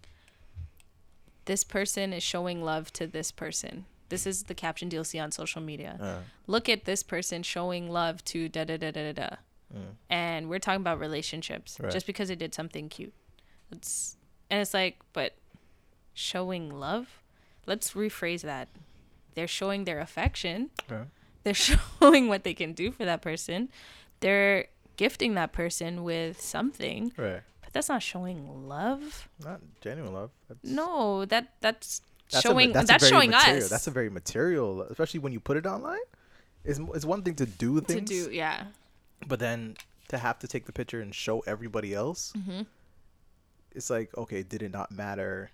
This 1.46 1.64
person 1.64 2.12
is 2.12 2.22
showing 2.22 2.62
love 2.62 2.92
to 2.94 3.06
this 3.06 3.30
person. 3.30 3.84
This 4.08 4.26
is 4.26 4.44
the 4.44 4.54
caption 4.54 4.90
you'll 4.90 5.04
see 5.04 5.18
on 5.18 5.30
social 5.32 5.60
media. 5.60 5.98
Uh, 6.00 6.18
Look 6.46 6.68
at 6.68 6.84
this 6.84 7.02
person 7.02 7.42
showing 7.42 7.90
love 7.90 8.24
to 8.26 8.48
da 8.48 8.64
da 8.64 8.76
da 8.76 8.90
da 8.90 9.12
da 9.12 9.28
da. 9.28 9.36
mm. 9.74 9.94
And 10.10 10.48
we're 10.48 10.58
talking 10.58 10.80
about 10.80 11.00
relationships 11.00 11.78
Right. 11.80 11.90
just 11.92 12.06
because 12.06 12.30
it 12.30 12.38
did 12.38 12.54
something 12.54 12.88
cute. 12.88 13.12
It's 13.72 14.16
and 14.50 14.60
it's 14.60 14.74
like, 14.74 14.98
but 15.12 15.34
showing 16.12 16.70
love? 16.70 17.22
Let's 17.66 17.92
rephrase 17.92 18.42
that. 18.42 18.68
They're 19.34 19.48
showing 19.48 19.84
their 19.84 20.00
affection. 20.00 20.70
Okay. 20.90 21.04
They're 21.42 21.54
showing 22.00 22.28
what 22.28 22.44
they 22.44 22.54
can 22.54 22.72
do 22.72 22.90
for 22.92 23.04
that 23.04 23.20
person. 23.22 23.68
They're 24.20 24.66
gifting 24.96 25.34
that 25.34 25.52
person 25.52 26.04
with 26.04 26.40
something 26.40 27.12
Right. 27.16 27.42
but 27.62 27.72
that's 27.72 27.88
not 27.88 28.02
showing 28.02 28.68
love. 28.68 29.28
Not 29.44 29.60
genuine 29.80 30.12
love. 30.14 30.30
That's, 30.48 30.60
No, 30.64 31.24
that 31.26 31.54
that's, 31.60 32.00
that's 32.30 32.44
a- 32.44 32.48
showing 32.48 32.72
that's, 32.72 32.88
that's, 32.88 33.06
showing 33.08 33.30
material, 33.30 33.62
us 33.64 33.68
That's 33.68 33.86
a 33.86 33.90
very 33.90 34.08
material, 34.08 34.82
especially 34.82 35.20
when 35.20 35.32
you 35.32 35.40
put 35.40 35.56
it 35.56 35.66
online. 35.66 35.98
It's, 36.64 36.78
it's 36.94 37.04
one 37.04 37.22
thing 37.22 37.34
to 37.34 37.46
do 37.46 37.80
things. 37.80 38.08
to 38.08 38.26
do. 38.26 38.32
Yeah. 38.32 38.64
but 39.26 39.38
then 39.40 39.76
to 40.08 40.16
have 40.18 40.38
to 40.38 40.46
take 40.48 40.64
the 40.66 40.72
picture 40.72 41.00
and 41.00 41.14
show 41.14 41.40
everybody 41.40 41.92
else, 41.92 42.32
hmm 42.46 42.62
it's 43.76 43.90
like, 43.90 44.16
okay, 44.16 44.44
did 44.44 44.62
it 44.62 44.70
not 44.72 44.92
matter 44.92 45.50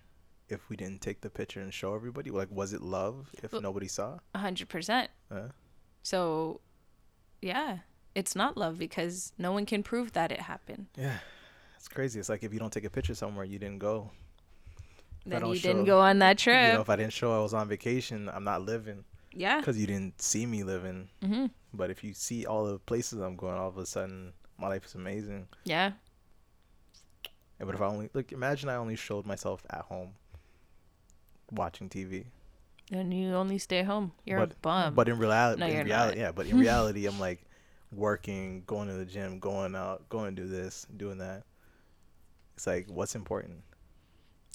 if 0.51 0.69
we 0.69 0.75
didn't 0.75 1.01
take 1.01 1.21
the 1.21 1.29
picture 1.29 1.59
and 1.61 1.73
show 1.73 1.95
everybody? 1.95 2.29
Like, 2.31 2.49
was 2.51 2.73
it 2.73 2.81
love 2.81 3.29
if 3.43 3.51
Well- 3.53 3.61
nobody 3.61 3.87
saw? 3.87 4.19
A 4.35 4.39
hundred 4.39 4.69
percent. 4.69 5.09
So, 6.03 6.61
yeah, 7.41 7.79
it's 8.15 8.35
not 8.35 8.57
love 8.57 8.77
because 8.79 9.33
no 9.37 9.51
one 9.51 9.65
can 9.65 9.83
prove 9.83 10.13
that 10.13 10.31
it 10.31 10.41
happened. 10.41 10.87
yeah, 10.97 11.19
it's 11.77 11.87
crazy. 11.87 12.19
It's 12.19 12.29
like 12.29 12.43
if 12.43 12.53
you 12.53 12.59
don't 12.59 12.73
take 12.73 12.85
a 12.85 12.89
picture 12.89 13.15
somewhere, 13.15 13.45
you 13.45 13.59
didn't 13.59 13.79
go. 13.79 14.11
If 15.25 15.31
Then 15.31 15.45
you 15.45 15.59
didn't 15.59 15.85
go 15.85 15.99
on 15.99 16.17
that 16.19 16.37
trip. 16.39 16.67
You 16.69 16.73
know, 16.73 16.81
if 16.81 16.89
I 16.89 16.95
didn't 16.95 17.13
show 17.13 17.37
I 17.37 17.41
was 17.43 17.53
on 17.53 17.67
vacation, 17.67 18.27
I'm 18.29 18.43
not 18.43 18.63
living 18.63 19.03
yeah. 19.33 19.59
because 19.59 19.77
you 19.77 19.85
didn't 19.85 20.19
see 20.19 20.45
me 20.47 20.63
living. 20.63 21.09
hmm 21.23 21.45
But 21.73 21.91
if 21.91 22.03
you 22.03 22.13
see 22.13 22.45
all 22.47 22.65
the 22.65 22.79
places 22.79 23.19
I'm 23.19 23.35
going, 23.35 23.53
all 23.55 23.69
of 23.69 23.77
a 23.77 23.85
sudden 23.85 24.33
my 24.57 24.67
life 24.67 24.83
is 24.85 24.95
amazing. 24.95 25.47
Yeah. 25.63 25.91
But 27.59 27.75
if 27.75 27.81
I 27.81 27.85
only 27.85 28.09
like, 28.13 28.31
imagine 28.31 28.69
I 28.69 28.75
only 28.75 28.95
showed 28.95 29.27
myself 29.27 29.63
at 29.69 29.81
home 29.81 30.13
watching 31.51 31.89
TV. 31.89 32.25
And 32.91 33.13
you 33.13 33.33
only 33.35 33.57
stay 33.57 33.83
home. 33.83 34.11
You're 34.25 34.39
a 34.39 34.47
But- 34.47 34.61
bum. 34.61 34.95
But 34.95 35.07
in 35.07 35.17
reality, 35.17 35.59
No, 35.61 35.65
in 35.67 35.85
reality, 35.85 36.17
not. 36.17 36.21
yeah. 36.25 36.31
But 36.31 36.47
in 36.47 36.57
reality, 36.67 37.05
I'm 37.05 37.19
like 37.19 37.41
working, 37.91 38.63
going 38.65 38.87
to 38.87 38.93
the 38.95 39.05
gym, 39.05 39.39
going 39.39 39.75
out, 39.75 40.07
going 40.09 40.35
to 40.35 40.41
do 40.41 40.47
this, 40.47 40.85
doing 40.97 41.17
that. 41.19 41.43
It's 42.55 42.67
like 42.67 42.87
what's 42.89 43.15
important. 43.15 43.63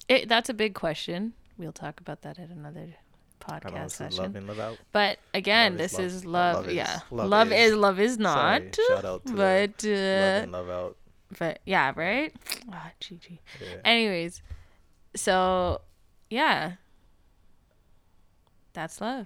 it, 0.07 0.29
that's 0.29 0.49
a 0.49 0.53
big 0.53 0.73
question. 0.73 1.33
We'll 1.57 1.71
talk 1.73 1.99
about 1.99 2.21
that 2.21 2.37
at 2.39 2.49
another 2.49 2.85
know 2.85 2.93
podcast 3.39 3.85
is 3.87 3.93
session. 3.93 4.23
love 4.23 4.35
and 4.35 4.47
love 4.47 4.59
out. 4.59 4.77
But 4.91 5.17
again, 5.33 5.73
Love 5.73 5.81
is 5.81 5.91
this 5.91 5.99
love. 5.99 6.05
is 6.05 6.25
Oh, 6.25 6.29
love. 6.29 6.55
love 6.55 6.67
is- 6.69 6.75
yeah, 6.75 6.99
love 7.11 7.29
love, 7.29 7.51
is- 7.51 7.71
is, 7.71 7.75
love 7.75 7.99
is 7.99 8.17
not. 8.19 8.61
Sorry, 8.61 8.71
shout 8.89 9.05
out 9.05 9.25
to 9.25 9.33
but 9.33 9.83
love 9.83 9.91
uh, 9.91 10.43
and 10.43 10.51
love 10.51 10.69
out. 10.69 10.97
but 11.39 11.59
yeah, 11.65 11.91
right? 11.95 12.33
Ah, 12.71 12.91
GG. 13.01 13.39
Yeah. 13.59 13.67
Anyways, 13.83 14.41
so 15.15 15.81
yeah, 16.29 16.73
that's 18.77 19.01
love. 19.01 19.25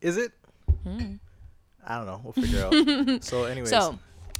Is 0.00 0.16
it? 0.16 0.32
Hmm. 0.82 1.14
I 1.86 1.96
don't 1.96 2.06
know. 2.06 2.20
We'll 2.24 2.32
figure 2.32 2.64
out. 2.64 3.22
so, 3.24 3.44
anyways, 3.44 3.70
So 3.70 3.96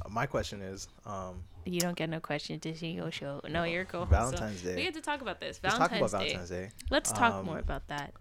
my 0.09 0.25
question 0.25 0.61
is, 0.61 0.89
um, 1.05 1.43
you 1.65 1.79
don't 1.79 1.95
get 1.95 2.09
no 2.09 2.19
question 2.19 2.59
to 2.59 2.75
see 2.75 2.89
your 2.91 3.09
show. 3.09 3.39
No, 3.49 3.63
you're 3.63 3.85
cool. 3.85 4.05
Valentine's 4.05 4.59
so, 4.59 4.67
Day. 4.67 4.75
We 4.75 4.83
had 4.83 4.95
to 4.95 5.01
talk 5.01 5.21
about 5.21 5.39
this. 5.39 5.61
Let's 5.63 5.77
Valentine's, 5.77 6.01
talk 6.01 6.09
about 6.09 6.23
Day. 6.27 6.33
Valentine's 6.33 6.49
Day. 6.49 6.69
Let's 6.89 7.11
talk 7.13 7.33
Um, 7.35 7.45
more 7.45 7.59
about 7.59 7.87
that. 7.87 8.13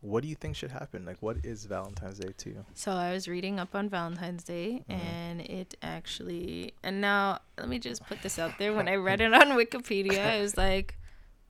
What 0.00 0.22
do 0.22 0.28
you 0.28 0.34
think 0.34 0.56
should 0.56 0.70
happen? 0.70 1.04
Like, 1.04 1.18
what 1.20 1.44
is 1.44 1.66
Valentine's 1.66 2.20
Day 2.20 2.32
to 2.38 2.48
you? 2.48 2.64
So 2.74 2.92
I 2.92 3.12
was 3.12 3.28
reading 3.28 3.60
up 3.60 3.74
on 3.74 3.90
Valentine's 3.90 4.44
Day, 4.44 4.84
Mhm. 4.88 4.94
and 4.94 5.40
it 5.42 5.74
actually, 5.82 6.72
and 6.82 7.02
now 7.02 7.40
let 7.58 7.68
me 7.68 7.78
just 7.78 8.06
put 8.06 8.22
this 8.22 8.38
out 8.38 8.52
there. 8.58 8.72
When 8.72 8.88
I 8.88 8.94
read 9.08 9.20
it 9.20 9.34
on 9.34 9.48
Wikipedia, 9.48 10.24
I 10.26 10.40
was 10.40 10.56
like, 10.56 10.96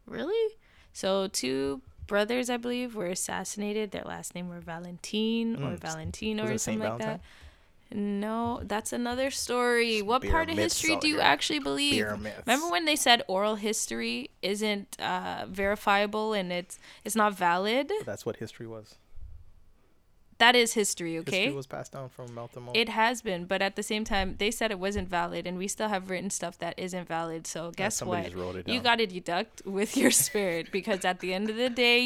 really? 0.04 0.56
So 0.92 1.28
two 1.28 1.80
brothers, 2.08 2.50
I 2.50 2.56
believe, 2.56 2.96
were 2.96 3.06
assassinated. 3.06 3.92
Their 3.92 4.02
last 4.02 4.34
name 4.34 4.48
were 4.48 4.58
Valentine 4.60 5.54
or 5.62 5.76
Mm. 5.76 5.78
Valentino 5.78 6.46
or 6.46 6.58
something 6.58 6.80
like 6.80 6.98
that. 6.98 7.20
No, 7.90 8.60
that's 8.64 8.92
another 8.92 9.30
story. 9.30 10.02
What 10.02 10.20
Beer 10.22 10.30
part 10.30 10.50
of 10.50 10.58
history 10.58 10.96
do 10.96 11.08
you 11.08 11.20
actually 11.20 11.60
believe? 11.60 12.04
Remember 12.06 12.68
when 12.68 12.84
they 12.84 12.96
said 12.96 13.22
oral 13.28 13.54
history 13.54 14.28
isn't 14.42 15.00
uh, 15.00 15.46
verifiable 15.48 16.34
and 16.34 16.52
it's 16.52 16.78
it's 17.04 17.16
not 17.16 17.32
valid? 17.32 17.90
That's 18.04 18.26
what 18.26 18.36
history 18.36 18.66
was. 18.66 18.96
That 20.38 20.54
is 20.54 20.74
history, 20.74 21.18
okay? 21.18 21.42
History 21.42 21.56
was 21.56 21.66
passed 21.66 21.92
down 21.92 22.08
from 22.08 22.34
mouth 22.34 22.52
to 22.52 22.60
mouth. 22.60 22.76
It 22.76 22.88
has 22.88 23.22
been, 23.22 23.44
but 23.44 23.60
at 23.60 23.76
the 23.76 23.82
same 23.82 24.04
time, 24.04 24.36
they 24.38 24.50
said 24.50 24.70
it 24.70 24.78
wasn't 24.78 25.08
valid, 25.08 25.46
and 25.46 25.58
we 25.58 25.68
still 25.68 25.88
have 25.88 26.10
written 26.10 26.30
stuff 26.30 26.58
that 26.58 26.78
isn't 26.78 27.08
valid. 27.08 27.46
So 27.46 27.72
guess 27.72 27.96
somebody 27.96 28.34
what? 28.34 28.38
wrote 28.38 28.56
it 28.56 28.68
You 28.68 28.80
got 28.80 28.96
to 28.96 29.06
deduct 29.06 29.62
with 29.66 29.96
your 29.96 30.10
spirit 30.10 30.70
because 30.72 31.04
at 31.04 31.20
the 31.20 31.34
end 31.34 31.50
of 31.50 31.56
the 31.56 31.70
day, 31.70 32.00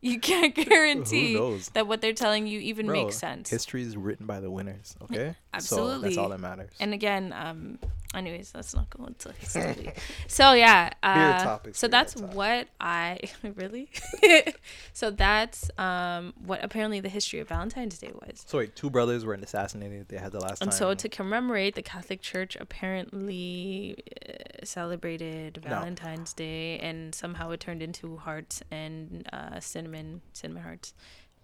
you 0.00 0.20
can't 0.20 0.54
guarantee 0.54 1.36
that 1.72 1.86
what 1.86 2.00
they're 2.00 2.12
telling 2.12 2.46
you 2.46 2.60
even 2.60 2.86
Bro, 2.86 3.04
makes 3.04 3.16
sense. 3.16 3.50
History 3.50 3.82
is 3.82 3.96
written 3.96 4.26
by 4.26 4.40
the 4.40 4.50
winners. 4.50 4.94
Okay. 5.02 5.34
So 5.60 5.98
that's 5.98 6.16
all 6.16 6.28
that 6.28 6.38
matters. 6.38 6.70
And 6.78 6.94
again, 6.94 7.32
um, 7.32 7.80
anyways, 8.14 8.52
let's 8.54 8.74
not 8.74 8.88
going 8.90 9.14
to 9.18 9.34
so 10.26 10.52
yeah, 10.52 10.90
uh, 11.02 11.58
so 11.72 11.88
that's 11.88 12.16
what 12.16 12.68
I 12.80 13.18
really. 13.54 13.90
so 14.92 15.10
that's 15.10 15.70
um 15.78 16.32
what 16.44 16.62
apparently 16.64 17.00
the 17.00 17.08
history 17.08 17.40
of 17.40 17.48
Valentine's 17.48 17.98
Day 17.98 18.12
was. 18.14 18.44
so 18.46 18.58
wait, 18.58 18.74
two 18.76 18.90
brothers 18.90 19.24
were 19.24 19.34
assassinated. 19.34 20.08
They 20.08 20.16
had 20.18 20.32
the 20.32 20.40
last 20.40 20.62
And 20.62 20.70
time. 20.70 20.78
so 20.78 20.94
to 20.94 21.08
commemorate, 21.08 21.74
the 21.74 21.82
Catholic 21.82 22.20
Church 22.22 22.56
apparently 22.56 24.02
uh, 24.28 24.64
celebrated 24.64 25.60
No. 25.64 25.70
Valentine's 25.70 26.32
Day, 26.32 26.78
and 26.78 27.14
somehow 27.14 27.50
it 27.50 27.60
turned 27.60 27.82
into 27.82 28.16
hearts 28.16 28.62
and 28.70 29.28
uh, 29.32 29.60
cinnamon, 29.60 30.22
cinnamon 30.32 30.62
hearts, 30.62 30.94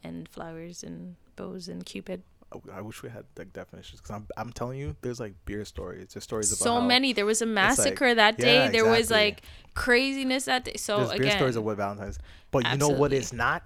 and 0.02 0.28
flowers 0.28 0.82
and 0.82 1.16
bows 1.36 1.68
and 1.68 1.84
cupid. 1.84 2.22
I- 2.72 2.80
wish 2.80 3.02
we 3.02 3.08
had 3.08 3.24
like 3.36 3.52
definitions 3.52 4.00
because 4.00 4.14
I'm 4.14 4.26
I'm 4.36 4.52
telling 4.52 4.78
you, 4.78 4.96
there's 5.02 5.20
like 5.20 5.34
beer 5.44 5.64
stories. 5.64 6.14
There's 6.14 6.24
stories 6.24 6.52
about 6.52 6.64
So 6.64 6.80
many. 6.80 7.12
There 7.12 7.26
was 7.26 7.42
a 7.42 7.46
like- 7.46 7.54
massacre 7.54 8.14
that 8.14 8.38
day. 8.38 8.64
Yeah, 8.64 8.70
there 8.70 8.84
was 8.84 9.10
like 9.10 9.42
craziness 9.74 10.44
that 10.46 10.64
day. 10.64 10.74
So 10.76 10.98
there's 10.98 11.10
beer 11.10 11.22
again, 11.22 11.36
stories 11.36 11.56
of 11.56 11.64
what 11.64 11.76
Valentine's. 11.76 12.18
But 12.50 12.70
you 12.70 12.78
know 12.78 12.88
what? 12.88 13.12
It's 13.12 13.32
not. 13.32 13.62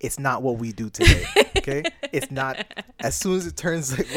It's 0.00 0.18
not 0.18 0.42
what 0.42 0.56
we 0.56 0.72
do 0.72 0.88
today. 0.88 1.24
Okay. 1.58 1.82
it's 2.12 2.30
not. 2.30 2.64
As 3.00 3.14
soon 3.14 3.36
as 3.36 3.46
it 3.46 3.56
turns 3.56 3.96
like 3.98 4.08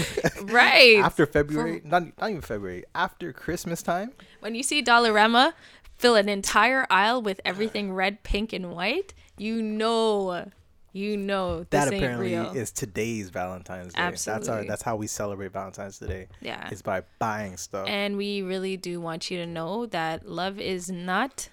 right 0.52 1.00
after 1.00 1.26
February, 1.26 1.82
not 1.84 2.04
not 2.20 2.30
even 2.30 2.42
February, 2.42 2.86
after 2.96 3.34
Christmas 3.34 3.82
time. 3.84 4.14
when 4.40 4.56
you 4.56 4.64
see 4.64 4.82
Dollarama 4.82 5.54
fill 5.98 6.16
an 6.16 6.28
entire 6.30 6.86
aisle 6.90 7.22
with 7.22 7.40
everything 7.46 7.94
red, 7.94 8.24
pink, 8.24 8.52
and 8.54 8.72
white, 8.72 9.14
you 9.38 9.62
know, 9.62 10.50
you 10.96 11.18
know 11.18 11.66
That 11.72 11.88
apparently 11.88 12.34
is 12.36 12.72
today's 12.72 13.30
Valentine's 13.30 13.94
Day. 13.94 14.02
That's 14.02 14.28
our. 14.28 14.36
Absolutely. 14.36 14.68
That's 14.68 14.84
how 14.84 14.96
we 14.96 15.08
celebrate 15.08 15.52
Valentine's 15.52 15.98
today. 15.98 16.28
yeah. 16.40 16.70
Is 16.70 16.82
by 16.84 17.02
buying 17.20 17.58
stuff. 17.58 17.88
And 17.88 18.16
we 18.16 18.42
really 18.44 18.78
do 18.78 19.02
want 19.02 19.30
you 19.32 19.38
to 19.40 19.46
know 19.48 19.86
that 19.88 20.28
love 20.30 20.60
is 20.60 20.90
not 20.92 21.50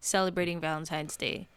celebrating 0.00 0.60
Valentine's 0.60 1.16
Day. 1.16 1.48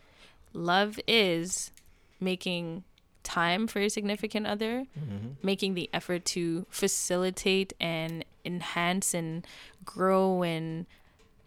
Love 0.54 1.00
is 1.08 1.72
making 2.20 2.84
time 3.24 3.66
for 3.68 3.80
your 3.80 3.90
significant 3.90 4.46
other, 4.46 4.86
Mm-hmm. 4.98 5.28
making 5.42 5.74
the 5.74 5.90
effort 5.92 6.26
to 6.26 6.66
facilitate 6.70 7.74
and 7.80 8.24
enhance 8.46 9.14
and 9.16 9.46
grow 9.84 10.44
and 10.44 10.86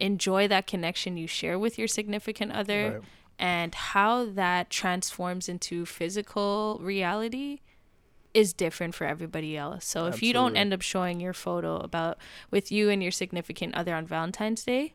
enjoy 0.01 0.47
that 0.47 0.67
connection 0.67 1.15
you 1.17 1.27
share 1.27 1.57
with 1.57 1.77
your 1.79 1.87
significant 1.87 2.51
other 2.51 2.91
Right. 2.91 3.01
And 3.39 3.73
how 3.73 4.25
that 4.25 4.69
transforms 4.69 5.47
into 5.49 5.85
physical 5.85 6.77
reality 6.81 7.61
is 8.33 8.53
different 8.53 8.93
for 8.93 9.07
everybody 9.07 9.57
else. 9.57 9.85
So 9.85 10.05
if 10.05 10.21
you 10.21 10.33
don't 10.33 10.55
end 10.55 10.73
up 10.73 10.81
showing 10.81 11.19
your 11.19 11.33
photo 11.33 11.77
about 11.77 12.19
with 12.51 12.71
you 12.71 12.89
and 12.89 13.01
your 13.01 13.11
significant 13.11 13.73
other 13.73 13.95
on 13.95 14.05
Valentine's 14.05 14.63
Day, 14.63 14.93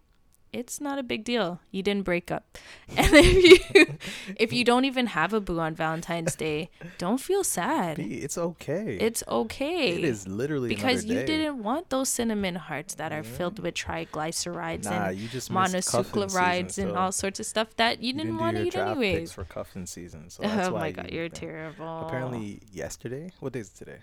it's 0.55 0.81
not 0.81 0.99
a 0.99 1.03
big 1.03 1.25
deal. 1.25 1.61
You 1.71 1.83
didn't 1.83 2.05
break 2.05 2.31
up. 2.31 2.45
And 2.97 3.09
if 3.15 3.69
you 3.77 3.87
if 4.37 4.53
you 4.53 4.65
don't 4.65 4.85
even 4.85 5.07
have 5.09 5.33
a 5.33 5.41
boo 5.41 5.59
on 5.59 5.75
Valentine's 5.75 6.35
Day, 6.37 6.71
don't 6.99 7.21
feel 7.21 7.43
sad. 7.43 7.99
It's 7.99 8.39
okay. 8.39 8.97
It's 9.01 9.23
okay. 9.27 9.89
It 9.99 10.05
is 10.05 10.29
literally 10.29 10.69
because 10.69 11.05
you 11.05 11.25
didn't 11.25 11.63
want 11.63 11.91
those 11.91 12.09
cinnamon 12.09 12.55
hearts 12.55 12.95
that 12.95 13.13
are 13.13 13.23
filled 13.25 13.59
with 13.59 13.75
triglycerides 13.75 14.85
Nah, 14.85 15.09
and 15.09 15.19
you 15.19 15.29
missed 15.35 15.91
season, 15.91 16.87
and 16.87 16.95
so 16.95 16.95
all 16.95 17.13
sorts 17.13 17.41
of 17.41 17.47
stuff 17.47 17.75
that 17.77 18.01
you 18.01 18.09
you 18.09 18.13
didn't, 18.13 18.27
didn't 18.27 18.41
want 18.41 18.57
to 18.57 18.65
eat 18.65 18.77
anyways. 18.77 19.33
for 19.33 19.45
cuffing 19.45 19.87
season. 19.87 20.31
So 20.31 20.43
oh 20.45 20.49
that's 20.49 20.69
oh 20.69 20.73
my 20.73 20.89
you 20.89 20.93
god, 20.93 21.11
you're 21.11 21.29
think- 21.29 21.35
terrible. 21.35 22.07
Apparently 22.07 22.61
yesterday. 22.73 23.33
What 23.41 23.53
day 23.53 23.61
is 23.61 23.71
today? 23.71 23.99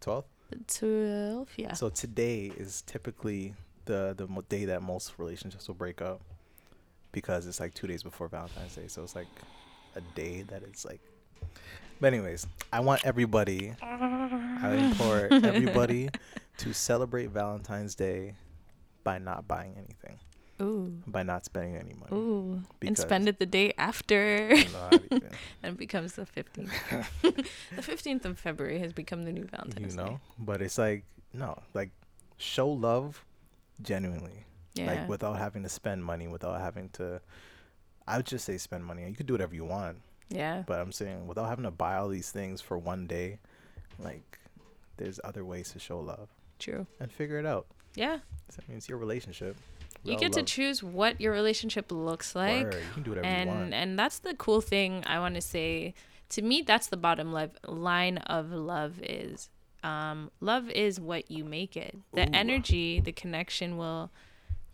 12th. 0.00 0.24
twelve, 0.68 1.48
yeah. 1.56 1.72
So 1.72 1.88
today 1.88 2.52
is 2.56 2.82
typically 2.82 3.54
the 3.86 4.14
the 4.16 4.26
day 4.48 4.66
that 4.66 4.82
most 4.82 5.14
relationships 5.18 5.66
will 5.68 5.74
break 5.74 6.02
up 6.02 6.20
because 7.12 7.46
it's 7.46 7.58
like 7.60 7.72
two 7.72 7.86
days 7.86 8.02
before 8.02 8.28
Valentine's 8.28 8.74
Day. 8.76 8.88
So 8.88 9.02
it's 9.02 9.16
like 9.16 9.28
a 9.94 10.00
day 10.14 10.42
that 10.42 10.62
it's 10.62 10.84
like. 10.84 11.00
But 11.98 12.12
anyways, 12.12 12.46
I 12.72 12.80
want 12.80 13.06
everybody. 13.06 13.72
I 13.80 14.74
implore 14.74 15.28
everybody 15.32 16.10
to 16.58 16.72
celebrate 16.74 17.30
Valentine's 17.30 17.94
Day 17.94 18.34
by 19.02 19.16
not 19.18 19.48
buying 19.48 19.74
anything, 19.78 20.18
Ooh, 20.60 20.92
by 21.06 21.22
not 21.22 21.44
spending 21.46 21.76
any 21.76 21.94
money. 21.94 22.12
ooh, 22.12 22.60
and 22.82 22.98
spend 22.98 23.28
it 23.28 23.38
the 23.38 23.46
day 23.46 23.72
after, 23.78 24.48
and 24.50 25.24
it 25.62 25.76
becomes 25.78 26.14
the 26.14 26.26
fifteenth. 26.26 26.72
the 27.22 27.82
fifteenth 27.82 28.26
of 28.26 28.38
February 28.38 28.78
has 28.80 28.92
become 28.92 29.22
the 29.22 29.32
new 29.32 29.44
Valentine's 29.44 29.94
Day. 29.94 30.02
you 30.02 30.08
know, 30.08 30.16
Day. 30.16 30.20
but 30.38 30.60
it's 30.60 30.76
like 30.76 31.04
no, 31.32 31.62
like 31.72 31.90
show 32.36 32.68
love 32.68 33.24
genuinely. 33.82 34.44
Yeah, 34.74 34.86
like 34.86 35.08
without 35.08 35.38
having 35.38 35.62
to 35.62 35.68
spend 35.68 36.04
money, 36.04 36.28
without 36.28 36.60
having 36.60 36.90
to. 36.90 37.20
I 38.06 38.18
would 38.18 38.26
just 38.26 38.44
say 38.44 38.58
spend 38.58 38.84
money. 38.84 39.08
You 39.08 39.14
could 39.14 39.26
do 39.26 39.34
whatever 39.34 39.54
you 39.54 39.64
want, 39.64 39.98
yeah, 40.28 40.62
but 40.66 40.80
I'm 40.80 40.92
saying 40.92 41.26
without 41.26 41.48
having 41.48 41.64
to 41.64 41.70
buy 41.70 41.96
all 41.96 42.08
these 42.08 42.30
things 42.30 42.60
for 42.60 42.78
one 42.78 43.06
day, 43.06 43.38
like 43.98 44.38
there's 44.96 45.20
other 45.24 45.44
ways 45.44 45.72
to 45.72 45.78
show 45.78 46.00
love 46.00 46.28
true. 46.58 46.86
and 47.00 47.10
figure 47.10 47.38
it 47.38 47.46
out. 47.46 47.66
Yeah, 47.94 48.18
I 48.50 48.70
means 48.70 48.88
your 48.88 48.98
relationship. 48.98 49.56
you 50.04 50.16
get 50.16 50.32
to 50.34 50.42
choose 50.42 50.82
what 50.82 51.20
your 51.20 51.32
relationship 51.32 51.90
looks 51.90 52.34
like. 52.34 52.64
word, 52.64 52.74
you 52.74 52.94
can 52.94 53.02
do 53.02 53.10
whatever 53.10 53.26
you 53.26 53.32
and 53.32 53.50
want. 53.50 53.74
and 53.74 53.98
that's 53.98 54.20
the 54.20 54.34
cool 54.34 54.60
thing 54.60 55.02
i 55.06 55.18
want 55.18 55.34
to 55.34 55.40
say 55.40 55.94
to 56.28 56.42
me 56.42 56.62
that's 56.62 56.86
the 56.86 56.96
bottom 56.96 57.36
line 57.66 58.18
of 58.18 58.52
love 58.52 59.00
is 59.02 59.48
um 59.86 60.18
love 60.40 60.68
is 60.70 60.98
what 61.10 61.30
you 61.30 61.42
make 61.44 61.76
it. 61.76 61.94
The 62.12 62.22
Ooh. 62.28 62.42
energy 62.42 63.00
the 63.08 63.12
connection 63.12 63.76
will 63.76 64.10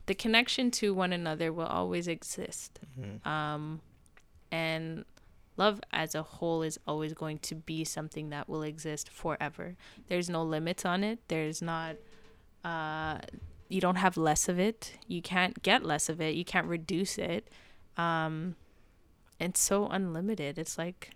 the 0.06 0.14
connection 0.14 0.70
to 0.72 0.92
one 0.94 1.12
another 1.12 1.52
will 1.52 1.66
always 1.80 2.06
exist. 2.16 2.70
Mhm. 2.98 3.26
um 3.26 3.80
and 4.50 5.04
love 5.56 5.80
as 5.92 6.14
a 6.14 6.22
whole 6.22 6.62
is 6.62 6.78
always 6.86 7.12
going 7.22 7.38
to 7.50 7.54
be 7.54 7.84
something 7.84 8.30
that 8.30 8.48
will 8.48 8.62
exist 8.62 9.10
forever. 9.10 9.76
There's 10.08 10.28
no 10.30 10.42
limits 10.42 10.84
on 10.84 11.04
it. 11.04 11.18
There's 11.28 11.60
not 11.72 11.96
uh 12.64 13.18
you 13.68 13.80
don't 13.80 13.96
have 14.06 14.16
less 14.16 14.48
of 14.48 14.58
it. 14.58 14.80
You 15.08 15.22
can't 15.22 15.62
get 15.62 15.82
less 15.92 16.08
of 16.08 16.20
it. 16.20 16.34
You 16.34 16.44
can't 16.44 16.66
reduce 16.66 17.18
it. 17.18 17.48
Um 17.96 18.56
it's 19.40 19.61
so 19.61 19.88
unlimited. 19.88 20.58
It's 20.58 20.78
like 20.78 21.11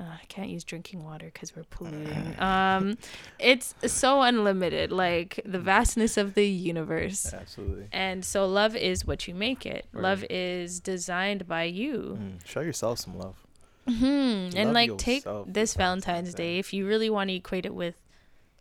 uh, 0.00 0.04
I 0.04 0.24
can't 0.28 0.48
use 0.48 0.62
drinking 0.64 1.02
water 1.02 1.26
because 1.32 1.56
we're 1.56 1.64
polluting. 1.64 2.38
Um, 2.40 2.96
it's 3.38 3.74
so 3.86 4.22
unlimited, 4.22 4.92
like 4.92 5.40
the 5.44 5.58
vastness 5.58 6.16
of 6.16 6.34
the 6.34 6.46
universe. 6.46 7.32
Absolutely. 7.32 7.86
And 7.92 8.24
so, 8.24 8.46
love 8.46 8.76
is 8.76 9.04
what 9.04 9.26
you 9.26 9.34
make 9.34 9.66
it. 9.66 9.86
Love 9.92 10.24
is 10.30 10.78
designed 10.80 11.48
by 11.48 11.64
you. 11.64 12.18
Mm, 12.20 12.46
show 12.46 12.60
yourself 12.60 13.00
some 13.00 13.18
love. 13.18 13.44
hmm 13.88 14.50
And 14.56 14.72
like, 14.72 14.96
take 14.98 15.24
this 15.46 15.74
Valentine's 15.74 16.32
Day 16.34 16.54
Day. 16.54 16.58
if 16.58 16.72
you 16.72 16.86
really 16.86 17.10
want 17.10 17.30
to 17.30 17.34
equate 17.34 17.66
it 17.66 17.74
with 17.74 17.96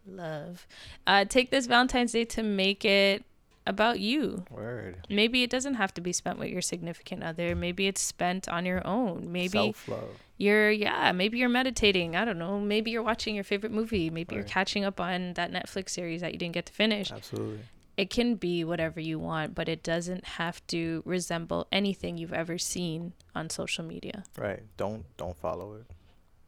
love. 0.08 0.66
Uh, 1.06 1.26
take 1.26 1.52
this 1.52 1.68
Valentine's 1.68 2.14
Day 2.14 2.26
to 2.26 2.42
make 2.44 2.84
it 2.86 3.24
about 3.68 4.00
you. 4.00 4.46
Word. 4.50 5.06
Maybe 5.10 5.44
it 5.44 5.50
doesn't 5.50 5.76
have 5.76 5.94
to 5.96 6.02
be 6.02 6.14
spent 6.14 6.40
with 6.40 6.50
your 6.50 6.62
significant 6.62 7.24
other. 7.24 7.56
Maybe 7.56 7.88
it's 7.88 8.02
spent 8.02 8.48
on 8.50 8.66
your 8.66 8.86
own. 8.88 9.32
Maybe 9.32 9.50
self 9.50 9.88
love. 9.88 10.10
you're 10.38 10.72
yeah 10.72 11.12
maybe 11.12 11.38
you're 11.40 11.50
meditating 11.50 12.16
i 12.16 12.24
don't 12.24 12.38
know 12.38 12.60
maybe 12.60 12.92
you're 12.92 13.02
watching 13.02 13.34
your 13.34 13.44
favorite 13.44 13.72
movie 13.72 14.10
maybe 14.12 14.36
you're 14.36 14.44
catching 14.44 14.84
up 14.86 15.00
on 15.02 15.34
that 15.34 15.52
netflix 15.52 15.90
series 15.90 16.22
that 16.22 16.32
you 16.32 16.38
didn't 16.38 16.54
get 16.54 16.68
to 16.68 16.74
finish 16.74 17.12
Absolutely. 17.12 17.60
it 17.98 18.12
can 18.12 18.36
be 18.36 18.64
whatever 18.64 19.00
you 19.00 19.18
want 19.18 19.56
but 19.56 19.68
it 19.68 19.82
doesn't 19.82 20.24
have 20.38 20.62
to 20.68 21.02
resemble 21.06 21.66
anything 21.72 22.20
you've 22.20 22.34
ever 22.44 22.60
seen 22.60 23.14
on 23.34 23.50
social 23.50 23.84
media 23.84 24.24
Right. 24.38 24.62
Don't 24.78 25.06
don't 25.18 25.36
follow 25.36 25.74
it. 25.74 25.86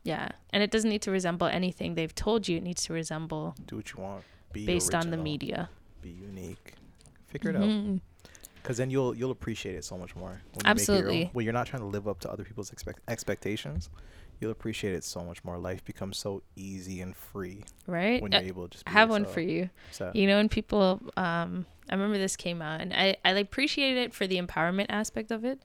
yeah 0.04 0.30
and 0.54 0.62
it 0.62 0.70
doesn't 0.70 0.90
need 0.92 1.02
to 1.02 1.12
resemble 1.12 1.48
anything 1.48 1.96
they've 1.96 2.14
told 2.14 2.48
you 2.48 2.58
it 2.58 2.64
needs 2.64 2.84
to 2.84 2.94
resemble 2.94 3.56
Do 3.66 3.78
what 3.78 3.92
you 3.92 4.04
want. 4.04 4.24
Be 4.54 4.68
based 4.68 4.94
on 4.94 5.10
the 5.10 5.18
media 5.18 5.70
Be 6.04 6.12
unique. 6.12 6.74
Figure 7.30 7.52
it 7.52 7.56
out. 7.56 7.64
Mhm. 7.64 8.02
Because 8.62 8.78
then 8.78 8.90
you'll 8.90 9.16
you'll 9.16 9.32
appreciate 9.32 9.76
it 9.76 9.86
so 9.86 9.98
much 9.98 10.16
more. 10.16 10.30
When 10.30 10.38
you 10.38 10.42
your 10.56 10.66
own. 10.66 10.72
Absolutely. 10.72 11.30
When 11.34 11.44
you're 11.46 11.54
not 11.54 11.68
trying 11.68 11.82
to 11.82 11.88
live 11.88 12.08
up 12.08 12.20
to 12.22 12.32
other 12.32 12.44
people's 12.44 12.72
expect- 12.72 13.00
expectations, 13.08 13.90
you'll 14.40 14.52
appreciate 14.52 14.94
it 14.94 15.04
so 15.04 15.24
much 15.24 15.44
more. 15.44 15.58
Life 15.58 15.84
becomes 15.86 16.18
so 16.18 16.44
easy 16.56 17.02
and 17.02 17.16
free 17.16 17.64
right 17.88 18.22
when 18.22 18.34
Uh, 18.34 18.40
you're 18.40 18.48
able 18.50 18.64
to 18.68 18.72
just. 18.72 18.84
I 18.88 18.92
Be 18.92 18.94
have 18.96 19.10
one 19.10 19.26
for 19.26 19.42
you 19.42 19.70
So, 19.92 20.12
you 20.14 20.28
know 20.28 20.38
when 20.38 20.50
people 20.50 21.02
um 21.18 21.66
i 21.90 21.96
remember 21.96 22.18
this 22.20 22.36
came 22.36 22.62
out 22.62 22.82
and 22.82 22.94
i 22.94 23.16
i 23.26 23.32
appreciated 23.32 23.98
it 23.98 24.14
for 24.14 24.28
the 24.28 24.40
empowerment 24.40 24.86
aspect 24.90 25.32
of 25.32 25.44
it 25.44 25.60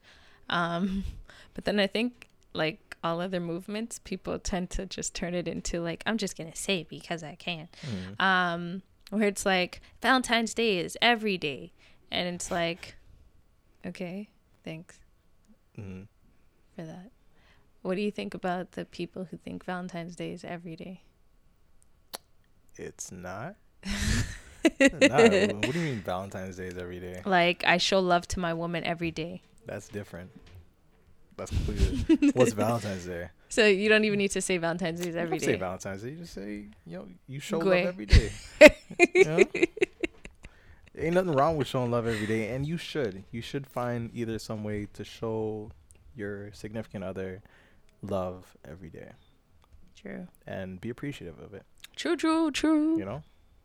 um 0.49 1.03
but 1.53 1.65
then 1.65 1.79
i 1.79 1.85
think 1.87 2.29
like 2.53 2.79
all 3.03 3.21
other 3.21 3.39
movements, 3.39 3.99
people 3.99 4.39
tend 4.39 4.71
to 4.71 4.85
just 4.87 5.13
turn 5.13 5.35
it 5.35 5.47
into 5.47 5.79
like 5.79 6.01
I'm 6.07 6.17
just 6.17 6.35
gonna 6.35 6.55
say 6.55 6.87
because 6.89 7.21
I 7.21 7.35
can. 7.35 7.69
Mhm. 7.83 8.19
Um, 8.19 8.81
where 9.15 9.27
it's 9.27 9.45
like 9.45 9.81
Valentine's 10.01 10.53
Day 10.53 10.77
is 10.79 10.97
every 11.01 11.37
day, 11.37 11.71
and 12.11 12.33
it's 12.35 12.51
like, 12.51 12.95
okay, 13.85 14.29
thanks 14.63 14.99
Mhm. 15.77 16.07
for 16.75 16.83
that. 16.83 17.11
What 17.81 17.95
do 17.95 18.01
you 18.01 18.11
think 18.11 18.33
about 18.33 18.71
the 18.73 18.85
people 18.85 19.25
who 19.25 19.37
think 19.37 19.63
Valentine's 19.65 20.15
Day 20.15 20.31
is 20.31 20.43
every 20.43 20.75
day? 20.75 21.01
It's 22.77 23.11
not. 23.11 23.55
Nah, 24.91 25.19
what 25.29 25.73
do 25.73 25.79
you 25.79 25.85
mean 25.85 26.01
Valentine's 26.01 26.57
Day 26.57 26.67
is 26.67 26.77
every 26.77 26.99
day? 26.99 27.21
Like 27.23 27.63
I 27.67 27.77
show 27.77 27.99
love 27.99 28.27
to 28.29 28.39
my 28.39 28.51
woman 28.53 28.83
every 28.83 29.11
day. 29.11 29.41
That's 29.67 29.87
different. 29.87 30.31
That's 31.37 31.51
completely. 31.51 32.31
What's 32.33 32.53
Valentine's 32.53 33.05
Day? 33.05 33.29
So 33.49 33.65
you 33.65 33.89
don't 33.89 34.05
even 34.05 34.17
need 34.19 34.31
to 34.31 34.41
say 34.41 34.57
Valentine's 34.57 35.01
Day 35.01 35.09
every 35.17 35.37
don't 35.39 35.45
say. 35.45 35.55
Valentine's 35.57 36.01
Day. 36.03 36.09
You 36.11 36.15
just 36.17 36.33
say, 36.33 36.65
you 36.85 36.97
know, 36.97 37.07
you 37.27 37.39
show 37.39 37.59
Gwe. 37.59 37.65
love 37.65 37.85
every 37.87 38.05
day. 38.05 38.31
You 39.13 39.23
know? 39.25 39.39
Ain't 40.97 41.13
nothing 41.15 41.33
wrong 41.33 41.57
with 41.57 41.67
showing 41.67 41.91
love 41.91 42.07
every 42.07 42.25
day, 42.25 42.49
and 42.55 42.65
you 42.65 42.77
should. 42.77 43.25
You 43.31 43.41
should 43.41 43.67
find 43.67 44.09
either 44.13 44.39
some 44.39 44.63
way 44.63 44.87
to 44.93 45.03
show 45.03 45.71
your 46.15 46.53
significant 46.53 47.03
other 47.03 47.41
love 48.01 48.55
every 48.63 48.89
day, 48.89 49.11
True. 49.99 50.27
and 50.47 50.79
be 50.79 50.89
appreciative 50.89 51.37
of 51.39 51.53
it. 51.53 51.63
True. 51.97 52.15
True. 52.15 52.49
True. 52.51 52.97
You 52.97 53.03
know, 53.03 53.23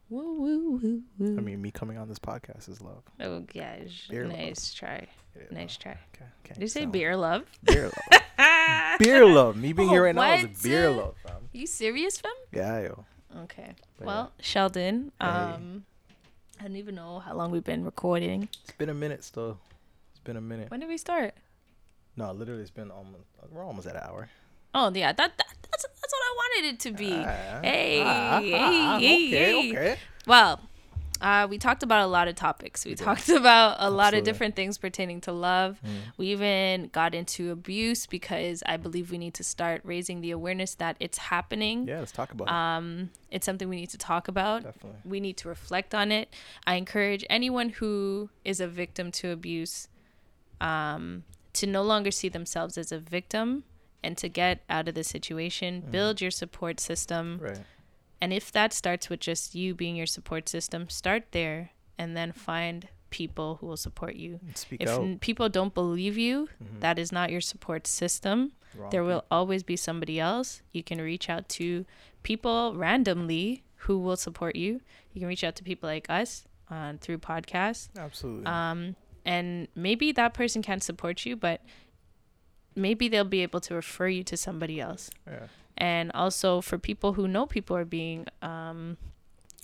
Woo, 0.09 0.41
woo, 0.41 0.81
woo, 0.83 1.03
woo. 1.21 1.39
I 1.39 1.41
mean, 1.41 1.63
me 1.63 1.71
coming 1.71 1.97
on 1.99 2.09
this 2.09 2.19
podcast 2.19 2.69
is 2.69 2.81
love. 2.81 3.05
oh 3.21 3.41
gosh, 3.55 4.09
Beer 4.11 4.27
love. 4.27 4.37
nice 4.37 4.75
try. 4.75 5.07
Yeah, 5.37 5.43
Nice 5.51 5.77
try. 5.77 5.93
Okay, 6.15 6.25
okay. 6.45 6.55
Did 6.55 6.61
you 6.63 6.69
say 6.69 6.83
so- 6.85 6.91
beer 6.91 7.17
love? 7.17 7.45
Beer 7.65 7.85
love. 7.91 8.99
beer 8.99 9.27
love. 9.27 9.57
Me 9.57 9.73
being 9.73 9.89
here 9.89 10.03
Oh, 10.03 10.05
right 10.07 10.15
now 10.15 10.35
is 10.35 10.43
what? 10.45 10.63
beer 10.63 10.91
love, 10.91 11.15
fam. 11.25 11.49
You 11.53 11.67
serious, 11.67 12.19
fam? 12.19 12.33
Yeah, 12.53 12.81
yo. 12.81 13.05
Okay. 13.45 13.73
But 13.99 14.07
well, 14.07 14.33
Sheldon, 14.41 15.13
Hey. 15.21 15.27
um, 15.27 15.85
I 16.59 16.65
don't 16.65 16.77
even 16.77 16.95
know 16.95 17.21
how 17.21 17.35
long 17.35 17.51
we've 17.51 17.65
been 17.65 17.85
recording. 17.85 18.49
It's 18.65 18.73
been 18.73 18.89
a 18.91 18.95
minute 18.95 19.25
still. 19.25 19.59
It's 20.11 20.21
been 20.21 20.37
a 20.37 20.41
minute. 20.41 20.71
When 20.71 20.81
did 20.81 20.89
we 20.89 20.99
start? 20.99 21.35
No, 22.17 22.33
literally, 22.33 22.63
it's 22.63 22.71
been 22.71 22.91
almost. 22.91 23.25
We're 23.51 23.65
almost 23.65 23.87
at 23.87 23.97
an 23.97 24.03
hour. 24.05 24.29
Oh 24.75 24.91
yeah, 24.95 25.13
that, 25.13 25.17
that 25.39 25.47
that's 25.71 25.83
that's 25.85 26.13
what 26.13 26.23
I 26.23 26.35
wanted 26.37 26.75
it 26.75 26.81
to 26.81 26.91
be. 26.93 27.13
Ah, 27.13 27.61
Hey, 27.63 28.03
ah, 28.05 28.41
hey, 28.41 28.55
ah, 28.55 28.99
hey, 28.99 29.27
okay, 29.27 29.29
hey. 29.31 29.71
okay. 29.71 29.97
Well, 30.27 30.61
uh, 31.21 31.47
we 31.49 31.59
talked 31.59 31.83
about 31.83 32.03
a 32.03 32.07
lot 32.07 32.29
of 32.29 32.35
topics. 32.35 32.85
We, 32.85 32.95
did. 32.95 33.05
talked 33.05 33.29
about 33.43 33.77
a 33.79 33.91
lot 33.91 34.15
of 34.15 34.25
different 34.25 34.57
things 34.57 34.79
pertaining 34.79 35.21
to 35.23 35.33
love. 35.33 35.81
Mm. 35.85 35.91
We 36.17 36.27
even 36.29 36.89
got 36.93 37.15
into 37.15 37.51
abuse 37.51 38.07
because 38.07 38.63
I 38.67 38.77
believe 38.77 39.11
we 39.11 39.19
need 39.19 39.35
to 39.35 39.45
start 39.45 39.81
raising 39.85 40.21
the 40.21 40.31
awareness 40.31 40.75
that 40.77 40.97
it's 41.01 41.19
happening. 41.19 41.87
Yeah, 41.87 41.99
let's 42.01 42.13
talk 42.13 42.33
about 42.33 42.49
Um, 42.51 43.11
it's 43.31 43.45
something 43.47 43.69
we 43.69 43.77
need 43.77 43.91
to 43.91 43.99
talk 43.99 44.29
about. 44.29 44.63
Definitely. 44.63 45.01
We 45.05 45.21
need 45.21 45.37
to 45.39 45.49
reflect 45.49 45.95
on 45.95 46.11
it. 46.13 46.33
I 46.67 46.75
encourage 46.75 47.25
anyone 47.31 47.69
who 47.71 48.31
is 48.45 48.61
a 48.61 48.67
victim 48.69 49.11
to 49.13 49.31
abuse 49.31 49.89
um, 50.61 51.25
to 51.55 51.67
no 51.67 51.83
longer 51.83 52.11
see 52.11 52.29
themselves 52.29 52.77
as 52.79 52.93
a 52.93 52.99
victim 52.99 53.65
and 54.03 54.17
to 54.19 54.29
get 54.29 54.63
out 54.71 54.89
of 54.89 54.95
the 54.95 55.05
situation. 55.05 55.83
Mhm. 55.83 55.91
Build 55.91 56.21
your 56.21 56.31
support 56.31 56.81
system. 56.81 57.39
Right. 57.41 57.59
And 58.21 58.33
if 58.33 58.53
that 58.53 58.73
starts 58.73 59.09
with 59.09 59.21
just 59.21 59.55
you 59.55 59.75
being 59.75 59.97
your 59.97 60.07
support 60.07 60.49
system, 60.49 60.89
start 60.89 61.33
there 61.33 61.71
and 61.99 62.17
then 62.17 62.33
find 62.33 62.89
people 63.11 63.57
who 63.61 63.67
will 63.67 63.77
support 63.77 64.15
you. 64.15 64.39
Speak 64.55 64.83
If 64.83 64.89
n- 64.91 65.19
people 65.19 65.49
don't 65.49 65.75
believe 65.75 66.17
you, 66.17 66.49
Mhm. 66.63 66.81
that 66.81 66.99
is 66.99 67.11
not 67.11 67.31
your 67.31 67.41
support 67.41 67.87
system. 67.87 68.53
Wrong 68.77 68.91
There 68.91 69.03
will 69.03 69.25
always 69.31 69.63
be 69.65 69.75
somebody 69.77 70.21
else. 70.21 70.63
You 70.73 70.83
can 70.85 71.01
reach 71.01 71.29
out 71.29 71.49
to 71.61 71.85
people 72.23 72.77
randomly 72.77 73.65
who 73.87 73.99
will 73.99 74.17
support 74.17 74.55
you. 74.55 74.81
You 75.13 75.21
can 75.21 75.29
reach 75.29 75.43
out 75.43 75.57
to 75.57 75.65
people 75.65 75.89
like 75.89 76.09
us 76.09 76.45
uh, 76.71 76.93
through 77.01 77.19
podcasts. 77.19 77.89
Absolutely. 77.99 78.47
Um, 78.47 78.95
and 79.25 79.67
maybe 79.75 80.13
that 80.13 80.33
person 80.35 80.63
can't 80.63 80.85
support 80.85 81.27
you, 81.27 81.35
but 81.35 81.63
maybe 82.77 83.09
they'll 83.09 83.25
be 83.25 83.43
able 83.43 83.61
to 83.61 83.75
refer 83.75 84.07
you 84.09 84.23
to 84.25 84.37
somebody 84.37 84.81
else 84.81 85.11
yeah. 85.27 85.49
And 85.81 86.13
also 86.13 86.61
for 86.61 86.79
people 86.79 87.15
who 87.15 87.27
know 87.27 87.47
people 87.47 87.75
are 87.75 87.87
being 87.87 88.27
um, 88.43 88.99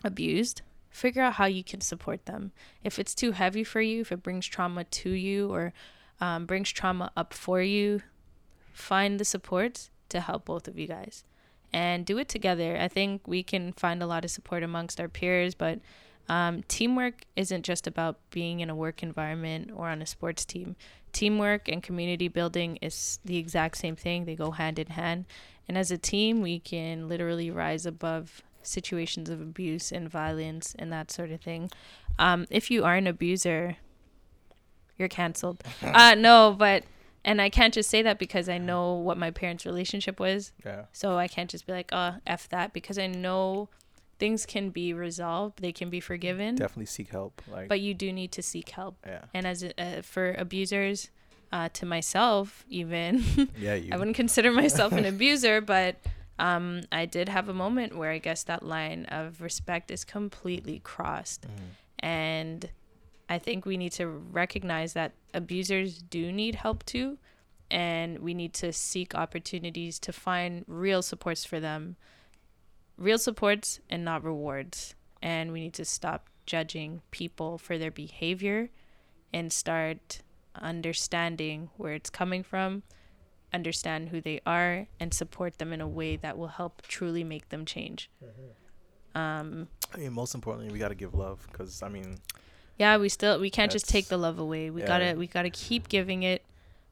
abused 0.03 0.63
figure 0.89 1.23
out 1.23 1.35
how 1.35 1.45
you 1.45 1.63
can 1.63 1.83
support 1.83 2.25
them. 2.25 2.53
If 2.83 2.99
it's 2.99 3.15
too 3.15 3.33
heavy 3.33 3.63
for 3.63 3.83
you 3.83 4.01
if 4.01 4.11
it 4.11 4.23
brings 4.23 4.47
trauma 4.47 4.85
to 4.85 5.11
you 5.11 5.53
or 5.53 5.75
um, 6.21 6.47
brings 6.47 6.73
trauma 6.73 7.13
up 7.17 7.35
for 7.35 7.61
you 7.61 8.01
find 8.73 9.21
the 9.21 9.25
supports 9.25 9.91
to 10.09 10.21
help 10.21 10.47
both 10.47 10.67
of 10.67 10.79
you 10.79 10.87
guys. 10.87 11.25
And 11.73 12.07
do 12.07 12.17
it 12.17 12.29
together. 12.29 12.79
I 12.81 12.89
think 12.89 13.29
we 13.29 13.43
can 13.43 13.73
find 13.75 14.03
a 14.03 14.07
lot 14.07 14.25
of 14.25 14.31
support 14.31 14.63
amongst 14.63 14.99
our 14.99 15.09
peers 15.09 15.55
but 15.55 15.81
um, 16.29 16.65
teamwork 16.67 17.25
isn't 17.37 17.65
just 17.65 17.87
about 17.87 18.19
being 18.31 18.61
in 18.61 18.71
a 18.71 18.75
work 18.75 19.03
environment 19.03 19.71
or 19.75 19.89
on 19.89 20.03
a 20.03 20.07
sports 20.07 20.45
team. 20.45 20.77
Teamwork 21.13 21.69
and 21.69 21.83
community 21.83 22.29
building 22.29 22.79
is 22.83 23.21
the 23.25 23.37
exact 23.37 23.77
same 23.77 23.97
thing. 23.97 24.25
They 24.25 24.35
go 24.35 24.51
hand 24.51 24.79
in 24.79 24.89
hand 24.89 25.27
and 25.69 25.77
as 25.77 25.91
a 25.91 25.99
team, 25.99 26.43
we 26.43 26.59
can 26.59 27.09
literally 27.09 27.51
rise 27.51 27.87
above 27.87 28.43
situations 28.63 29.29
of 29.29 29.41
abuse 29.41 29.93
and 29.93 30.09
violence 30.09 30.75
and 30.79 30.93
that 30.93 31.11
sort 31.11 31.31
of 31.31 31.41
thing. 31.41 31.71
Um, 32.19 32.47
if 32.51 32.71
you 32.71 32.85
are 32.85 32.95
an 32.95 33.07
abuser, 33.07 33.77
you're 34.99 35.09
canceled. 35.09 35.63
uh, 35.83 36.15
no, 36.15 36.55
but, 36.57 36.85
and 37.25 37.41
I 37.41 37.49
can't 37.49 37.75
just 37.75 37.91
say 37.91 38.03
that 38.03 38.19
because 38.19 38.49
I 38.49 38.59
know 38.59 38.95
what 38.95 39.19
my 39.19 39.31
parents' 39.31 39.67
relationship 39.67 40.19
was. 40.21 40.53
Yeah. 40.65 40.85
So 40.93 41.17
I 41.17 41.29
can't 41.29 41.51
just 41.51 41.67
be 41.67 41.73
like, 41.73 41.91
oh, 41.93 42.17
F 42.27 42.49
that, 42.51 42.73
because 42.73 42.99
I 42.99 43.07
know 43.07 43.69
things 44.19 44.47
can 44.47 44.71
be 44.71 44.93
resolved, 44.95 45.61
they 45.61 45.73
can 45.73 45.91
be 45.91 46.01
forgiven, 46.01 46.55
Definitely 46.55 46.87
seek 46.87 47.11
help. 47.11 47.43
Like. 47.51 47.69
but 47.69 47.81
you 47.81 47.93
do 47.93 48.13
need 48.13 48.33
to 48.33 48.43
seek 48.43 48.71
help. 48.71 48.97
yeah. 49.07 49.25
And 49.35 49.47
as 49.47 49.63
a, 49.63 49.79
uh, 49.81 50.03
for 50.03 50.35
abusers, 50.39 51.11
uh, 51.57 51.71
to 51.73 51.87
myself, 51.87 52.65
even. 52.69 53.25
Yeah. 53.59 53.75
You. 53.75 53.91
I 53.93 53.97
wouldn't 53.97 54.17
consider 54.17 54.53
myself 54.53 54.93
an 54.93 55.05
abuser, 55.15 55.61
but 55.63 55.97
um, 56.39 56.83
I 56.93 57.07
did 57.07 57.29
have 57.31 57.49
a 57.49 57.55
moment 57.55 57.97
where 57.97 58.11
I 58.11 58.19
guess 58.19 58.45
that 58.45 58.63
line 58.63 59.07
of 59.07 59.41
respect 59.41 59.91
is 59.91 60.05
completely 60.05 60.81
crossed. 60.81 61.47
Mhm. 61.47 61.71
And 62.01 62.71
I 63.29 63.39
think 63.39 63.65
we 63.65 63.77
need 63.79 63.93
to 63.93 64.07
recognize 64.07 64.93
that 64.93 65.13
abusers 65.33 66.03
do 66.03 66.31
need 66.31 66.57
help 66.57 66.85
too. 66.85 67.17
And 67.71 68.19
we 68.19 68.35
need 68.35 68.53
to 68.55 68.73
seek 68.73 69.15
opportunities 69.15 69.99
to 70.01 70.13
find 70.13 70.65
real 70.69 71.03
supports 71.03 71.45
for 71.45 71.59
them, 71.59 71.97
real 72.99 73.19
supports 73.19 73.81
and 73.89 74.05
not 74.05 74.23
rewards. 74.23 74.95
And 75.23 75.53
we 75.53 75.61
need 75.61 75.75
to 75.75 75.85
stop 75.85 76.29
judging 76.45 77.01
people 77.11 77.57
for 77.59 77.79
their 77.79 77.91
behavior 77.91 78.69
and 79.33 79.53
start 79.53 80.21
understanding 80.61 81.71
where 81.77 81.95
it's 81.95 82.11
coming 82.11 82.43
from, 82.43 82.83
understand 83.53 84.11
who 84.11 84.21
they 84.21 84.41
are, 84.47 84.87
and 85.01 85.13
support 85.15 85.59
them 85.59 85.73
in 85.73 85.81
a 85.81 85.89
way 85.89 86.17
that 86.17 86.37
will 86.37 86.49
help 86.49 86.83
truly 86.83 87.25
make 87.25 87.49
them 87.49 87.65
change. 87.65 88.11
Um, 89.15 89.69
I 89.95 89.99
mean, 89.99 90.13
most 90.13 90.35
importantly, 90.35 90.73
we 90.73 90.79
got 90.79 90.89
to 90.89 90.95
give 90.95 91.15
love 91.15 91.47
because 91.51 91.83
I 91.83 91.89
mean, 91.89 92.19
yeah, 92.79 92.99
we 92.99 93.09
still 93.09 93.41
we 93.41 93.51
can't 93.51 93.73
just 93.73 93.89
take 93.89 94.09
the 94.09 94.19
love 94.19 94.39
away. 94.39 94.71
We 94.71 94.83
yeah. 94.83 94.87
gotta 94.87 95.15
we 95.17 95.27
gotta 95.27 95.51
keep 95.51 95.89
giving 95.89 96.23
it. 96.23 96.45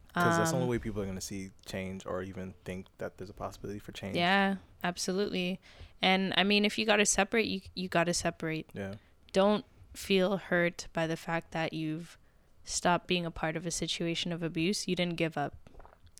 because 0.08 0.38
that's 0.38 0.50
the 0.50 0.56
only 0.56 0.64
Um, 0.64 0.70
way 0.70 0.78
people 0.78 1.02
are 1.02 1.06
gonna 1.06 1.20
see 1.20 1.50
change 1.66 2.06
or 2.06 2.22
even 2.22 2.54
think 2.64 2.86
that 2.98 3.18
there's 3.18 3.30
a 3.30 3.34
possibility 3.34 3.78
for 3.78 3.92
change. 3.92 4.16
Yeah, 4.16 4.56
absolutely. 4.82 5.60
And 6.00 6.32
I 6.36 6.44
mean, 6.44 6.64
if 6.64 6.78
you 6.78 6.86
gotta 6.86 7.04
separate, 7.04 7.46
you 7.46 7.60
you 7.74 7.88
gotta 7.88 8.14
separate. 8.14 8.70
Yeah. 8.72 8.94
Don't 9.32 9.64
feel 9.92 10.38
hurt 10.38 10.86
by 10.92 11.06
the 11.06 11.16
fact 11.16 11.50
that 11.52 11.72
you've 11.72 12.16
stopped 12.64 13.06
being 13.06 13.26
a 13.26 13.30
part 13.30 13.56
of 13.56 13.66
a 13.66 13.70
situation 13.70 14.32
of 14.32 14.42
abuse. 14.42 14.88
You 14.88 14.96
didn't 14.96 15.16
give 15.16 15.36
up. 15.36 15.54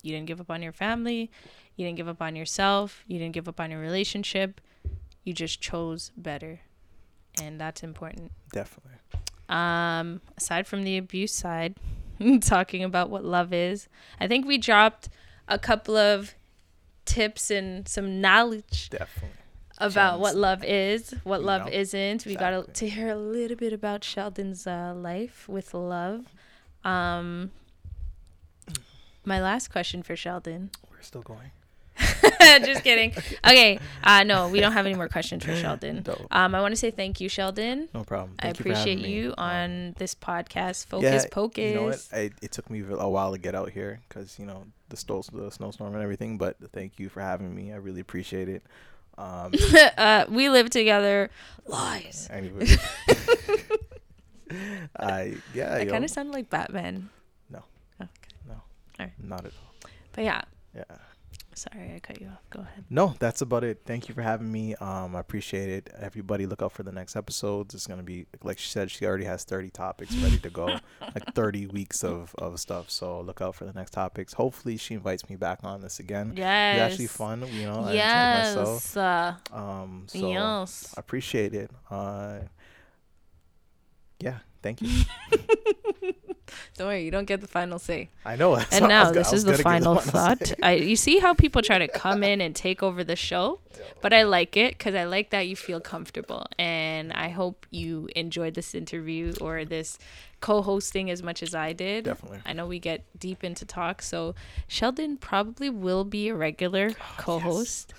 You 0.03 0.13
didn't 0.13 0.27
give 0.27 0.41
up 0.41 0.51
on 0.51 0.63
your 0.63 0.73
family. 0.73 1.31
You 1.77 1.87
didn't 1.87 1.97
give 1.97 2.09
up 2.09 2.21
on 2.21 2.37
yourself. 2.37 3.03
You 3.07 3.19
didn't 3.19 3.35
give 3.35 3.49
up 3.49 3.61
on 3.61 3.71
your 3.71 3.81
relationship. 3.81 4.61
You 5.25 5.33
just 5.33 5.61
chose 5.61 6.13
better, 6.17 6.61
and 7.41 7.59
that's 7.59 7.83
important. 7.83 8.33
Definitely. 8.53 8.93
Um, 9.49 10.21
aside 10.37 10.67
from 10.67 10.83
the 10.83 10.99
abuse 10.99 11.33
side, 11.33 11.77
talking 12.41 12.85
about 12.85 13.11
what 13.11 13.25
love 13.25 13.53
is, 13.53 13.89
I 14.21 14.29
think 14.29 14.47
we 14.47 14.59
dropped 14.59 15.09
a 15.49 15.59
couple 15.59 15.97
of 15.97 16.35
tips 17.05 17.51
and 17.51 17.87
some 17.87 18.21
knowledge 18.21 18.91
Definitely. 18.91 19.39
About 19.79 20.21
what 20.21 20.37
love 20.37 20.65
is, 20.65 21.11
what 21.25 21.41
You 21.41 21.47
love 21.47 21.67
know, 21.67 21.73
isn't. 21.73 22.27
We 22.27 22.37
got 22.37 22.53
exactly. 22.53 22.75
to 22.75 22.95
hear 22.95 23.09
a 23.11 23.17
little 23.17 23.57
bit 23.57 23.73
about 23.73 24.05
Sheldon's 24.05 24.67
uh, 24.67 24.95
life 24.97 25.49
with 25.49 25.75
love. 25.75 26.33
Um, 26.85 27.51
my 29.25 29.41
last 29.41 29.69
question 29.69 30.03
for 30.03 30.17
Sheldon. 30.17 30.71
We're 30.91 31.03
still 31.03 31.23
going. 31.23 31.51
Just 32.65 32.83
kidding. 32.83 33.13
Okay. 33.47 33.79
Uh, 34.03 34.25
no, 34.25 34.49
we 34.49 34.61
don't 34.61 34.73
have 34.73 34.85
any 34.85 34.95
more 34.95 35.09
questions 35.09 35.45
for 35.45 35.55
Sheldon. 35.55 36.05
Um, 36.31 36.55
I 36.55 36.61
want 36.61 36.73
to 36.73 36.77
say 36.77 36.91
thank 36.91 37.21
you, 37.21 37.29
Sheldon. 37.29 37.89
No 37.95 38.03
problem. 38.03 38.35
I 38.39 38.45
Thank 38.45 38.59
you 38.59 38.65
having 38.65 38.83
appreciate 38.83 39.03
me. 39.03 39.15
you 39.15 39.35
Um, 39.39 39.51
on 39.51 39.95
this 39.99 40.15
podcast, 40.15 40.87
Focus 40.87 41.27
Pocus. 41.31 41.71
You 41.71 41.75
know 41.75 41.83
what? 41.85 42.09
I, 42.13 42.31
it 42.43 42.51
took 42.51 42.69
me 42.71 42.83
a 42.89 43.09
while 43.09 43.33
to 43.33 43.39
get 43.39 43.55
out 43.55 43.71
here 43.71 44.01
because 44.09 44.39
you 44.39 44.47
know 44.47 44.65
the 44.89 44.97
snow, 44.97 45.23
the 45.33 45.51
snowstorm 45.51 45.95
and 45.95 46.03
everything. 46.03 46.37
But 46.37 46.57
thank 46.73 46.99
you 46.99 47.09
for 47.09 47.21
having 47.21 47.55
me. 47.55 47.73
I 47.73 47.77
really 47.77 48.01
appreciate 48.01 48.49
it. 48.49 48.63
Um, 49.17 49.53
uh, 49.99 50.25
we 50.29 50.49
live 50.49 50.71
together. 50.71 51.31
Lies. 51.67 52.29
anyway, 52.31 52.67
I 54.99 55.35
yeah. 55.55 55.75
I 55.77 55.85
kind 55.87 56.05
of 56.05 56.11
sound 56.11 56.31
like 56.33 56.51
Batman. 56.51 57.09
No. 57.51 57.63
Okay. 58.01 58.11
no, 58.47 58.61
Alright. 59.01 59.13
not 59.23 59.47
at 59.47 59.53
all. 59.53 59.91
But 60.13 60.25
yeah. 60.25 60.43
Yeah. 60.75 60.85
Sorry, 61.55 61.93
I 61.95 62.01
cut 62.01 62.21
you 62.21 62.27
off. 62.29 62.41
Go 62.51 62.61
ahead. 62.61 62.85
No, 62.91 63.15
that's 63.19 63.41
about 63.41 63.65
it. 63.65 63.83
Thank 63.87 64.09
you 64.09 64.15
for 64.15 64.23
having 64.23 64.51
me. 64.51 64.75
Um, 64.77 65.15
I 65.15 65.21
appreciate 65.21 65.69
it. 65.69 65.89
Everybody, 65.99 66.47
look 66.47 66.63
out 66.63 66.73
for 66.73 66.83
the 66.83 66.93
next 66.93 67.15
episodes. 67.17 67.75
It's 67.75 67.87
gonna 67.87 68.03
be 68.03 68.27
like 68.43 68.59
she 68.59 68.69
said. 68.69 68.91
She 68.91 69.07
already 69.07 69.25
has 69.25 69.45
thirty 69.45 69.71
topics 69.71 70.15
ready 70.17 70.39
to 70.39 70.51
go, 70.51 70.67
like 71.01 71.35
thirty 71.35 71.67
weeks 71.67 72.03
of 72.05 72.35
of 72.39 72.59
stuff. 72.61 72.91
So 72.91 73.21
look 73.21 73.41
out 73.41 73.55
for 73.55 73.65
the 73.65 73.73
next 73.73 73.93
topics. 73.93 74.33
Hopefully, 74.35 74.77
she 74.77 74.95
invites 74.95 75.29
me 75.31 75.37
back 75.37 75.61
on 75.63 75.81
this 75.81 76.01
again. 76.01 76.35
Yes. 76.37 76.77
It's 76.77 76.93
actually 76.93 77.07
fun. 77.09 77.45
You 77.53 77.67
know, 77.67 77.85
I 77.85 77.93
enjoyed 77.93 78.57
myself. 78.57 78.83
Yes. 78.85 78.97
Uh, 78.97 79.35
Um, 79.53 80.05
so 80.09 80.29
yes. 80.31 80.93
I 80.97 81.01
appreciate 81.01 81.55
it. 81.55 81.71
Uh, 81.91 82.39
yeah, 84.21 84.39
thank 84.63 84.81
you. 84.83 84.89
Don't 86.77 86.89
worry, 86.89 87.05
you 87.05 87.11
don't 87.11 87.25
get 87.25 87.41
the 87.41 87.47
final 87.47 87.79
say. 87.79 88.11
I 88.25 88.37
know. 88.37 88.55
And 88.55 88.65
was 88.71 88.81
now 88.81 89.11
this 89.11 89.33
is 89.33 89.45
the 89.45 89.53
gonna 89.53 89.57
give 89.59 89.65
final 89.65 89.97
thought. 89.97 90.53
I 90.63 90.75
you 90.75 90.97
see 90.97 91.19
how 91.19 91.35
people 91.35 91.63
try 91.63 91.79
to 91.79 91.89
come 91.89 92.23
in 92.23 92.41
and 92.41 92.55
take 92.55 92.83
over 92.83 93.05
the 93.05 93.17
show, 93.17 93.61
but 94.01 94.13
I 94.13 94.23
like 94.25 94.57
it 94.57 94.77
because 94.79 94.95
I 94.95 95.05
like 95.05 95.31
that 95.31 95.49
you 95.49 95.57
feel 95.57 95.81
comfortable, 95.81 96.47
and 96.59 97.13
I 97.13 97.29
hope 97.29 97.67
you 97.71 98.09
enjoyed 98.15 98.55
this 98.55 98.75
interview 98.75 99.35
or 99.41 99.65
this 99.65 99.99
co-hosting 100.41 101.11
as 101.11 101.23
much 101.23 101.43
as 101.43 101.55
I 101.55 101.73
did. 101.73 102.05
Definitely. 102.05 102.41
I 102.45 102.53
know 102.53 102.67
we 102.67 102.79
get 102.79 103.05
deep 103.19 103.43
into 103.43 103.65
talk, 103.65 104.03
so 104.03 104.35
Sheldon 104.69 105.17
probably 105.17 105.71
will 105.71 106.05
be 106.05 106.29
a 106.29 106.35
regular 106.35 106.91
oh, 106.91 107.15
co-host. 107.17 107.95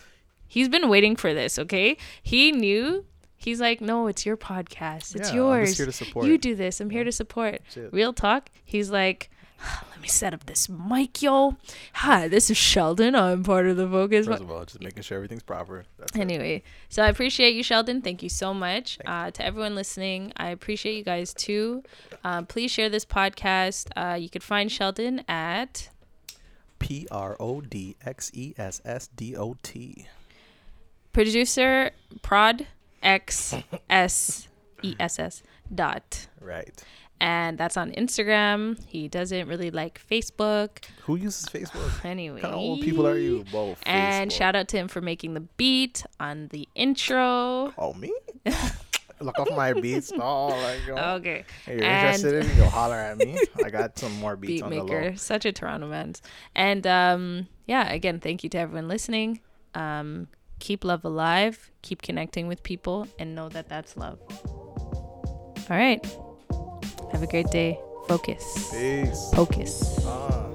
He's 0.48 0.70
been 0.70 0.88
waiting 0.88 1.16
for 1.16 1.34
this. 1.34 1.58
Okay, 1.58 1.98
he 2.22 2.52
knew. 2.52 3.06
He's 3.38 3.60
like, 3.62 3.82
no, 3.82 4.08
it's 4.08 4.26
your 4.26 4.38
podcast. 4.38 5.16
It's 5.16 5.30
Yeah, 5.30 5.30
I'm 5.30 5.36
yours. 5.36 5.70
just 5.70 5.78
here 5.78 5.86
to 5.86 5.92
support. 5.92 6.26
You 6.26 6.38
do 6.38 6.56
this. 6.56 6.80
I'm 6.82 6.90
here 6.90 7.04
to 7.04 7.12
support. 7.12 7.62
Real 7.92 8.14
talk. 8.14 8.50
He's 8.64 8.90
like, 8.90 9.30
let 9.92 10.02
me 10.02 10.08
set 10.08 10.34
up 10.34 10.46
this 10.46 10.68
mic, 10.68 11.22
yo. 11.22 11.56
Hi, 11.94 12.28
this 12.28 12.50
is 12.50 12.58
Sheldon. 12.58 13.16
I'm 13.16 13.44
part 13.44 13.68
of 13.68 13.78
the 13.78 13.88
Focus. 13.88 14.26
First 14.26 14.42
of 14.42 14.52
all, 14.52 14.66
just 14.66 14.82
making 14.82 15.04
sure 15.04 15.16
everything's 15.18 15.44
proper. 15.44 15.86
That's 15.98 16.16
it. 16.16 16.20
Anyway, 16.22 16.64
so 16.90 17.04
I 17.04 17.08
appreciate 17.08 17.56
you, 17.56 17.64
Sheldon. 17.64 18.02
Thank 18.02 18.22
you 18.22 18.30
so 18.30 18.54
much. 18.54 18.98
Uh, 19.06 19.32
to 19.32 19.46
everyone 19.46 19.74
listening, 19.76 20.34
I 20.38 20.50
appreciate 20.50 20.96
you 20.98 21.04
guys 21.04 21.34
too. 21.34 21.84
Um, 22.24 22.46
please 22.46 22.70
share 22.72 22.90
this 22.90 23.06
podcast. 23.06 23.90
Uh, 23.96 24.16
you 24.16 24.30
could 24.30 24.44
find 24.44 24.72
Sheldon 24.72 25.24
at 25.28 25.90
P 26.80 27.08
R 27.10 27.38
O 27.40 27.62
D 27.62 27.96
X 28.06 28.32
E 28.34 28.54
S 28.58 28.82
S 28.86 29.08
D 29.16 29.36
O 29.36 29.56
T. 29.64 30.06
producer 31.14 31.92
prod 32.22 32.68
x 33.06 33.54
s 33.90 34.48
e 34.82 34.96
s 35.00 35.20
s 35.20 35.44
dot. 35.74 36.28
Right. 36.42 36.74
And 37.22 37.58
that's 37.58 37.78
on 37.78 37.92
Instagram. 37.92 38.78
He 38.88 39.08
doesn't 39.08 39.48
really 39.48 39.72
like 39.72 40.02
Facebook. 40.12 40.84
Who 41.04 41.16
uses 41.16 41.46
Facebook? 41.48 42.04
Anyway. 42.06 42.42
Of 42.42 42.54
old 42.54 42.82
people 42.82 43.08
are 43.08 43.18
you? 43.18 43.46
Whoa, 43.52 43.78
And 43.84 44.30
Facebook. 44.30 44.36
shout 44.38 44.56
out 44.58 44.68
to 44.70 44.78
him 44.78 44.88
for 44.90 45.00
making 45.00 45.34
the 45.34 45.40
beat 45.56 46.04
on 46.20 46.50
the 46.50 46.68
intro. 46.76 47.74
Oh, 47.78 47.94
me? 47.94 48.12
Look 49.22 49.40
off 49.40 49.48
my 49.56 49.72
beats. 49.72 50.12
Oh, 50.20 50.48
like, 50.48 50.86
yo. 50.86 50.96
Okay. 51.16 51.46
Hey, 51.66 51.76
you're 51.76 51.86
And- 51.86 52.16
interested 52.16 52.46
in? 52.52 52.58
Go 52.58 52.66
holler 52.68 52.96
at 52.98 53.18
me. 53.18 53.40
I 53.64 53.70
got 53.70 53.98
some 53.98 54.12
more 54.20 54.36
beats 54.36 54.52
Beat 54.62 54.64
on 54.64 54.70
the 54.72 54.84
maker. 54.84 55.10
low. 55.12 55.16
Such 55.16 55.46
a 55.46 55.54
Toronto 55.54 55.88
man. 55.88 56.16
And 56.54 56.86
um, 56.86 57.48
yeah, 57.66 57.94
again, 57.94 58.20
thank 58.20 58.44
you 58.44 58.50
to 58.52 58.58
everyone 58.58 58.90
listening. 58.90 59.40
Um, 59.74 60.28
keep 60.60 60.84
love 60.84 61.06
alive. 61.06 61.72
Keep 61.82 62.02
connecting 62.02 62.48
with 62.48 62.64
people 62.64 63.08
and 63.20 63.36
know 63.36 63.50
that 63.50 63.70
that's 63.70 63.98
love. 63.98 64.20
All 65.70 65.78
right. 65.78 66.04
Have 67.12 67.24
a 67.24 67.28
great 67.28 67.50
day. 67.52 67.80
Focus. 68.08 68.70
Peace. 68.72 69.32
Focus. 69.34 70.06
Ah. 70.06 70.55